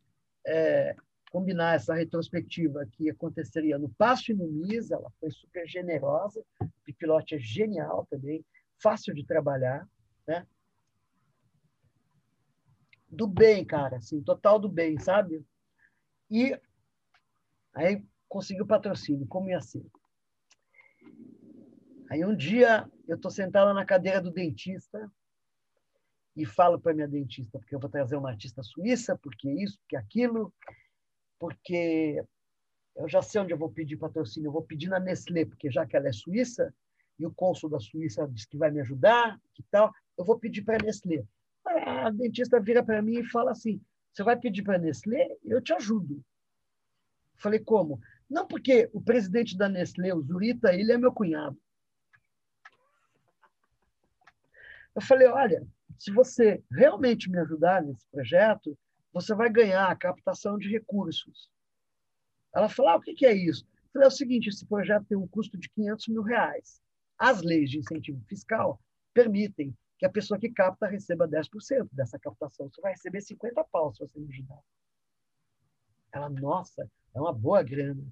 é, 0.46 0.96
combinar 1.36 1.74
essa 1.74 1.92
retrospectiva 1.92 2.86
que 2.92 3.10
aconteceria 3.10 3.78
no 3.78 3.90
Passo 3.90 4.32
e 4.32 4.34
no 4.34 4.46
MIS, 4.46 4.90
ela 4.90 5.12
foi 5.20 5.30
super 5.30 5.68
generosa, 5.68 6.42
o 6.58 6.66
Pipilote 6.82 7.34
é 7.34 7.38
genial 7.38 8.06
também, 8.08 8.42
fácil 8.82 9.12
de 9.12 9.22
trabalhar, 9.22 9.86
né? 10.26 10.46
Do 13.10 13.26
bem, 13.26 13.66
cara, 13.66 13.98
assim, 13.98 14.22
total 14.22 14.58
do 14.58 14.66
bem, 14.66 14.98
sabe? 14.98 15.44
E 16.30 16.58
aí 17.74 18.02
conseguiu 18.26 18.66
patrocínio, 18.66 19.26
como 19.26 19.50
ia 19.50 19.60
ser? 19.60 19.84
Aí 22.08 22.24
um 22.24 22.34
dia 22.34 22.90
eu 23.06 23.16
estou 23.16 23.30
sentada 23.30 23.74
na 23.74 23.84
cadeira 23.84 24.22
do 24.22 24.30
dentista, 24.30 25.12
e 26.34 26.46
falo 26.46 26.80
para 26.80 26.94
minha 26.94 27.08
dentista, 27.08 27.58
porque 27.58 27.74
eu 27.74 27.80
vou 27.80 27.90
trazer 27.90 28.16
uma 28.16 28.30
artista 28.30 28.62
suíça, 28.62 29.18
porque 29.18 29.50
isso, 29.50 29.78
porque 29.80 29.96
aquilo, 29.96 30.50
porque 31.38 32.22
eu 32.96 33.08
já 33.08 33.20
sei 33.22 33.40
onde 33.40 33.52
eu 33.52 33.58
vou 33.58 33.70
pedir 33.70 33.96
patrocínio, 33.96 34.48
eu 34.48 34.52
vou 34.52 34.62
pedir 34.62 34.88
na 34.88 34.98
Nestlé, 34.98 35.44
porque 35.44 35.70
já 35.70 35.86
que 35.86 35.96
ela 35.96 36.08
é 36.08 36.12
suíça, 36.12 36.72
e 37.18 37.26
o 37.26 37.32
cônsul 37.32 37.70
da 37.70 37.80
Suíça 37.80 38.28
disse 38.28 38.48
que 38.48 38.58
vai 38.58 38.70
me 38.70 38.80
ajudar, 38.80 39.40
que 39.54 39.62
tal, 39.70 39.92
eu 40.16 40.24
vou 40.24 40.38
pedir 40.38 40.62
para 40.62 40.76
a 40.76 40.84
Nestlé. 40.84 41.24
A 41.64 42.10
dentista 42.10 42.60
vira 42.60 42.82
para 42.82 43.02
mim 43.02 43.20
e 43.20 43.24
fala 43.24 43.52
assim, 43.52 43.80
você 44.12 44.22
vai 44.22 44.38
pedir 44.38 44.62
para 44.62 44.76
a 44.76 44.78
Nestlé? 44.78 45.28
Eu 45.44 45.60
te 45.60 45.72
ajudo. 45.72 46.22
Falei, 47.36 47.60
como? 47.60 48.00
Não, 48.28 48.46
porque 48.46 48.88
o 48.92 49.00
presidente 49.00 49.56
da 49.56 49.68
Nestlé, 49.68 50.14
o 50.14 50.22
Zurita, 50.22 50.74
ele 50.74 50.92
é 50.92 50.98
meu 50.98 51.12
cunhado. 51.12 51.58
Eu 54.94 55.02
falei, 55.02 55.28
olha, 55.28 55.66
se 55.98 56.10
você 56.10 56.62
realmente 56.70 57.30
me 57.30 57.38
ajudar 57.38 57.82
nesse 57.82 58.06
projeto, 58.10 58.76
você 59.16 59.34
vai 59.34 59.48
ganhar 59.48 59.90
a 59.90 59.96
captação 59.96 60.58
de 60.58 60.68
recursos. 60.68 61.50
Ela 62.54 62.68
falou, 62.68 62.90
ah, 62.90 62.96
o 62.96 63.00
que 63.00 63.24
é 63.24 63.34
isso? 63.34 63.64
Eu 63.64 63.90
falei, 63.94 64.04
é 64.04 64.08
o 64.08 64.14
seguinte, 64.14 64.50
esse 64.50 64.66
projeto 64.66 65.06
tem 65.06 65.16
um 65.16 65.26
custo 65.26 65.56
de 65.56 65.70
500 65.70 66.08
mil 66.08 66.22
reais. 66.22 66.82
As 67.18 67.40
leis 67.40 67.70
de 67.70 67.78
incentivo 67.78 68.22
fiscal 68.28 68.78
permitem 69.14 69.74
que 69.98 70.04
a 70.04 70.10
pessoa 70.10 70.38
que 70.38 70.50
capta 70.50 70.86
receba 70.86 71.26
10% 71.26 71.88
dessa 71.92 72.18
captação. 72.18 72.68
Você 72.68 72.78
vai 72.82 72.92
receber 72.92 73.22
50 73.22 73.64
pau 73.64 73.90
se 73.94 74.00
você 74.00 74.20
me 74.20 74.28
ajudar. 74.28 74.60
Ela, 76.12 76.28
nossa, 76.28 76.86
é 77.14 77.18
uma 77.18 77.32
boa 77.32 77.62
grana. 77.62 78.06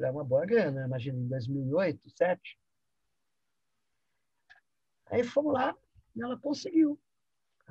É 0.00 0.10
uma 0.10 0.24
boa 0.24 0.44
grana, 0.44 0.84
imagina, 0.84 1.18
em 1.18 1.28
2008, 1.28 1.96
2007. 2.02 2.58
Aí 5.06 5.24
fomos 5.24 5.54
lá 5.54 5.74
e 6.14 6.22
ela 6.22 6.38
conseguiu 6.38 7.00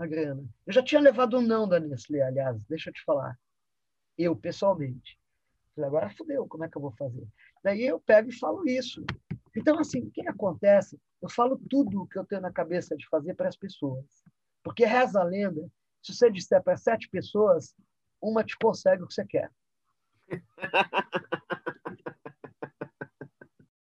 a 0.01 0.07
grana. 0.07 0.43
Eu 0.65 0.73
já 0.73 0.83
tinha 0.83 1.01
levado 1.01 1.37
um 1.37 1.41
não 1.41 1.67
da 1.67 1.79
Nestlé, 1.79 2.21
aliás, 2.21 2.63
deixa 2.65 2.89
eu 2.89 2.93
te 2.93 3.03
falar. 3.03 3.37
Eu, 4.17 4.35
pessoalmente. 4.35 5.19
Falei, 5.75 5.87
agora 5.87 6.09
fudeu, 6.09 6.47
como 6.47 6.65
é 6.65 6.69
que 6.69 6.77
eu 6.77 6.81
vou 6.81 6.91
fazer? 6.91 7.25
Daí 7.63 7.85
eu 7.85 7.99
pego 7.99 8.29
e 8.29 8.37
falo 8.37 8.67
isso. 8.67 9.03
Então, 9.55 9.79
assim, 9.79 10.01
o 10.01 10.11
que 10.11 10.27
acontece? 10.27 10.99
Eu 11.21 11.29
falo 11.29 11.59
tudo 11.69 12.01
o 12.01 12.07
que 12.07 12.17
eu 12.17 12.25
tenho 12.25 12.41
na 12.41 12.51
cabeça 12.51 12.95
de 12.95 13.07
fazer 13.07 13.35
para 13.35 13.47
as 13.47 13.55
pessoas. 13.55 14.05
Porque 14.63 14.85
reza 14.85 15.19
a 15.19 15.23
lenda, 15.23 15.69
se 16.01 16.13
você 16.13 16.31
disser 16.31 16.61
para 16.63 16.77
sete 16.77 17.09
pessoas, 17.09 17.75
uma 18.21 18.43
te 18.43 18.57
consegue 18.57 19.03
o 19.03 19.07
que 19.07 19.13
você 19.13 19.25
quer. 19.25 19.51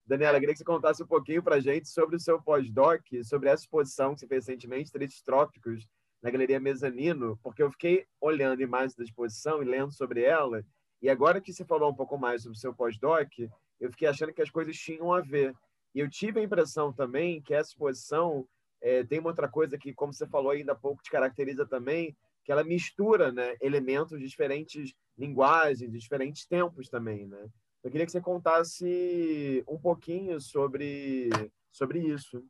Daniela, 0.05 0.39
queria 0.39 0.53
que 0.53 0.59
você 0.59 0.65
contasse 0.65 1.01
um 1.01 1.07
pouquinho 1.07 1.41
para 1.41 1.55
a 1.55 1.59
gente 1.59 1.87
sobre 1.89 2.15
o 2.15 2.19
seu 2.19 2.39
pós-doc, 2.41 3.01
sobre 3.23 3.49
essa 3.49 3.63
exposição 3.63 4.13
que 4.13 4.19
você 4.19 4.27
fez 4.27 4.45
recentemente, 4.45 4.91
Tristes 4.91 5.23
Trópicos, 5.23 5.87
na 6.23 6.31
Galeria 6.31 6.59
Mezanino, 6.59 7.37
porque 7.43 7.61
eu 7.61 7.69
fiquei 7.69 8.07
olhando 8.19 8.61
imagens 8.61 8.95
da 8.95 9.03
exposição 9.03 9.61
e 9.61 9.65
lendo 9.65 9.91
sobre 9.91 10.23
ela, 10.23 10.65
e 11.01 11.09
agora 11.09 11.41
que 11.41 11.51
você 11.51 11.65
falou 11.65 11.91
um 11.91 11.95
pouco 11.95 12.17
mais 12.17 12.43
sobre 12.43 12.57
o 12.57 12.59
seu 12.61 12.73
pós-doc, 12.73 13.29
eu 13.77 13.91
fiquei 13.91 14.07
achando 14.07 14.31
que 14.31 14.41
as 14.41 14.49
coisas 14.49 14.77
tinham 14.77 15.11
a 15.11 15.19
ver. 15.19 15.53
E 15.93 15.99
eu 15.99 16.09
tive 16.09 16.39
a 16.39 16.43
impressão 16.43 16.93
também 16.93 17.41
que 17.41 17.53
essa 17.53 17.71
exposição 17.71 18.47
é, 18.81 19.03
tem 19.03 19.19
uma 19.19 19.29
outra 19.29 19.49
coisa 19.49 19.77
que, 19.77 19.93
como 19.93 20.13
você 20.13 20.25
falou 20.25 20.51
ainda 20.51 20.71
há 20.71 20.75
pouco, 20.75 21.03
te 21.03 21.11
caracteriza 21.11 21.65
também, 21.65 22.15
que 22.45 22.53
ela 22.53 22.63
mistura 22.63 23.33
né, 23.33 23.57
elementos 23.59 24.17
de 24.17 24.25
diferentes 24.25 24.93
linguagens, 25.17 25.91
de 25.91 25.99
diferentes 25.99 26.45
tempos 26.45 26.87
também, 26.87 27.27
né? 27.27 27.47
Eu 27.83 27.91
queria 27.91 28.05
que 28.05 28.11
você 28.13 28.21
contasse 28.21 29.61
um 29.67 29.77
pouquinho 29.77 30.39
sobre, 30.39 31.29
sobre 31.69 31.99
isso. 31.99 32.41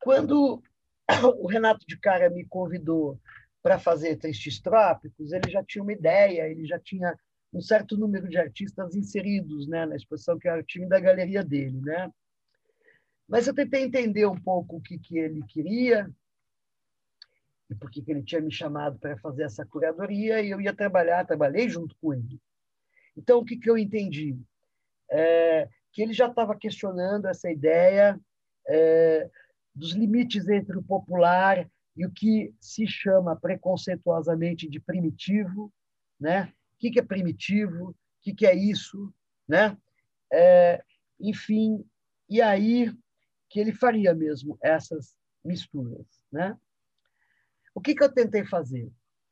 Quando 0.00 0.60
o 1.40 1.46
Renato 1.46 1.84
de 1.86 1.98
Cara 1.98 2.30
me 2.30 2.44
convidou 2.44 3.20
para 3.62 3.78
fazer 3.78 4.16
textos 4.16 4.60
trópicos, 4.60 5.32
ele 5.32 5.50
já 5.50 5.64
tinha 5.64 5.82
uma 5.82 5.92
ideia, 5.92 6.48
ele 6.48 6.64
já 6.64 6.78
tinha 6.78 7.18
um 7.52 7.60
certo 7.60 7.96
número 7.96 8.28
de 8.28 8.38
artistas 8.38 8.94
inseridos 8.94 9.66
né, 9.66 9.86
na 9.86 9.96
exposição, 9.96 10.38
que 10.38 10.48
era 10.48 10.60
o 10.60 10.64
time 10.64 10.86
da 10.86 11.00
galeria 11.00 11.42
dele. 11.42 11.80
Né? 11.80 12.10
Mas 13.26 13.46
eu 13.46 13.54
tentei 13.54 13.82
entender 13.82 14.26
um 14.26 14.40
pouco 14.40 14.76
o 14.76 14.80
que, 14.80 14.98
que 14.98 15.18
ele 15.18 15.42
queria 15.48 16.08
e 17.70 17.74
por 17.74 17.90
que, 17.90 18.00
que 18.02 18.10
ele 18.10 18.22
tinha 18.22 18.40
me 18.40 18.50
chamado 18.50 18.98
para 18.98 19.18
fazer 19.18 19.42
essa 19.42 19.64
curadoria, 19.66 20.40
e 20.40 20.50
eu 20.50 20.60
ia 20.60 20.74
trabalhar, 20.74 21.26
trabalhei 21.26 21.68
junto 21.68 21.94
com 22.00 22.14
ele. 22.14 22.40
Então, 23.14 23.40
o 23.40 23.44
que, 23.44 23.58
que 23.58 23.68
eu 23.68 23.76
entendi? 23.76 24.38
É, 25.10 25.68
que 25.92 26.00
ele 26.00 26.14
já 26.14 26.28
estava 26.28 26.56
questionando 26.56 27.26
essa 27.26 27.50
ideia 27.50 28.18
é, 28.66 29.28
dos 29.78 29.92
limites 29.92 30.48
entre 30.48 30.76
o 30.76 30.82
popular 30.82 31.70
e 31.96 32.04
o 32.04 32.10
que 32.10 32.54
se 32.60 32.86
chama 32.86 33.36
preconceituosamente 33.36 34.68
de 34.68 34.80
primitivo, 34.80 35.72
né? 36.18 36.52
O 36.74 36.78
que, 36.78 36.98
é 36.98 37.02
primitivo? 37.02 37.90
O 37.90 37.96
que, 38.20 38.34
que 38.34 38.46
é 38.46 38.54
isso, 38.54 39.12
né? 39.48 39.76
É, 40.32 40.82
enfim, 41.20 41.84
e 42.28 42.42
aí 42.42 42.92
que 43.48 43.58
ele 43.58 43.72
faria 43.72 44.12
mesmo 44.14 44.58
essas 44.60 45.16
misturas, 45.44 46.06
né? 46.30 46.58
O 47.74 47.80
que, 47.80 47.94
que 47.94 48.02
eu 48.02 48.12
tentei 48.12 48.44
fazer? 48.44 48.90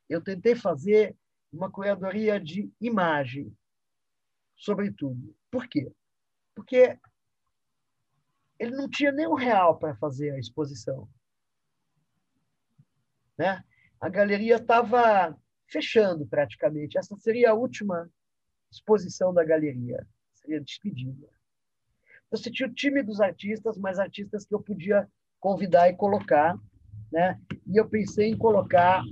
Eu 0.08 0.22
tentei 0.22 0.54
fazer 0.54 1.16
uma 1.52 1.70
curadoria 1.70 2.40
de 2.40 2.70
imagem, 2.80 3.52
sobretudo. 4.56 5.36
Por 5.50 5.68
quê? 5.68 5.92
Porque 6.54 6.98
ele 8.58 8.74
não 8.74 8.88
tinha 8.88 9.12
nem 9.12 9.26
um 9.26 9.34
real 9.34 9.78
para 9.78 9.94
fazer 9.96 10.30
a 10.30 10.38
exposição. 10.38 11.08
Né? 13.38 13.62
A 14.00 14.08
galeria 14.08 14.56
estava 14.56 15.36
fechando 15.68 16.26
praticamente. 16.26 16.98
Essa 16.98 17.16
seria 17.16 17.50
a 17.50 17.54
última 17.54 18.10
exposição 18.70 19.32
da 19.32 19.44
galeria, 19.44 20.06
seria 20.34 20.60
despedida. 20.60 21.28
Você 22.30 22.50
tinha 22.50 22.68
o 22.68 22.74
time 22.74 23.02
dos 23.02 23.20
artistas, 23.20 23.78
mas 23.78 23.98
artistas 23.98 24.44
que 24.44 24.54
eu 24.54 24.60
podia 24.60 25.08
convidar 25.38 25.88
e 25.88 25.94
colocar, 25.94 26.58
né? 27.12 27.40
E 27.66 27.76
eu 27.76 27.88
pensei 27.88 28.30
em 28.30 28.36
colocar 28.36 29.02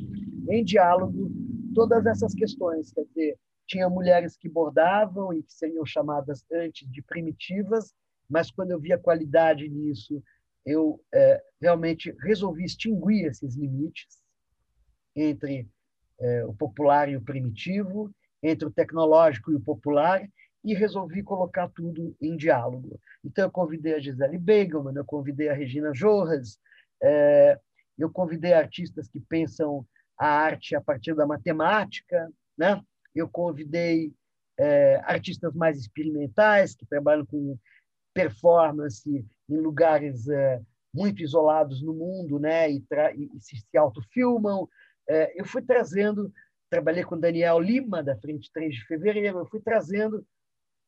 em 0.49 0.65
diálogo 0.65 1.31
todas 1.75 2.07
essas 2.07 2.35
questões, 2.35 2.93
quer 2.93 3.05
dizer, 3.05 3.39
tinha 3.67 3.89
mulheres 3.89 4.37
que 4.37 4.49
bordavam 4.49 5.33
e 5.33 5.43
que 5.43 5.53
seriam 5.53 5.85
chamadas 5.87 6.45
antes 6.53 6.91
de 6.91 7.03
primitivas, 7.03 7.95
mas 8.35 8.51
quando 8.51 8.73
eu 8.73 8.81
vi 8.81 8.93
a 8.93 8.99
qualidade 8.99 9.69
nisso, 9.69 10.21
eu 10.67 11.01
é, 11.15 11.41
realmente 11.63 12.13
resolvi 12.21 12.65
extinguir 12.65 13.27
esses 13.27 13.55
limites 13.55 14.21
entre 15.15 15.69
é, 16.19 16.45
o 16.45 16.53
popular 16.53 17.09
e 17.09 17.17
o 17.17 17.23
primitivo, 17.23 18.11
entre 18.43 18.67
o 18.67 18.73
tecnológico 18.73 19.53
e 19.53 19.55
o 19.55 19.61
popular, 19.61 20.29
e 20.65 20.75
resolvi 20.75 21.23
colocar 21.23 21.69
tudo 21.69 22.17
em 22.21 22.37
diálogo. 22.37 22.99
Então, 23.25 23.45
eu 23.45 23.53
convidei 23.53 23.95
a 23.95 24.01
Gisele 24.01 24.37
Begelman, 24.37 24.97
eu 24.97 25.05
convidei 25.05 25.49
a 25.49 25.55
Regina 25.55 25.95
Jorras, 25.95 26.59
é, 27.01 27.57
eu 27.97 28.11
convidei 28.11 28.53
artistas 28.53 29.07
que 29.07 29.21
pensam 29.21 29.87
a 30.19 30.27
arte 30.27 30.75
a 30.75 30.81
partir 30.81 31.15
da 31.15 31.25
matemática, 31.25 32.29
né? 32.59 32.83
eu 33.15 33.29
convidei 33.29 34.13
é, 34.59 34.97
artistas 35.05 35.55
mais 35.55 35.79
experimentais, 35.79 36.75
que 36.75 36.85
trabalham 36.85 37.25
com 37.25 37.57
performance 38.15 39.27
em 39.49 39.57
lugares 39.57 40.29
é, 40.29 40.63
muito 40.95 41.23
isolados 41.23 41.83
no 41.83 41.93
mundo, 41.93 42.39
né? 42.39 42.71
e, 42.71 42.83
e 43.35 43.41
se, 43.41 43.57
se 43.57 43.77
autofilmam. 43.77 44.69
É, 45.09 45.39
eu 45.39 45.45
fui 45.45 45.61
trazendo, 45.61 46.33
trabalhei 46.71 47.05
com 47.05 47.19
Daniel 47.19 47.59
Lima, 47.59 48.03
da 48.03 48.17
Frente 48.17 48.51
3 48.53 48.75
de 48.75 48.87
Fevereiro, 48.87 49.39
eu 49.39 49.47
fui 49.47 49.61
trazendo 49.61 50.27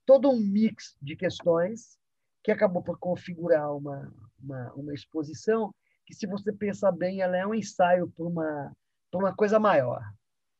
todo 0.06 0.30
um 0.30 0.38
mix 0.38 0.96
de 1.02 1.16
questões 1.16 1.98
que 2.42 2.52
acabou 2.52 2.82
por 2.82 2.98
configurar 2.98 3.76
uma, 3.76 4.10
uma, 4.40 4.72
uma 4.74 4.94
exposição 4.94 5.74
que, 6.06 6.14
se 6.14 6.26
você 6.26 6.52
pensar 6.52 6.92
bem, 6.92 7.20
ela 7.20 7.36
é 7.36 7.44
um 7.44 7.54
ensaio 7.54 8.08
para 8.08 8.24
uma, 8.24 8.72
para 9.10 9.20
uma 9.20 9.34
coisa 9.34 9.58
maior. 9.58 10.00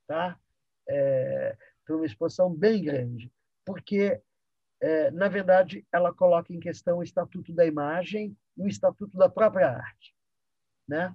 Tá? 0.08 0.36
é, 0.88 1.56
para 1.84 1.96
uma 1.96 2.06
exposição 2.06 2.52
bem 2.52 2.82
grande, 2.82 3.30
porque, 3.64 4.20
é, 4.80 5.10
na 5.10 5.28
verdade, 5.28 5.86
ela 5.92 6.12
coloca 6.12 6.52
em 6.52 6.60
questão 6.60 6.98
o 6.98 7.02
Estatuto 7.02 7.52
da 7.52 7.64
Imagem 7.64 8.36
e 8.56 8.62
o 8.62 8.68
Estatuto 8.68 9.16
da 9.16 9.28
própria 9.28 9.70
arte. 9.70 10.14
Né? 10.88 11.14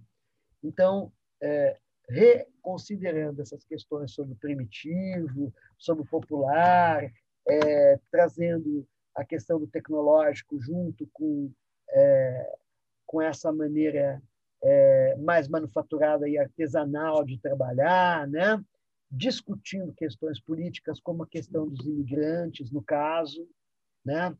Então, 0.63 1.11
é, 1.41 1.77
reconsiderando 2.09 3.41
essas 3.41 3.63
questões 3.63 4.11
sobre 4.11 4.33
o 4.33 4.38
primitivo, 4.38 5.53
sobre 5.77 6.03
o 6.03 6.07
popular, 6.07 7.09
é, 7.47 7.99
trazendo 8.11 8.88
a 9.15 9.25
questão 9.25 9.59
do 9.59 9.67
tecnológico 9.67 10.59
junto 10.59 11.07
com, 11.13 11.51
é, 11.89 12.55
com 13.05 13.21
essa 13.21 13.51
maneira 13.51 14.21
é, 14.63 15.15
mais 15.17 15.47
manufaturada 15.47 16.27
e 16.29 16.38
artesanal 16.38 17.23
de 17.23 17.39
trabalhar, 17.39 18.27
né? 18.27 18.63
Discutindo 19.11 19.93
questões 19.93 20.39
políticas, 20.39 20.99
como 21.01 21.23
a 21.23 21.27
questão 21.27 21.67
dos 21.67 21.85
imigrantes, 21.85 22.71
no 22.71 22.81
caso, 22.81 23.45
né? 24.05 24.35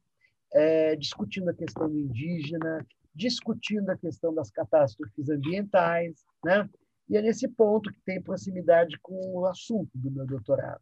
É, 0.54 0.96
discutindo 0.96 1.50
a 1.50 1.54
questão 1.54 1.90
do 1.90 1.98
indígena, 1.98 2.86
discutindo 3.14 3.90
a 3.90 3.98
questão 3.98 4.34
das 4.34 4.50
catástrofes 4.50 5.30
ambientais, 5.30 6.24
né? 6.44 6.70
E 7.10 7.18
é 7.18 7.22
nesse 7.22 7.48
ponto 7.50 7.92
que 7.92 8.02
tem 8.06 8.22
proximidade 8.22 8.98
com 9.02 9.40
o 9.40 9.46
assunto 9.46 9.92
do 9.94 10.10
meu 10.10 10.26
doutorado. 10.26 10.82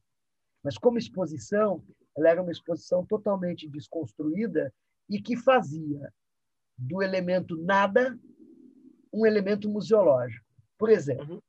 Mas 0.64 0.78
como 0.78 1.00
exposição, 1.00 1.84
ela 2.16 2.30
era 2.30 2.42
uma 2.42 2.52
exposição 2.52 3.04
totalmente 3.06 3.68
desconstruída 3.68 4.72
e 5.10 5.20
que 5.20 5.36
fazia 5.36 6.14
do 6.78 7.02
elemento 7.02 7.58
nada 7.58 8.18
um 9.12 9.26
elemento 9.26 9.68
museológico. 9.68 10.46
Por 10.78 10.90
exemplo, 10.90 11.36
uhum 11.36 11.42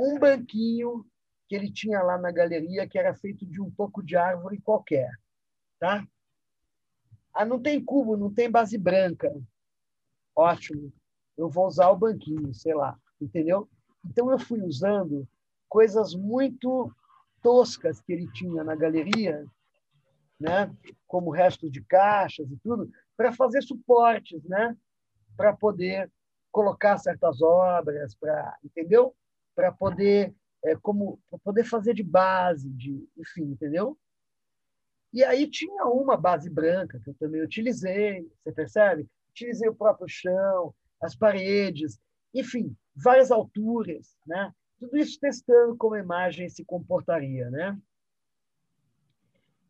um 0.00 0.18
banquinho 0.18 1.04
que 1.48 1.54
ele 1.54 1.70
tinha 1.70 2.00
lá 2.02 2.16
na 2.16 2.30
galeria, 2.30 2.88
que 2.88 2.98
era 2.98 3.14
feito 3.14 3.44
de 3.44 3.60
um 3.60 3.70
pouco 3.70 4.02
de 4.02 4.16
árvore 4.16 4.60
qualquer. 4.60 5.10
Tá? 5.78 6.06
Ah, 7.34 7.44
não 7.44 7.60
tem 7.60 7.84
cubo, 7.84 8.16
não 8.16 8.32
tem 8.32 8.50
base 8.50 8.78
branca. 8.78 9.32
Ótimo. 10.34 10.92
Eu 11.36 11.48
vou 11.48 11.66
usar 11.66 11.90
o 11.90 11.96
banquinho, 11.96 12.54
sei 12.54 12.74
lá. 12.74 12.98
Entendeu? 13.20 13.68
Então, 14.04 14.30
eu 14.30 14.38
fui 14.38 14.60
usando 14.62 15.28
coisas 15.68 16.14
muito 16.14 16.94
toscas 17.42 18.00
que 18.00 18.12
ele 18.12 18.30
tinha 18.32 18.62
na 18.64 18.74
galeria, 18.74 19.44
né? 20.38 20.74
como 21.06 21.30
restos 21.30 21.70
de 21.70 21.82
caixas 21.82 22.50
e 22.50 22.56
tudo, 22.58 22.90
para 23.16 23.32
fazer 23.32 23.62
suportes, 23.62 24.42
né? 24.44 24.76
para 25.36 25.52
poder 25.54 26.10
colocar 26.50 26.98
certas 26.98 27.40
obras, 27.40 28.14
para 28.14 28.56
entendeu? 28.64 29.14
Para 29.60 29.72
poder 29.72 30.34
é, 30.64 30.74
como 30.74 31.20
poder 31.44 31.64
fazer 31.64 31.92
de 31.92 32.02
base, 32.02 32.70
de 32.70 33.06
enfim, 33.14 33.42
entendeu? 33.42 33.98
E 35.12 35.22
aí 35.22 35.46
tinha 35.50 35.84
uma 35.84 36.16
base 36.16 36.48
branca 36.48 36.98
que 37.04 37.10
eu 37.10 37.14
também 37.14 37.42
utilizei, 37.42 38.26
você 38.42 38.52
percebe? 38.52 39.06
Utilizei 39.30 39.68
o 39.68 39.74
próprio 39.74 40.08
chão, 40.08 40.74
as 41.02 41.14
paredes, 41.14 42.00
enfim, 42.32 42.74
várias 42.96 43.30
alturas, 43.30 44.16
né? 44.26 44.50
Tudo 44.78 44.96
isso 44.96 45.20
testando 45.20 45.76
como 45.76 45.94
a 45.94 46.00
imagem 46.00 46.48
se 46.48 46.64
comportaria, 46.64 47.50
né? 47.50 47.78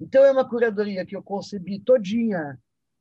Então 0.00 0.24
é 0.24 0.30
uma 0.30 0.48
curadoria 0.48 1.04
que 1.04 1.16
eu 1.16 1.22
concebi 1.22 1.80
todinha 1.80 2.56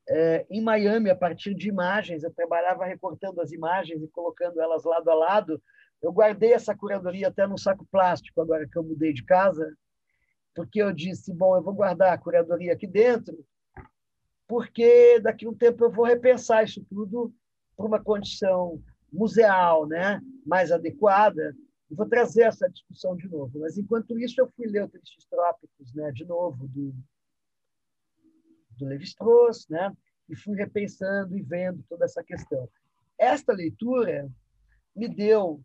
é, 0.10 0.46
em 0.50 0.60
Miami 0.60 1.12
a 1.12 1.16
partir 1.16 1.54
de 1.54 1.70
imagens. 1.70 2.24
Eu 2.24 2.34
trabalhava 2.34 2.84
recortando 2.86 3.40
as 3.42 3.52
imagens 3.52 4.02
e 4.02 4.08
colocando 4.08 4.60
elas 4.60 4.84
lado 4.84 5.10
a 5.10 5.14
lado. 5.14 5.62
Eu 6.02 6.12
guardei 6.14 6.54
essa 6.54 6.76
curadoria 6.76 7.28
até 7.28 7.46
no 7.46 7.58
saco 7.58 7.86
plástico 7.92 8.42
agora 8.42 8.68
que 8.68 8.78
eu 8.78 8.84
mudei 8.84 9.14
de 9.14 9.24
casa, 9.24 9.76
porque 10.56 10.82
eu 10.82 10.94
disse, 10.94 11.34
bom, 11.34 11.56
eu 11.56 11.62
vou 11.62 11.74
guardar 11.74 12.14
a 12.14 12.18
curadoria 12.18 12.74
aqui 12.74 12.88
dentro, 12.88 13.46
porque 14.48 15.20
daqui 15.20 15.46
a 15.46 15.50
um 15.50 15.56
tempo 15.56 15.84
eu 15.84 15.92
vou 15.92 16.06
repensar 16.06 16.64
isso 16.64 16.84
tudo 16.90 17.34
para 17.76 17.86
uma 17.86 18.04
condição 18.04 18.82
museal, 19.12 19.88
né, 19.88 20.22
mais 20.46 20.72
adequada, 20.72 21.56
e 21.90 21.96
vou 21.96 22.08
trazer 22.08 22.44
essa 22.44 22.70
discussão 22.70 23.16
de 23.16 23.28
novo. 23.28 23.60
Mas 23.60 23.78
enquanto 23.78 24.20
isso 24.20 24.40
eu 24.40 24.48
fui 24.56 24.68
ler 24.68 24.84
o 24.84 24.90
Tristes 24.90 25.26
Trópicos, 25.26 25.94
né, 25.94 26.12
de 26.12 26.26
novo 26.26 26.68
do 26.68 26.94
do 28.78 28.86
Levi-Strauss, 28.86 29.68
né, 29.68 29.92
e 30.30 30.36
fui 30.38 30.56
repensando 30.56 31.38
e 31.38 31.42
vendo 31.42 31.84
toda 31.90 32.06
essa 32.06 32.24
questão. 32.24 32.70
Esta 33.18 33.52
leitura 33.52 34.32
me 34.96 35.10
deu 35.10 35.62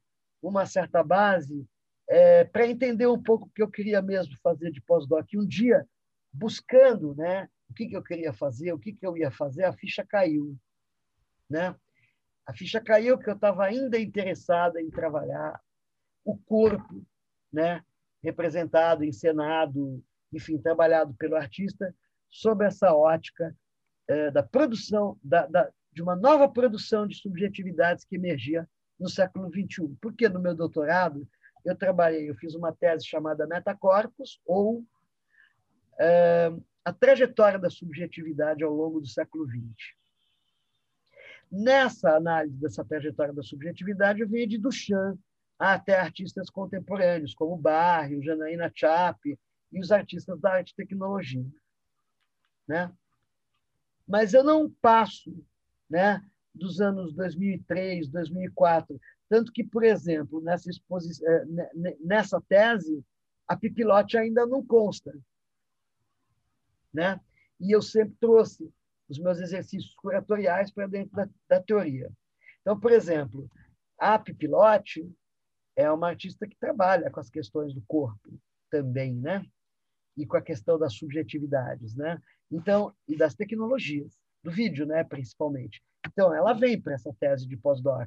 uma 0.49 0.67
certa 0.67 1.03
base 1.03 1.67
é, 2.09 2.45
para 2.45 2.67
entender 2.67 3.07
um 3.07 3.23
pouco 3.23 3.47
o 3.47 3.51
que 3.51 3.63
eu 3.63 3.71
queria 3.71 4.03
mesmo 4.03 4.37
fazer 4.43 4.71
de 4.71 4.81
pós-doc. 4.81 5.27
Um 5.35 5.47
dia, 5.47 5.87
buscando 6.33 7.15
né, 7.15 7.49
o 7.69 7.75
que, 7.75 7.87
que 7.89 7.97
eu 7.97 8.03
queria 8.03 8.33
fazer, 8.33 8.73
o 8.73 8.79
que, 8.79 8.93
que 8.93 9.07
eu 9.07 9.17
ia 9.17 9.31
fazer, 9.31 9.65
a 9.65 9.73
ficha 9.73 10.05
caiu. 10.05 10.57
Né? 11.49 11.75
A 12.47 12.53
ficha 12.53 12.81
caiu 12.81 13.17
porque 13.17 13.31
eu 13.31 13.35
estava 13.35 13.65
ainda 13.65 13.99
interessada 13.99 14.81
em 14.81 14.91
trabalhar 14.91 15.61
o 16.25 16.37
corpo, 16.37 17.05
né, 17.53 17.83
representado, 18.23 19.05
encenado, 19.05 20.03
enfim, 20.33 20.59
trabalhado 20.59 21.15
pelo 21.15 21.37
artista, 21.37 21.95
sob 22.31 22.65
essa 22.65 22.93
ótica 22.95 23.55
é, 24.09 24.31
da 24.31 24.43
produção, 24.43 25.19
da, 25.23 25.47
da, 25.47 25.71
de 25.93 26.03
uma 26.03 26.17
nova 26.17 26.49
produção 26.49 27.07
de 27.07 27.17
subjetividades 27.17 28.05
que 28.05 28.17
emergia 28.17 28.69
no 28.99 29.09
século 29.09 29.51
XXI. 29.51 29.97
Porque 30.01 30.29
no 30.29 30.41
meu 30.41 30.55
doutorado 30.55 31.29
eu 31.65 31.75
trabalhei, 31.75 32.29
eu 32.29 32.35
fiz 32.35 32.55
uma 32.55 32.73
tese 32.73 33.07
chamada 33.07 33.47
Metacorpus, 33.47 34.41
ou 34.45 34.85
é, 35.99 36.53
a 36.85 36.93
trajetória 36.93 37.59
da 37.59 37.71
subjetividade 37.71 38.63
ao 38.63 38.73
longo 38.73 39.01
do 39.01 39.07
século 39.07 39.47
XX. 39.47 39.95
Nessa 41.51 42.17
análise 42.17 42.57
dessa 42.57 42.85
trajetória 42.85 43.33
da 43.33 43.43
subjetividade, 43.43 44.21
eu 44.21 44.29
venho 44.29 44.49
de 44.49 44.59
Duchamp 44.59 45.19
até 45.59 45.99
artistas 45.99 46.51
contemporâneos, 46.51 47.35
como 47.35 47.57
Barry, 47.57 48.23
Janaína 48.23 48.71
Chape 48.75 49.39
e 49.73 49.81
os 49.81 49.91
artistas 49.91 50.41
da 50.41 50.55
arte 50.55 50.73
e 50.73 50.77
tecnologia. 50.77 51.47
Né? 52.67 52.93
Mas 54.07 54.35
eu 54.35 54.43
não 54.43 54.69
passo 54.69 55.33
né, 55.89 56.23
dos 56.55 56.81
anos 56.81 57.13
2003, 57.15 58.09
2004. 58.09 59.01
Tanto 59.29 59.53
que, 59.53 59.65
por 59.65 59.83
exemplo, 59.83 60.41
nessa, 60.41 60.71
eh, 60.71 61.97
nessa 62.01 62.41
tese, 62.49 63.05
a 63.47 63.57
pipilote 63.57 64.17
ainda 64.17 64.47
não 64.47 64.65
consta. 64.65 65.13
Né? 66.93 67.21
E 67.61 67.75
eu 67.75 67.83
sempre 67.83 68.15
trouxe 68.21 68.73
os 69.09 69.19
meus 69.19 69.39
exercícios 69.41 69.95
curatoriais 69.97 70.71
para 70.71 70.87
dentro 70.87 71.15
da, 71.15 71.29
da 71.49 71.61
teoria. 71.61 72.11
Então, 72.61 72.79
por 72.79 72.93
exemplo, 72.93 73.51
a 73.99 74.19
pipilote 74.19 75.11
é 75.77 75.91
uma 75.91 76.09
artista 76.09 76.47
que 76.47 76.57
trabalha 76.57 77.11
com 77.11 77.21
as 77.21 77.29
questões 77.29 77.75
do 77.75 77.83
corpo 77.83 78.41
também, 78.71 79.15
né? 79.15 79.45
E 80.17 80.25
com 80.25 80.37
a 80.37 80.43
questão 80.43 80.79
das 80.79 80.95
subjetividades, 80.95 81.95
né? 81.97 82.21
Então, 82.51 82.95
e 83.09 83.17
das 83.17 83.35
tecnologias, 83.35 84.17
do 84.45 84.51
vídeo, 84.51 84.85
né, 84.85 85.03
principalmente. 85.03 85.83
Então, 86.07 86.33
ela 86.33 86.53
vem 86.53 86.79
para 86.79 86.93
essa 86.93 87.13
tese 87.19 87.49
de 87.49 87.57
pós-doc 87.57 88.07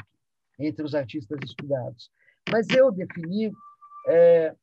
entre 0.59 0.85
os 0.85 0.93
artistas 0.93 1.39
estudados. 1.43 2.11
Mas 2.49 2.69
eu 2.69 2.91
defini 2.91 3.51
é, 4.07 4.55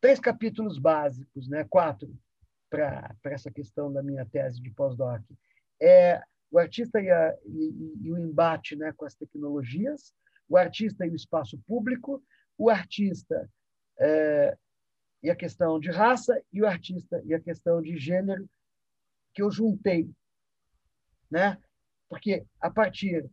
três 0.00 0.20
capítulos 0.20 0.78
básicos, 0.78 1.48
né, 1.48 1.64
quatro, 1.64 2.14
para 2.68 3.16
essa 3.24 3.50
questão 3.50 3.90
da 3.90 4.02
minha 4.02 4.26
tese 4.26 4.60
de 4.60 4.70
pós-doc. 4.70 5.22
É 5.80 6.22
o 6.50 6.58
artista 6.58 7.00
e, 7.00 7.10
a, 7.10 7.34
e, 7.46 8.02
e, 8.02 8.12
o 8.12 8.18
embate 8.18 8.76
né, 8.76 8.92
com 8.92 9.06
as 9.06 9.14
tecnologias, 9.14 10.12
o 10.48 10.56
artista 10.56 11.06
e 11.06 11.10
o 11.10 11.16
espaço 11.16 11.58
público, 11.66 12.22
o 12.58 12.68
artista 12.68 13.50
é, 13.98 14.56
e 15.22 15.30
a 15.30 15.36
questão 15.36 15.80
de 15.80 15.90
raça 15.90 16.40
e 16.52 16.60
o 16.60 16.66
artista 16.66 17.22
e 17.24 17.34
a 17.34 17.40
questão 17.40 17.80
de 17.80 17.96
gênero 17.96 18.48
que 19.34 19.42
eu 19.42 19.50
juntei, 19.50 20.10
né? 21.30 21.60
Porque 22.08 22.46
a 22.60 22.70
partir 22.70 23.28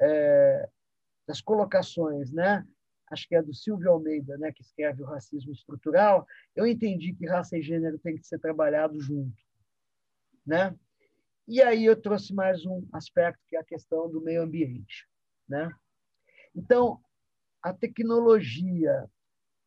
é, 0.00 0.68
das 1.26 1.40
colocações, 1.40 2.32
né? 2.32 2.66
Acho 3.10 3.28
que 3.28 3.34
é 3.34 3.42
do 3.42 3.54
Silvio 3.54 3.90
Almeida, 3.90 4.38
né? 4.38 4.52
Que 4.52 4.62
escreve 4.62 5.02
o 5.02 5.06
racismo 5.06 5.52
estrutural. 5.52 6.26
Eu 6.56 6.66
entendi 6.66 7.12
que 7.12 7.26
raça 7.26 7.58
e 7.58 7.62
gênero 7.62 7.98
tem 7.98 8.16
que 8.16 8.26
ser 8.26 8.38
trabalhado 8.38 8.98
junto, 9.00 9.36
né? 10.46 10.74
E 11.46 11.60
aí 11.60 11.84
eu 11.84 12.00
trouxe 12.00 12.32
mais 12.32 12.64
um 12.64 12.86
aspecto 12.92 13.40
que 13.48 13.56
é 13.56 13.60
a 13.60 13.64
questão 13.64 14.10
do 14.10 14.20
meio 14.20 14.42
ambiente, 14.42 15.06
né? 15.48 15.70
Então 16.54 17.00
a 17.62 17.72
tecnologia 17.72 19.08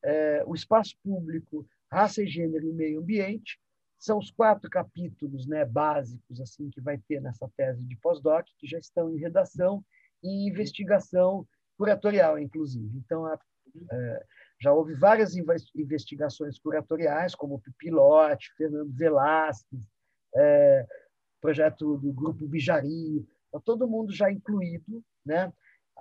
é, 0.06 0.44
o 0.46 0.54
espaço 0.54 0.96
público, 1.04 1.68
raça 1.92 2.22
e 2.22 2.28
gênero 2.28 2.70
e 2.70 2.74
meio 2.74 3.00
ambiente, 3.00 3.60
são 4.06 4.20
os 4.20 4.30
quatro 4.30 4.70
capítulos 4.70 5.48
né, 5.48 5.66
básicos 5.66 6.40
assim 6.40 6.70
que 6.70 6.80
vai 6.80 6.98
ter 7.08 7.20
nessa 7.20 7.50
tese 7.58 7.84
de 7.84 7.96
pós-doc, 7.98 8.46
que 8.60 8.68
já 8.68 8.78
estão 8.78 9.10
em 9.10 9.18
redação 9.18 9.84
e 10.24 10.48
investigação 10.48 11.48
curatorial, 11.76 12.38
inclusive. 12.38 12.96
Então, 12.98 13.26
a, 13.26 13.38
é, 13.92 14.26
já 14.62 14.72
houve 14.72 14.94
várias 14.94 15.36
investigações 15.76 16.60
curatoriais, 16.60 17.34
como 17.34 17.56
o 17.56 17.60
Pipilote, 17.60 18.54
Fernando 18.56 18.94
Velasquez, 18.94 19.90
é, 20.36 20.86
projeto 21.42 21.98
do 21.98 22.14
Grupo 22.14 22.48
Bijari, 22.48 23.28
tá 23.52 23.60
todo 23.60 23.88
mundo 23.88 24.14
já 24.14 24.32
incluído, 24.32 25.04
né? 25.26 25.52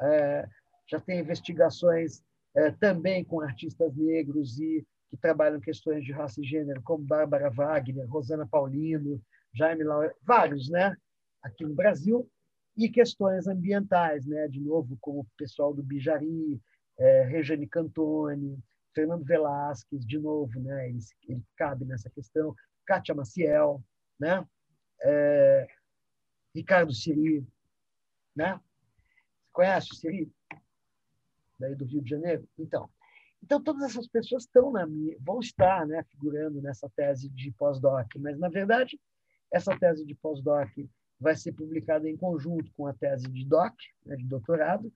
É, 0.00 0.46
já 0.86 1.00
tem 1.00 1.20
investigações 1.20 2.22
é, 2.54 2.70
também 2.72 3.24
com 3.24 3.40
artistas 3.40 3.96
negros 3.96 4.58
e 4.60 4.86
que 5.14 5.20
trabalham 5.20 5.60
questões 5.60 6.04
de 6.04 6.12
raça 6.12 6.40
e 6.40 6.44
gênero, 6.44 6.82
como 6.82 7.04
Bárbara 7.04 7.50
Wagner, 7.50 8.08
Rosana 8.08 8.46
Paulino, 8.46 9.20
Jaime 9.52 9.84
Laura, 9.84 10.14
vários, 10.22 10.68
né? 10.68 10.96
Aqui 11.42 11.64
no 11.64 11.74
Brasil, 11.74 12.28
e 12.76 12.88
questões 12.88 13.46
ambientais, 13.46 14.26
né? 14.26 14.48
De 14.48 14.60
novo, 14.60 14.96
como 15.00 15.20
o 15.20 15.26
pessoal 15.36 15.72
do 15.72 15.82
Bijari, 15.82 16.60
é, 16.98 17.24
Regiane 17.24 17.68
Cantoni, 17.68 18.58
Fernando 18.94 19.24
Velasquez, 19.24 20.04
de 20.04 20.18
novo, 20.18 20.58
né? 20.60 20.88
Ele, 20.88 20.98
ele 21.28 21.42
cabe 21.56 21.84
nessa 21.84 22.10
questão, 22.10 22.54
Kátia 22.84 23.14
Maciel, 23.14 23.82
né? 24.18 24.46
É, 25.02 25.66
Ricardo 26.54 26.92
Siri, 26.92 27.46
né? 28.34 28.60
Você 29.38 29.50
conhece 29.52 29.92
o 29.92 29.94
Siri? 29.94 30.32
daí 31.58 31.74
do 31.74 31.84
Rio 31.84 32.02
de 32.02 32.10
Janeiro. 32.10 32.48
Então, 32.58 32.88
então 33.44 33.62
todas 33.62 33.82
essas 33.82 34.08
pessoas 34.08 34.44
estão 34.44 34.72
na 34.72 34.86
minha, 34.86 35.14
vão 35.20 35.38
estar, 35.38 35.86
né, 35.86 36.02
figurando 36.10 36.62
nessa 36.62 36.88
tese 36.96 37.28
de 37.28 37.52
pós-doc, 37.52 38.06
mas 38.16 38.38
na 38.38 38.48
verdade 38.48 38.98
essa 39.52 39.78
tese 39.78 40.04
de 40.04 40.14
pós-doc 40.14 40.70
vai 41.20 41.36
ser 41.36 41.52
publicada 41.52 42.08
em 42.08 42.16
conjunto 42.16 42.72
com 42.74 42.86
a 42.86 42.94
tese 42.94 43.28
de 43.28 43.46
doc, 43.46 43.74
né, 44.06 44.16
de 44.16 44.26
doutorado, 44.26 44.90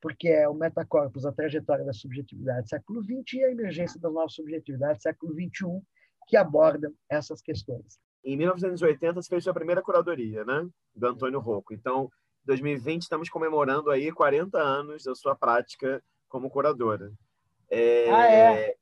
porque 0.00 0.28
é 0.28 0.48
o 0.48 0.54
Metacorpus, 0.54 1.26
a 1.26 1.32
trajetória 1.32 1.84
da 1.84 1.92
subjetividade 1.92 2.68
século 2.68 3.02
XX 3.02 3.34
e 3.34 3.44
a 3.44 3.50
emergência 3.50 4.00
das 4.00 4.12
novas 4.12 4.32
subjetividades 4.32 5.02
século 5.02 5.32
XXI, 5.32 5.82
que 6.28 6.36
abordam 6.36 6.94
essas 7.10 7.42
questões. 7.42 7.98
Em 8.24 8.36
1980 8.36 9.14
você 9.14 9.28
fez 9.28 9.42
sua 9.42 9.54
primeira 9.54 9.82
curadoria, 9.82 10.44
né, 10.44 10.68
do 10.94 11.06
Antônio 11.06 11.40
Rocco. 11.40 11.74
Então, 11.74 12.08
2020 12.44 13.02
estamos 13.02 13.28
comemorando 13.28 13.90
aí 13.90 14.12
40 14.12 14.56
anos 14.56 15.02
da 15.02 15.14
sua 15.16 15.34
prática 15.34 16.00
como 16.28 16.48
curadora. 16.48 17.12
É, 17.70 18.10
ah, 18.10 18.32
é? 18.32 18.74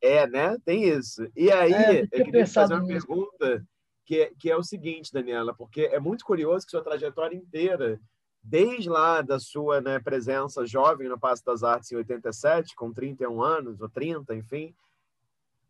É, 0.00 0.26
né? 0.26 0.56
Tem 0.64 0.84
isso. 0.84 1.26
E 1.34 1.50
aí, 1.50 1.72
é, 1.72 2.00
eu, 2.02 2.08
eu 2.12 2.24
queria 2.24 2.46
fazer 2.46 2.74
uma 2.74 2.82
nisso. 2.82 3.06
pergunta 3.06 3.66
que 4.04 4.20
é, 4.20 4.32
que 4.38 4.50
é 4.50 4.56
o 4.56 4.62
seguinte, 4.62 5.12
Daniela, 5.12 5.54
porque 5.54 5.82
é 5.82 5.98
muito 5.98 6.24
curioso 6.24 6.66
que 6.66 6.70
sua 6.70 6.84
trajetória 6.84 7.36
inteira 7.36 8.00
desde 8.42 8.90
lá 8.90 9.22
da 9.22 9.40
sua 9.40 9.80
né, 9.80 9.98
presença 9.98 10.66
jovem 10.66 11.08
no 11.08 11.18
Passo 11.18 11.42
das 11.44 11.62
Artes 11.62 11.90
em 11.90 11.96
87, 11.96 12.76
com 12.76 12.92
31 12.92 13.42
anos, 13.42 13.80
ou 13.80 13.88
30, 13.88 14.34
enfim, 14.34 14.74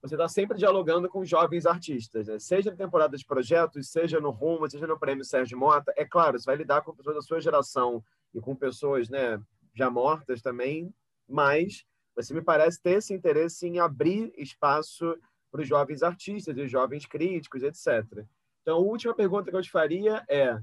você 0.02 0.16
está 0.16 0.28
sempre 0.28 0.58
dialogando 0.58 1.08
com 1.08 1.24
jovens 1.24 1.64
artistas, 1.64 2.26
né? 2.26 2.38
seja 2.38 2.72
na 2.72 2.76
temporada 2.76 3.16
de 3.16 3.24
projetos, 3.24 3.88
seja 3.88 4.20
no 4.20 4.30
Rumo, 4.30 4.68
seja 4.68 4.86
no 4.86 4.98
Prêmio 4.98 5.24
Sérgio 5.24 5.56
Mota. 5.56 5.94
É 5.96 6.04
claro, 6.04 6.38
você 6.38 6.44
vai 6.44 6.56
lidar 6.56 6.82
com 6.82 6.94
pessoas 6.94 7.16
da 7.16 7.22
sua 7.22 7.40
geração 7.40 8.04
e 8.34 8.40
com 8.40 8.54
pessoas 8.54 9.08
né, 9.08 9.40
já 9.74 9.88
mortas 9.88 10.42
também, 10.42 10.92
mas 11.28 11.86
você 12.14 12.32
me 12.32 12.42
parece 12.42 12.80
ter 12.80 12.98
esse 12.98 13.12
interesse 13.12 13.66
em 13.66 13.78
abrir 13.78 14.32
espaço 14.36 15.16
para 15.50 15.62
os 15.62 15.68
jovens 15.68 16.02
artistas 16.02 16.56
e 16.56 16.68
jovens 16.68 17.06
críticos, 17.06 17.62
etc. 17.62 18.24
Então, 18.62 18.76
a 18.76 18.80
última 18.80 19.14
pergunta 19.14 19.50
que 19.50 19.56
eu 19.56 19.62
te 19.62 19.70
faria 19.70 20.24
é: 20.28 20.58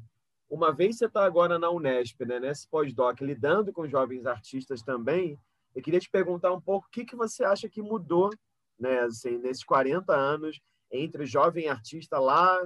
uma 0.49 0.73
vez 0.73 0.97
você 0.97 1.05
está 1.05 1.23
agora 1.23 1.57
na 1.57 1.69
Unesp, 1.69 2.25
né, 2.25 2.39
nesse 2.39 2.67
pós-doc, 2.67 3.21
lidando 3.21 3.71
com 3.71 3.87
jovens 3.87 4.25
artistas 4.25 4.81
também, 4.81 5.37
eu 5.73 5.81
queria 5.81 5.99
te 5.99 6.09
perguntar 6.09 6.51
um 6.51 6.59
pouco 6.59 6.87
o 6.87 6.91
que, 6.91 7.05
que 7.05 7.15
você 7.15 7.43
acha 7.43 7.69
que 7.69 7.81
mudou 7.81 8.29
né, 8.79 9.01
assim, 9.01 9.37
nesses 9.37 9.63
40 9.63 10.13
anos, 10.13 10.59
entre 10.91 11.23
o 11.23 11.25
jovem 11.25 11.69
artista 11.69 12.19
lá 12.19 12.59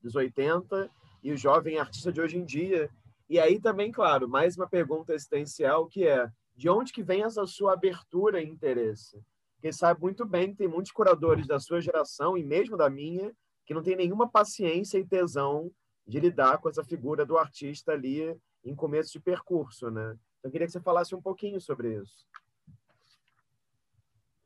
dos 0.00 0.14
80 0.14 0.90
e 1.22 1.32
o 1.32 1.36
jovem 1.36 1.78
artista 1.78 2.12
de 2.12 2.20
hoje 2.20 2.36
em 2.36 2.44
dia. 2.44 2.90
E 3.28 3.40
aí 3.40 3.58
também, 3.58 3.90
claro, 3.90 4.28
mais 4.28 4.56
uma 4.56 4.68
pergunta 4.68 5.14
existencial 5.14 5.86
que 5.86 6.06
é 6.06 6.30
de 6.54 6.68
onde 6.68 6.92
que 6.92 7.02
vem 7.02 7.22
essa 7.22 7.46
sua 7.46 7.72
abertura 7.72 8.40
e 8.40 8.48
interesse? 8.48 9.20
Porque 9.54 9.72
sabe 9.72 10.00
muito 10.00 10.24
bem 10.26 10.50
que 10.50 10.58
tem 10.58 10.68
muitos 10.68 10.92
curadores 10.92 11.46
da 11.46 11.58
sua 11.58 11.80
geração 11.80 12.36
e 12.36 12.44
mesmo 12.44 12.76
da 12.76 12.90
minha 12.90 13.32
que 13.64 13.72
não 13.72 13.82
tem 13.82 13.96
nenhuma 13.96 14.28
paciência 14.28 14.98
e 14.98 15.06
tesão 15.06 15.70
de 16.06 16.18
lidar 16.18 16.58
com 16.58 16.68
essa 16.68 16.84
figura 16.84 17.24
do 17.24 17.38
artista 17.38 17.92
ali 17.92 18.36
em 18.64 18.74
começo 18.74 19.12
de 19.12 19.20
percurso, 19.20 19.90
né? 19.90 20.16
Então, 20.38 20.48
eu 20.48 20.50
queria 20.50 20.66
que 20.66 20.72
você 20.72 20.80
falasse 20.80 21.14
um 21.14 21.22
pouquinho 21.22 21.60
sobre 21.60 21.96
isso. 22.00 22.26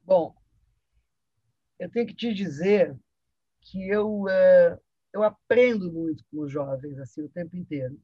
Bom, 0.02 0.34
eu 1.78 1.90
tenho 1.90 2.06
que 2.06 2.14
te 2.14 2.32
dizer 2.32 2.96
que 3.60 3.88
eu, 3.88 4.28
é, 4.28 4.78
eu 5.12 5.22
aprendo 5.22 5.92
muito 5.92 6.24
com 6.30 6.42
os 6.42 6.52
jovens 6.52 6.98
assim 6.98 7.22
o 7.22 7.28
tempo 7.28 7.56
inteiro. 7.56 7.98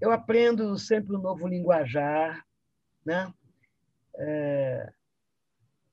Eu 0.00 0.10
aprendo 0.10 0.78
sempre 0.78 1.14
um 1.14 1.20
novo 1.20 1.46
linguajar, 1.46 2.46
né? 3.04 3.32
É, 4.16 4.92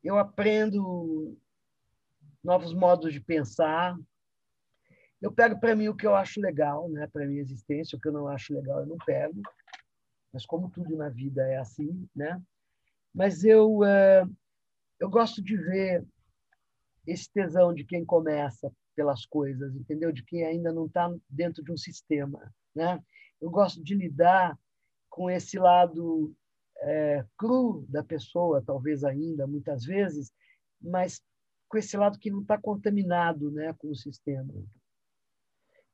eu 0.03 0.17
aprendo 0.17 1.37
novos 2.43 2.73
modos 2.73 3.13
de 3.13 3.19
pensar. 3.19 3.97
Eu 5.21 5.31
pego 5.31 5.59
para 5.59 5.75
mim 5.75 5.87
o 5.87 5.95
que 5.95 6.05
eu 6.05 6.15
acho 6.15 6.39
legal, 6.39 6.89
né? 6.89 7.07
Para 7.07 7.25
minha 7.25 7.41
existência, 7.41 7.97
o 7.97 7.99
que 7.99 8.07
eu 8.07 8.13
não 8.13 8.27
acho 8.27 8.53
legal 8.53 8.81
eu 8.81 8.87
não 8.87 8.97
pego. 8.97 9.41
Mas 10.31 10.45
como 10.45 10.69
tudo 10.69 10.95
na 10.95 11.09
vida 11.09 11.41
é 11.47 11.57
assim, 11.57 12.07
né? 12.15 12.41
Mas 13.13 13.43
eu 13.43 13.83
é, 13.83 14.25
eu 14.99 15.09
gosto 15.09 15.41
de 15.41 15.57
ver 15.57 16.05
esse 17.05 17.31
tesão 17.31 17.73
de 17.73 17.83
quem 17.83 18.05
começa 18.05 18.71
pelas 18.95 19.25
coisas, 19.25 19.75
entendeu? 19.75 20.11
De 20.11 20.23
quem 20.23 20.45
ainda 20.45 20.71
não 20.71 20.85
está 20.85 21.13
dentro 21.29 21.63
de 21.63 21.71
um 21.71 21.77
sistema, 21.77 22.53
né? 22.75 23.01
Eu 23.39 23.49
gosto 23.49 23.83
de 23.83 23.95
lidar 23.95 24.57
com 25.09 25.29
esse 25.29 25.57
lado 25.57 26.35
é, 26.81 27.25
cru 27.37 27.85
da 27.89 28.03
pessoa, 28.03 28.63
talvez 28.65 29.03
ainda, 29.03 29.47
muitas 29.47 29.83
vezes, 29.83 30.31
mas 30.81 31.21
com 31.67 31.77
esse 31.77 31.97
lado 31.97 32.19
que 32.19 32.31
não 32.31 32.41
está 32.41 32.57
contaminado, 32.57 33.51
né, 33.51 33.73
com 33.77 33.89
o 33.89 33.95
sistema. 33.95 34.53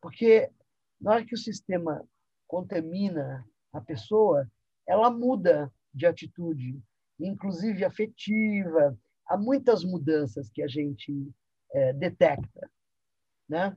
Porque 0.02 0.52
na 1.00 1.12
hora 1.12 1.26
que 1.26 1.34
o 1.34 1.38
sistema 1.38 2.08
contamina 2.48 3.46
a 3.72 3.82
pessoa, 3.82 4.50
ela 4.88 5.10
muda 5.10 5.72
de 5.94 6.06
atitude, 6.06 6.80
inclusive 7.20 7.84
afetiva, 7.84 8.98
há 9.26 9.38
muitas 9.38 9.84
mudanças 9.84 10.50
que 10.50 10.62
a 10.62 10.68
gente 10.68 11.32
é, 11.74 11.94
detecta, 11.94 12.70
né? 13.48 13.76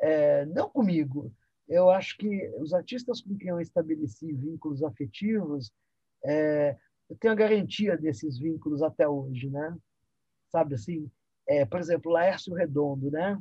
É, 0.00 0.46
não 0.46 0.68
comigo. 0.68 1.32
Eu 1.68 1.90
acho 1.90 2.16
que 2.16 2.48
os 2.58 2.72
artistas 2.72 3.20
com 3.20 3.36
quem 3.36 3.48
eu 3.48 3.60
estabeleci 3.60 4.32
vínculos 4.32 4.82
afetivos, 4.82 5.70
é, 6.24 6.76
eu 7.08 7.16
tenho 7.16 7.32
a 7.32 7.36
garantia 7.36 7.96
desses 7.96 8.38
vínculos 8.38 8.82
até 8.82 9.08
hoje, 9.08 9.50
né? 9.50 9.76
Sabe 10.50 10.74
assim? 10.74 11.10
É, 11.46 11.64
por 11.64 11.80
exemplo, 11.80 12.12
Laércio 12.12 12.54
Redondo, 12.54 13.10
né? 13.10 13.40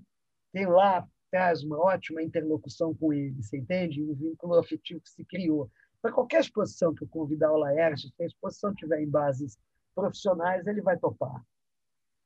Tenho 0.51 0.72
lá 0.72 1.07
traz 1.31 1.64
uma 1.64 1.77
ótima 1.77 2.22
interlocução 2.22 2.93
com 2.93 3.14
ele, 3.14 3.41
você 3.41 3.57
entende? 3.57 4.03
Um 4.03 4.14
vínculo 4.14 4.56
afetivo 4.56 5.01
que 5.01 5.10
se 5.10 5.23
criou. 5.26 5.69
Para 6.01 6.11
qualquer 6.11 6.41
exposição 6.41 6.93
que 6.93 7.03
eu 7.03 7.07
convidar 7.07 7.51
o 7.51 7.57
Laércio, 7.57 8.10
se 8.10 8.23
a 8.23 8.26
exposição 8.26 8.73
tiver 8.73 9.01
em 9.01 9.10
bases 9.10 9.57
profissionais, 9.93 10.65
ele 10.65 10.81
vai 10.81 10.97
topar. 10.97 11.43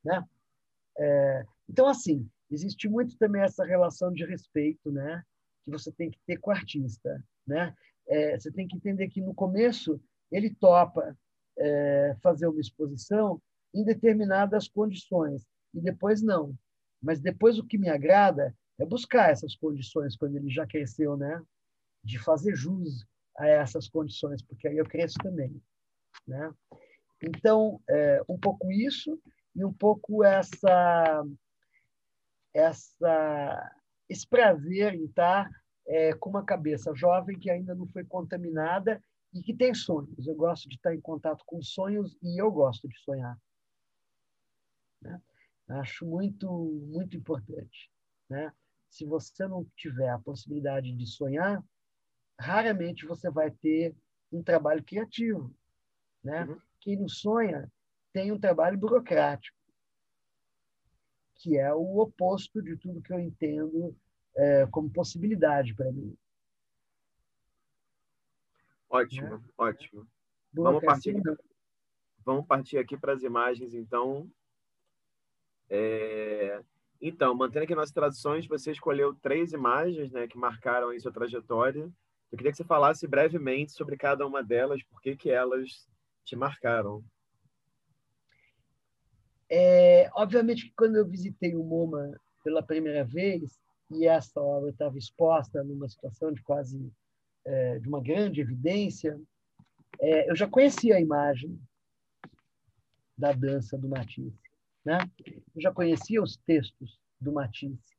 Né? 0.03 0.23
É, 0.97 1.45
então, 1.67 1.87
assim, 1.87 2.29
existe 2.51 2.87
muito 2.87 3.17
também 3.17 3.41
essa 3.41 3.65
relação 3.65 4.11
de 4.11 4.25
respeito 4.25 4.91
né? 4.91 5.23
que 5.65 5.71
você 5.71 5.91
tem 5.91 6.11
que 6.11 6.19
ter 6.25 6.37
com 6.37 6.51
o 6.51 6.53
artista. 6.53 7.23
Né? 7.47 7.75
É, 8.07 8.39
você 8.39 8.51
tem 8.51 8.67
que 8.67 8.77
entender 8.77 9.09
que, 9.09 9.21
no 9.21 9.33
começo, 9.33 9.99
ele 10.35 10.53
topa 10.53 11.17
é, 11.57 12.15
fazer 12.21 12.47
uma 12.47 12.59
exposição 12.59 13.41
em 13.73 13.83
determinadas 13.83 14.67
condições, 14.67 15.45
e 15.73 15.81
depois 15.81 16.21
não. 16.21 16.55
Mas 17.01 17.19
depois 17.19 17.57
o 17.57 17.65
que 17.65 17.77
me 17.77 17.89
agrada 17.89 18.55
é 18.79 18.85
buscar 18.85 19.29
essas 19.29 19.55
condições 19.55 20.15
quando 20.15 20.35
ele 20.35 20.49
já 20.49 20.65
cresceu, 20.65 21.17
né? 21.17 21.41
De 22.03 22.19
fazer 22.19 22.55
jus 22.55 23.05
a 23.37 23.47
essas 23.47 23.87
condições, 23.87 24.41
porque 24.41 24.67
aí 24.67 24.77
eu 24.77 24.85
cresço 24.85 25.17
também, 25.21 25.61
né? 26.27 26.53
Então, 27.21 27.81
é, 27.89 28.21
um 28.27 28.37
pouco 28.37 28.71
isso 28.71 29.19
e 29.55 29.63
um 29.63 29.73
pouco 29.73 30.23
essa, 30.23 31.23
essa 32.53 33.71
esse 34.09 34.27
prazer 34.27 34.93
em 34.93 35.05
estar 35.05 35.49
é, 35.87 36.13
com 36.13 36.29
uma 36.29 36.43
cabeça 36.43 36.93
jovem 36.93 37.39
que 37.39 37.49
ainda 37.49 37.73
não 37.73 37.87
foi 37.87 38.03
contaminada 38.03 39.01
e 39.33 39.41
que 39.41 39.53
tem 39.53 39.73
sonhos. 39.73 40.27
Eu 40.27 40.35
gosto 40.35 40.69
de 40.69 40.75
estar 40.75 40.93
em 40.93 41.01
contato 41.01 41.43
com 41.45 41.61
sonhos 41.61 42.17
e 42.21 42.39
eu 42.39 42.51
gosto 42.51 42.87
de 42.87 42.97
sonhar. 42.99 43.37
Né? 45.01 45.21
Acho 45.69 46.05
muito, 46.05 46.49
muito 46.87 47.17
importante. 47.17 47.91
Né? 48.29 48.53
Se 48.89 49.05
você 49.05 49.47
não 49.47 49.65
tiver 49.75 50.09
a 50.09 50.19
possibilidade 50.19 50.91
de 50.91 51.07
sonhar, 51.07 51.63
raramente 52.39 53.05
você 53.05 53.29
vai 53.29 53.49
ter 53.49 53.95
um 54.31 54.43
trabalho 54.43 54.83
criativo. 54.83 55.53
Né? 56.23 56.45
Uhum. 56.45 56.61
Quem 56.79 56.97
não 56.97 57.07
sonha 57.07 57.71
tem 58.11 58.31
um 58.31 58.39
trabalho 58.39 58.77
burocrático, 58.77 59.57
que 61.35 61.57
é 61.57 61.73
o 61.73 61.97
oposto 61.97 62.61
de 62.61 62.77
tudo 62.77 63.01
que 63.01 63.11
eu 63.11 63.19
entendo 63.19 63.95
é, 64.35 64.67
como 64.67 64.89
possibilidade 64.89 65.73
para 65.73 65.91
mim. 65.91 66.15
Ótimo, 68.93 69.27
né? 69.27 69.41
ótimo. 69.57 70.07
Vamos 70.53 70.83
partir, 70.83 71.15
vamos 72.23 72.45
partir 72.45 72.77
aqui 72.77 72.95
para 72.95 73.13
as 73.13 73.23
imagens, 73.23 73.73
então. 73.73 74.29
É... 75.67 76.61
Então, 77.01 77.33
mantendo 77.33 77.65
aqui 77.65 77.73
nossas 77.73 77.91
traduções, 77.91 78.45
você 78.45 78.71
escolheu 78.71 79.15
três 79.15 79.51
imagens 79.51 80.11
né, 80.11 80.27
que 80.27 80.37
marcaram 80.37 80.89
aí 80.89 80.99
sua 80.99 81.11
trajetória. 81.11 81.91
Eu 82.31 82.37
queria 82.37 82.51
que 82.51 82.57
você 82.57 82.63
falasse 82.63 83.07
brevemente 83.07 83.71
sobre 83.71 83.97
cada 83.97 84.27
uma 84.27 84.43
delas, 84.43 84.83
por 84.83 85.01
que, 85.01 85.15
que 85.15 85.31
elas 85.31 85.87
te 86.23 86.35
marcaram? 86.35 87.03
É, 89.49 90.09
obviamente 90.13 90.67
que 90.67 90.73
quando 90.75 90.97
eu 90.97 91.05
visitei 91.05 91.55
o 91.55 91.63
MoMA 91.63 92.15
pela 92.43 92.63
primeira 92.63 93.03
vez 93.03 93.59
e 93.91 94.07
essa 94.07 94.39
obra 94.39 94.69
estava 94.69 94.97
exposta 94.97 95.63
numa 95.63 95.89
situação 95.89 96.31
de 96.31 96.41
quase 96.41 96.91
é, 97.45 97.79
de 97.79 97.87
uma 97.87 98.01
grande 98.01 98.41
evidência, 98.41 99.19
é, 99.99 100.29
eu 100.29 100.35
já 100.35 100.47
conhecia 100.47 100.95
a 100.95 101.01
imagem 101.01 101.59
da 103.17 103.31
dança 103.31 103.77
do 103.77 103.87
Matisse, 103.87 104.49
né? 104.83 104.97
Eu 105.55 105.61
já 105.61 105.71
conhecia 105.71 106.21
os 106.21 106.37
textos 106.37 106.99
do 107.19 107.31
Matisse, 107.31 107.95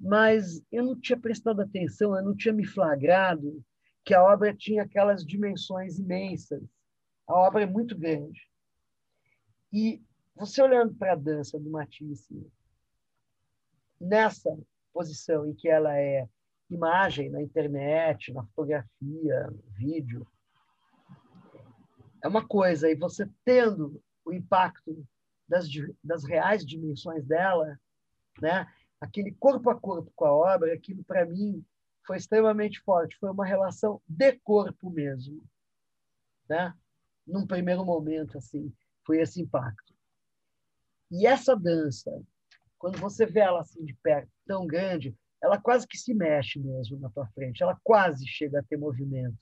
mas 0.00 0.62
eu 0.70 0.84
não 0.84 0.98
tinha 0.98 1.18
prestado 1.18 1.60
atenção, 1.60 2.16
eu 2.16 2.24
não 2.24 2.36
tinha 2.36 2.54
me 2.54 2.64
flagrado 2.64 3.62
que 4.04 4.14
a 4.14 4.22
obra 4.22 4.54
tinha 4.54 4.84
aquelas 4.84 5.24
dimensões 5.24 5.98
imensas. 5.98 6.62
A 7.26 7.34
obra 7.34 7.64
é 7.64 7.66
muito 7.66 7.96
grande. 7.96 8.48
E 9.72 10.02
você 10.34 10.62
olhando 10.62 10.94
para 10.94 11.12
a 11.12 11.16
dança 11.16 11.58
do 11.58 11.68
Matisse, 11.68 12.50
nessa 14.00 14.56
posição 14.92 15.46
em 15.46 15.54
que 15.54 15.68
ela 15.68 15.94
é 15.94 16.26
imagem 16.70 17.30
na 17.30 17.42
internet, 17.42 18.32
na 18.32 18.44
fotografia, 18.44 19.50
no 19.50 19.62
vídeo, 19.72 20.26
é 22.22 22.28
uma 22.28 22.46
coisa. 22.46 22.90
E 22.90 22.94
você 22.94 23.28
tendo 23.44 24.02
o 24.24 24.32
impacto 24.32 25.06
das, 25.48 25.66
das 26.02 26.24
reais 26.24 26.64
dimensões 26.64 27.24
dela, 27.24 27.78
né? 28.40 28.66
aquele 29.00 29.32
corpo 29.32 29.70
a 29.70 29.78
corpo 29.78 30.12
com 30.14 30.24
a 30.24 30.32
obra, 30.32 30.72
aquilo 30.72 31.04
para 31.04 31.24
mim 31.24 31.64
foi 32.06 32.16
extremamente 32.16 32.80
forte. 32.80 33.16
Foi 33.18 33.30
uma 33.30 33.46
relação 33.46 34.00
de 34.06 34.32
corpo 34.40 34.90
mesmo, 34.90 35.42
né? 36.48 36.74
Num 37.26 37.46
primeiro 37.46 37.84
momento, 37.84 38.38
assim, 38.38 38.72
foi 39.04 39.20
esse 39.20 39.40
impacto. 39.40 39.94
E 41.10 41.26
essa 41.26 41.54
dança, 41.54 42.10
quando 42.78 42.98
você 42.98 43.26
vê 43.26 43.40
ela 43.40 43.60
assim 43.60 43.84
de 43.84 43.94
perto, 43.94 44.30
tão 44.46 44.66
grande, 44.66 45.14
ela 45.42 45.60
quase 45.60 45.86
que 45.86 45.96
se 45.96 46.12
mexe 46.14 46.58
mesmo 46.58 46.98
na 46.98 47.10
tua 47.10 47.26
frente, 47.28 47.62
ela 47.62 47.78
quase 47.82 48.26
chega 48.26 48.60
a 48.60 48.62
ter 48.62 48.76
movimento. 48.76 49.38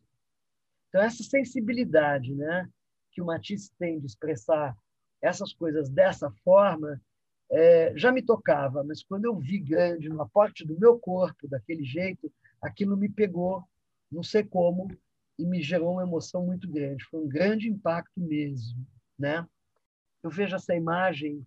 Então 0.88 1.02
essa 1.02 1.22
sensibilidade, 1.22 2.34
né, 2.34 2.68
que 3.12 3.22
o 3.22 3.26
Matisse 3.26 3.72
tem 3.78 3.98
de 3.98 4.06
expressar 4.06 4.76
essas 5.22 5.52
coisas 5.52 5.88
dessa 5.88 6.30
forma, 6.44 7.00
é, 7.50 7.92
já 7.96 8.10
me 8.12 8.22
tocava, 8.22 8.82
mas 8.84 9.02
quando 9.02 9.24
eu 9.24 9.36
vi 9.36 9.58
grande 9.58 10.08
no 10.08 10.20
aporte 10.20 10.66
do 10.66 10.78
meu 10.78 10.98
corpo 10.98 11.48
daquele 11.48 11.84
jeito, 11.84 12.32
aquilo 12.60 12.96
me 12.96 13.08
pegou, 13.08 13.64
não 14.10 14.22
sei 14.22 14.42
como, 14.42 14.88
e 15.38 15.44
me 15.44 15.62
gerou 15.62 15.92
uma 15.92 16.02
emoção 16.02 16.44
muito 16.44 16.70
grande. 16.70 17.04
Foi 17.04 17.20
um 17.20 17.28
grande 17.28 17.68
impacto 17.68 18.20
mesmo, 18.20 18.86
né? 19.18 19.46
Eu 20.22 20.30
vejo 20.30 20.56
essa 20.56 20.74
imagem 20.74 21.46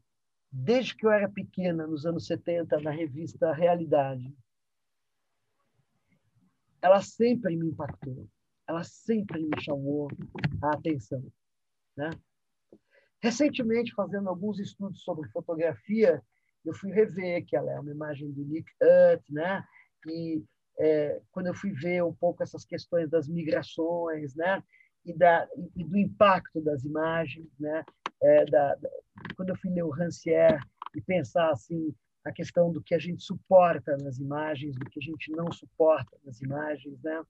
desde 0.51 0.95
que 0.95 1.05
eu 1.05 1.11
era 1.11 1.30
pequena, 1.30 1.85
nos 1.85 2.05
anos 2.05 2.26
70, 2.26 2.80
na 2.81 2.91
revista 2.91 3.53
Realidade. 3.53 4.35
Ela 6.81 7.01
sempre 7.01 7.55
me 7.55 7.67
impactou, 7.67 8.27
ela 8.67 8.84
sempre 8.84 9.41
me 9.41 9.61
chamou 9.61 10.09
a 10.61 10.73
atenção, 10.73 11.26
né? 11.95 12.09
Recentemente, 13.21 13.93
fazendo 13.93 14.30
alguns 14.30 14.59
estudos 14.59 15.03
sobre 15.03 15.30
fotografia, 15.30 16.23
eu 16.65 16.73
fui 16.73 16.91
rever 16.91 17.45
que 17.45 17.55
ela 17.55 17.71
é 17.71 17.80
uma 17.80 17.91
imagem 17.91 18.31
do 18.31 18.45
Nick 18.45 18.71
Ut, 18.81 19.34
né? 19.34 19.63
E 20.07 20.41
é, 20.80 21.21
quando 21.31 21.47
eu 21.47 21.53
fui 21.53 21.71
ver 21.73 22.01
um 22.03 22.13
pouco 22.13 22.41
essas 22.41 22.63
questões 22.63 23.09
das 23.09 23.27
migrações, 23.27 24.34
né? 24.35 24.63
E, 25.05 25.13
da, 25.13 25.47
e 25.76 25.84
do 25.84 25.97
impacto 25.97 26.61
das 26.61 26.84
imagens, 26.84 27.49
né? 27.59 27.84
É, 28.21 28.45
da, 28.45 28.75
da, 28.75 28.89
quando 29.35 29.49
eu 29.49 29.55
fui 29.57 29.71
ler 29.71 29.83
o 29.83 29.89
Rancière 29.89 30.59
e 30.95 31.01
pensar 31.01 31.51
assim 31.51 31.93
a 32.25 32.31
questão 32.31 32.71
do 32.71 32.81
que 32.81 32.93
a 32.93 32.99
gente 32.99 33.23
suporta 33.23 33.95
nas 33.97 34.19
imagens, 34.19 34.75
do 34.75 34.85
que 34.85 34.99
a 34.99 35.03
gente 35.03 35.31
não 35.31 35.51
suporta 35.51 36.17
nas 36.23 36.41
imagens, 36.41 37.01
né? 37.01 37.23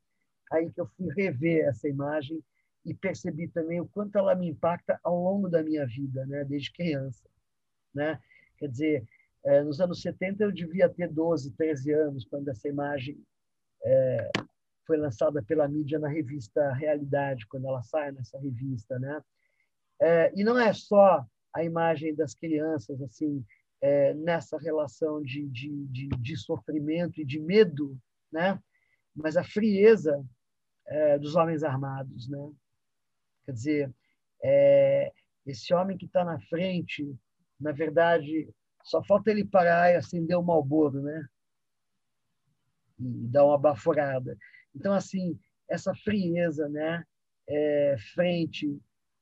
Aí 0.51 0.71
que 0.71 0.81
eu 0.81 0.87
fui 0.87 1.07
rever 1.13 1.65
essa 1.65 1.87
imagem 1.87 2.43
e 2.85 2.93
percebi 2.93 3.47
também 3.47 3.79
o 3.79 3.87
quanto 3.87 4.17
ela 4.17 4.35
me 4.35 4.49
impacta 4.49 4.99
ao 5.03 5.15
longo 5.15 5.47
da 5.47 5.61
minha 5.61 5.85
vida, 5.85 6.25
né? 6.25 6.43
Desde 6.43 6.71
criança, 6.71 7.23
né? 7.93 8.19
Quer 8.57 8.69
dizer, 8.69 9.07
é, 9.45 9.63
nos 9.63 9.79
anos 9.79 10.01
70 10.01 10.43
eu 10.43 10.51
devia 10.51 10.89
ter 10.89 11.07
12, 11.07 11.51
13 11.51 11.93
anos 11.93 12.25
quando 12.25 12.49
essa 12.49 12.67
imagem 12.67 13.17
é, 13.83 14.31
foi 14.85 14.97
lançada 14.97 15.41
pela 15.43 15.67
mídia 15.67 15.99
na 15.99 16.07
revista 16.07 16.73
Realidade, 16.73 17.47
quando 17.47 17.67
ela 17.67 17.83
sai 17.83 18.11
nessa 18.11 18.39
revista, 18.39 18.97
né? 18.97 19.21
É, 20.01 20.31
e 20.35 20.43
não 20.43 20.57
é 20.57 20.73
só 20.73 21.25
a 21.53 21.63
imagem 21.63 22.15
das 22.15 22.33
crianças 22.33 23.01
assim 23.01 23.43
é, 23.81 24.13
nessa 24.13 24.57
relação 24.57 25.21
de, 25.21 25.47
de, 25.47 25.87
de, 25.87 26.09
de, 26.09 26.37
sofrimento 26.37 27.19
e 27.21 27.25
de 27.25 27.39
medo, 27.39 27.97
né? 28.31 28.61
Mas 29.15 29.37
a 29.37 29.43
frieza 29.43 30.23
é, 30.87 31.17
dos 31.17 31.35
homens 31.35 31.63
armados, 31.63 32.29
né? 32.29 32.51
Quer 33.45 33.51
dizer, 33.53 33.95
é, 34.43 35.11
esse 35.45 35.73
homem 35.73 35.97
que 35.97 36.05
está 36.05 36.23
na 36.23 36.39
frente, 36.41 37.13
na 37.59 37.71
verdade, 37.71 38.49
só 38.83 39.03
falta 39.03 39.31
ele 39.31 39.45
parar 39.45 39.91
e 39.91 39.95
acender 39.95 40.37
o 40.37 40.43
malboro, 40.43 41.01
né? 41.01 41.27
e 42.99 43.27
dar 43.27 43.45
uma 43.45 43.57
baforada. 43.57 44.37
Então, 44.75 44.93
assim, 44.93 45.39
essa 45.69 45.93
frieza, 45.95 46.67
né, 46.69 47.03
é, 47.47 47.95
frente 48.13 48.79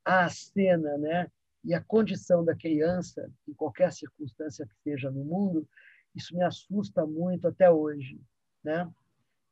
à 0.07 0.29
cena, 0.29 0.97
né, 0.97 1.29
e 1.63 1.73
a 1.73 1.81
condição 1.81 2.45
da 2.45 2.55
criança, 2.55 3.29
em 3.47 3.53
qualquer 3.53 3.91
circunstância 3.91 4.65
que 4.65 4.75
seja 4.83 5.11
no 5.11 5.25
mundo, 5.25 5.67
isso 6.15 6.35
me 6.35 6.43
assusta 6.43 7.05
muito 7.05 7.47
até 7.47 7.69
hoje, 7.69 8.19
né? 8.63 8.89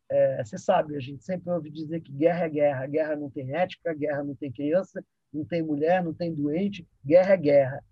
É, 0.09 0.43
você 0.43 0.57
sabe, 0.57 0.95
a 0.95 0.99
gente 0.99 1.23
sempre 1.23 1.51
ouve 1.51 1.69
dizer 1.69 1.99
que 1.99 2.11
guerra 2.11 2.45
é 2.45 2.49
guerra, 2.49 2.87
guerra 2.87 3.15
não 3.15 3.29
tem 3.29 3.55
ética, 3.55 3.93
guerra 3.93 4.23
não 4.23 4.35
tem 4.35 4.51
criança, 4.51 5.03
não 5.33 5.43
tem 5.43 5.61
mulher, 5.61 6.03
não 6.03 6.13
tem 6.13 6.33
doente, 6.33 6.87
guerra 7.03 7.33
é 7.33 7.37
guerra. 7.37 7.83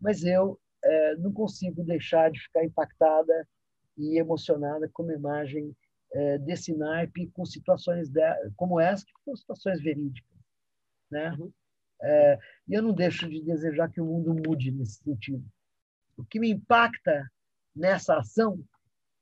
Mas 0.00 0.24
eu 0.24 0.60
é, 0.84 1.16
não 1.16 1.32
consigo 1.32 1.82
deixar 1.82 2.30
de 2.30 2.40
ficar 2.40 2.64
impactada 2.64 3.48
e 3.96 4.18
emocionada 4.18 4.88
com 4.92 5.02
uma 5.02 5.14
imagem 5.14 5.74
é, 6.12 6.38
desse 6.38 6.76
naipe 6.76 7.28
com 7.32 7.44
situações 7.44 8.08
de, 8.08 8.20
como 8.56 8.78
essa, 8.78 9.04
que 9.04 9.12
são 9.24 9.34
situações 9.34 9.82
verídicas. 9.82 10.38
Né? 11.10 11.30
Uhum. 11.38 11.52
É, 12.04 12.38
e 12.68 12.74
eu 12.74 12.82
não 12.82 12.92
deixo 12.92 13.28
de 13.28 13.42
desejar 13.42 13.90
que 13.90 14.00
o 14.00 14.04
mundo 14.04 14.34
mude 14.34 14.70
nesse 14.70 15.02
sentido. 15.02 15.44
O 16.16 16.24
que 16.24 16.38
me 16.38 16.50
impacta 16.50 17.30
nessa 17.74 18.18
ação 18.18 18.62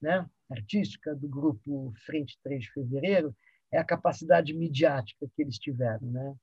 né, 0.01 0.29
artística 0.51 1.15
do 1.15 1.29
grupo 1.29 1.93
Frente 2.05 2.39
3 2.43 2.65
de 2.65 2.73
Fevereiro 2.73 3.37
é 3.71 3.79
a 3.79 3.85
capacidade 3.85 4.53
midiática 4.53 5.27
que 5.35 5.43
eles 5.43 5.59
tiveram. 5.59 6.07
Né? 6.11 6.35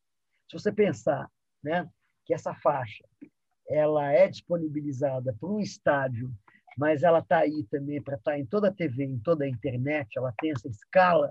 Se 0.50 0.54
você 0.54 0.72
pensar 0.72 1.30
né, 1.64 1.88
que 2.26 2.34
essa 2.34 2.56
faixa 2.56 3.04
ela 3.68 4.12
é 4.12 4.28
disponibilizada 4.28 5.36
para 5.40 5.50
um 5.50 5.60
estádio 5.60 6.34
mas 6.80 7.04
ela 7.04 7.20
está 7.20 7.40
aí 7.40 7.66
também 7.70 8.02
para 8.02 8.16
estar 8.16 8.32
tá 8.32 8.40
em 8.40 8.46
toda 8.46 8.70
a 8.70 8.74
TV, 8.74 9.04
em 9.04 9.20
toda 9.20 9.44
a 9.44 9.50
internet. 9.50 10.18
Ela 10.18 10.34
tem 10.40 10.52
essa 10.52 10.70
escala, 10.70 11.30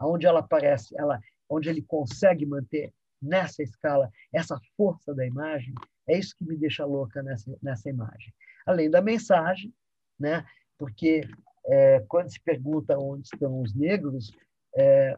onde 0.00 0.24
ela 0.24 0.38
aparece, 0.38 0.94
ela, 0.96 1.20
onde 1.48 1.68
ele 1.68 1.82
consegue 1.82 2.46
manter 2.46 2.92
nessa 3.24 3.62
escala 3.62 4.10
essa 4.32 4.60
força 4.76 5.14
da 5.14 5.26
imagem. 5.26 5.74
É 6.08 6.18
isso 6.18 6.34
que 6.36 6.44
me 6.44 6.56
deixa 6.56 6.84
louca 6.84 7.22
nessa, 7.22 7.56
nessa 7.62 7.88
imagem. 7.88 8.32
Além 8.66 8.90
da 8.90 9.00
mensagem, 9.00 9.72
né? 10.18 10.44
porque 10.78 11.22
é, 11.66 12.00
quando 12.08 12.30
se 12.30 12.40
pergunta 12.40 12.98
onde 12.98 13.28
estão 13.32 13.60
os 13.60 13.74
negros, 13.74 14.30
é, 14.76 15.16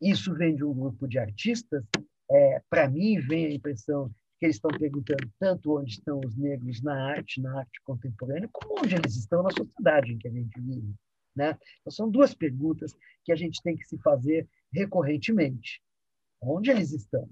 isso 0.00 0.34
vem 0.34 0.54
de 0.54 0.64
um 0.64 0.74
grupo 0.74 1.06
de 1.06 1.18
artistas. 1.18 1.84
É, 2.30 2.62
Para 2.68 2.88
mim, 2.88 3.20
vem 3.20 3.46
a 3.46 3.50
impressão 3.50 4.10
que 4.38 4.46
eles 4.46 4.56
estão 4.56 4.70
perguntando 4.70 5.30
tanto 5.38 5.78
onde 5.78 5.92
estão 5.92 6.20
os 6.24 6.36
negros 6.36 6.82
na 6.82 7.10
arte, 7.10 7.40
na 7.40 7.60
arte 7.60 7.80
contemporânea, 7.84 8.48
como 8.52 8.80
onde 8.80 8.94
eles 8.94 9.16
estão 9.16 9.42
na 9.42 9.50
sociedade 9.50 10.12
em 10.12 10.18
que 10.18 10.28
a 10.28 10.30
gente 10.30 10.60
vive. 10.60 10.94
Né? 11.34 11.56
Então, 11.80 11.90
são 11.90 12.10
duas 12.10 12.34
perguntas 12.34 12.94
que 13.24 13.32
a 13.32 13.36
gente 13.36 13.62
tem 13.62 13.76
que 13.76 13.84
se 13.84 13.98
fazer 13.98 14.48
recorrentemente. 14.72 15.82
Onde 16.40 16.70
eles 16.70 16.92
estão? 16.92 17.28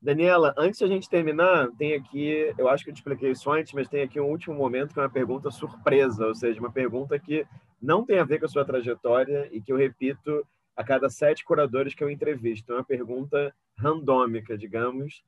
Daniela, 0.00 0.54
antes 0.58 0.78
de 0.78 0.84
a 0.84 0.88
gente 0.88 1.08
terminar, 1.08 1.70
tem 1.78 1.94
aqui, 1.94 2.52
eu 2.58 2.68
acho 2.68 2.84
que 2.84 2.90
eu 2.90 2.94
te 2.94 2.98
expliquei 2.98 3.30
isso 3.30 3.50
antes, 3.50 3.72
mas 3.72 3.88
tem 3.88 4.02
aqui 4.02 4.20
um 4.20 4.28
último 4.28 4.54
momento 4.54 4.92
que 4.92 5.00
é 5.00 5.02
uma 5.02 5.10
pergunta 5.10 5.50
surpresa, 5.50 6.26
ou 6.26 6.34
seja, 6.34 6.60
uma 6.60 6.70
pergunta 6.70 7.18
que 7.18 7.46
não 7.80 8.04
tem 8.04 8.18
a 8.18 8.24
ver 8.24 8.38
com 8.38 8.44
a 8.44 8.48
sua 8.48 8.66
trajetória 8.66 9.48
e 9.50 9.62
que 9.62 9.72
eu 9.72 9.76
repito 9.76 10.46
a 10.76 10.84
cada 10.84 11.08
sete 11.08 11.42
curadores 11.42 11.94
que 11.94 12.04
eu 12.04 12.10
entrevisto. 12.10 12.72
É 12.72 12.76
uma 12.76 12.84
pergunta 12.84 13.54
randômica, 13.78 14.58
digamos, 14.58 15.24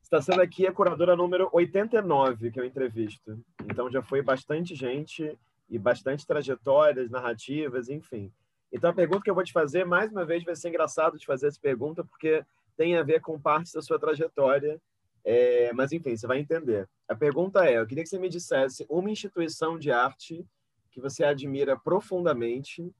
está 0.00 0.20
sendo 0.20 0.42
aqui 0.42 0.66
a 0.66 0.72
curadora 0.72 1.16
número 1.16 1.48
89 1.52 2.50
que 2.50 2.60
eu 2.60 2.64
entrevisto. 2.64 3.38
Então 3.64 3.90
já 3.90 4.02
foi 4.02 4.22
bastante 4.22 4.74
gente 4.74 5.36
e 5.68 5.78
bastante 5.78 6.26
trajetórias, 6.26 7.10
narrativas, 7.10 7.88
enfim. 7.88 8.32
Então 8.72 8.90
a 8.90 8.94
pergunta 8.94 9.22
que 9.22 9.30
eu 9.30 9.34
vou 9.34 9.44
te 9.44 9.52
fazer, 9.52 9.84
mais 9.84 10.10
uma 10.10 10.24
vez, 10.24 10.44
vai 10.44 10.54
ser 10.54 10.68
engraçado 10.68 11.18
de 11.18 11.26
fazer 11.26 11.48
essa 11.48 11.60
pergunta, 11.60 12.04
porque 12.04 12.44
tem 12.80 12.96
a 12.96 13.02
ver 13.02 13.20
com 13.20 13.38
parte 13.38 13.74
da 13.74 13.82
sua 13.82 13.98
trajetória. 13.98 14.80
É, 15.22 15.70
mas 15.74 15.92
enfim, 15.92 16.16
você 16.16 16.26
vai 16.26 16.38
entender. 16.38 16.88
A 17.06 17.14
pergunta 17.14 17.66
é: 17.66 17.78
eu 17.78 17.86
queria 17.86 18.02
que 18.02 18.08
você 18.08 18.18
me 18.18 18.30
dissesse 18.30 18.86
uma 18.88 19.10
instituição 19.10 19.78
de 19.78 19.92
arte 19.92 20.46
que 20.90 20.98
você 20.98 21.22
admira 21.22 21.78
profundamente 21.78 22.90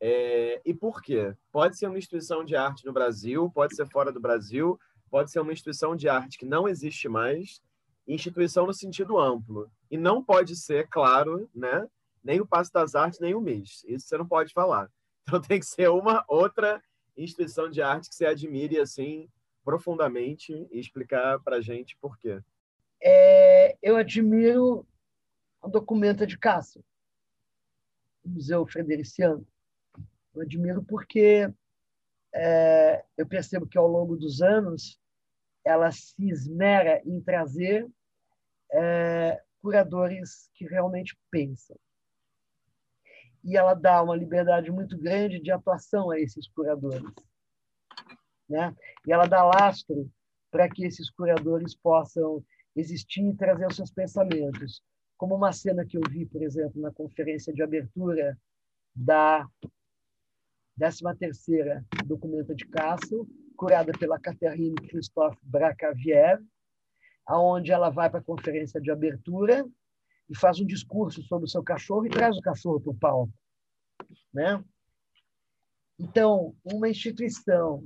é, 0.00 0.62
e 0.64 0.72
por 0.72 1.02
quê? 1.02 1.36
Pode 1.52 1.76
ser 1.76 1.86
uma 1.86 1.98
instituição 1.98 2.46
de 2.46 2.56
arte 2.56 2.86
no 2.86 2.94
Brasil, 2.94 3.50
pode 3.50 3.76
ser 3.76 3.86
fora 3.86 4.10
do 4.10 4.18
Brasil, 4.18 4.80
pode 5.10 5.30
ser 5.30 5.40
uma 5.40 5.52
instituição 5.52 5.94
de 5.94 6.08
arte 6.08 6.38
que 6.38 6.46
não 6.46 6.66
existe 6.66 7.06
mais, 7.06 7.60
instituição 8.08 8.66
no 8.66 8.72
sentido 8.72 9.18
amplo. 9.18 9.70
E 9.90 9.98
não 9.98 10.24
pode 10.24 10.56
ser, 10.56 10.88
claro, 10.88 11.46
né, 11.54 11.86
nem 12.24 12.40
o 12.40 12.46
Passo 12.46 12.72
das 12.72 12.94
Artes, 12.94 13.20
nem 13.20 13.34
o 13.34 13.40
MIS. 13.40 13.84
Isso 13.86 14.08
você 14.08 14.16
não 14.16 14.26
pode 14.26 14.54
falar. 14.54 14.90
Então 15.28 15.40
tem 15.40 15.58
que 15.58 15.66
ser 15.66 15.90
uma 15.90 16.24
outra 16.28 16.80
instituição 17.16 17.70
de 17.70 17.82
arte 17.82 18.08
que 18.08 18.14
você 18.14 18.26
admire 18.26 18.78
assim 18.78 19.28
profundamente 19.64 20.52
e 20.70 20.78
explicar 20.78 21.40
para 21.40 21.56
a 21.56 21.60
gente 21.60 21.96
por 22.00 22.16
quê. 22.18 22.40
É, 23.02 23.76
eu 23.82 23.96
admiro 23.96 24.86
a 25.60 25.68
documenta 25.68 26.26
de 26.26 26.38
Cássio, 26.38 26.84
o 28.24 28.28
Museu 28.28 28.66
Fredericiano. 28.66 29.46
Eu 30.34 30.42
admiro 30.42 30.84
porque 30.84 31.50
é, 32.32 33.04
eu 33.16 33.26
percebo 33.26 33.66
que 33.66 33.78
ao 33.78 33.88
longo 33.88 34.16
dos 34.16 34.40
anos 34.42 35.00
ela 35.64 35.90
se 35.90 36.14
esmera 36.30 37.02
em 37.04 37.20
trazer 37.20 37.88
é, 38.72 39.42
curadores 39.60 40.48
que 40.54 40.64
realmente 40.64 41.18
pensam. 41.30 41.76
E 43.46 43.56
ela 43.56 43.74
dá 43.74 44.02
uma 44.02 44.16
liberdade 44.16 44.72
muito 44.72 44.98
grande 44.98 45.38
de 45.38 45.52
atuação 45.52 46.10
a 46.10 46.18
esses 46.18 46.48
curadores. 46.48 47.08
Né? 48.48 48.74
E 49.06 49.12
ela 49.12 49.26
dá 49.26 49.44
lastro 49.44 50.10
para 50.50 50.68
que 50.68 50.84
esses 50.84 51.08
curadores 51.10 51.72
possam 51.72 52.44
existir 52.74 53.22
e 53.22 53.36
trazer 53.36 53.68
os 53.68 53.76
seus 53.76 53.92
pensamentos. 53.92 54.82
Como 55.16 55.36
uma 55.36 55.52
cena 55.52 55.86
que 55.86 55.96
eu 55.96 56.02
vi, 56.10 56.26
por 56.26 56.42
exemplo, 56.42 56.82
na 56.82 56.90
conferência 56.90 57.52
de 57.52 57.62
abertura 57.62 58.36
da 58.92 59.48
13ª 60.78 61.84
Documenta 62.04 62.52
de 62.52 62.66
Kassel, 62.66 63.28
curada 63.56 63.92
pela 63.92 64.18
Catherine 64.18 64.74
Christophe 64.74 65.38
Bracaviev, 65.42 66.44
aonde 67.24 67.70
ela 67.70 67.90
vai 67.90 68.10
para 68.10 68.18
a 68.18 68.24
conferência 68.24 68.80
de 68.80 68.90
abertura 68.90 69.64
e 70.28 70.36
faz 70.36 70.60
um 70.60 70.66
discurso 70.66 71.22
sobre 71.22 71.46
o 71.46 71.48
seu 71.48 71.62
cachorro 71.62 72.06
e 72.06 72.10
traz 72.10 72.36
o 72.36 72.42
cachorro 72.42 72.80
para 72.80 72.90
o 72.90 72.94
palco. 72.96 73.32
Né? 74.32 74.62
Então, 75.98 76.54
uma 76.64 76.88
instituição 76.88 77.82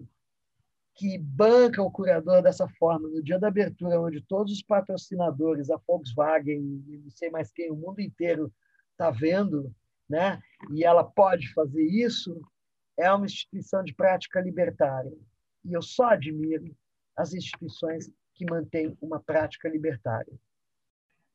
que 0.96 1.18
banca 1.18 1.82
o 1.82 1.90
curador 1.90 2.42
dessa 2.42 2.68
forma, 2.78 3.08
no 3.08 3.22
dia 3.22 3.38
da 3.38 3.48
abertura, 3.48 4.00
onde 4.00 4.20
todos 4.22 4.52
os 4.52 4.62
patrocinadores, 4.62 5.70
a 5.70 5.76
Volkswagen, 5.86 6.60
não 6.60 7.10
sei 7.10 7.30
mais 7.30 7.50
quem, 7.50 7.70
o 7.70 7.76
mundo 7.76 8.00
inteiro 8.00 8.52
está 8.92 9.10
vendo, 9.10 9.74
né? 10.08 10.42
e 10.72 10.84
ela 10.84 11.04
pode 11.04 11.52
fazer 11.54 11.82
isso, 11.82 12.40
é 12.98 13.10
uma 13.12 13.26
instituição 13.26 13.82
de 13.82 13.94
prática 13.94 14.40
libertária. 14.40 15.12
E 15.64 15.72
eu 15.72 15.80
só 15.80 16.10
admiro 16.10 16.74
as 17.16 17.32
instituições 17.32 18.10
que 18.34 18.44
mantêm 18.50 18.96
uma 19.00 19.20
prática 19.20 19.68
libertária. 19.68 20.32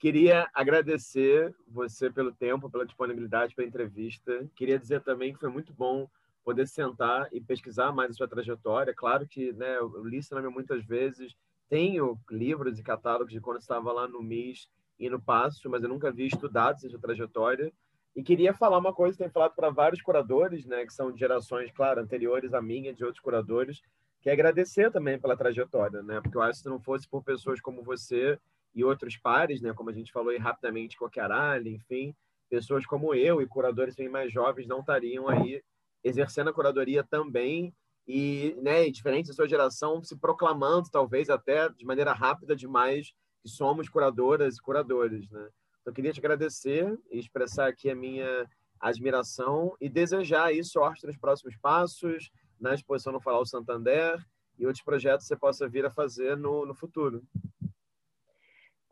Queria 0.06 0.48
agradecer 0.54 1.52
você 1.68 2.12
pelo 2.12 2.32
tempo, 2.32 2.70
pela 2.70 2.86
disponibilidade, 2.86 3.56
pela 3.56 3.68
entrevista. 3.68 4.48
Queria 4.56 4.78
dizer 4.78 5.02
também 5.02 5.34
que 5.34 5.40
foi 5.40 5.50
muito 5.50 5.74
bom 5.74 6.08
poder 6.44 6.68
sentar 6.68 7.28
e 7.32 7.42
pesquisar 7.42 7.92
mais 7.92 8.12
a 8.12 8.14
sua 8.14 8.28
trajetória. 8.28 8.94
Claro 8.94 9.28
que 9.28 9.52
né, 9.54 9.78
eu 9.78 10.06
li 10.06 10.22
seu 10.22 10.40
nome 10.40 10.54
muitas 10.54 10.86
vezes, 10.86 11.36
tenho 11.68 12.20
livros 12.30 12.78
e 12.78 12.84
catálogos 12.84 13.34
de 13.34 13.42
quando 13.42 13.58
estava 13.58 13.92
lá 13.92 14.08
no 14.08 14.22
MIS 14.22 14.70
e 15.00 15.10
no 15.10 15.20
Passo, 15.20 15.68
mas 15.72 15.82
eu 15.82 15.90
nunca 15.90 16.12
vi 16.12 16.28
estudado 16.28 16.76
essa 16.86 17.00
trajetória. 17.00 17.74
E 18.16 18.22
queria 18.22 18.54
falar 18.54 18.78
uma 18.78 18.94
coisa, 18.94 19.18
tenho 19.18 19.32
falado 19.32 19.56
para 19.56 19.72
vários 19.72 20.04
curadores, 20.04 20.68
né, 20.68 20.86
que 20.86 20.94
são 20.94 21.12
de 21.12 21.18
gerações, 21.18 21.72
claro, 21.72 22.00
anteriores 22.00 22.54
à 22.54 22.62
minha, 22.62 22.94
de 22.94 23.04
outros 23.04 23.24
curadores, 23.24 23.82
que 24.22 24.30
é 24.30 24.34
agradecer 24.34 24.92
também 24.92 25.20
pela 25.20 25.36
trajetória, 25.36 26.04
né? 26.04 26.22
Porque 26.22 26.38
eu 26.38 26.44
acho 26.44 26.60
que 26.60 26.64
se 26.64 26.70
não 26.70 26.80
fosse 26.80 27.10
por 27.10 27.24
pessoas 27.24 27.60
como 27.60 27.82
você 27.82 28.40
e 28.76 28.84
outros 28.84 29.18
pares, 29.18 29.62
né, 29.62 29.74
como 29.74 29.90
a 29.90 29.94
gente 29.94 30.12
falou 30.12 30.30
aí 30.30 30.38
rapidamente, 30.38 30.98
Coqueralho, 30.98 31.70
enfim, 31.70 32.14
pessoas 32.50 32.86
como 32.86 33.16
eu 33.16 33.42
e 33.42 33.48
curadores 33.48 33.96
bem 33.96 34.10
mais 34.10 34.32
jovens 34.32 34.68
não 34.68 34.82
estariam 34.82 35.30
aí 35.30 35.64
exercendo 36.04 36.50
a 36.50 36.54
curadoria 36.54 37.04
também 37.04 37.74
e, 38.08 38.56
né, 38.62 38.88
diferente 38.90 39.28
da 39.28 39.34
sua 39.34 39.48
geração, 39.48 40.04
se 40.04 40.16
proclamando, 40.18 40.90
talvez 40.92 41.30
até 41.30 41.70
de 41.70 41.86
maneira 41.86 42.14
rápida 42.14 42.56
demais, 42.56 43.14
que 43.42 43.50
somos 43.50 43.90
curadoras 43.90 44.58
e 44.58 44.62
curadores, 44.62 45.28
né? 45.32 45.50
Então, 45.82 45.92
eu 45.92 45.94
queria 45.94 46.14
te 46.14 46.20
agradecer 46.20 46.98
e 47.12 47.20
expressar 47.20 47.68
aqui 47.68 47.90
a 47.90 47.96
minha 47.96 48.48
admiração 48.80 49.76
e 49.80 49.90
desejar 49.90 50.46
aí 50.46 50.64
sorte 50.64 51.06
nos 51.06 51.18
próximos 51.18 51.56
passos, 51.58 52.30
na 52.60 52.74
exposição 52.74 53.14
no 53.14 53.22
Falar 53.22 53.40
o 53.40 53.46
Santander 53.46 54.24
e 54.58 54.66
outros 54.66 54.84
projetos 54.84 55.26
que 55.26 55.30
você 55.30 55.36
possa 55.36 55.68
vir 55.68 55.86
a 55.86 55.92
fazer 55.92 56.38
no, 56.38 56.66
no 56.66 56.76
futuro. 56.76 57.24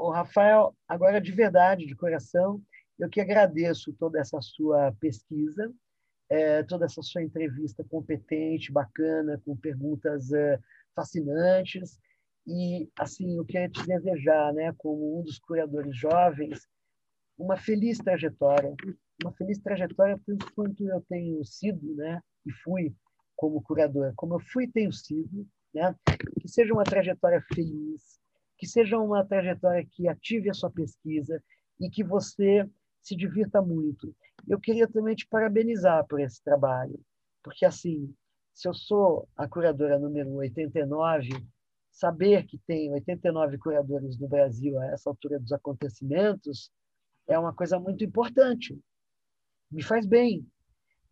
Ô, 0.03 0.09
Rafael, 0.09 0.75
agora 0.85 1.21
de 1.21 1.31
verdade, 1.31 1.85
de 1.85 1.95
coração, 1.95 2.61
eu 2.99 3.09
que 3.09 3.21
agradeço 3.21 3.93
toda 3.93 4.19
essa 4.19 4.37
sua 4.41 4.91
pesquisa, 4.99 5.73
é, 6.29 6.61
toda 6.63 6.83
essa 6.83 7.01
sua 7.01 7.23
entrevista 7.23 7.85
competente, 7.85 8.69
bacana, 8.69 9.41
com 9.45 9.55
perguntas 9.55 10.29
é, 10.33 10.59
fascinantes. 10.93 11.97
E, 12.45 12.89
assim, 12.99 13.37
eu 13.37 13.45
te 13.45 13.87
desejar, 13.87 14.53
né, 14.53 14.73
como 14.77 15.21
um 15.21 15.23
dos 15.23 15.39
curadores 15.39 15.95
jovens, 15.95 16.67
uma 17.37 17.55
feliz 17.55 17.97
trajetória, 17.97 18.75
uma 19.23 19.31
feliz 19.31 19.57
trajetória 19.59 20.19
tanto 20.25 20.53
quanto 20.53 20.85
eu 20.85 20.99
tenho 21.07 21.45
sido, 21.45 21.95
né, 21.95 22.21
e 22.45 22.51
fui 22.51 22.93
como 23.37 23.63
curador, 23.63 24.11
como 24.17 24.33
eu 24.33 24.39
fui 24.41 24.65
e 24.65 24.71
tenho 24.71 24.91
sido, 24.91 25.47
né, 25.73 25.95
que 26.41 26.49
seja 26.49 26.73
uma 26.73 26.83
trajetória 26.83 27.41
feliz, 27.53 28.21
que 28.57 28.67
seja 28.67 28.97
uma 28.97 29.25
trajetória 29.25 29.85
que 29.85 30.07
ative 30.07 30.49
a 30.49 30.53
sua 30.53 30.69
pesquisa 30.69 31.41
e 31.79 31.89
que 31.89 32.03
você 32.03 32.69
se 33.01 33.15
divirta 33.15 33.61
muito. 33.61 34.15
Eu 34.47 34.59
queria 34.59 34.87
também 34.87 35.15
te 35.15 35.27
parabenizar 35.27 36.05
por 36.07 36.19
esse 36.19 36.41
trabalho, 36.43 36.99
porque 37.43 37.65
assim, 37.65 38.13
se 38.53 38.67
eu 38.67 38.73
sou 38.73 39.27
a 39.35 39.47
curadora 39.47 39.99
número 39.99 40.29
89, 40.35 41.29
saber 41.91 42.45
que 42.45 42.57
tem 42.59 42.91
89 42.91 43.57
curadores 43.57 44.17
no 44.17 44.27
Brasil 44.27 44.79
a 44.79 44.85
essa 44.87 45.09
altura 45.09 45.39
dos 45.39 45.51
acontecimentos 45.51 46.71
é 47.27 47.37
uma 47.37 47.53
coisa 47.53 47.79
muito 47.79 48.03
importante. 48.03 48.79
Me 49.71 49.81
faz 49.81 50.05
bem. 50.05 50.45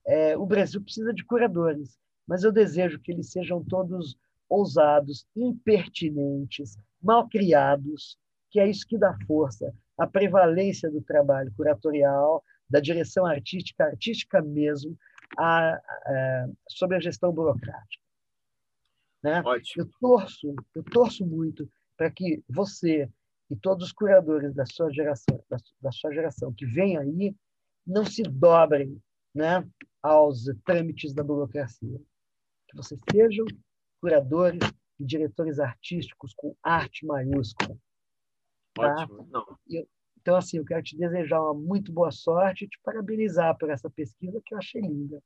É, 0.05 0.37
o 0.37 0.45
Brasil 0.45 0.81
precisa 0.81 1.13
de 1.13 1.23
curadores, 1.23 1.97
mas 2.27 2.43
eu 2.43 2.51
desejo 2.51 2.99
que 2.99 3.11
eles 3.11 3.31
sejam 3.31 3.63
todos 3.63 4.17
ousados, 4.49 5.25
impertinentes, 5.35 6.77
mal 7.01 7.27
criados, 7.27 8.17
que 8.49 8.59
é 8.59 8.69
isso 8.69 8.85
que 8.87 8.97
dá 8.97 9.15
força, 9.25 9.73
a 9.97 10.07
prevalência 10.07 10.89
do 10.89 11.01
trabalho 11.01 11.53
curatorial, 11.55 12.43
da 12.69 12.79
direção 12.79 13.25
artística, 13.25 13.83
artística 13.83 14.41
mesmo, 14.41 14.97
a, 15.37 15.73
a, 15.73 16.49
sobre 16.69 16.97
a 16.97 16.99
gestão 16.99 17.31
burocrática. 17.31 18.03
Né? 19.23 19.41
Eu 19.77 19.89
torço, 19.99 20.55
eu 20.73 20.83
torço 20.83 21.25
muito 21.25 21.69
para 21.95 22.09
que 22.09 22.43
você 22.49 23.09
e 23.49 23.55
todos 23.57 23.87
os 23.87 23.91
curadores 23.91 24.53
da 24.55 24.65
sua 24.65 24.89
geração, 24.91 25.43
da, 25.49 25.57
da 25.81 25.91
sua 25.91 26.13
geração 26.13 26.53
que 26.53 26.65
vem 26.65 26.97
aí, 26.97 27.35
não 27.85 28.05
se 28.05 28.23
dobrem, 28.23 28.97
né, 29.35 29.67
aos 30.01 30.45
trâmites 30.65 31.13
da 31.13 31.21
burocracia. 31.21 31.99
Que 32.69 32.77
vocês 32.77 32.99
sejam 33.11 33.45
curadores 33.99 34.61
e 35.01 35.05
diretores 35.05 35.59
artísticos 35.59 36.33
com 36.35 36.55
arte 36.61 37.05
maiúscula. 37.05 37.75
Tá? 38.75 38.93
Ótimo. 38.93 39.27
Não. 39.31 39.57
Então, 40.19 40.35
assim, 40.35 40.57
eu 40.57 40.65
quero 40.65 40.83
te 40.83 40.95
desejar 40.95 41.41
uma 41.41 41.53
muito 41.53 41.91
boa 41.91 42.11
sorte 42.11 42.65
e 42.65 42.69
te 42.69 42.79
parabenizar 42.83 43.57
por 43.57 43.69
essa 43.69 43.89
pesquisa 43.89 44.39
que 44.45 44.53
eu 44.53 44.59
achei 44.59 44.81
linda. 44.81 45.21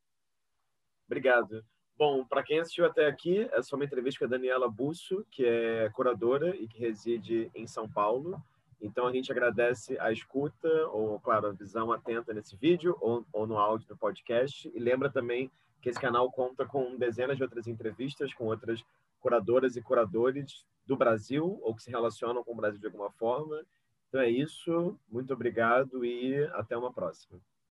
Obrigado. 1.05 1.63
Bom, 1.97 2.25
para 2.25 2.43
quem 2.43 2.59
assistiu 2.59 2.85
até 2.85 3.05
aqui, 3.05 3.41
essa 3.51 3.69
foi 3.69 3.79
uma 3.79 3.85
entrevista 3.85 4.19
com 4.19 4.25
a 4.25 4.29
Daniela 4.29 4.69
Busso, 4.69 5.25
que 5.29 5.45
é 5.45 5.89
curadora 5.89 6.55
e 6.55 6.67
que 6.67 6.79
reside 6.79 7.51
em 7.53 7.67
São 7.67 7.89
Paulo. 7.89 8.41
Então, 8.81 9.07
a 9.07 9.11
gente 9.11 9.31
agradece 9.31 9.97
a 9.99 10.11
escuta, 10.11 10.67
ou, 10.87 11.19
claro, 11.19 11.47
a 11.47 11.51
visão 11.51 11.91
atenta 11.91 12.33
nesse 12.33 12.55
vídeo, 12.55 12.97
ou, 12.99 13.25
ou 13.31 13.47
no 13.47 13.57
áudio 13.57 13.87
do 13.87 13.97
podcast. 13.97 14.69
E 14.73 14.79
lembra 14.79 15.09
também 15.09 15.51
que 15.81 15.89
esse 15.89 15.99
canal 15.99 16.31
conta 16.31 16.65
com 16.65 16.97
dezenas 16.97 17.37
de 17.37 17.43
outras 17.43 17.67
entrevistas 17.67 18.33
com 18.33 18.45
outras 18.45 18.83
curadoras 19.25 19.75
e 19.75 19.81
curadores 19.81 20.63
do 20.85 20.95
Brasil, 20.95 21.59
ou 21.63 21.75
que 21.75 21.81
se 21.81 21.89
relacionam 21.89 22.43
com 22.43 22.53
o 22.53 22.55
Brasil 22.55 22.79
de 22.79 22.85
alguma 22.85 23.09
forma. 23.13 23.59
Então 24.07 24.21
é 24.21 24.29
isso. 24.29 24.99
Muito 25.09 25.33
obrigado 25.33 26.05
e 26.05 26.43
até 26.53 26.77
uma 26.77 26.93
próxima. 26.93 27.41